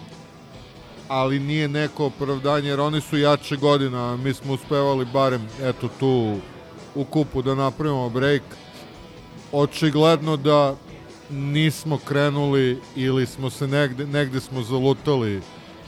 ali 1.07 1.39
nije 1.39 1.67
neko 1.67 2.05
opravdanje 2.05 2.69
jer 2.69 2.79
oni 2.79 3.01
su 3.01 3.17
jače 3.17 3.55
godina, 3.55 4.13
a 4.13 4.17
mi 4.17 4.33
smo 4.33 4.53
uspevali 4.53 5.05
barem 5.05 5.47
eto 5.61 5.89
tu 5.99 6.37
u 6.95 7.03
kupu 7.03 7.41
da 7.41 7.55
napravimo 7.55 8.09
break. 8.09 8.41
Očigledno 9.51 10.37
da 10.37 10.75
nismo 11.29 11.97
krenuli 11.97 12.81
ili 12.95 13.25
smo 13.25 13.49
se 13.49 13.67
negde, 13.67 14.07
negde 14.07 14.39
smo 14.39 14.63
zalutali 14.63 15.41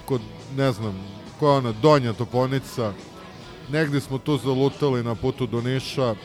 kod, 0.05 0.21
ne 0.57 0.71
znam, 0.71 0.99
koja 1.39 1.53
ona, 1.53 1.71
Donja 1.71 2.13
Toponica. 2.13 2.93
Negde 3.69 4.01
smo 4.01 4.17
tu 4.17 4.37
zalutali 4.37 5.03
na 5.03 5.15
putu 5.15 5.47
do 5.47 5.61
Niša. 5.61 6.15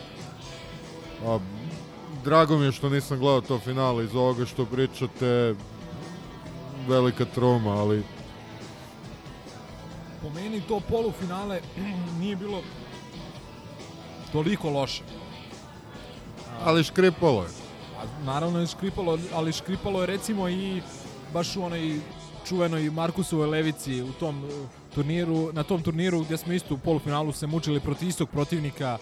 A, 1.27 1.39
drago 2.25 2.59
mi 2.59 2.65
je 2.65 2.73
što 2.73 2.91
nisam 2.91 3.19
gledao 3.19 3.41
to 3.41 3.59
finale 3.59 4.05
iz 4.05 4.15
ovoga 4.15 4.47
što 4.47 4.65
pričate 4.65 5.55
velika 6.89 7.25
troma, 7.25 7.71
ali 7.71 8.03
Po 10.23 10.31
meni 10.31 10.61
to 10.61 10.81
polufinale 10.81 11.61
nije 12.21 12.37
bilo 12.37 12.63
toliko 14.33 14.71
loše. 14.71 15.03
ali 16.65 16.85
škripalo 16.85 17.43
je. 17.43 17.49
A, 17.99 18.25
naravno 18.25 18.61
je 18.61 18.67
škripalo, 18.67 19.19
ali 19.35 19.53
škripalo 19.53 20.01
je 20.01 20.07
recimo 20.07 20.49
i 20.49 20.83
baš 21.33 21.57
u 21.57 21.65
onoj 21.65 22.01
čuvenoj 22.49 22.91
Markusovoj 22.91 23.47
levici 23.47 24.03
u 24.03 24.13
tom 24.13 24.45
uh, 24.45 24.51
turniru, 24.95 25.51
na 25.53 25.63
tom 25.63 25.83
turniru 25.83 26.21
gdje 26.21 26.37
smo 26.37 26.53
isto 26.53 26.75
u 26.75 26.79
polufinalu 26.79 27.33
se 27.33 27.47
mučili 27.47 27.81
protiv 27.81 28.09
istog 28.09 28.29
protivnika 28.29 28.99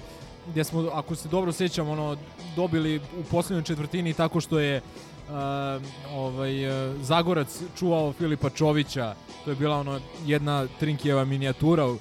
gdje 0.47 0.65
smo, 0.65 0.91
ako 0.93 1.15
se 1.15 1.29
dobro 1.29 1.53
sjećam, 1.53 1.89
ono, 1.89 2.17
dobili 2.57 2.97
u 2.97 3.25
posljednjoj 3.31 3.65
četvrtini 3.65 4.15
tako 4.15 4.41
što 4.41 4.59
je 4.59 4.77
uh, 4.77 5.10
ovaj, 6.13 6.67
uh, 6.67 7.01
Zagorac 7.03 7.63
čuvao 7.79 8.13
Filipa 8.13 8.51
Čovića, 8.51 9.15
to 9.45 9.51
je 9.51 9.57
bila 9.57 9.77
ono 9.77 10.01
jedna 10.27 10.67
Trinkijeva 10.81 11.25
minijatura 11.25 11.87
u, 11.87 11.95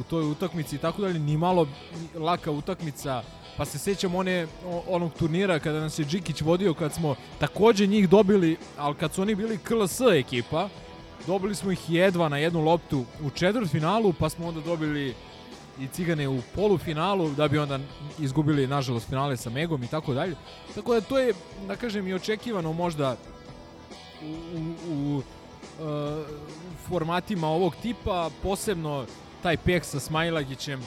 u 0.00 0.02
toj 0.10 0.30
utakmici 0.30 0.76
i 0.76 0.78
tako 0.78 1.02
dalje, 1.02 1.18
ni 1.18 1.36
malo 1.36 1.68
laka 2.14 2.50
utakmica, 2.50 3.22
pa 3.56 3.64
se 3.64 3.78
sjećam 3.78 4.14
one, 4.14 4.46
onog 4.88 5.12
turnira 5.18 5.58
kada 5.58 5.80
nas 5.80 5.98
je 5.98 6.04
Džikić 6.04 6.40
vodio, 6.40 6.74
kad 6.74 6.94
smo 6.94 7.16
takođe 7.38 7.86
njih 7.86 8.08
dobili, 8.08 8.56
ali 8.76 8.94
kad 8.94 9.14
su 9.14 9.22
oni 9.22 9.34
bili 9.34 9.58
KLS 9.58 10.00
ekipa, 10.00 10.68
dobili 11.26 11.54
smo 11.54 11.72
ih 11.72 11.90
jedva 11.90 12.28
na 12.28 12.38
jednu 12.38 12.60
loptu 12.60 13.04
u 13.22 13.30
četvrtfinalu, 13.30 14.12
pa 14.12 14.28
smo 14.28 14.48
onda 14.48 14.60
dobili 14.60 15.14
i 15.80 15.88
Cigane 15.88 16.28
u 16.28 16.40
polufinalu, 16.54 17.30
da 17.30 17.48
bi 17.48 17.58
onda 17.58 17.78
izgubili, 18.18 18.66
nažalost, 18.66 19.08
finale 19.08 19.36
sa 19.36 19.50
Megom 19.50 19.82
i 19.82 19.88
tako 19.88 20.14
dalje. 20.14 20.36
Tako 20.74 20.94
da 20.94 21.00
to 21.00 21.18
je, 21.18 21.34
da 21.66 21.76
kažem, 21.76 22.08
i 22.08 22.14
očekivano 22.14 22.72
možda 22.72 23.16
u, 24.22 24.58
u, 24.58 24.92
u 24.92 25.22
e, 25.22 26.24
formatima 26.88 27.48
ovog 27.48 27.74
tipa, 27.82 28.30
posebno 28.42 29.06
taj 29.42 29.56
pek 29.56 29.84
sa 29.84 30.00
Smajlagićem, 30.00 30.80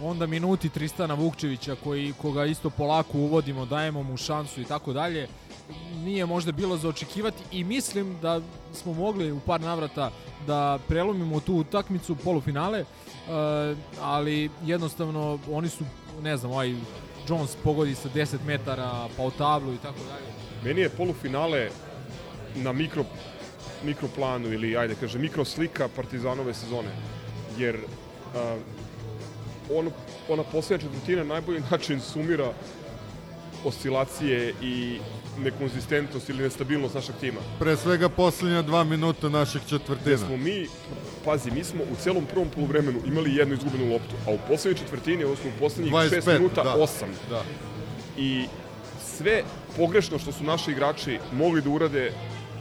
onda 0.00 0.26
minuti 0.26 0.68
Tristana 0.68 1.14
Vukčevića 1.14 1.76
koji 1.84 2.12
koga 2.22 2.44
isto 2.44 2.70
polako 2.70 3.18
uvodimo, 3.18 3.66
dajemo 3.66 4.02
mu 4.02 4.16
šansu 4.16 4.60
i 4.60 4.64
tako 4.64 4.92
dalje. 4.92 5.28
Nije 5.94 6.26
možda 6.26 6.52
bilo 6.52 6.76
za 6.76 6.88
očekivati 6.88 7.42
i 7.52 7.64
mislim 7.64 8.20
da 8.22 8.40
smo 8.72 8.92
mogli 8.92 9.32
u 9.32 9.40
par 9.40 9.60
navrata 9.60 10.10
da 10.46 10.78
prelomimo 10.88 11.40
tu 11.40 11.54
utakmicu 11.54 12.16
polufinale, 12.16 12.84
e, 13.28 13.74
ali 14.00 14.50
jednostavno 14.64 15.38
oni 15.50 15.68
su, 15.68 15.84
ne 16.22 16.36
znam, 16.36 16.52
ovaj 16.52 16.74
Jones 17.28 17.56
pogodi 17.64 17.94
sa 17.94 18.08
10 18.14 18.36
metara 18.46 19.08
pa 19.16 19.22
u 19.22 19.30
tablu 19.30 19.74
i 19.74 19.78
tako 19.78 19.98
dalje. 20.08 20.26
Meni 20.64 20.80
je 20.80 20.88
polufinale 20.88 21.68
na 22.54 22.72
mikro, 22.72 23.04
mikroplanu 23.84 24.52
ili, 24.52 24.76
ajde 24.76 24.94
kaže, 25.00 25.18
mikroslika 25.18 25.88
Partizanove 25.96 26.54
sezone. 26.54 26.88
Jer 27.58 27.76
uh, 27.76 28.60
on, 29.78 29.90
ona 30.28 30.42
posljednja 30.42 30.86
četvrtina 30.86 31.24
na 31.24 31.34
najbolji 31.34 31.62
način 31.70 32.00
sumira 32.00 32.52
oscilacije 33.64 34.54
i 34.62 34.98
nekonzistentnost 35.38 36.28
ili 36.28 36.42
nestabilnost 36.42 36.94
našeg 36.94 37.14
tima. 37.20 37.40
Pre 37.58 37.76
svega 37.76 38.08
posljednja 38.08 38.62
dva 38.62 38.84
minuta 38.84 39.28
našeg 39.28 39.62
Gde 39.62 39.70
četvrtina. 39.70 40.16
smo 40.16 40.36
mi, 40.36 40.66
pazi, 41.24 41.50
mi 41.50 41.64
smo 41.64 41.82
u 41.82 41.96
celom 42.02 42.26
prvom 42.26 42.48
poluvremenu 42.48 42.98
imali 43.06 43.34
jednu 43.34 43.54
izgubenu 43.54 43.92
loptu, 43.92 44.14
a 44.26 44.30
u 44.30 44.38
poslednjoj 44.48 44.78
četvrtini, 44.84 45.24
odnosno 45.24 45.50
u 45.56 45.60
poslednjih 45.60 45.94
6 45.94 46.20
25, 46.20 46.32
minuta, 46.32 46.62
da. 46.62 46.76
8. 46.78 46.88
Da. 47.30 47.42
I 48.16 48.44
sve 49.16 49.42
pogrešno 49.76 50.18
što 50.18 50.32
su 50.32 50.44
naši 50.44 50.70
igrači 50.70 51.18
mogli 51.32 51.62
da 51.62 51.70
urade, 51.70 52.12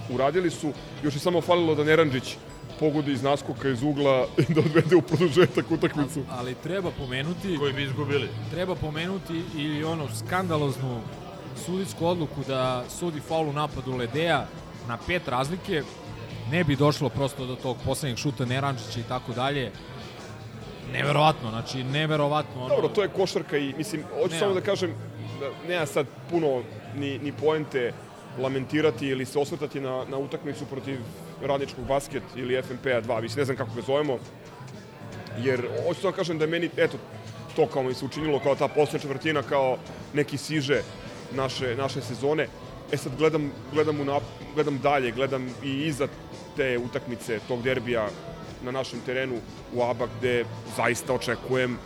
uradili 0.09 0.49
su. 0.49 0.73
Još 1.03 1.13
je 1.13 1.19
samo 1.19 1.41
falilo 1.41 1.75
da 1.75 1.84
Neranđić 1.84 2.38
pogodi 2.79 3.11
iz 3.11 3.23
naskoka 3.23 3.69
iz 3.69 3.83
ugla 3.83 4.27
i 4.37 4.53
da 4.53 4.59
odvede 4.59 4.95
u 4.95 5.01
produžetak 5.01 5.71
utakmicu. 5.71 6.23
Ali 6.29 6.55
treba 6.55 6.91
pomenuti... 6.91 7.57
Koji 7.57 7.73
bi 7.73 7.83
izgubili. 7.83 8.29
Treba 8.51 8.75
pomenuti 8.75 9.43
i 9.57 9.83
ono 9.83 10.07
skandaloznu 10.15 11.01
sudijsku 11.65 12.05
odluku 12.05 12.41
da 12.47 12.83
sudi 12.89 13.19
faul 13.19 13.49
u 13.49 13.53
napadu 13.53 13.95
Ledeja 13.95 14.47
na 14.87 14.97
pet 15.07 15.27
razlike. 15.27 15.83
Ne 16.51 16.63
bi 16.63 16.75
došlo 16.75 17.09
prosto 17.09 17.45
do 17.45 17.55
tog 17.55 17.77
poslednjeg 17.85 18.17
šuta 18.17 18.45
Nerančića 18.45 18.99
i 18.99 19.03
tako 19.03 19.33
dalje. 19.33 19.71
Neverovatno, 20.91 21.49
znači 21.49 21.83
neverovatno. 21.83 22.65
Ono... 22.65 22.75
Dobro, 22.75 22.89
to 22.89 23.01
je 23.03 23.09
košarka 23.09 23.57
i 23.57 23.73
mislim, 23.77 24.03
hoću 24.21 24.39
samo 24.39 24.53
da 24.53 24.61
kažem 24.61 24.93
da 25.39 25.49
nema 25.67 25.85
sad 25.85 26.05
puno 26.29 26.63
ni, 26.95 27.19
ni 27.19 27.31
poente 27.31 27.93
lamentirati 28.39 29.07
ili 29.07 29.26
se 29.26 29.39
osvrtati 29.39 29.80
na, 29.80 30.05
na 30.10 30.18
utakmicu 30.18 30.65
protiv 30.65 30.99
radničkog 31.41 31.85
basket 31.85 32.23
ili 32.35 32.61
FNP-a 32.61 33.01
2, 33.01 33.22
više 33.22 33.38
ne 33.38 33.45
znam 33.45 33.57
kako 33.57 33.76
ga 33.76 33.81
zovemo, 33.81 34.18
jer 35.38 35.68
hoću 35.88 36.01
samo 36.01 36.11
da 36.11 36.18
kažem 36.18 36.38
da 36.38 36.43
je 36.43 36.51
meni, 36.51 36.69
eto, 36.77 36.97
to 37.55 37.68
kao 37.68 37.84
mi 37.84 37.93
se 37.93 38.05
učinilo 38.05 38.39
kao 38.39 38.55
ta 38.55 38.68
poslednja 38.68 38.99
četvrtina, 38.99 39.43
kao 39.43 39.77
neki 40.14 40.38
siže 40.38 40.81
naše, 41.31 41.76
naše 41.76 42.01
sezone. 42.01 42.47
E 42.91 42.97
sad 42.97 43.15
gledam, 43.18 43.51
gledam, 43.73 43.99
u 44.01 44.05
nap, 44.05 44.23
gledam 44.55 44.80
dalje, 44.80 45.11
gledam 45.11 45.49
i 45.64 45.88
iza 45.88 46.07
te 46.55 46.77
utakmice, 46.77 47.39
tog 47.47 47.61
derbija 47.61 48.07
na 48.64 48.72
našem 48.72 48.99
terenu 49.05 49.35
u 49.73 49.84
ABA 49.84 50.07
gde 50.19 50.45
zaista 50.76 51.14
očekujem 51.14 51.77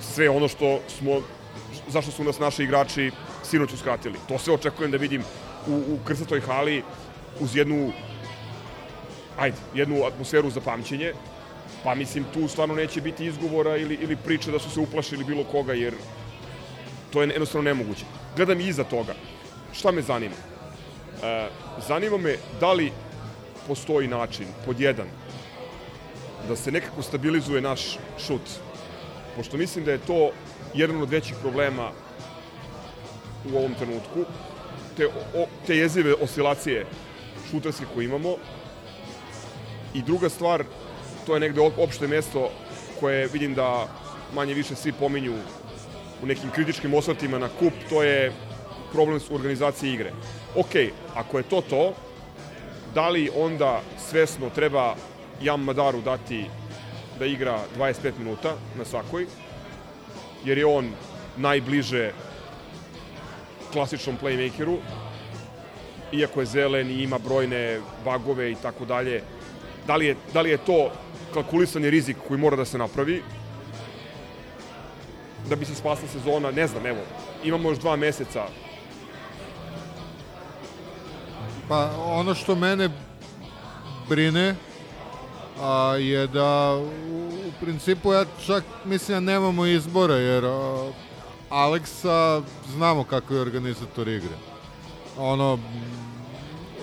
sve 0.00 0.30
ono 0.30 0.48
što 0.48 0.80
smo, 0.98 1.20
zašto 1.88 2.12
su 2.12 2.24
nas 2.24 2.38
naši 2.38 2.62
igrači 2.62 3.10
sinoć 3.44 3.72
uskratili. 3.72 4.18
To 4.28 4.38
sve 4.38 4.54
očekujem 4.54 4.90
da 4.90 4.96
vidim 4.96 5.22
u, 5.68 5.94
u 5.94 5.98
krstatoj 6.04 6.40
hali 6.40 6.82
uz 7.40 7.56
jednu 7.56 7.92
ajde, 9.38 9.56
jednu 9.74 10.04
atmosferu 10.04 10.50
za 10.50 10.60
pamćenje, 10.60 11.12
pa 11.84 11.94
mislim 11.94 12.24
tu 12.34 12.48
stvarno 12.48 12.74
neće 12.74 13.00
biti 13.00 13.26
izgovora 13.26 13.76
ili, 13.76 13.94
ili 13.94 14.16
priče 14.16 14.50
da 14.50 14.58
su 14.58 14.70
se 14.70 14.80
uplašili 14.80 15.24
bilo 15.24 15.44
koga, 15.44 15.72
jer 15.72 15.94
to 17.12 17.22
je 17.22 17.28
jednostavno 17.28 17.64
nemoguće. 17.64 18.04
Gledam 18.36 18.60
i 18.60 18.68
iza 18.68 18.84
toga. 18.84 19.14
Šta 19.72 19.90
me 19.92 20.02
zanima? 20.02 20.34
E, 21.22 21.48
zanima 21.88 22.16
me 22.16 22.36
da 22.60 22.72
li 22.72 22.92
postoji 23.66 24.08
način, 24.08 24.46
pod 24.66 24.80
jedan, 24.80 25.06
da 26.48 26.56
se 26.56 26.72
nekako 26.72 27.02
stabilizuje 27.02 27.60
naš 27.60 27.98
šut. 28.26 28.42
Pošto 29.36 29.56
mislim 29.56 29.84
da 29.84 29.92
je 29.92 30.06
to 30.06 30.30
jedan 30.74 31.02
od 31.02 31.10
većih 31.10 31.36
problema 31.40 31.90
u 33.52 33.56
ovom 33.56 33.74
trenutku. 33.74 34.24
Te, 34.98 35.06
o, 35.06 35.46
te 35.66 35.76
jezive 35.76 36.14
oscilacije 36.14 36.86
šuterske 37.50 37.84
koje 37.94 38.04
imamo. 38.04 38.36
I 39.94 40.02
druga 40.02 40.28
stvar, 40.28 40.64
to 41.26 41.34
je 41.34 41.40
negde 41.40 41.60
op- 41.60 41.78
opšte 41.78 42.06
mesto 42.06 42.50
koje 43.00 43.26
vidim 43.26 43.54
da 43.54 43.86
manje 44.34 44.54
više 44.54 44.74
svi 44.74 44.92
pominju 44.92 45.34
u 46.22 46.26
nekim 46.26 46.50
kritičkim 46.50 46.94
osvrtima 46.94 47.38
na 47.38 47.48
kup, 47.48 47.72
to 47.88 48.02
je 48.02 48.32
problem 48.92 49.20
s 49.20 49.30
organizacije 49.30 49.92
igre. 49.92 50.12
Ok, 50.56 50.74
ako 51.14 51.38
je 51.38 51.44
to 51.44 51.60
to, 51.60 51.94
da 52.94 53.08
li 53.08 53.30
onda 53.36 53.80
svesno 54.10 54.50
treba 54.50 54.94
Jam 55.42 55.62
Madaru 55.64 56.00
dati 56.00 56.44
da 57.18 57.26
igra 57.26 57.58
25 57.78 58.12
minuta 58.18 58.56
na 58.78 58.84
svakoj, 58.84 59.26
jer 60.44 60.58
je 60.58 60.66
on 60.66 60.90
najbliže 61.36 62.12
klasičnom 63.72 64.16
playmakeru, 64.22 64.76
iako 66.12 66.40
je 66.40 66.46
zelen 66.46 66.90
i 66.90 67.02
ima 67.02 67.18
brojne 67.18 67.80
vagove 68.04 68.52
i 68.52 68.54
tako 68.54 68.84
dalje. 68.84 69.22
Da 69.86 69.96
li 69.96 70.06
je, 70.06 70.16
da 70.32 70.40
li 70.40 70.50
je 70.50 70.58
to 70.58 70.90
kalkulisani 71.34 71.90
rizik 71.90 72.16
koji 72.28 72.40
mora 72.40 72.56
da 72.56 72.64
se 72.64 72.78
napravi 72.78 73.22
da 75.48 75.56
bi 75.56 75.64
se 75.64 75.74
spasla 75.74 76.08
sezona, 76.08 76.50
ne 76.50 76.66
znam, 76.66 76.86
evo, 76.86 76.98
imamo 77.44 77.68
još 77.68 77.78
dva 77.78 77.96
meseca 77.96 78.46
Pa 81.68 81.90
ono 82.04 82.34
što 82.34 82.54
mene 82.54 82.88
brine 84.08 84.54
a, 85.60 85.96
je 86.00 86.26
da 86.26 86.76
u, 87.10 87.30
principu 87.60 88.12
ja 88.12 88.24
čak 88.46 88.64
mislim 88.84 89.16
da 89.16 89.32
nemamo 89.32 89.66
izbora 89.66 90.14
jer 90.14 90.44
a, 90.44 90.90
Aleksa 91.50 92.42
znamo 92.72 93.04
kako 93.04 93.34
je 93.34 93.40
organizator 93.40 94.08
igre. 94.08 94.36
Ono 95.18 95.58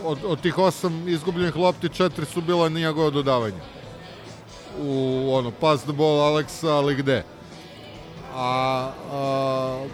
od, 0.04 0.18
od 0.26 0.42
tih 0.42 0.58
osam 0.58 1.08
izgubljenih 1.08 1.56
lopti 1.56 1.90
četiri 1.90 2.26
su 2.26 2.42
bila 2.42 2.70
njegova 2.70 3.10
dodavanja. 3.10 3.62
U 4.80 5.30
ono 5.34 5.52
pass 5.52 5.84
the 5.84 5.94
ball 5.94 6.22
Aleksa 6.22 6.76
ali 6.76 6.96
gde? 6.96 7.24
A, 8.36 8.92
a 9.12 9.86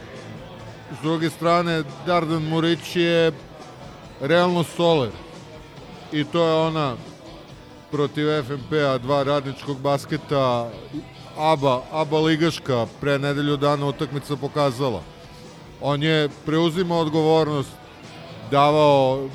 s 1.00 1.04
druge 1.04 1.30
strane 1.30 1.84
Dardan 2.06 2.44
Murić 2.44 2.96
je 2.96 3.32
realno 4.22 4.64
Soler. 4.64 5.12
I 6.12 6.24
to 6.24 6.44
je 6.44 6.54
ona 6.54 6.96
protiv 7.92 8.44
FNP-a, 8.44 8.98
dva 8.98 9.24
radničkog 9.24 9.80
basketa, 9.80 10.70
ABA, 11.38 11.82
ABA 11.92 12.20
ligaška, 12.20 12.86
pre 13.02 13.20
nedelju 13.20 13.58
dana 13.58 13.86
utakmica 13.86 14.36
pokazala. 14.36 15.02
On 15.82 16.04
je 16.04 16.30
preuzimao 16.46 17.00
odgovornost, 17.00 17.70
davao 18.52 19.30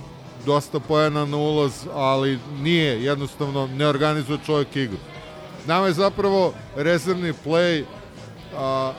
dosta 0.47 0.81
poena 0.81 1.24
na 1.24 1.36
ulaz, 1.36 1.86
ali 1.94 2.39
nije, 2.60 3.05
jednostavno 3.05 3.66
ne 3.66 3.86
organizuje 3.86 4.39
čovjek 4.47 4.77
igru. 4.77 4.98
Nama 5.66 5.86
je 5.86 5.93
zapravo 5.93 6.52
rezervni 6.77 7.32
play 7.44 7.85
a, 8.56 8.93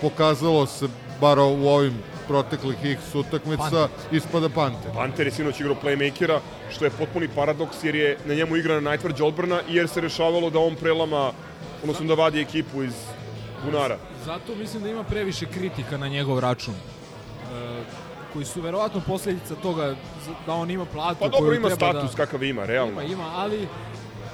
pokazalo 0.00 0.66
se, 0.66 0.88
bar 1.20 1.38
u 1.38 1.68
ovim 1.68 1.94
proteklih 2.28 2.76
X 2.84 3.14
utakmica, 3.14 3.88
ispada 4.12 4.48
Panter. 4.48 4.90
Panter 4.94 5.26
je 5.26 5.32
sinoć 5.32 5.60
igrao 5.60 5.76
playmakera, 5.82 6.38
što 6.70 6.84
je 6.84 6.90
potpuni 6.90 7.28
paradoks 7.28 7.84
jer 7.84 7.94
je 7.94 8.18
na 8.24 8.34
njemu 8.34 8.56
igrana 8.56 8.80
najtvrđa 8.80 9.24
odbrana 9.24 9.60
jer 9.68 9.88
se 9.88 10.00
rešavalo 10.00 10.50
da 10.50 10.58
on 10.58 10.74
prelama, 10.74 11.32
odnosno 11.90 12.06
da 12.16 12.22
vadi 12.22 12.40
ekipu 12.40 12.82
iz 12.82 12.94
bunara. 13.64 13.98
Zato 14.24 14.54
mislim 14.54 14.82
da 14.82 14.88
ima 14.88 15.04
previše 15.04 15.46
kritika 15.46 15.96
na 15.96 16.08
njegov 16.08 16.38
račun. 16.38 16.74
E, 16.74 16.78
koji 18.32 18.44
su 18.44 18.60
verovatno 18.60 19.00
posledica 19.06 19.54
toga 19.54 19.94
da 20.46 20.54
on 20.54 20.70
ima 20.70 20.84
platu 20.84 21.20
Pa 21.20 21.28
dobro, 21.28 21.54
ima 21.54 21.68
treba 21.68 21.92
status 21.92 22.10
da... 22.10 22.16
kakav 22.16 22.42
ima, 22.42 22.66
realno. 22.66 22.92
Ima, 22.92 23.12
ima, 23.12 23.30
ali 23.36 23.68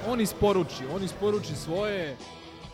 on 0.07 0.21
isporuči, 0.21 0.83
on 0.95 1.03
isporuči 1.03 1.55
svoje, 1.55 2.17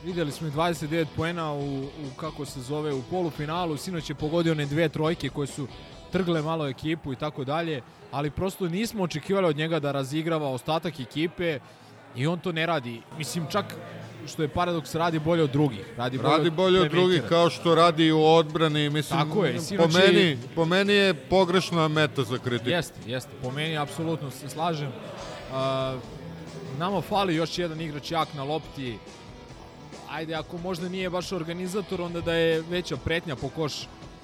videli 0.04 0.32
smo 0.32 0.48
i 0.48 0.52
29 0.52 1.06
poena 1.16 1.54
u, 1.54 1.80
u 1.84 2.16
kako 2.18 2.46
se 2.46 2.62
zove, 2.62 2.94
u 2.94 3.02
polufinalu, 3.02 3.78
sinoć 3.78 4.10
je 4.10 4.16
pogodio 4.16 4.52
one 4.52 4.66
dve 4.66 4.90
trojke 4.90 5.30
koje 5.30 5.48
su 5.48 5.68
trgle 6.12 6.42
malo 6.42 6.68
ekipu 6.68 7.14
i 7.14 7.16
tako 7.16 7.44
dalje, 7.44 7.82
ali 8.12 8.32
prosto 8.32 8.68
nismo 8.68 9.04
očekivali 9.04 9.48
od 9.48 9.58
njega 9.58 9.80
da 9.80 9.92
razigrava 9.92 10.50
ostatak 10.50 11.00
ekipe 11.00 11.60
i 12.16 12.28
on 12.28 12.40
to 12.40 12.52
ne 12.52 12.66
radi. 12.66 13.02
Mislim, 13.18 13.46
čak 13.52 13.66
što 14.30 14.42
je 14.42 14.48
paradoks, 14.50 14.96
radi 14.96 15.20
bolje 15.20 15.44
od 15.44 15.50
drugih. 15.50 15.86
Radi 15.98 16.18
bolje 16.18 16.30
Radi 16.30 16.48
od 16.48 16.54
bolje 16.54 16.80
od 16.80 16.86
playmakera. 16.86 16.90
drugih 16.92 17.24
kao 17.24 17.50
što 17.50 17.76
radi 17.76 18.06
i 18.06 18.12
u 18.12 18.24
odbrani. 18.24 18.90
Mislim, 18.90 19.20
Tako 19.20 19.46
je, 19.46 19.56
po 19.56 19.62
sinoć 19.62 19.96
je- 19.96 20.02
meni, 20.04 20.38
po 20.56 20.66
meni 20.66 20.94
je 20.94 21.14
pogrešna 21.14 21.88
meta 21.88 22.24
za 22.24 22.38
kritiku. 22.38 22.70
Jeste, 22.70 23.00
jeste. 23.08 23.30
Po 23.44 23.52
meni 23.52 23.78
apsolutno 23.78 24.32
se 24.32 24.50
slažem. 24.50 24.92
A, 25.52 25.98
nama 26.78 27.02
fali 27.02 27.36
još 27.36 27.58
jedan 27.58 27.82
igrač 27.82 28.12
jak 28.12 28.34
na 28.34 28.44
lopti. 28.44 28.98
Ajde, 30.10 30.36
ako 30.36 30.58
možda 30.58 30.90
nije 30.90 31.10
baš 31.10 31.32
organizator, 31.32 32.02
onda 32.02 32.22
da 32.22 32.34
je 32.34 32.62
veća 32.62 32.98
pretnja 32.98 33.36
po 33.36 33.50
koš, 33.50 33.74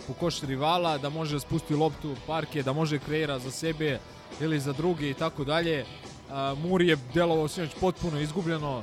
po 0.07 0.13
koš 0.13 0.41
rivala, 0.41 0.97
da 0.97 1.09
može 1.09 1.35
da 1.35 1.39
spusti 1.39 1.75
loptu 1.75 2.11
u 2.11 2.17
parke, 2.27 2.63
da 2.63 2.73
može 2.73 2.99
kreira 2.99 3.39
za 3.39 3.51
sebe 3.51 3.99
ili 4.41 4.59
za 4.59 4.73
druge 4.73 5.09
i 5.09 5.13
tako 5.13 5.43
dalje. 5.43 5.85
Muri 6.57 6.87
je 6.87 6.97
delovao 7.13 7.47
sinoć 7.47 7.69
potpuno 7.79 8.19
izgubljeno 8.19 8.81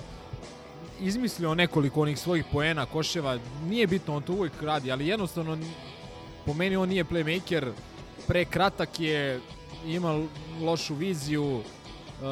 izmislio 1.02 1.54
nekoliko 1.54 2.02
onih 2.02 2.18
svojih 2.18 2.44
poena, 2.52 2.86
koševa, 2.86 3.38
nije 3.68 3.86
bitno, 3.86 4.16
on 4.16 4.22
to 4.22 4.32
uvijek 4.32 4.62
radi, 4.62 4.92
ali 4.92 5.06
jednostavno 5.06 5.58
po 6.46 6.54
meni 6.54 6.76
on 6.76 6.88
nije 6.88 7.04
playmaker, 7.04 7.72
prekratak 8.26 9.00
je, 9.00 9.40
ima 9.86 10.24
lošu 10.60 10.94
viziju, 10.94 11.60
e, 11.60 12.24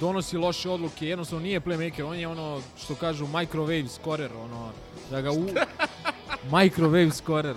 donosi 0.00 0.36
loše 0.36 0.70
odluke, 0.70 1.06
jednostavno 1.06 1.42
nije 1.42 1.60
playmaker, 1.60 2.04
on 2.04 2.18
je 2.18 2.28
ono 2.28 2.60
što 2.84 2.94
kažu 2.94 3.26
microwave 3.26 3.88
scorer, 3.88 4.30
ono 4.44 4.70
da 5.10 5.20
ga 5.20 5.30
u... 5.30 5.46
microwave 6.50 7.12
scorer. 7.12 7.56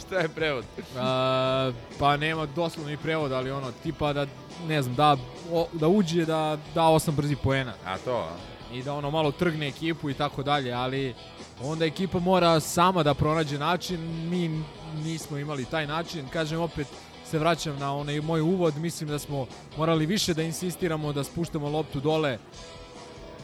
Šta 0.00 0.18
je 0.18 0.28
prevod? 0.28 0.64
A, 0.98 1.72
pa 1.98 2.16
nema 2.16 2.46
doslovni 2.46 2.96
prevod, 2.96 3.32
ali 3.32 3.50
ono 3.50 3.72
tipa 3.82 4.12
da 4.12 4.26
ne 4.68 4.82
znam, 4.82 4.94
da 4.94 5.16
o, 5.52 5.66
da 5.72 5.88
uđe 5.88 6.24
da 6.24 6.58
da 6.74 6.84
osam 6.84 7.16
brzi 7.16 7.36
poena. 7.36 7.72
A 7.86 7.98
to, 7.98 8.16
a? 8.16 8.49
I 8.72 8.82
da 8.82 8.94
ono 8.94 9.10
malo 9.10 9.32
trgne 9.32 9.68
ekipu 9.68 10.10
i 10.10 10.14
tako 10.14 10.42
dalje, 10.42 10.72
ali 10.72 11.14
onda 11.62 11.84
ekipa 11.84 12.18
mora 12.18 12.60
sama 12.60 13.02
da 13.02 13.14
pronađe 13.14 13.58
način, 13.58 14.28
mi 14.30 14.64
nismo 15.04 15.38
imali 15.38 15.64
taj 15.64 15.86
način, 15.86 16.28
kažem 16.28 16.60
opet, 16.60 16.86
se 17.24 17.38
vraćam 17.38 17.78
na 17.78 17.96
onaj 17.96 18.20
moj 18.20 18.40
uvod, 18.40 18.76
mislim 18.76 19.08
da 19.08 19.18
smo 19.18 19.46
morali 19.76 20.06
više 20.06 20.34
da 20.34 20.42
insistiramo 20.42 21.12
da 21.12 21.24
spuštamo 21.24 21.68
loptu 21.68 22.00
dole, 22.00 22.38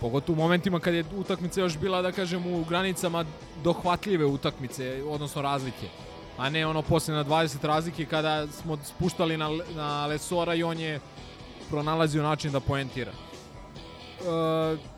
pogotovo 0.00 0.38
u 0.38 0.42
momentima 0.42 0.80
kad 0.80 0.94
je 0.94 1.04
utakmica 1.16 1.60
još 1.60 1.78
bila, 1.78 2.02
da 2.02 2.12
kažem, 2.12 2.46
u 2.46 2.64
granicama 2.64 3.24
dohvatljive 3.64 4.24
utakmice, 4.24 5.02
odnosno 5.08 5.42
razlike. 5.42 5.88
A 6.38 6.50
ne 6.50 6.66
ono 6.66 6.82
posle 6.82 7.14
na 7.14 7.24
20 7.24 7.66
razlike 7.66 8.04
kada 8.04 8.46
smo 8.46 8.78
spuštali 8.84 9.36
na, 9.36 9.48
na 9.74 10.06
Lesora 10.06 10.54
i 10.54 10.62
on 10.62 10.80
je 10.80 11.00
pronalazio 11.70 12.22
način 12.22 12.52
da 12.52 12.60
poentira. 12.60 13.12
E, 13.12 14.95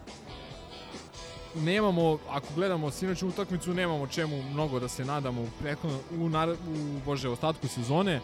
nemamo, 1.65 2.19
ako 2.31 2.47
gledamo 2.55 2.91
sinoću 2.91 3.29
utakmicu, 3.29 3.75
nemamo 3.75 4.07
čemu 4.07 4.43
mnogo 4.43 4.81
da 4.81 4.89
se 4.89 5.05
nadamo 5.05 5.43
u, 5.43 5.47
prethodno, 5.61 5.99
u, 6.19 6.29
nar, 6.29 6.51
u 6.51 7.01
bože, 7.05 7.29
ostatku 7.29 7.69
sezone, 7.69 8.21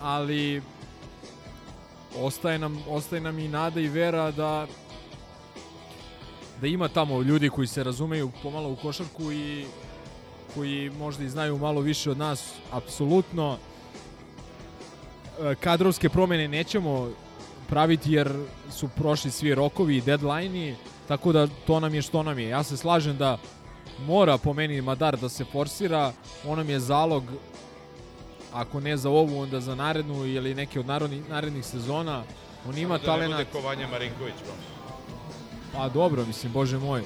ali 0.00 0.62
ostaje 2.18 2.58
nam, 2.58 2.84
ostaje 2.88 3.20
nam 3.20 3.38
i 3.38 3.48
nada 3.48 3.80
i 3.80 3.88
vera 3.88 4.30
da 4.30 4.66
da 6.62 6.66
ima 6.68 6.88
tamo 6.88 7.22
ljudi 7.22 7.48
koji 7.48 7.66
se 7.66 7.84
razumeju 7.84 8.30
pomalo 8.42 8.70
u 8.72 8.76
košarku 8.76 9.32
i 9.32 9.64
koji 10.54 10.90
možda 10.90 11.24
i 11.24 11.28
znaju 11.28 11.58
malo 11.58 11.80
više 11.80 12.10
od 12.10 12.18
nas, 12.18 12.52
apsolutno. 12.72 13.58
E, 15.40 15.54
kadrovske 15.54 16.08
promene 16.08 16.48
nećemo 16.48 17.10
praviti 17.68 18.12
jer 18.12 18.32
su 18.70 18.88
prošli 18.88 19.30
svi 19.30 19.54
rokovi 19.54 19.96
i 19.96 20.00
deadline-i, 20.00 20.74
tako 21.12 21.32
da 21.32 21.46
to 21.66 21.80
nam 21.80 21.94
je 21.94 22.02
što 22.02 22.22
nam 22.22 22.38
je. 22.38 22.48
Ja 22.48 22.62
se 22.62 22.76
slažem 22.76 23.16
da 23.16 23.38
mora 24.00 24.38
po 24.38 24.52
meni 24.52 24.80
Madar 24.80 25.16
da 25.16 25.28
se 25.28 25.44
forsira, 25.44 26.12
on 26.46 26.58
nam 26.58 26.70
je 26.70 26.80
zalog 26.80 27.24
ako 28.52 28.80
ne 28.80 28.96
za 28.96 29.10
ovu, 29.10 29.40
onda 29.40 29.60
za 29.60 29.74
narednu 29.74 30.26
ili 30.26 30.54
neke 30.54 30.80
od 30.80 30.86
narednih, 30.86 31.28
narednih 31.28 31.64
sezona. 31.64 32.22
On 32.68 32.78
ima 32.78 32.98
da 32.98 33.04
talenat. 33.04 33.38
ne 33.38 33.44
bude 33.44 33.52
Kovanja 33.52 33.88
Marinković. 33.88 34.34
Pa. 35.72 35.78
Pa 35.78 35.88
dobro, 35.88 36.24
mislim, 36.24 36.52
bože 36.52 36.78
moj. 36.78 37.02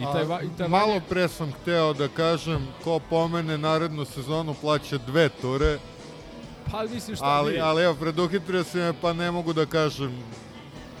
I 0.00 0.04
taj, 0.04 0.24
va- 0.24 0.42
i 0.42 0.48
taj 0.58 0.68
Malo 0.68 1.00
pre 1.08 1.28
sam 1.28 1.52
hteo 1.52 1.92
da 1.92 2.08
kažem, 2.08 2.68
ko 2.84 2.98
pomene 3.00 3.58
narednu 3.58 4.04
sezonu 4.06 4.54
plaća 4.54 4.98
dve 4.98 5.28
ture, 5.30 5.78
Pa 6.70 6.82
mislim 6.84 7.16
šta 7.16 7.24
ali, 7.26 7.52
vi- 7.52 7.60
ali 7.60 7.82
evo, 7.82 7.94
preduhitrio 7.94 8.64
si 8.64 8.76
me 8.78 8.92
pa 8.94 9.12
ne 9.12 9.30
mogu 9.30 9.52
da 9.52 9.66
kažem 9.66 10.16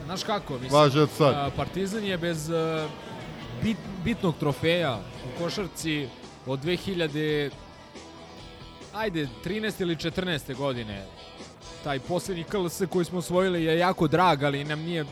Znaš 0.04 0.22
kako, 0.24 0.52
mislim, 0.52 0.72
Važi 0.72 0.98
od 0.98 1.10
sad. 1.10 1.52
Partizan 1.56 2.04
je 2.04 2.18
bez 2.18 2.50
bit, 3.62 3.76
bitnog 4.04 4.34
trofeja 4.40 5.00
u 5.24 5.42
košarci 5.42 6.08
od 6.46 6.64
2000 6.64 7.50
ajde, 8.94 9.28
13 9.44 9.82
ili 9.82 9.96
14. 9.96 10.56
godine. 10.56 11.06
Taj 11.84 12.00
posljednji 12.00 12.44
KLS 12.44 12.82
koji 12.90 13.04
smo 13.04 13.18
osvojili 13.18 13.64
je 13.64 13.78
jako 13.78 14.08
drag, 14.08 14.42
ali 14.42 14.64
nam 14.64 14.80
nije 14.80 15.04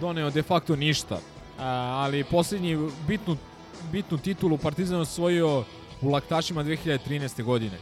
doneo 0.00 0.30
de 0.30 0.42
facto 0.42 0.76
ništa. 0.76 1.18
Ali 1.58 2.24
posljednji 2.24 2.90
bitnu, 3.08 3.36
bitnu 3.92 4.18
titulu 4.18 4.58
Partizan 4.58 5.00
osvojio 5.00 5.64
u 6.02 6.10
Laktašima 6.10 6.64
2013. 6.64 7.42
godine. 7.42 7.78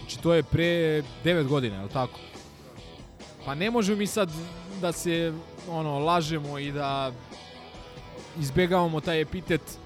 Znači 0.00 0.18
to 0.18 0.34
je 0.34 0.42
pre 0.42 1.02
9 1.24 1.46
godina, 1.46 1.76
je 1.76 1.82
li 1.82 1.90
tako? 1.90 2.18
Pa 3.44 3.54
ne 3.54 3.70
možemo 3.70 3.98
mi 3.98 4.06
sad 4.06 4.30
da 4.80 4.92
se 4.92 5.32
ono 5.70 5.98
lažemo 5.98 6.58
i 6.58 6.72
da 6.72 7.12
izbegavamo 8.38 9.00
taj 9.00 9.20
epitet 9.20 9.78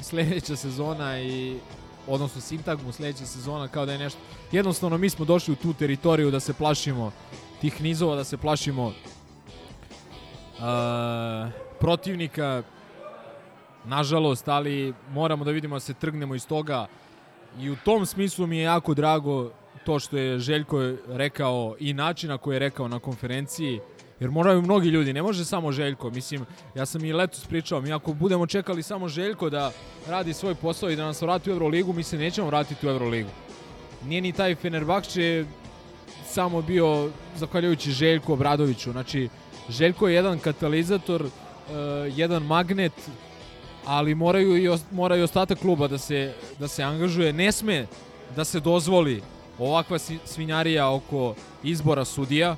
sledeća 0.00 0.56
sezona 0.56 1.20
i 1.20 1.58
odnosno 2.06 2.40
sintagmu 2.40 2.92
sledeća 2.92 3.26
sezona 3.26 3.68
kao 3.68 3.86
da 3.86 3.92
je 3.92 3.98
nešto 3.98 4.20
jednostavno 4.52 4.98
mi 4.98 5.10
smo 5.10 5.24
došli 5.24 5.52
u 5.52 5.56
tu 5.56 5.72
teritoriju 5.72 6.30
da 6.30 6.40
se 6.40 6.52
plašimo 6.52 7.12
tih 7.60 7.82
nizova 7.82 8.16
da 8.16 8.24
se 8.24 8.36
plašimo 8.36 8.86
uh, 8.86 8.92
protivnika 11.80 12.62
nažalost 13.84 14.48
ali 14.48 14.94
moramo 15.10 15.44
da 15.44 15.50
vidimo 15.50 15.76
da 15.76 15.80
se 15.80 15.94
trgnemo 15.94 16.34
iz 16.34 16.46
toga 16.46 16.86
i 17.60 17.70
u 17.70 17.76
tom 17.84 18.06
smislu 18.06 18.46
mi 18.46 18.56
je 18.56 18.62
jako 18.62 18.94
drago 18.94 19.50
to 19.84 19.98
što 19.98 20.16
je 20.16 20.38
Željko 20.38 20.92
rekao 21.08 21.76
i 21.78 21.92
način 21.92 22.30
na 22.30 22.38
koji 22.38 22.54
je 22.54 22.58
rekao 22.58 22.88
na 22.88 22.98
konferenciji 22.98 23.80
Jer 24.22 24.30
moraju 24.30 24.62
mnogi 24.62 24.88
ljudi, 24.88 25.12
ne 25.12 25.22
može 25.22 25.44
samo 25.44 25.72
Željko. 25.72 26.10
Mislim, 26.10 26.44
ja 26.74 26.86
sam 26.86 27.04
i 27.04 27.12
letos 27.12 27.46
pričao, 27.46 27.80
mi 27.80 27.92
ako 27.92 28.12
budemo 28.12 28.46
čekali 28.46 28.82
samo 28.82 29.08
Željko 29.08 29.50
da 29.50 29.72
radi 30.08 30.32
svoj 30.32 30.54
posao 30.54 30.90
i 30.90 30.96
da 30.96 31.04
nas 31.04 31.22
vrati 31.22 31.50
u 31.50 31.52
Euroligu, 31.52 31.92
mi 31.92 32.02
se 32.02 32.18
nećemo 32.18 32.46
vratiti 32.46 32.86
u 32.86 32.90
Euroligu. 32.90 33.28
Nije 34.04 34.20
ni 34.20 34.32
taj 34.32 34.54
Fenerbahče 34.54 35.44
samo 36.26 36.62
bio 36.62 37.10
zahvaljujući 37.36 37.92
Željku 37.92 38.32
Obradoviću. 38.32 38.92
Znači, 38.92 39.28
Željko 39.68 40.08
je 40.08 40.14
jedan 40.14 40.38
katalizator, 40.38 41.22
uh, 41.22 41.30
jedan 42.16 42.42
magnet, 42.42 42.92
ali 43.84 44.14
moraju 44.14 44.56
i, 44.56 44.68
os- 44.68 44.90
mora 44.90 45.16
i 45.16 45.22
ostatak 45.22 45.58
kluba 45.58 45.88
da 45.88 45.98
se, 45.98 46.34
da 46.58 46.68
se 46.68 46.82
angažuje. 46.82 47.32
Ne 47.32 47.52
sme 47.52 47.86
da 48.36 48.44
se 48.44 48.60
dozvoli 48.60 49.22
ovakva 49.58 49.98
svinjarija 50.24 50.90
oko 50.90 51.34
izbora 51.62 52.04
sudija. 52.04 52.56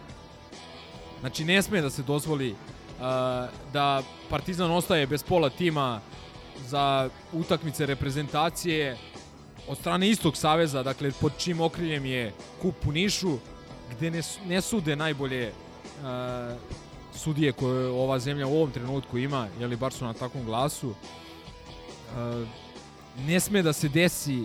Znači 1.24 1.44
ne 1.44 1.62
sme 1.62 1.80
da 1.80 1.90
se 1.90 2.02
dozvoli 2.02 2.50
uh, 2.50 2.56
da 3.72 4.02
Partizan 4.30 4.70
ostaje 4.70 5.06
bez 5.06 5.22
pola 5.22 5.50
tima 5.50 6.00
za 6.66 7.08
utakmice 7.32 7.86
reprezentacije 7.86 8.96
od 9.68 9.78
strane 9.78 10.08
istog 10.08 10.36
saveza, 10.36 10.82
dakle 10.82 11.12
pod 11.20 11.32
čim 11.38 11.60
okriljem 11.60 12.06
je 12.06 12.32
kup 12.62 12.74
u 12.86 12.92
Nišu, 12.92 13.38
gde 13.90 14.10
ne, 14.10 14.22
ne 14.46 14.60
sude 14.60 14.96
najbolje 14.96 15.48
uh, 15.48 16.56
sudije 17.14 17.52
koje 17.52 17.88
ova 17.88 18.18
zemlja 18.18 18.46
u 18.46 18.56
ovom 18.56 18.70
trenutku 18.70 19.18
ima, 19.18 19.48
jeli 19.60 19.76
bar 19.76 19.92
su 19.92 20.04
na 20.04 20.12
takvom 20.12 20.44
glasu. 20.44 20.88
Uh, 20.88 22.48
ne 23.26 23.40
sme 23.40 23.62
da 23.62 23.72
se 23.72 23.88
desi 23.88 24.44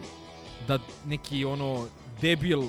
da 0.68 0.80
neki 1.06 1.46
ono 1.46 1.88
debil 2.22 2.64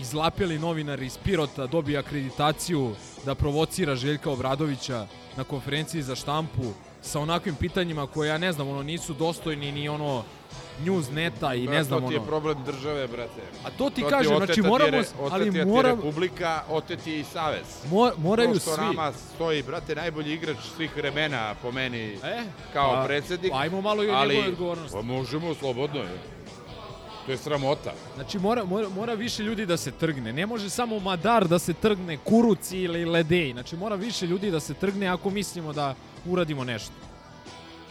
izlapeli 0.00 0.58
novinar 0.58 1.02
iz 1.02 1.18
Pirota 1.18 1.66
dobije 1.66 1.98
akreditaciju 1.98 2.92
da 3.24 3.34
provocira 3.34 3.96
Željka 3.96 4.30
Obradovića 4.30 5.06
na 5.36 5.44
konferenciji 5.44 6.02
za 6.02 6.14
štampu 6.14 6.62
sa 7.02 7.20
onakvim 7.20 7.54
pitanjima 7.54 8.06
koje 8.06 8.28
ja 8.28 8.38
ne 8.38 8.52
znam, 8.52 8.68
ono 8.68 8.82
nisu 8.82 9.14
dostojni 9.14 9.72
ni 9.72 9.88
ono 9.88 10.24
news 10.80 11.10
neta 11.10 11.54
i 11.54 11.66
ne 11.66 11.84
znam 11.84 12.00
to 12.02 12.08
ti 12.08 12.14
je 12.14 12.18
ono. 12.18 12.26
problem 12.28 12.64
države, 12.64 13.06
brate. 13.06 13.42
A 13.64 13.70
to 13.70 13.90
ti 13.90 14.00
je 14.00 14.08
kažem, 14.08 14.36
znači 14.36 14.52
ti 14.52 14.60
je 14.60 14.68
moramo, 14.68 14.90
re- 14.90 15.04
ali 15.30 15.52
ti 15.52 15.58
Republika, 15.84 16.62
otet 16.70 17.06
je 17.06 17.20
i 17.20 17.24
Savez. 17.24 17.66
Mo- 17.84 18.12
moraju 18.18 18.52
to 18.54 18.60
što 18.60 18.74
svi. 18.74 18.84
nama 18.84 19.12
stoji, 19.34 19.62
brate, 19.62 19.94
najbolji 19.94 20.32
igrač 20.34 20.56
svih 20.76 20.96
vremena 20.96 21.54
po 21.62 21.72
meni 21.72 22.18
E, 22.24 22.42
kao 22.72 22.92
pa, 22.92 23.04
predsednik. 23.06 23.52
ajmo 23.54 23.80
malo 23.80 24.02
i 24.02 24.06
njegovoj 24.06 24.48
odgovornosti. 24.48 24.96
Pa 24.96 25.02
možemo, 25.02 25.54
slobodno 25.54 26.00
je. 26.00 26.18
To 27.28 27.32
je 27.32 27.38
sramota. 27.38 27.92
Znači 28.14 28.38
mora, 28.38 28.64
mora, 28.64 28.88
mora 28.88 29.14
više 29.14 29.42
ljudi 29.42 29.66
da 29.66 29.76
se 29.76 29.90
trgne. 29.90 30.32
Ne 30.32 30.46
može 30.46 30.70
samo 30.70 30.98
Madar 31.00 31.48
da 31.48 31.58
se 31.58 31.72
trgne, 31.72 32.16
Kuruci 32.16 32.78
ili 32.78 33.04
Ledej. 33.04 33.52
Znači 33.52 33.76
mora 33.76 33.96
više 33.96 34.26
ljudi 34.26 34.50
da 34.50 34.60
se 34.60 34.74
trgne 34.74 35.06
ako 35.06 35.30
mislimo 35.30 35.72
da 35.72 35.94
uradimo 36.26 36.64
nešto. 36.64 36.92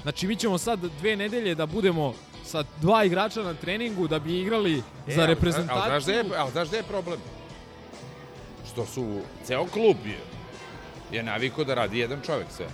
Znači 0.02 0.28
mi 0.28 0.36
ćemo 0.36 0.58
sad 0.58 0.80
dve 1.00 1.16
nedelje 1.16 1.56
da 1.56 1.66
budemo 1.66 2.14
sa 2.46 2.64
dva 2.82 3.04
igrača 3.04 3.44
na 3.44 3.54
treningu 3.54 4.08
da 4.08 4.20
bi 4.20 4.40
igrali 4.42 4.78
E, 5.08 5.14
za 5.16 5.22
ali- 5.22 5.28
reprezentaciju. 5.28 5.82
Ali 5.82 5.90
znaš 5.92 6.04
da 6.06 6.12
je, 6.12 6.24
ali 6.38 6.52
znaš 6.52 6.70
da 6.70 6.78
je 6.78 6.84
problem? 6.84 7.20
Što 8.72 8.86
su, 8.86 9.20
ceo 9.44 9.66
klub 9.66 9.98
je, 10.06 10.20
je 11.12 11.24
naviko 11.24 11.64
da 11.64 11.74
radi 11.74 12.00
jedan 12.00 12.22
čovek 12.26 12.48
sve. 12.56 12.66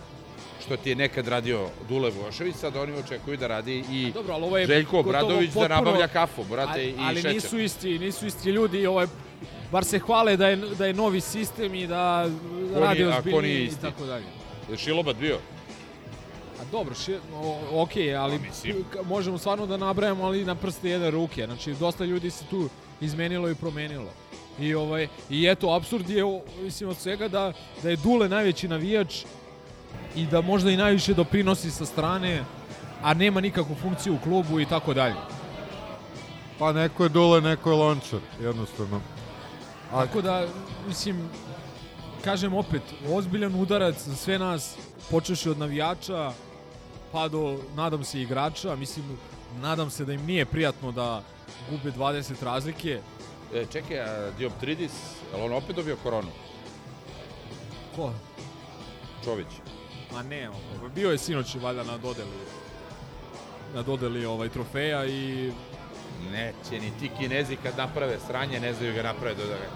Što 0.66 0.78
ti 0.78 0.90
je 0.90 0.96
nekad 0.96 1.28
radio 1.28 1.60
Dule 1.90 2.12
Vošević, 2.12 2.56
sad 2.56 2.76
oni 2.76 2.94
očekuju 2.94 3.38
da 3.38 3.48
radi 3.48 3.84
i 3.92 4.12
Dobro, 4.12 4.34
ali 4.34 4.44
ovo 4.44 4.58
je 4.58 4.68
Željko 4.68 5.00
Obradović 5.00 5.50
da 5.50 5.54
potpuno- 5.54 5.76
nabavlja 5.76 6.08
kafu, 6.08 6.44
brate, 6.44 6.72
ali, 6.72 6.84
i 6.86 6.96
ali 7.00 7.16
šećer. 7.16 7.34
nisu 7.34 7.60
isti, 7.60 8.00
nisu 8.00 8.28
isti 8.28 8.50
ljudi, 8.50 8.88
ovo 8.88 9.02
je, 9.02 9.08
bar 9.72 9.86
se 9.86 10.00
hvale 10.00 10.38
da 10.38 10.48
je, 10.48 10.56
da 10.56 10.86
je 10.86 10.94
novi 10.94 11.22
sistem 11.22 11.76
i 11.76 11.88
da 11.88 12.30
radi 12.76 13.04
ko 13.04 13.10
ozbiljnije 13.10 13.42
nije 13.44 13.64
i 13.64 13.72
tako 13.82 14.06
dalje. 14.06 14.26
Je 14.72 14.78
Šilobat 14.78 15.16
bio? 15.18 15.38
A 16.54 16.66
dobro, 16.66 16.96
ši, 16.96 17.16
o, 17.34 17.60
ok, 17.74 17.90
ali 18.18 18.40
k- 18.40 19.04
možemo 19.04 19.38
stvarno 19.38 19.66
da 19.66 19.78
nabrajamo, 19.78 20.24
ali 20.26 20.46
na 20.46 20.56
prste 20.56 20.90
jedne 20.90 21.12
ruke. 21.12 21.46
Znači, 21.46 21.74
dosta 21.74 22.06
ljudi 22.06 22.30
se 22.30 22.44
tu 22.46 22.70
izmenilo 23.02 23.50
i 23.50 23.56
promenilo. 23.56 24.10
I, 24.60 24.76
ovaj, 24.76 25.08
i 25.30 25.48
eto, 25.48 25.70
absurd 25.70 26.10
je, 26.10 26.24
mislim, 26.58 26.90
od 26.90 26.98
svega 26.98 27.28
da, 27.28 27.54
da 27.84 27.90
je 27.90 27.96
Dule 27.96 28.30
najveći 28.30 28.68
navijač 28.68 29.16
i 30.16 30.26
da 30.26 30.42
možda 30.42 30.72
i 30.72 30.78
najviše 30.78 31.14
doprinosi 31.14 31.72
sa 31.72 31.86
strane, 31.86 32.44
a 33.04 33.14
nema 33.14 33.42
nikakvu 33.42 33.76
funkciju 33.76 34.16
u 34.16 34.20
klubu 34.24 34.60
i 34.60 34.66
tako 34.66 34.94
dalje. 34.94 35.16
Pa 36.60 36.72
neko 36.74 37.04
je 37.04 37.10
dule, 37.10 37.42
neko 37.42 37.70
je 37.72 37.76
lončar, 37.76 38.20
jednostavno. 38.42 39.02
A, 39.92 40.06
Tako 40.06 40.22
da, 40.22 40.46
mislim, 40.88 41.30
kažem 42.24 42.54
opet, 42.54 42.82
ozbiljan 43.10 43.56
udarac 43.56 43.96
za 44.04 44.16
sve 44.16 44.40
nas, 44.40 44.76
počeši 45.12 45.50
od 45.50 45.58
navijača, 45.58 46.32
pa 47.12 47.28
do, 47.28 47.60
nadam 47.76 48.04
se, 48.04 48.22
igrača. 48.22 48.76
Mislim, 48.76 49.06
nadam 49.62 49.90
se 49.90 50.06
da 50.06 50.14
im 50.14 50.26
nije 50.26 50.46
prijatno 50.46 50.92
da 50.92 51.22
gube 51.70 51.92
20 51.92 52.44
razlike. 52.44 53.00
E, 53.54 53.66
čekaj, 53.72 54.00
a 54.00 54.32
Dioptridis, 54.38 54.92
je 55.32 55.38
li 55.38 55.44
on 55.44 55.54
opet 55.54 55.76
dobio 55.76 55.98
koronu? 56.04 56.30
Ko? 57.96 58.12
Čović. 59.24 59.48
Ma 60.14 60.24
ne, 60.24 60.50
ovo, 60.50 60.90
bio 60.96 61.12
je 61.12 61.18
sinoć 61.18 61.56
valjda 61.56 61.84
na 61.84 61.98
dodeli 61.98 62.30
na 63.76 63.82
dodeli 63.82 64.26
ovaj 64.26 64.50
trofeja 64.50 65.06
i 65.06 65.52
Neće, 66.32 66.86
ni 66.86 66.92
ti 67.00 67.10
kinezi 67.20 67.56
kad 67.56 67.78
naprave 67.78 68.18
sranje, 68.28 68.60
ne 68.60 68.74
znaju 68.74 68.94
ga 68.94 69.04
naprave 69.04 69.36
do 69.36 69.44
da 69.44 69.54
ga... 69.54 69.68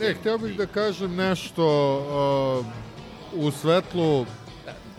Ne, 0.00 0.14
hteo 0.14 0.38
bih 0.38 0.56
da 0.56 0.66
kažem 0.66 1.14
nešto 1.14 1.64
uh, 3.32 3.44
u 3.44 3.50
svetlu 3.50 4.26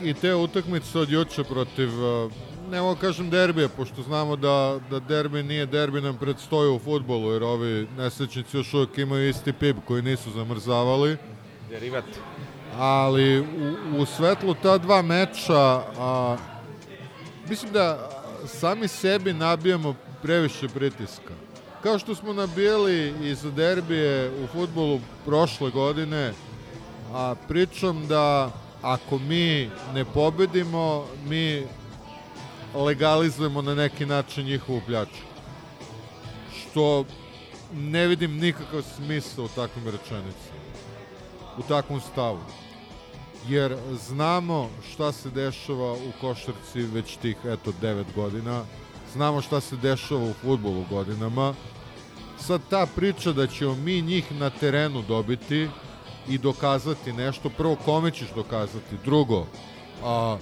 i 0.00 0.14
te 0.14 0.34
utakmice 0.34 0.98
od 0.98 1.10
juče 1.10 1.44
protiv, 1.44 1.88
uh, 2.04 2.32
ne 2.70 2.80
mogu 2.80 3.00
kažem 3.00 3.30
derbija, 3.30 3.68
pošto 3.68 4.02
znamo 4.02 4.36
da, 4.36 4.78
da 4.90 5.00
derbi 5.00 5.42
nije 5.42 5.66
derbi 5.66 6.00
nam 6.00 6.18
predstoji 6.18 6.70
u 6.70 6.78
futbolu, 6.78 7.32
jer 7.32 7.42
ovi 7.42 7.88
nesrećnici 7.96 8.56
još 8.56 8.74
uvijek 8.74 8.98
imaju 8.98 9.28
isti 9.28 9.52
pip 9.52 9.76
koji 9.84 10.02
nisu 10.02 10.30
zamrzavali. 10.30 11.16
Derivat. 11.70 12.04
Ali 12.78 13.40
u, 13.40 13.44
u 13.98 14.06
svetlu 14.06 14.54
ta 14.62 14.78
dva 14.78 15.02
meča, 15.02 15.82
a, 15.98 16.36
mislim 17.48 17.72
da 17.72 18.10
sami 18.46 18.88
sebi 18.88 19.32
nabijamo 19.32 19.94
previše 20.22 20.68
pritiska. 20.68 21.34
Kao 21.82 21.98
što 21.98 22.14
smo 22.14 22.32
nabijali 22.32 23.14
i 23.22 23.34
za 23.34 23.50
derbije 23.50 24.30
u 24.44 24.46
futbolu 24.46 25.00
prošle 25.24 25.70
godine, 25.70 26.32
a 27.12 27.34
pričam 27.48 28.06
da 28.06 28.50
ako 28.82 29.18
mi 29.18 29.70
ne 29.94 30.04
pobedimo, 30.04 31.04
mi 31.24 31.66
legalizujemo 32.74 33.62
na 33.62 33.74
neki 33.74 34.06
način 34.06 34.44
njihovu 34.44 34.80
pljačku. 34.86 35.26
Što 36.54 37.04
ne 37.74 38.06
vidim 38.06 38.38
nikakav 38.38 38.82
smisla 38.82 39.44
u 39.44 39.48
takvim 39.48 39.84
rečenicama. 39.84 40.60
U 41.58 41.62
takvom 41.62 42.00
stavu. 42.00 42.40
Jer 43.48 43.76
znamo 44.08 44.70
šta 44.92 45.12
se 45.12 45.30
dešava 45.30 45.92
u 45.92 46.12
košarci 46.20 46.82
već 46.82 47.16
tih, 47.16 47.36
eto, 47.44 47.72
9 47.82 48.04
godina. 48.14 48.64
Znamo 49.12 49.40
šta 49.40 49.60
se 49.60 49.76
dešava 49.76 50.24
u 50.24 50.32
futbolu 50.32 50.84
godinama. 50.90 51.54
Sad 52.38 52.60
ta 52.70 52.86
priča 52.96 53.32
da 53.32 53.46
ćemo 53.46 53.74
mi 53.74 54.02
njih 54.02 54.32
na 54.32 54.50
terenu 54.50 55.02
dobiti 55.08 55.68
i 56.28 56.38
dokazati 56.38 57.12
nešto, 57.12 57.50
prvo 57.50 57.76
kome 57.76 58.10
ćeš 58.10 58.28
dokazati, 58.34 58.96
drugo, 59.04 59.46
a, 60.04 60.36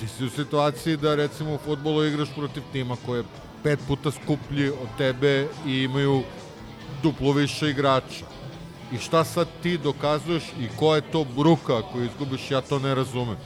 ti 0.00 0.08
si 0.08 0.24
u 0.24 0.30
situaciji 0.30 0.96
da 0.96 1.14
recimo 1.14 1.54
u 1.54 1.58
futbolu 1.58 2.04
igraš 2.04 2.28
protiv 2.36 2.62
tima 2.72 2.96
koji 3.06 3.18
je 3.18 3.24
pet 3.62 3.80
puta 3.88 4.10
skuplji 4.10 4.68
od 4.68 4.88
tebe 4.98 5.48
i 5.66 5.82
imaju 5.82 6.22
duplo 7.02 7.32
više 7.32 7.70
igrača. 7.70 8.33
I 8.94 8.98
šta 8.98 9.24
sad 9.24 9.48
ti 9.62 9.78
dokazuješ 9.78 10.42
i 10.60 10.68
ko 10.78 10.94
je 10.94 11.00
to 11.02 11.24
bruka 11.26 11.82
koju 11.82 12.04
izgubiš, 12.04 12.50
ja 12.50 12.60
to 12.60 12.78
ne 12.78 12.94
razumem. 12.94 13.36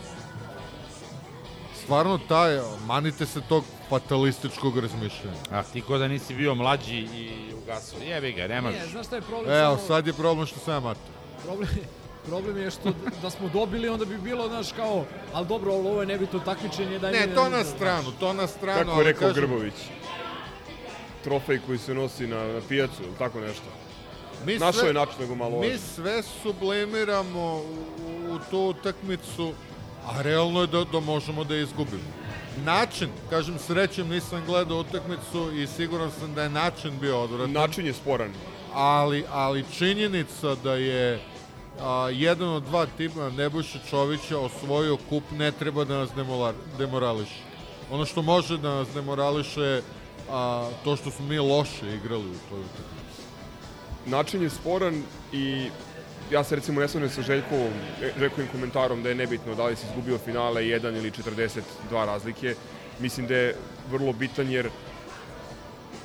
Stvarno 1.83 2.19
taj, 2.19 2.51
manite 2.87 3.27
se 3.27 3.41
tog 3.41 3.65
fatalističkog 3.89 4.79
razmišljanja. 4.79 5.37
A 5.51 5.63
ti 5.63 5.81
ko 5.81 5.99
da 5.99 6.09
nisi 6.09 6.35
bio 6.35 6.55
mlađi 6.55 6.97
i 6.97 7.31
ugasao. 7.55 7.99
Jebi 8.01 8.33
ga, 8.33 8.47
ne 8.47 8.61
možeš. 8.61 8.81
Ne, 8.81 8.87
znaš 8.87 9.07
šta 9.07 9.17
je 9.17 9.23
problem? 9.23 9.55
Evo, 9.55 9.77
samo- 9.77 9.87
sad 9.87 10.07
je 10.07 10.13
problem 10.13 10.47
što 10.47 10.59
sam 10.61 10.75
ja 10.75 10.81
mater. 10.81 11.03
Problem, 11.45 11.69
problem 12.27 12.57
je 12.57 12.71
što 12.71 12.93
da 13.23 13.31
smo 13.31 13.49
dobili, 13.49 13.89
onda 13.89 14.05
bi 14.05 14.19
bilo, 14.19 14.49
znaš, 14.49 14.73
kao, 14.73 15.05
ali 15.33 15.47
dobro, 15.47 15.73
ali 15.73 15.81
ovo 15.81 16.01
je 16.01 16.07
nebitno 16.07 16.39
takmičenje. 16.41 16.99
Daj 16.99 17.13
Ne, 17.13 17.27
mi- 17.27 17.35
to 17.35 17.49
na 17.49 17.65
stranu, 17.67 18.13
to 18.13 18.33
na 18.33 18.47
stranu. 18.47 18.85
Kako 18.85 19.01
je 19.01 19.05
rekao 19.05 19.29
kažem, 19.29 19.43
Grbović? 19.43 19.75
Trofej 21.25 21.59
koji 21.67 21.79
se 21.79 21.95
nosi 21.95 22.27
na, 22.27 22.45
na 22.45 22.61
pijacu, 22.69 23.03
ili 23.03 23.15
tako 23.19 23.41
nešto. 23.41 23.65
Mi 24.47 24.53
Našao 24.55 24.73
sve- 24.73 24.89
je 24.89 24.95
način 24.95 25.15
nego 25.21 25.35
malo 25.35 25.61
Mi 25.61 25.79
sve 25.95 26.23
sublimiramo 26.43 27.57
u, 27.57 27.85
u 28.31 28.39
tu 28.51 28.59
utakmicu, 28.61 29.53
a 30.07 30.23
realno 30.23 30.61
je 30.61 30.67
da, 30.67 30.85
da 30.85 31.01
možemo 31.01 31.45
da 31.45 31.55
je 31.55 31.63
izgubimo. 31.63 32.03
Način, 32.65 33.09
kažem 33.31 33.59
srećem 33.59 34.09
nisam 34.09 34.43
gledao 34.47 34.79
utakmicu 34.79 35.51
i 35.53 35.67
siguran 35.67 36.11
sam 36.21 36.35
da 36.35 36.43
je 36.43 36.49
način 36.51 36.99
bio 37.01 37.21
odvratan. 37.21 37.53
Način 37.53 37.87
je 37.87 37.93
sporan. 37.93 38.31
Ali, 38.75 39.25
ali 39.31 39.65
činjenica 39.73 40.55
da 40.55 40.75
je 40.75 41.21
a, 41.81 42.11
jedan 42.13 42.49
od 42.49 42.63
dva 42.63 42.87
tima 42.87 43.31
Nebojša 43.31 43.79
Čovića 43.91 44.39
osvojio 44.39 44.97
kup 45.09 45.23
ne 45.33 45.53
treba 45.53 45.85
da 45.85 45.99
nas 45.99 46.11
demolar, 46.17 46.55
demorališe. 46.79 47.41
Ono 47.91 48.05
što 48.05 48.23
može 48.23 48.59
da 48.59 48.75
nas 48.75 48.89
demorališe 48.95 49.61
je 49.61 49.83
a, 50.31 50.71
to 50.85 50.97
što 50.97 51.11
smo 51.11 51.27
mi 51.27 51.39
loše 51.39 51.95
igrali 51.95 52.27
u 52.27 52.39
toj 52.51 52.61
utakmici. 52.61 52.98
Način 54.09 54.43
je 54.43 54.51
sporan 54.51 55.03
i 55.33 55.71
ja 56.31 56.45
se 56.45 56.57
recimo 56.57 56.81
ne 56.81 56.89
slažem 56.89 57.11
sa 57.11 57.23
Željkovom, 57.23 57.73
Željkovim 58.19 58.49
komentarom 58.53 59.03
da 59.03 59.09
je 59.09 59.15
nebitno 59.15 59.55
da 59.55 59.67
li 59.67 59.77
si 59.77 59.87
izgubio 59.87 60.19
finale 60.19 60.63
1 60.63 60.97
ili 60.97 61.11
42 61.11 61.63
razlike. 61.91 62.55
Mislim 63.01 63.27
da 63.27 63.37
je 63.37 63.55
vrlo 63.91 64.13
bitan 64.13 64.51
jer 64.51 64.69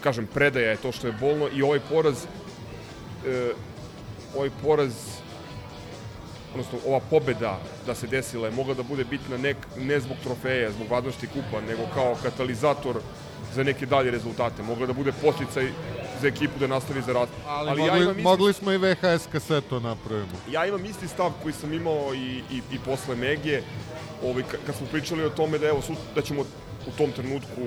kažem, 0.03 0.27
predaja 0.27 0.69
je 0.69 0.77
to 0.77 0.91
što 0.91 1.07
je 1.07 1.13
bolno 1.19 1.49
i 1.53 1.61
ovaj 1.61 1.79
poraz 1.89 2.25
e, 3.27 3.51
ovaj 4.35 4.49
poraz 4.61 4.93
odnosno 6.53 6.79
ova 6.85 6.99
pobeda 7.09 7.59
da 7.85 7.95
se 7.95 8.07
desila 8.07 8.47
je 8.47 8.53
mogla 8.53 8.73
da 8.73 8.83
bude 8.83 9.03
bitna 9.03 9.37
ne, 9.37 9.55
ne 9.77 9.99
zbog 9.99 10.17
trofeja, 10.23 10.71
zbog 10.71 10.87
vadnosti 10.89 11.27
kupa, 11.27 11.61
nego 11.61 11.83
kao 11.93 12.15
katalizator 12.23 12.99
za 13.53 13.63
neke 13.63 13.85
dalje 13.85 14.11
rezultate. 14.11 14.63
Mogla 14.63 14.87
da 14.87 14.93
bude 14.93 15.11
posticaj 15.21 15.71
za 16.23 16.29
ekipu 16.29 16.59
da 16.59 16.67
nastavi 16.69 17.01
za 17.01 17.13
rast. 17.13 17.31
Ali, 17.47 17.69
Ali 17.69 17.81
mogli, 17.81 17.99
imam 17.99 18.11
isti- 18.11 18.23
mogli 18.23 18.53
smo 18.53 18.71
i 18.71 18.77
VHS 18.77 19.27
kasetu 19.31 19.79
napravimo. 19.81 20.37
ja 20.49 20.65
imam 20.65 20.85
isti 20.85 21.07
stav 21.07 21.31
koji 21.43 21.53
sam 21.53 21.73
imao 21.73 22.13
i, 22.15 22.19
i, 22.51 22.61
i 22.71 22.79
posle 22.79 23.15
Mege, 23.15 23.61
ovaj, 24.23 24.43
ka- 24.43 24.61
kad 24.65 24.75
smo 24.75 24.87
pričali 24.87 25.25
o 25.25 25.29
tome 25.31 25.57
da, 25.57 25.67
evo, 25.67 25.81
da 26.15 26.21
ćemo 26.21 26.41
u 26.87 26.91
tom 26.91 27.11
trenutku 27.11 27.61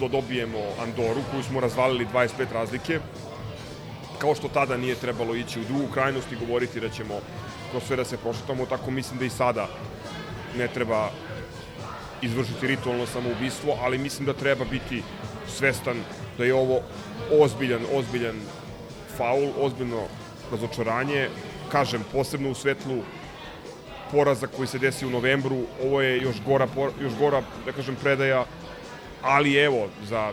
da 0.00 0.08
dobijemo 0.08 0.58
Andoru, 0.80 1.20
koju 1.30 1.42
smo 1.42 1.60
razvalili 1.60 2.06
25 2.06 2.28
razlike, 2.52 3.00
kao 4.18 4.34
što 4.34 4.48
tada 4.48 4.76
nije 4.76 4.94
trebalo 4.96 5.34
ići 5.34 5.60
u 5.60 5.64
drugu 5.64 5.86
krajnost 5.88 6.32
i 6.32 6.36
govoriti 6.36 6.80
da 6.80 6.88
ćemo 6.88 7.14
kroz 7.70 7.82
sve 7.82 7.96
da 7.96 8.04
se 8.04 8.16
prošetamo, 8.16 8.66
tako 8.66 8.90
mislim 8.90 9.18
da 9.18 9.24
i 9.24 9.30
sada 9.30 9.68
ne 10.56 10.68
treba 10.68 11.10
izvršiti 12.22 12.66
ritualno 12.66 13.06
samoubistvo, 13.06 13.78
ali 13.82 13.98
mislim 13.98 14.26
da 14.26 14.32
treba 14.34 14.64
biti 14.64 15.02
svestan 15.48 15.96
da 16.38 16.44
je 16.44 16.54
ovo 16.54 16.80
ozbiljan, 17.32 17.80
ozbiljan 17.92 18.36
faul, 19.16 19.48
ozbiljno 19.58 20.02
razočaranje. 20.52 21.28
Kažem, 21.68 22.04
posebno 22.12 22.50
u 22.50 22.54
svetlu 22.54 22.98
poraza 24.12 24.46
koji 24.46 24.68
se 24.68 24.78
desi 24.78 25.06
u 25.06 25.10
novembru, 25.10 25.56
ovo 25.82 26.00
je 26.00 26.18
još 26.18 26.36
gora, 26.42 26.68
još 27.00 27.12
gora 27.14 27.42
da 27.66 27.72
kažem, 27.72 27.96
predaja, 27.96 28.44
ali 29.22 29.54
evo, 29.54 29.88
za 30.02 30.32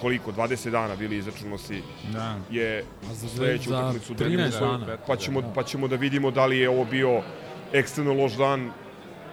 koliko, 0.00 0.32
20 0.32 0.70
dana 0.70 0.96
bili 0.96 1.16
izračuno 1.18 1.58
si 1.58 1.82
Da. 2.04 2.36
je 2.50 2.84
za- 3.12 3.28
sledeću 3.28 3.70
za 3.70 3.78
utakmicu 3.78 4.14
13 4.14 4.28
Dinamo, 4.50 4.78
dana. 4.78 4.96
pa 5.06 5.16
ćemo, 5.16 5.52
pa 5.54 5.62
ćemo 5.62 5.88
da 5.88 5.96
vidimo 5.96 6.30
da 6.30 6.46
li 6.46 6.58
je 6.58 6.68
ovo 6.68 6.84
bio 6.84 7.22
ekstremno 7.72 8.12
loš 8.14 8.32
dan 8.32 8.70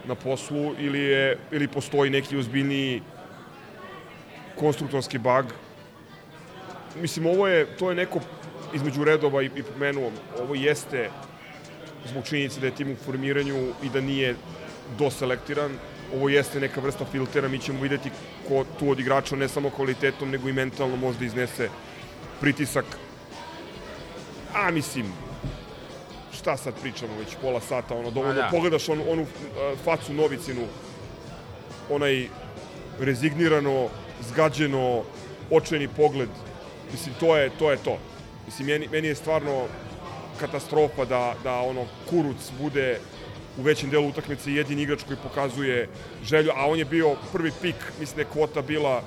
na 0.05 0.15
poslu 0.15 0.75
ili, 0.79 0.99
je, 0.99 1.37
ili 1.51 1.67
postoji 1.67 2.09
neki 2.09 2.37
ozbiljniji 2.37 3.01
konstruktorski 4.59 5.17
bug. 5.17 5.45
Mislim, 7.01 7.25
ovo 7.25 7.47
je, 7.47 7.65
to 7.77 7.89
je 7.89 7.95
neko 7.95 8.19
između 8.73 9.03
redova 9.03 9.43
i, 9.43 9.49
i 9.55 9.63
pomenuo, 9.63 10.11
ovo 10.39 10.55
jeste 10.55 11.09
zbog 12.09 12.25
činjenice 12.25 12.59
da 12.59 12.67
je 12.67 12.75
tim 12.75 12.91
u 12.91 12.95
formiranju 12.95 13.73
i 13.83 13.89
da 13.89 14.01
nije 14.01 14.35
doselektiran. 14.97 15.71
Ovo 16.15 16.29
jeste 16.29 16.59
neka 16.59 16.81
vrsta 16.81 17.05
filtera, 17.05 17.47
mi 17.47 17.59
ćemo 17.59 17.81
videti 17.81 18.09
ko 18.47 18.65
tu 18.79 18.89
od 18.89 18.99
igrača 18.99 19.35
ne 19.35 19.47
samo 19.47 19.69
kvalitetom, 19.69 20.29
nego 20.29 20.49
i 20.49 20.53
mentalno 20.53 20.95
možda 20.95 21.25
iznese 21.25 21.69
pritisak. 22.41 22.85
A 24.53 24.71
mislim, 24.71 25.13
šta 26.33 26.57
sad 26.57 26.73
pričamo 26.81 27.17
već 27.19 27.35
pola 27.41 27.61
sata, 27.61 27.95
ono, 27.95 28.11
dovoljno 28.11 28.41
da. 28.41 28.49
pogledaš 28.51 28.89
onu, 28.89 29.03
onu 29.09 29.25
facu 29.83 30.13
Novicinu, 30.13 30.61
onaj 31.89 32.27
rezignirano, 32.99 33.89
zgađeno, 34.29 35.03
očajni 35.51 35.87
pogled, 35.87 36.29
mislim, 36.91 37.15
to 37.19 37.37
je 37.37 37.49
to. 37.59 37.71
Je 37.71 37.77
to. 37.77 37.97
Mislim, 38.45 38.67
meni, 38.67 38.87
meni 38.91 39.07
je 39.07 39.15
stvarno 39.15 39.65
katastrofa 40.39 41.05
da, 41.05 41.35
da 41.43 41.59
ono 41.59 41.85
Kuruc 42.09 42.51
bude 42.61 42.99
u 43.57 43.61
većem 43.61 43.89
delu 43.89 44.07
utakmice 44.07 44.53
jedini 44.53 44.81
igrač 44.81 45.03
koji 45.03 45.17
pokazuje 45.23 45.89
želju, 46.23 46.51
a 46.55 46.67
on 46.67 46.79
je 46.79 46.85
bio 46.85 47.15
prvi 47.31 47.51
pik, 47.61 47.75
mislim 47.99 48.15
da 48.15 48.21
je 48.21 48.33
kvota 48.33 48.61
bila 48.61 49.03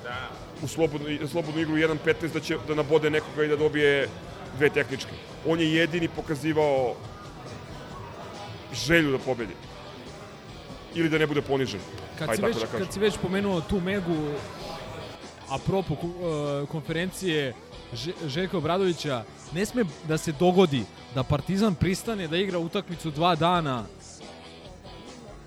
u 0.63 0.67
slobodnu, 0.67 1.27
slobodnu 1.27 1.61
igru 1.61 1.75
1.15 1.75 2.33
da 2.33 2.39
će 2.39 2.57
da 2.67 2.75
nabode 2.75 3.09
nekoga 3.09 3.43
i 3.43 3.47
da 3.47 3.55
dobije 3.55 4.07
dve 4.57 4.69
tehničke. 4.69 5.11
On 5.45 5.59
je 5.59 5.73
jedini 5.73 6.07
pokazivao 6.07 6.95
želju 8.73 9.11
da 9.11 9.17
pobedi. 9.17 9.53
Ili 10.95 11.09
da 11.09 11.17
ne 11.17 11.27
bude 11.27 11.41
ponižen. 11.41 11.79
Kad 12.19 12.29
Ajde 12.29 12.41
si, 12.41 12.47
već, 12.47 12.55
da 12.55 12.65
kažem. 12.65 12.79
kad 12.79 12.93
si 12.93 12.99
već 12.99 13.17
pomenuo 13.21 13.61
tu 13.61 13.79
Megu, 13.79 14.15
apropo 15.49 15.93
uh, 15.93 16.69
konferencije 16.69 17.53
Že, 17.93 18.11
Željka 18.27 18.57
Obradovića, 18.57 19.23
ne 19.53 19.65
sme 19.65 19.83
da 20.07 20.17
se 20.17 20.31
dogodi 20.31 20.83
da 21.15 21.23
Partizan 21.23 21.75
pristane 21.75 22.27
da 22.27 22.37
igra 22.37 22.59
utakmicu 22.59 23.11
dva 23.11 23.35
dana 23.35 23.83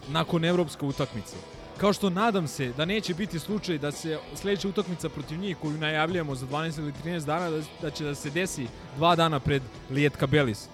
nakon 0.09 0.45
evropske 0.45 0.85
utakmice. 0.87 1.37
Kao 1.77 1.93
što 1.93 2.11
nadam 2.11 2.49
se 2.49 2.73
da 2.77 2.85
neće 2.85 3.15
biti 3.15 3.39
slučaj 3.39 3.79
da 3.79 3.93
se 3.93 4.19
sledeća 4.35 4.69
utakmica 4.69 5.09
protiv 5.09 5.39
njih 5.39 5.57
koju 5.57 5.73
najavljamo 5.79 6.35
za 6.35 6.47
12 6.47 6.79
ili 6.79 6.93
13 7.05 7.25
dana 7.25 7.51
da, 7.51 7.61
da 7.83 7.91
će 7.91 8.05
da 8.05 8.15
se 8.15 8.31
desi 8.31 8.67
dva 8.97 9.17
dana 9.17 9.41
pred 9.41 9.63
Lijetka 9.91 10.27
Belis 10.27 10.69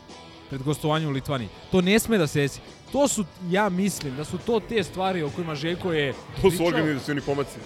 pred 0.50 0.62
gostovanjem 0.62 1.08
u 1.08 1.12
Litvani. 1.12 1.48
To 1.70 1.80
ne 1.80 1.98
sme 1.98 2.18
da 2.18 2.26
se 2.26 2.40
desi. 2.40 2.60
To 2.92 3.08
su, 3.08 3.24
ja 3.50 3.68
mislim, 3.68 4.16
da 4.16 4.24
su 4.24 4.38
to 4.38 4.60
te 4.60 4.82
stvari 4.82 5.22
o 5.22 5.30
kojima 5.30 5.54
Željko 5.54 5.92
je 5.92 6.12
To 6.12 6.18
su 6.36 6.48
pričao. 6.48 6.66
organizacioni 6.66 7.20
pomaci. 7.20 7.58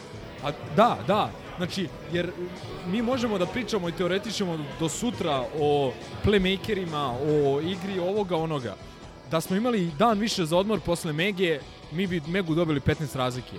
A, 0.44 0.50
da, 0.76 0.98
da. 1.06 1.30
Znači, 1.60 1.88
jer 2.12 2.32
mi 2.86 3.02
možemo 3.02 3.38
da 3.38 3.46
pričamo 3.46 3.88
i 3.88 3.92
teoretičemo 3.92 4.58
do 4.78 4.88
sutra 4.88 5.44
o 5.58 5.92
playmakerima, 6.24 7.14
o 7.22 7.60
igri 7.60 7.98
ovoga, 7.98 8.36
onoga. 8.36 8.76
Da 9.30 9.40
smo 9.40 9.56
imali 9.56 9.90
dan 9.98 10.18
više 10.18 10.44
za 10.44 10.56
odmor 10.56 10.80
posle 10.80 11.12
Mege, 11.12 11.60
mi 11.92 12.06
bi 12.06 12.22
Megu 12.26 12.54
dobili 12.54 12.80
15 12.80 13.16
razlike. 13.16 13.56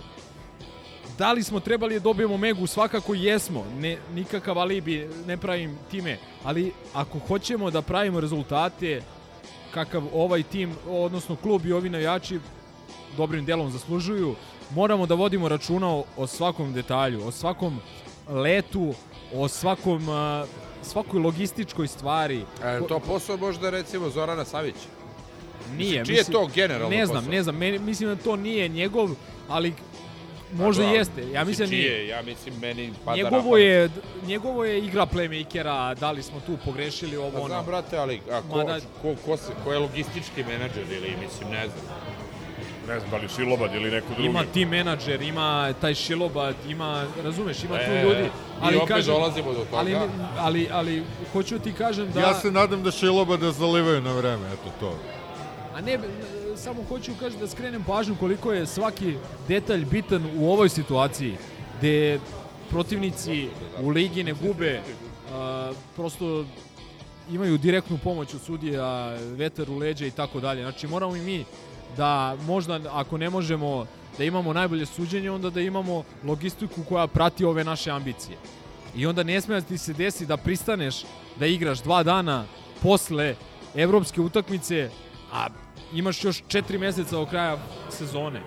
Da 1.17 1.31
li 1.31 1.43
smo 1.43 1.59
trebali 1.59 1.93
da 1.93 2.03
dobijemo 2.03 2.37
Megu? 2.37 2.67
Svakako 2.67 3.13
jesmo. 3.13 3.65
Ne, 3.77 3.97
nikakav 4.13 4.59
alibi 4.59 5.09
ne 5.27 5.37
pravim 5.37 5.77
time. 5.91 6.17
Ali 6.43 6.71
ako 6.93 7.19
hoćemo 7.19 7.71
da 7.71 7.81
pravimo 7.81 8.19
rezultate 8.19 9.01
kakav 9.73 10.03
ovaj 10.13 10.43
tim, 10.43 10.75
odnosno 10.89 11.35
klub 11.35 11.65
i 11.65 11.73
ovi 11.73 11.89
navijači 11.89 12.39
dobrim 13.17 13.45
delom 13.45 13.71
zaslužuju, 13.71 14.35
moramo 14.71 15.05
da 15.05 15.15
vodimo 15.15 15.49
računa 15.49 15.89
o, 15.89 16.03
o 16.17 16.27
svakom 16.27 16.73
detalju, 16.73 17.27
o 17.27 17.31
svakom 17.31 17.79
letu, 18.29 18.93
o 19.33 19.47
svakom, 19.47 20.09
a, 20.09 20.45
svakoj 20.83 21.19
logističkoj 21.19 21.87
stvari. 21.87 22.41
E, 22.63 22.79
to 22.87 22.99
posao 22.99 23.37
možda 23.37 23.69
recimo 23.69 24.09
Zorana 24.09 24.45
Savića? 24.45 24.87
Nije. 25.71 25.99
Mislim, 25.99 26.05
čiji 26.05 26.15
je 26.15 26.23
to 26.23 26.47
generalno 26.47 26.89
Ne 26.89 27.05
znam, 27.05 27.17
posao? 27.17 27.31
ne 27.31 27.43
znam. 27.43 27.55
Meni, 27.55 27.79
mislim 27.79 28.09
da 28.09 28.15
to 28.15 28.35
nije 28.35 28.67
njegov, 28.67 29.09
ali 29.47 29.73
možda 30.53 30.83
Pa 30.83 30.89
da, 30.89 30.95
jeste. 30.95 31.31
Ja 31.31 31.43
mislim 31.43 31.69
da 31.69 31.75
nije. 31.75 31.91
je? 31.91 32.07
Ja 32.07 32.21
mislim, 32.21 32.53
meni 32.61 32.93
pada 33.05 33.17
Njegovo 33.17 33.57
je, 33.57 33.89
njegovo 34.23 34.65
je 34.65 34.79
igra 34.79 35.05
playmakera, 35.05 35.95
da 35.95 36.11
li 36.11 36.23
smo 36.23 36.39
tu 36.39 36.57
pogrešili 36.65 37.17
ovo 37.17 37.31
Pa 37.31 37.37
ono. 37.37 37.47
znam, 37.47 37.65
brate, 37.65 37.97
ali 37.97 38.21
a 38.31 38.41
ko, 38.41 38.57
Mada- 38.57 38.79
ko, 39.01 39.15
ko, 39.25 39.37
se, 39.37 39.51
ko 39.63 39.73
je 39.73 39.79
logistički 39.79 40.43
menadžer 40.43 40.91
ili, 40.91 41.15
mislim, 41.21 41.49
ne 41.49 41.67
znam. 41.67 41.95
Ne 42.87 42.99
znam 42.99 43.11
da 43.11 43.17
li 43.17 43.27
Šilobad 43.35 43.75
ili 43.75 43.91
neko 43.91 44.07
drugi. 44.13 44.29
Ima 44.29 44.43
tim 44.53 44.69
menadžer, 44.69 45.21
ima 45.21 45.73
taj 45.81 45.93
Šilobad, 45.93 46.55
ima, 46.69 47.05
razumeš, 47.23 47.63
ima 47.63 47.75
tu 47.77 47.91
E, 47.91 48.03
ljudi. 48.03 48.29
i 48.73 48.75
opet 48.75 49.05
dolazimo 49.05 49.53
do 49.53 49.59
toga. 49.59 49.77
Ali, 49.77 49.95
ali, 50.37 50.69
ali, 50.71 51.03
hoću 51.33 51.59
ti 51.59 51.73
kažem 51.73 52.11
da... 52.11 52.19
Ja 52.19 52.33
se 52.33 52.51
nadam 52.51 52.83
da 52.83 52.91
će 52.91 53.09
Loba 53.09 53.37
da 53.37 53.51
zalivaju 53.51 54.01
na 54.01 54.13
vreme, 54.13 54.47
eto 54.53 54.71
to. 54.79 54.95
A 55.75 55.81
ne, 55.81 55.99
samo 56.55 56.83
hoću 56.89 57.11
kažem 57.19 57.39
da 57.39 57.47
skrenem 57.47 57.83
pažnju 57.83 58.15
koliko 58.19 58.51
je 58.53 58.65
svaki 58.65 59.15
detalj 59.47 59.85
bitan 59.85 60.25
u 60.37 60.51
ovoj 60.51 60.69
situaciji, 60.69 61.37
gde 61.77 62.19
protivnici 62.69 63.47
u 63.81 63.89
ligi 63.89 64.23
ne 64.23 64.33
gube, 64.33 64.81
a, 65.33 65.71
prosto 65.95 66.45
imaju 67.31 67.57
direktnu 67.57 67.97
pomoć 68.03 68.33
od 68.33 68.41
sudija, 68.41 69.15
vetar 69.35 69.69
u 69.69 69.77
leđa 69.77 70.05
i 70.05 70.11
tako 70.11 70.39
dalje. 70.39 70.61
Znači 70.61 70.87
moramo 70.87 71.15
i 71.15 71.21
mi 71.21 71.45
da 71.97 72.37
možda 72.45 72.79
ako 72.91 73.17
ne 73.17 73.29
možemo 73.29 73.85
da 74.17 74.23
imamo 74.23 74.53
najbolje 74.53 74.85
suđenje, 74.85 75.31
onda 75.31 75.49
da 75.49 75.61
imamo 75.61 76.03
logistiku 76.23 76.83
koja 76.89 77.07
prati 77.07 77.45
ove 77.45 77.63
naše 77.63 77.91
ambicije. 77.91 78.37
I 78.95 79.05
onda 79.05 79.23
ne 79.23 79.41
sme 79.41 79.55
da 79.55 79.61
ti 79.61 79.77
se 79.77 79.93
desi 79.93 80.25
da 80.25 80.37
pristaneš 80.37 80.95
da 81.39 81.45
igraš 81.45 81.81
dva 81.81 82.03
dana 82.03 82.45
posle 82.81 83.35
evropske 83.75 84.21
utakmice, 84.21 84.89
a 85.33 85.47
imaš 85.93 86.23
još 86.23 86.43
četiri 86.47 86.77
meseca 86.77 87.15
do 87.15 87.25
kraja 87.25 87.57
sezone. 87.89 88.41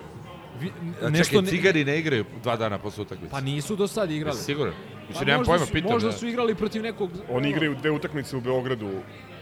Vi, 0.59 0.71
A 1.01 1.23
čekaj, 1.23 1.45
cigari 1.45 1.85
ne 1.85 1.99
igraju 1.99 2.25
dva 2.43 2.55
dana 2.55 2.77
posle 2.77 3.01
utakmice. 3.01 3.31
Pa 3.31 3.41
nisu 3.41 3.75
do 3.75 3.87
sad 3.87 4.11
igrali. 4.11 4.37
Jesi 4.37 4.45
siguran? 4.45 4.73
Pa 5.13 5.23
nemam 5.23 5.39
možda 5.39 5.51
pojma, 5.51 5.65
su- 5.65 5.71
pitam. 5.73 5.91
Možda 5.91 6.09
da. 6.09 6.17
su 6.17 6.27
igrali 6.27 6.55
protiv 6.55 6.81
nekog... 6.83 7.09
Oni 7.29 7.49
igraju 7.49 7.75
dve 7.75 7.91
utakmice 7.91 8.37
u 8.37 8.41
Beogradu 8.41 8.89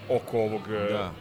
oko 0.10 0.38
ovog 0.40 0.62
Da. 0.68 1.12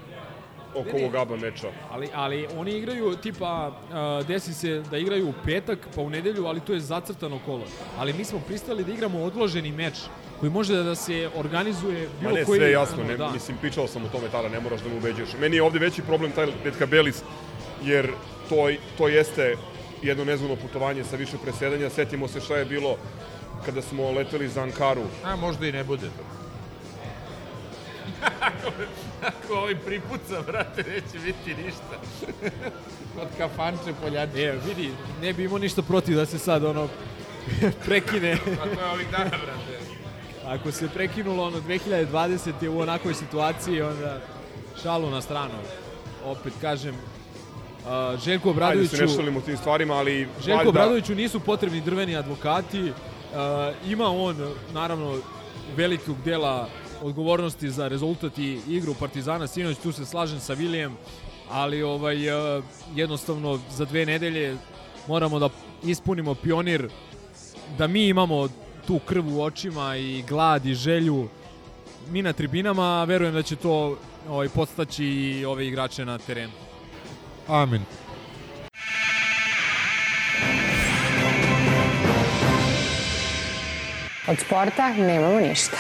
Oko 0.75 0.97
ovog 0.97 1.15
ABA 1.15 1.37
meča. 1.37 1.69
Ali, 1.91 2.09
ali 2.15 2.47
oni 2.57 2.73
igraju, 2.73 3.17
tipa, 3.17 3.69
uh, 3.69 4.27
desi 4.27 4.55
se 4.55 4.83
da 4.91 4.99
igraju 4.99 5.29
u 5.29 5.35
petak, 5.45 5.79
pa 5.95 6.01
u 6.01 6.11
nedelju, 6.11 6.47
ali 6.47 6.61
to 6.61 6.73
je 6.73 6.81
zacrtano 6.81 7.39
kolo. 7.47 7.65
Ali 7.99 8.13
mi 8.13 8.25
smo 8.25 8.39
pristali 8.47 8.85
da 8.85 8.93
igramo 8.93 9.23
odloženi 9.23 9.73
meč, 9.73 9.95
koji 10.41 10.53
može 10.53 10.83
da 10.83 10.95
se 10.95 11.31
organizuje 11.37 12.09
Ma 12.09 12.21
bilo 12.21 12.35
ne, 12.35 12.45
koji... 12.45 12.59
sve 12.59 12.67
je 12.67 12.73
jasno, 12.73 13.05
ne, 13.05 13.17
da. 13.17 13.31
mislim, 13.31 13.57
pričao 13.61 13.87
sam 13.87 14.05
o 14.05 14.09
tome 14.09 14.29
tada, 14.29 14.49
ne 14.49 14.61
moraš 14.61 14.81
da 14.81 14.89
me 14.89 14.97
ubeđuješ. 14.97 15.31
Meni 15.41 15.57
je 15.57 15.63
ovde 15.63 15.79
veći 15.79 16.03
problem 16.03 16.33
taj 16.33 16.47
Detka 16.65 16.87
Belis, 16.87 17.23
jer 17.83 18.11
to, 18.49 18.69
to 18.99 19.09
jeste 19.09 19.57
jedno 20.03 20.25
nezgodno 20.25 20.57
putovanje 20.57 21.05
sa 21.05 21.17
više 21.17 21.37
presedanja. 21.43 21.91
Setimo 21.91 22.29
se 22.29 22.41
šta 22.41 22.57
je 22.57 22.65
bilo 22.65 22.97
kada 23.65 23.83
smo 23.83 24.11
leteli 24.11 24.49
za 24.49 24.63
Ankaru. 24.63 25.03
A 25.25 25.37
možda 25.37 25.67
i 25.67 25.73
ne 25.73 25.85
bude 25.85 26.07
to. 26.07 26.25
Ako 29.23 29.55
ovaj 29.55 29.77
pripuca, 29.77 30.43
brate, 30.47 30.83
neće 30.83 31.25
biti 31.25 31.63
ništa. 31.63 31.97
Od 33.21 33.29
kafanče 33.39 33.95
poljače. 34.03 34.43
E, 34.43 34.59
vidi, 34.67 34.91
ne 35.23 35.33
bi 35.33 35.45
imao 35.45 35.59
ništa 35.59 35.83
protiv 35.83 36.17
da 36.17 36.27
se 36.27 36.39
sad 36.39 36.65
ono 36.65 36.89
prekine. 37.87 38.37
Pa 38.37 38.65
to 38.65 38.81
je 38.81 38.93
ovih 38.93 39.11
dana, 39.11 39.31
brate. 39.31 39.79
Ako 40.47 40.73
se 40.73 40.89
prekinulo 40.89 41.47
ono 41.47 41.61
2020 41.61 42.53
je 42.63 42.69
u 42.69 42.81
onakvoj 42.81 43.15
situaciji, 43.15 43.83
onda 43.83 44.21
šalu 44.83 45.11
na 45.11 45.21
stranu. 45.21 45.55
Opet 46.25 46.53
kažem, 46.61 46.95
uh, 46.95 48.21
Željko 48.25 48.49
Ajde 48.49 48.51
Obradoviću... 48.51 48.97
se 48.97 49.03
ne 49.03 49.09
šalimo 49.09 49.39
o 49.39 49.43
tim 49.43 49.57
stvarima, 49.57 49.95
ali 49.95 50.29
Željko 50.45 50.57
valjda... 50.57 50.69
Obradoviću 50.69 51.15
nisu 51.15 51.41
potrebni 51.41 51.81
drveni 51.81 52.17
advokati. 52.17 52.83
Uh, 52.83 53.91
ima 53.91 54.09
on, 54.09 54.55
naravno, 54.73 55.19
velikog 55.77 56.17
dela 56.25 56.69
odgovornosti 57.03 57.71
za 57.71 57.89
rezultat 57.89 58.39
i 58.39 58.61
igru 58.69 58.95
Partizana. 58.95 59.47
Sinoć 59.47 59.79
tu 59.79 59.93
se 59.93 60.07
slažem 60.07 60.41
sa 60.41 60.55
Vilijem, 60.55 60.97
ali 61.51 61.83
ovaj 61.83 62.29
uh, 62.29 62.65
jednostavno 62.95 63.61
za 63.71 63.85
dve 63.85 64.07
nedelje 64.07 64.57
moramo 65.09 65.39
da 65.39 65.49
ispunimo 65.85 66.35
pionir 66.35 66.89
da 67.79 67.87
mi 67.87 68.09
imamo 68.09 68.49
tu 68.87 68.99
krv 68.99 69.37
u 69.37 69.43
očima 69.43 69.97
i 69.97 70.25
glad 70.29 70.67
i 70.67 70.75
želju 70.75 71.29
mi 72.11 72.23
na 72.23 72.33
tribinama, 72.33 73.01
a 73.01 73.05
verujem 73.05 73.35
da 73.35 73.43
će 73.43 73.57
to 73.57 73.99
ovaj, 74.29 74.49
podstaći 74.49 75.05
i 75.05 75.45
ove 75.45 75.67
igrače 75.67 76.05
na 76.05 76.19
terenu. 76.19 76.53
Amin. 77.49 77.85
Od 84.29 84.39
sporta 84.39 84.93
nemamo 84.93 85.41
ništa. 85.41 85.77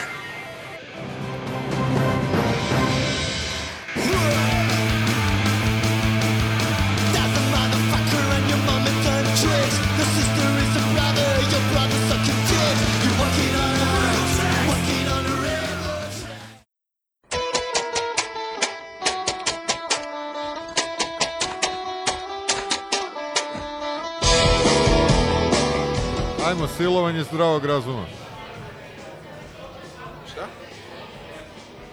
Ajmo, 26.47 26.69
silovanje 26.77 27.23
zdravog 27.23 27.64
razuma. 27.64 28.05
Šta? 30.32 30.47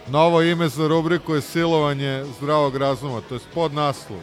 Novo 0.07 0.41
ime 0.41 0.67
za 0.67 0.88
rubriku 0.88 1.35
je 1.35 1.41
silovanje 1.41 2.26
zdravog 2.39 2.76
razuma, 2.76 3.21
to 3.30 3.35
je 3.35 3.39
pod 3.53 3.73
naslov. 3.73 4.19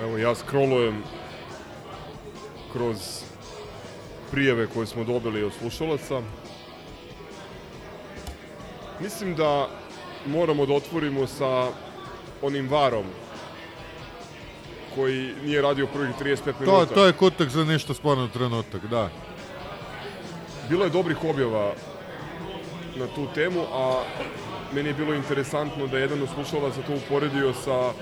Evo, 0.00 0.18
ja 0.18 0.34
scrollujem 0.34 1.02
kroz 2.72 2.96
prijeve 4.30 4.66
koje 4.66 4.86
smo 4.86 5.04
dobili 5.04 5.44
od 5.44 5.52
slušalaca. 5.58 6.22
Mislim 9.00 9.34
da 9.34 9.68
moramo 10.26 10.66
da 10.66 10.74
otvorimo 10.74 11.26
sa 11.26 11.68
onim 12.42 12.68
varom 12.68 13.04
koji 14.94 15.34
nije 15.44 15.62
radio 15.62 15.86
prvih 15.86 16.14
35 16.20 16.44
To, 16.44 16.52
minuta. 16.60 16.94
to 16.94 17.04
je 17.06 17.12
kutak 17.12 17.48
za 17.48 17.64
ništa 17.64 17.94
sporno 17.94 18.28
trenutak, 18.28 18.86
da. 18.86 19.08
Bilo 20.68 20.84
je 20.84 20.90
dobrih 20.90 21.24
objava 21.24 21.72
na 22.96 23.06
tu 23.06 23.26
temu, 23.34 23.60
a 23.72 24.02
meni 24.74 24.88
je 24.88 24.94
bilo 24.94 25.14
interesantno 25.14 25.86
da 25.86 25.96
je 25.96 26.02
jedan 26.02 26.22
od 26.22 26.28
slušalaca 26.34 26.82
to 26.82 26.94
uporedio 26.94 27.52
sa 27.54 27.92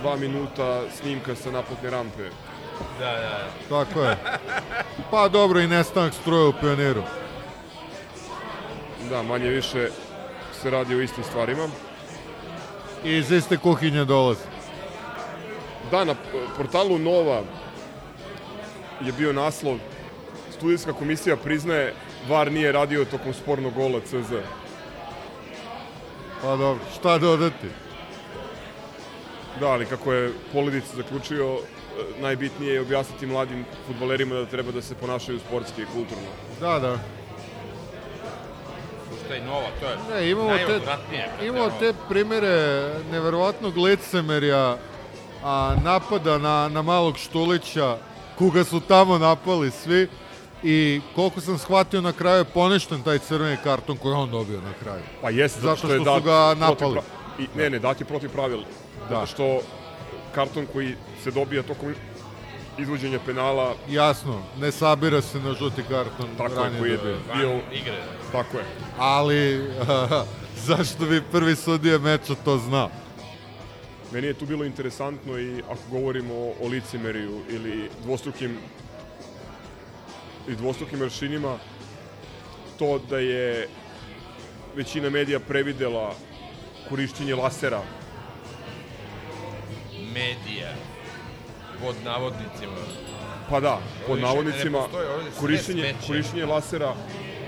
dva 0.00 0.16
minuta 0.16 0.82
snimka 1.00 1.34
sa 1.34 1.50
naplatne 1.50 1.90
rampe 1.90 2.30
Da, 2.98 3.12
da. 3.12 3.48
Tako 3.68 4.02
je. 4.02 4.16
Pa 5.10 5.28
dobro 5.28 5.60
i 5.60 5.66
nestanak 5.66 6.14
struje 6.14 6.46
u 6.46 6.52
pioniru. 6.60 7.02
Da, 9.10 9.22
manje 9.22 9.48
više 9.48 9.88
se 10.62 10.70
radi 10.70 10.94
o 10.94 11.00
istim 11.00 11.24
stvarima. 11.24 11.68
I 13.04 13.16
iz 13.16 13.30
iste 13.30 13.56
kuhinje 13.56 14.04
dolazi. 14.04 14.44
Da, 15.90 16.04
na 16.04 16.14
portalu 16.56 16.98
Nova 16.98 17.42
je 19.00 19.12
bio 19.12 19.32
naslov 19.32 19.78
Studijska 20.56 20.92
komisija 20.92 21.36
priznaje 21.36 21.94
VAR 22.28 22.52
nije 22.52 22.72
radio 22.72 23.04
tokom 23.04 23.34
spornog 23.34 23.74
gola 23.74 24.00
CZ. 24.00 24.32
Pa 26.42 26.56
dobro, 26.56 26.84
šta 26.98 27.18
dodati? 27.18 27.66
Da, 29.60 29.66
ali 29.66 29.86
kako 29.86 30.12
je 30.12 30.32
Poledic 30.52 30.84
zaključio, 30.96 31.58
najbitnije 32.20 32.74
je 32.74 32.80
objasniti 32.80 33.26
mladim 33.26 33.64
futbolerima 33.86 34.34
da 34.34 34.46
treba 34.46 34.72
da 34.72 34.82
se 34.82 34.94
ponašaju 34.94 35.38
sportski 35.40 35.82
i 35.82 35.86
kulturno. 35.86 36.28
Da, 36.60 36.78
da. 36.78 36.98
Šta 39.24 39.34
je 39.34 39.44
nova, 39.44 39.66
to 39.80 39.86
je 39.86 40.20
Ne, 40.20 40.30
imamo 40.30 40.50
te, 40.58 40.80
imamo 41.46 41.70
te 41.80 41.92
primere 42.08 42.88
neverovatnog 43.12 43.76
licemerja, 43.76 44.76
a 45.44 45.74
napada 45.84 46.38
na, 46.38 46.68
na 46.68 46.82
malog 46.82 47.16
Štulića, 47.18 47.96
koga 48.38 48.64
su 48.64 48.80
tamo 48.80 49.18
napali 49.18 49.70
svi, 49.70 50.08
i 50.62 51.00
koliko 51.14 51.40
sam 51.40 51.58
shvatio 51.58 52.00
na 52.00 52.12
kraju 52.12 52.38
je 52.38 52.44
poništen 52.44 53.02
taj 53.02 53.18
crveni 53.18 53.56
karton 53.64 53.96
koji 53.96 54.12
je 54.12 54.16
on 54.16 54.30
dobio 54.30 54.60
na 54.60 54.72
kraju. 54.82 55.02
Pa 55.22 55.30
jeste, 55.30 55.60
zato 55.60 55.68
zato 55.74 55.78
što, 55.78 55.92
je 55.92 56.00
što 56.00 56.04
dat 56.04 56.18
su 56.18 56.24
ga 56.24 56.54
protiv 56.54 56.60
napali. 56.60 56.94
pra- 56.96 57.42
I, 57.42 57.58
ne, 57.58 57.70
ne, 57.70 57.78
dat 57.78 58.00
je 58.00 58.06
protiv 58.06 58.30
pravila. 58.30 58.62
Da. 59.08 59.14
Zato 59.14 59.26
što 59.26 59.60
karton 60.34 60.66
koji 60.72 60.94
se 61.22 61.30
dobija 61.30 61.62
tokom 61.62 61.94
izvođenja 62.78 63.18
penala, 63.26 63.74
Jasno, 63.88 64.42
ne 64.60 64.72
sabira 64.72 65.20
se 65.20 65.38
na 65.40 65.52
žuti 65.54 65.82
karton 65.88 66.28
tako 66.38 66.64
je, 66.64 66.78
koji 66.78 66.90
je 66.90 66.96
dobio. 66.96 67.16
bio... 67.36 67.60
igre. 67.72 68.02
Tako 68.32 68.58
je. 68.58 68.64
Ali, 68.98 69.70
zašto 70.68 71.06
bi 71.06 71.22
prvi 71.32 71.56
sudija 71.56 71.98
meča 71.98 72.34
to 72.44 72.58
znao? 72.58 72.90
Meni 74.12 74.26
je 74.26 74.34
tu 74.34 74.46
bilo 74.46 74.64
interesantno 74.64 75.38
i 75.38 75.62
ako 75.70 75.80
govorimo 75.90 76.34
o, 76.34 76.54
o 76.60 76.68
licemeriju 76.68 77.40
ili 77.48 77.90
dvostrukim 78.02 78.58
i 80.48 80.54
dvostrukim 80.54 81.02
aršinima, 81.02 81.58
to 82.78 82.98
da 83.10 83.18
je 83.18 83.68
većina 84.76 85.10
medija 85.10 85.40
previdela 85.40 86.14
korišćenje 86.88 87.34
lasera 87.34 87.82
Medija. 90.14 90.72
Pod 91.80 91.94
navodnicima. 92.04 92.76
Pa 93.50 93.60
da, 93.60 93.78
pod 94.06 94.20
navodnicima, 94.20 94.78
korišćenje, 95.40 95.94
korišćenje 96.06 96.46
lasera 96.46 96.94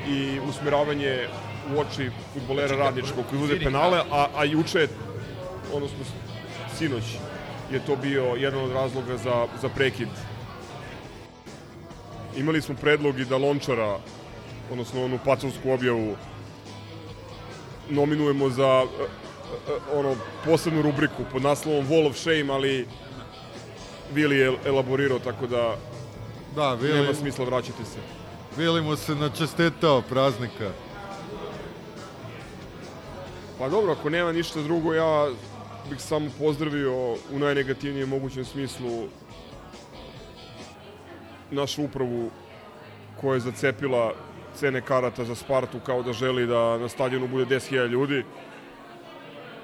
i 0.09 0.41
usmeravanje 0.49 1.29
u 1.75 1.81
oči 1.81 2.11
futbolera 2.35 2.69
Znači, 2.69 2.83
radničkog 2.83 3.25
koji 3.31 3.43
uzde 3.43 3.61
penale, 3.61 3.99
kako- 3.99 4.15
a, 4.15 4.27
a 4.37 4.45
juče, 4.45 4.89
odnosno 5.73 5.99
sinoć, 6.79 7.05
je 7.73 7.81
to 7.87 7.97
bio 7.97 8.25
jedan 8.25 8.65
od 8.65 8.73
razloga 8.73 9.17
za, 9.17 9.47
za 9.63 9.69
prekid. 9.69 10.09
Imali 12.37 12.63
smo 12.63 12.75
predlog 12.75 13.19
i 13.19 13.25
da 13.25 13.37
Lončara, 13.37 13.99
odnosno 14.73 15.05
onu 15.05 15.19
pacovsku 15.25 15.71
objavu, 15.71 16.17
nominujemo 17.91 18.49
za 18.51 18.85
ono 19.95 20.15
posebnu 20.45 20.83
rubriku 20.83 21.23
pod 21.33 21.43
naslovom 21.43 21.87
Wall 21.89 22.07
of 22.07 22.17
Shame, 22.17 22.53
ali 22.53 22.87
Vili 24.15 24.37
je 24.37 24.53
elaborirao, 24.65 25.19
tako 25.19 25.47
da 25.47 25.77
Da, 26.57 26.75
Vili, 26.75 27.01
nema 27.01 27.15
smisla 27.15 27.45
vraćati 27.45 27.85
se. 27.85 27.99
Vili 28.57 28.83
mu 28.83 28.97
se 28.97 29.15
načestitao 29.15 30.03
praznika. 30.03 30.71
Pa 33.59 33.69
dobro, 33.69 33.93
ako 33.93 34.11
nema 34.11 34.33
ništa 34.33 34.63
drugo, 34.63 34.95
ja 34.95 35.29
bih 35.91 36.01
samo 36.01 36.31
pozdravio 36.39 37.13
u 37.13 37.39
najnegativnijem 37.39 38.09
mogućem 38.09 38.45
smislu 38.45 39.09
našu 41.51 41.85
upravu 41.85 42.31
koja 43.21 43.35
je 43.35 43.41
zacepila 43.41 44.13
cene 44.55 44.81
karata 44.81 45.25
za 45.25 45.35
Spartu 45.35 45.81
kao 45.87 46.03
da 46.03 46.13
želi 46.13 46.47
da 46.47 46.79
na 46.79 46.89
stadionu 46.89 47.29
bude 47.29 47.57
10.000 47.57 47.89
ljudi. 47.89 48.25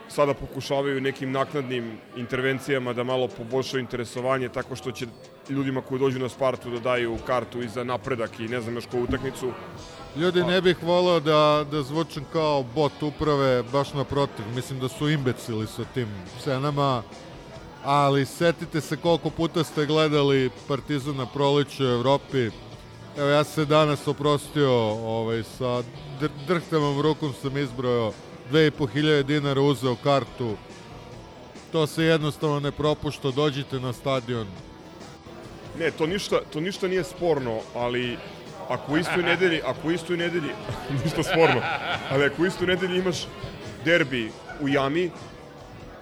Sada 0.08 0.34
pokušavaju 0.34 1.00
nekim 1.00 1.32
naknadnim 1.32 1.98
intervencijama 2.16 2.92
da 2.92 3.04
malo 3.04 3.28
poboljšaju 3.28 3.80
interesovanje 3.80 4.48
tako 4.48 4.76
što 4.76 4.92
će 4.92 5.06
ljudima 5.48 5.80
koji 5.80 5.98
dođu 5.98 6.18
na 6.18 6.28
Spartu 6.28 6.70
da 6.70 6.80
daju 6.80 7.18
kartu 7.26 7.62
i 7.62 7.68
za 7.68 7.84
napredak 7.84 8.40
i 8.40 8.48
ne 8.48 8.60
znam 8.60 8.74
još 8.74 8.86
koju 8.86 9.02
utakmicu. 9.02 9.52
Ljudi, 10.16 10.42
ne 10.42 10.60
bih 10.60 10.76
volao 10.82 11.20
da, 11.20 11.64
da 11.70 11.82
zvučem 11.82 12.24
kao 12.32 12.62
bot 12.74 13.02
uprave, 13.02 13.62
baš 13.62 13.94
naprotiv. 13.94 14.44
Mislim 14.54 14.80
da 14.80 14.88
su 14.88 15.08
imbecili 15.08 15.66
sa 15.66 15.84
tim 15.94 16.08
cenama, 16.44 17.02
ali 17.84 18.26
setite 18.26 18.80
se 18.80 18.96
koliko 18.96 19.30
puta 19.30 19.64
ste 19.64 19.86
gledali 19.86 20.50
Partizan 20.68 21.16
na 21.16 21.26
proleću 21.26 21.84
u 21.84 21.86
Evropi. 21.86 22.50
Evo, 23.18 23.28
ja 23.28 23.44
se 23.44 23.64
danas 23.64 24.08
oprostio 24.08 24.72
ovaj, 24.90 25.42
sa 25.42 25.82
dr 26.20 26.28
drhtavom 26.46 27.00
rukom 27.00 27.32
sam 27.42 27.56
izbrojao 27.58 28.12
2500 28.52 29.22
dinara 29.22 29.60
uzeo 29.60 29.96
kartu. 29.96 30.56
To 31.72 31.86
se 31.86 32.04
jednostavno 32.04 32.60
ne 32.60 32.72
propušta, 32.72 33.30
dođite 33.30 33.80
na 33.80 33.92
stadion. 33.92 34.46
Ne, 35.78 35.90
to 35.90 36.06
ništa, 36.06 36.40
to 36.52 36.60
ništa 36.60 36.88
nije 36.88 37.04
sporno, 37.04 37.60
ali 37.74 38.16
ako 38.68 38.92
u 38.92 38.98
istoj 38.98 39.22
nedelji, 39.22 39.60
ako 39.64 39.88
u 39.88 39.92
istoj 39.92 40.16
nedelji, 40.16 40.50
ništa 41.04 41.22
sporno, 41.22 41.62
ali 42.10 42.24
ako 42.24 42.42
u 42.42 42.46
istoj 42.46 42.66
nedelji 42.66 42.98
imaš 42.98 43.26
derbi 43.84 44.30
u 44.60 44.68
Jami, 44.68 45.10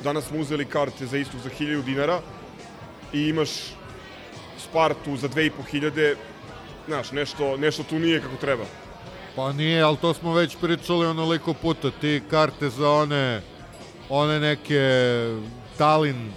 danas 0.05 0.25
smo 0.25 0.39
uzeli 0.39 0.65
karte 0.65 1.07
za 1.07 1.19
istok 1.19 1.41
za 1.41 1.51
1000 1.51 1.83
dinara 1.85 2.21
i 3.13 3.29
imaš 3.29 3.51
Spartu 4.59 5.17
za 5.17 5.29
2500, 5.29 6.15
znaš, 6.87 7.13
nešto, 7.13 7.57
nešto 7.57 7.83
tu 7.83 7.99
nije 7.99 8.21
kako 8.21 8.37
treba. 8.37 8.65
Pa 9.37 9.53
nije, 9.53 9.83
ali 9.83 9.97
to 9.97 10.15
smo 10.15 10.35
već 10.35 10.57
pričali 10.57 11.07
onoliko 11.07 11.55
puta. 11.55 11.91
Ti 11.91 12.23
karte 12.31 12.69
za 12.69 12.91
one, 12.91 13.41
one 14.09 14.41
neke 14.41 14.81
Talin, 15.79 16.31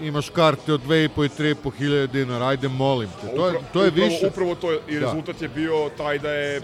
imaš 0.00 0.28
karte 0.30 0.72
od 0.72 0.80
2,5 0.82 1.24
i 1.24 1.54
3,5 1.54 1.72
hiljade 1.72 2.06
dinara, 2.06 2.46
ajde 2.46 2.68
molim 2.68 3.08
te. 3.20 3.36
To 3.36 3.48
je, 3.48 3.54
to 3.72 3.82
je 3.82 3.88
upravo, 3.88 4.08
više. 4.08 4.26
Upravo 4.26 4.54
to 4.54 4.72
je, 4.72 4.80
i 4.88 4.94
Da. 4.94 5.00
rezultat 5.00 5.42
je 5.42 5.48
bio 5.48 5.90
taj 5.96 6.18
da 6.18 6.30
je 6.30 6.60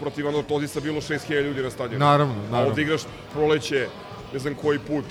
protiv 0.00 0.28
Anortozisa 0.28 0.80
bilo 0.80 1.00
6000 1.00 1.42
ljudi 1.42 1.62
na 1.62 1.70
stadionu. 1.70 2.04
Naravno, 2.04 2.34
A 2.34 2.50
naravno. 2.50 2.68
ovde 2.68 2.82
igraš 2.82 3.00
proleće, 3.32 3.86
ne 4.32 4.38
znam 4.38 4.54
koji 4.54 4.78
put 4.78 5.04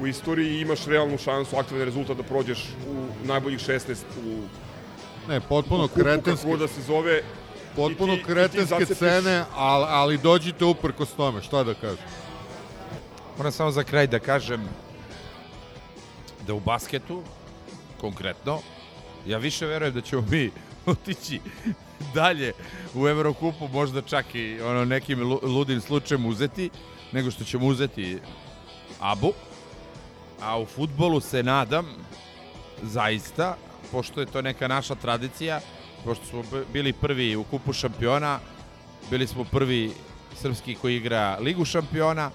u 0.00 0.06
istoriji 0.06 0.48
i 0.48 0.60
imaš 0.60 0.86
realnu 0.86 1.18
šansu, 1.18 1.56
aktivan 1.56 1.84
rezultat 1.84 2.16
da 2.16 2.22
prođeš 2.22 2.58
u 2.88 3.26
najboljih 3.26 3.58
16 3.60 3.96
u 4.26 4.38
Ne, 5.28 5.40
potpuno 5.40 5.84
u 5.84 5.88
kupu, 5.88 6.00
kretenski. 6.00 6.46
kako 6.46 6.56
da 6.56 6.68
se 6.68 6.82
zove. 6.82 7.22
Potpuno 7.76 8.14
ti- 8.14 8.18
ti 8.18 8.26
kretenske 8.26 8.74
zacepiš- 8.76 8.98
cene, 8.98 9.44
ali, 9.54 9.84
ali 9.88 10.18
dođite 10.18 10.64
uprkos 10.64 11.10
tome, 11.10 11.42
šta 11.42 11.64
da 11.64 11.74
kažem. 11.74 12.04
Moram 13.36 13.52
samo 13.52 13.70
za 13.70 13.82
kraj 13.84 14.06
da 14.06 14.18
kažem 14.18 14.68
da 16.40 16.54
u 16.54 16.60
basketu, 16.60 17.22
konkretno, 17.96 18.60
ja 19.26 19.38
više 19.38 19.66
verujem 19.66 19.94
da 19.94 20.00
ćemo 20.00 20.22
mi 20.22 20.50
otići 20.86 21.40
dalje 22.14 22.52
u 22.94 23.08
Evrokupu, 23.08 23.68
možda 23.68 24.02
čak 24.02 24.34
i 24.34 24.60
ono 24.60 24.84
nekim 24.84 25.20
lu- 25.22 25.40
ludim 25.44 25.80
slučajem 25.80 26.26
uzeti, 26.26 26.70
nego 27.12 27.30
što 27.30 27.44
ćemo 27.44 27.66
uzeti 27.66 28.18
Abu. 29.00 29.32
A 30.40 30.58
u 30.58 30.66
futbolu 30.66 31.20
se 31.20 31.42
nadam, 31.42 31.86
zaista, 32.82 33.56
pošto 33.92 34.20
je 34.20 34.26
to 34.26 34.42
neka 34.42 34.68
naša 34.68 34.94
tradicija, 34.94 35.60
pošto 36.04 36.24
smo 36.26 36.42
bili 36.72 36.92
prvi 36.92 37.36
u 37.36 37.44
kupu 37.44 37.72
šampiona, 37.72 38.38
bili 39.10 39.26
smo 39.26 39.44
prvi 39.44 39.92
srpski 40.34 40.74
koji 40.74 40.96
igra 40.96 41.38
Ligu 41.40 41.64
šampiona, 41.64 42.30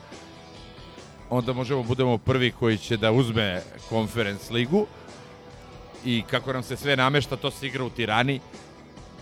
onda 1.29 1.53
možemo 1.53 1.83
budemo 1.83 2.17
prvi 2.17 2.51
koji 2.51 2.77
će 2.77 2.97
da 2.97 3.11
uzme 3.11 3.61
Conference 3.89 4.53
ligu 4.53 4.85
i 6.05 6.23
kako 6.29 6.53
nam 6.53 6.63
se 6.63 6.77
sve 6.77 6.95
namešta, 6.95 7.35
to 7.35 7.51
se 7.51 7.67
igra 7.67 7.83
u 7.83 7.89
Tirani, 7.89 8.39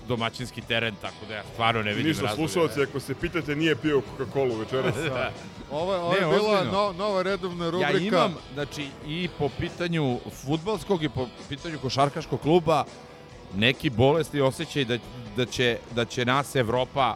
domaćinski 0.08 0.62
teren, 0.62 0.96
tako 1.02 1.26
da 1.28 1.36
ja 1.36 1.44
stvarno 1.54 1.84
ne 1.84 1.94
vidim 1.94 2.08
Ništa, 2.08 2.24
razloga. 2.24 2.50
slušalci, 2.50 2.82
ako 2.82 3.00
se 3.00 3.16
pitate, 3.16 3.56
nije 3.56 3.76
pio 3.76 4.02
Coca-Cola 4.02 4.60
večeras. 4.60 4.96
Da. 5.06 5.32
Ovo, 5.72 5.96
ovo 5.96 6.12
Ne, 6.12 6.18
je 6.18 6.26
bila 6.26 6.52
ozbiljno. 6.54 6.72
no, 6.74 6.94
nova 6.94 7.22
redovna 7.22 7.70
rubrika. 7.70 7.92
Ja 7.92 7.98
imam, 8.00 8.36
znači, 8.54 8.88
i 9.08 9.30
po 9.40 9.50
pitanju 9.50 10.20
futbalskog 10.32 11.04
i 11.04 11.10
po 11.10 11.28
pitanju 11.50 11.80
košarkaškog 11.80 12.42
kluba 12.42 12.84
neki 13.56 13.90
bolesti 13.90 14.42
osjećaj 14.42 14.86
da, 14.86 14.98
da, 15.36 15.46
će, 15.46 15.78
da 15.96 16.06
će 16.06 16.26
nas 16.26 16.56
Evropa 16.56 17.16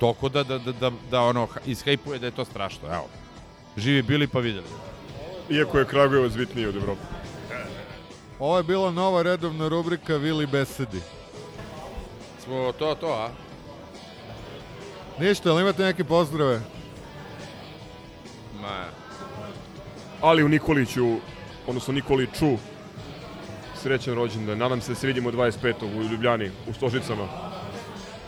toko 0.00 0.28
da, 0.28 0.42
da, 0.42 0.58
da, 0.58 0.72
da, 0.72 0.90
da 1.10 1.20
ono, 1.20 1.48
ishajpuje 1.66 2.18
da 2.18 2.26
je 2.26 2.34
to 2.34 2.44
strašno. 2.44 2.88
Evo, 2.88 3.08
živi 3.76 4.02
bili 4.02 4.26
pa 4.26 4.38
videli. 4.38 4.66
Iako 5.50 5.78
je 5.78 5.86
Kragujevac 5.86 6.32
bitniji 6.32 6.66
od 6.66 6.76
Evrope. 6.76 7.02
Ovo 8.38 8.56
je 8.56 8.62
bila 8.62 8.90
nova 8.90 9.22
redovna 9.22 9.68
rubrika 9.68 10.16
Vili 10.16 10.46
besedi. 10.46 11.00
Smo 12.44 12.72
to, 12.72 12.94
to, 12.94 13.06
a? 13.06 13.30
Ništa, 15.18 15.50
ali 15.50 15.62
imate 15.62 15.82
neke 15.82 16.04
pozdrave? 16.04 16.60
Ma, 18.60 18.84
Ali 20.20 20.44
u 20.44 20.48
Nikoliću, 20.48 21.16
odnosno 21.66 21.94
Nikoliću, 21.94 22.56
srećan 23.82 24.14
rođendan. 24.14 24.58
Nadam 24.58 24.80
se 24.80 24.92
da 24.92 24.94
se 24.94 25.06
vidimo 25.06 25.30
25. 25.30 25.74
u 25.98 26.02
Ljubljani, 26.02 26.50
u 26.68 26.72
Stožicama. 26.72 27.26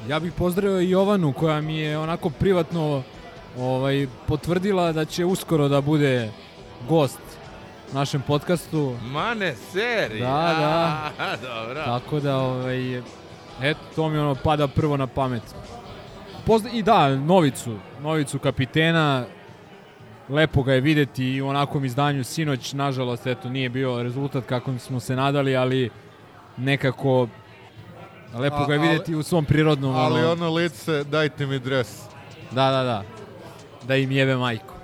Ja 0.09 0.21
bih 0.21 0.33
pozdravio 0.39 0.81
i 0.81 0.91
Jovanu 0.91 1.33
koja 1.33 1.61
mi 1.61 1.79
je 1.79 1.99
onako 1.99 2.31
privatno 2.31 3.03
ovaj, 3.59 4.07
potvrdila 4.27 4.93
da 4.93 5.05
će 5.05 5.25
uskoro 5.25 5.69
da 5.69 5.81
bude 5.81 6.31
gost 6.89 7.21
našem 7.93 8.23
podcastu. 8.23 8.97
Mane 9.03 9.55
seri. 9.73 10.21
Da, 10.21 10.57
da. 10.61 11.11
A, 11.19 11.37
dobro. 11.37 11.83
Tako 11.85 12.21
da, 12.21 12.37
ovaj, 12.37 12.99
eto, 13.63 13.81
to 13.97 14.09
mi 14.09 14.19
ono 14.19 14.35
pada 14.35 14.69
prvo 14.69 14.97
na 14.97 15.07
pamet. 15.07 15.43
Pozna 16.47 16.71
I 16.71 16.83
da, 16.83 17.17
Novicu, 17.17 17.77
Novicu 18.01 18.39
kapitena, 18.39 19.25
lepo 20.29 20.63
ga 20.63 20.73
je 20.73 20.81
videti 20.81 21.25
i 21.27 21.43
u 21.43 21.49
onakvom 21.49 21.85
izdanju 21.85 22.25
sinoć, 22.25 22.73
nažalost, 22.73 23.27
eto, 23.27 23.49
nije 23.49 23.69
bio 23.69 24.03
rezultat 24.03 24.45
kako 24.45 24.79
smo 24.79 25.01
se 25.01 25.17
nadali, 25.17 25.57
ali 25.57 25.91
nekako 26.57 27.29
lepo 28.35 28.57
A- 28.57 28.67
ga 28.67 28.73
je 28.75 28.79
ali- 28.79 28.89
videti 28.89 29.15
u 29.15 29.23
svom 29.23 29.45
prirodnom. 29.45 29.95
Ali 29.97 30.21
ono, 30.21 30.33
ono 30.33 30.51
lice, 30.51 31.05
dajte 31.05 31.47
mi 31.47 31.59
dres. 31.59 32.03
Da, 32.51 32.71
da, 32.71 32.83
da. 32.83 33.03
Da 33.83 33.97
im 33.97 34.11
jebe 34.13 34.37
majku. 34.37 34.75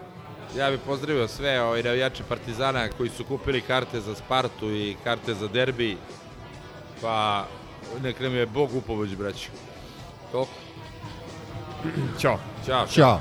Ja 0.57 0.71
bih 0.71 0.81
pozdravio 0.87 1.29
sve 1.29 1.63
ovaj, 1.63 1.83
navijače 1.83 2.23
Partizana 2.25 2.89
koji 2.89 3.11
su 3.11 3.25
kupili 3.25 3.61
karte 3.61 4.01
za 4.01 4.15
Spartu 4.15 4.71
i 4.71 4.97
karte 5.05 5.35
za 5.35 5.49
derbi. 5.49 5.97
Pa, 7.03 7.45
nek 8.03 8.21
nam 8.21 8.35
je 8.35 8.47
Bog 8.47 8.75
u 8.75 8.81
pomoć, 8.81 9.17
braću. 9.17 9.51
Toliko. 10.33 10.53
Ćao. 12.19 12.39
Ćao. 12.67 12.87
Ćao. 12.87 13.21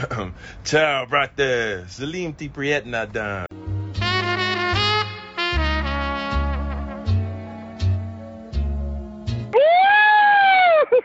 Ciao, 0.64 1.06
brother, 1.06 1.32
there. 1.36 1.88
Salim 1.88 2.32
T. 2.32 2.48
Priet 2.48 2.86
Nadan. 2.86 3.46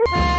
Woo! 0.08 0.32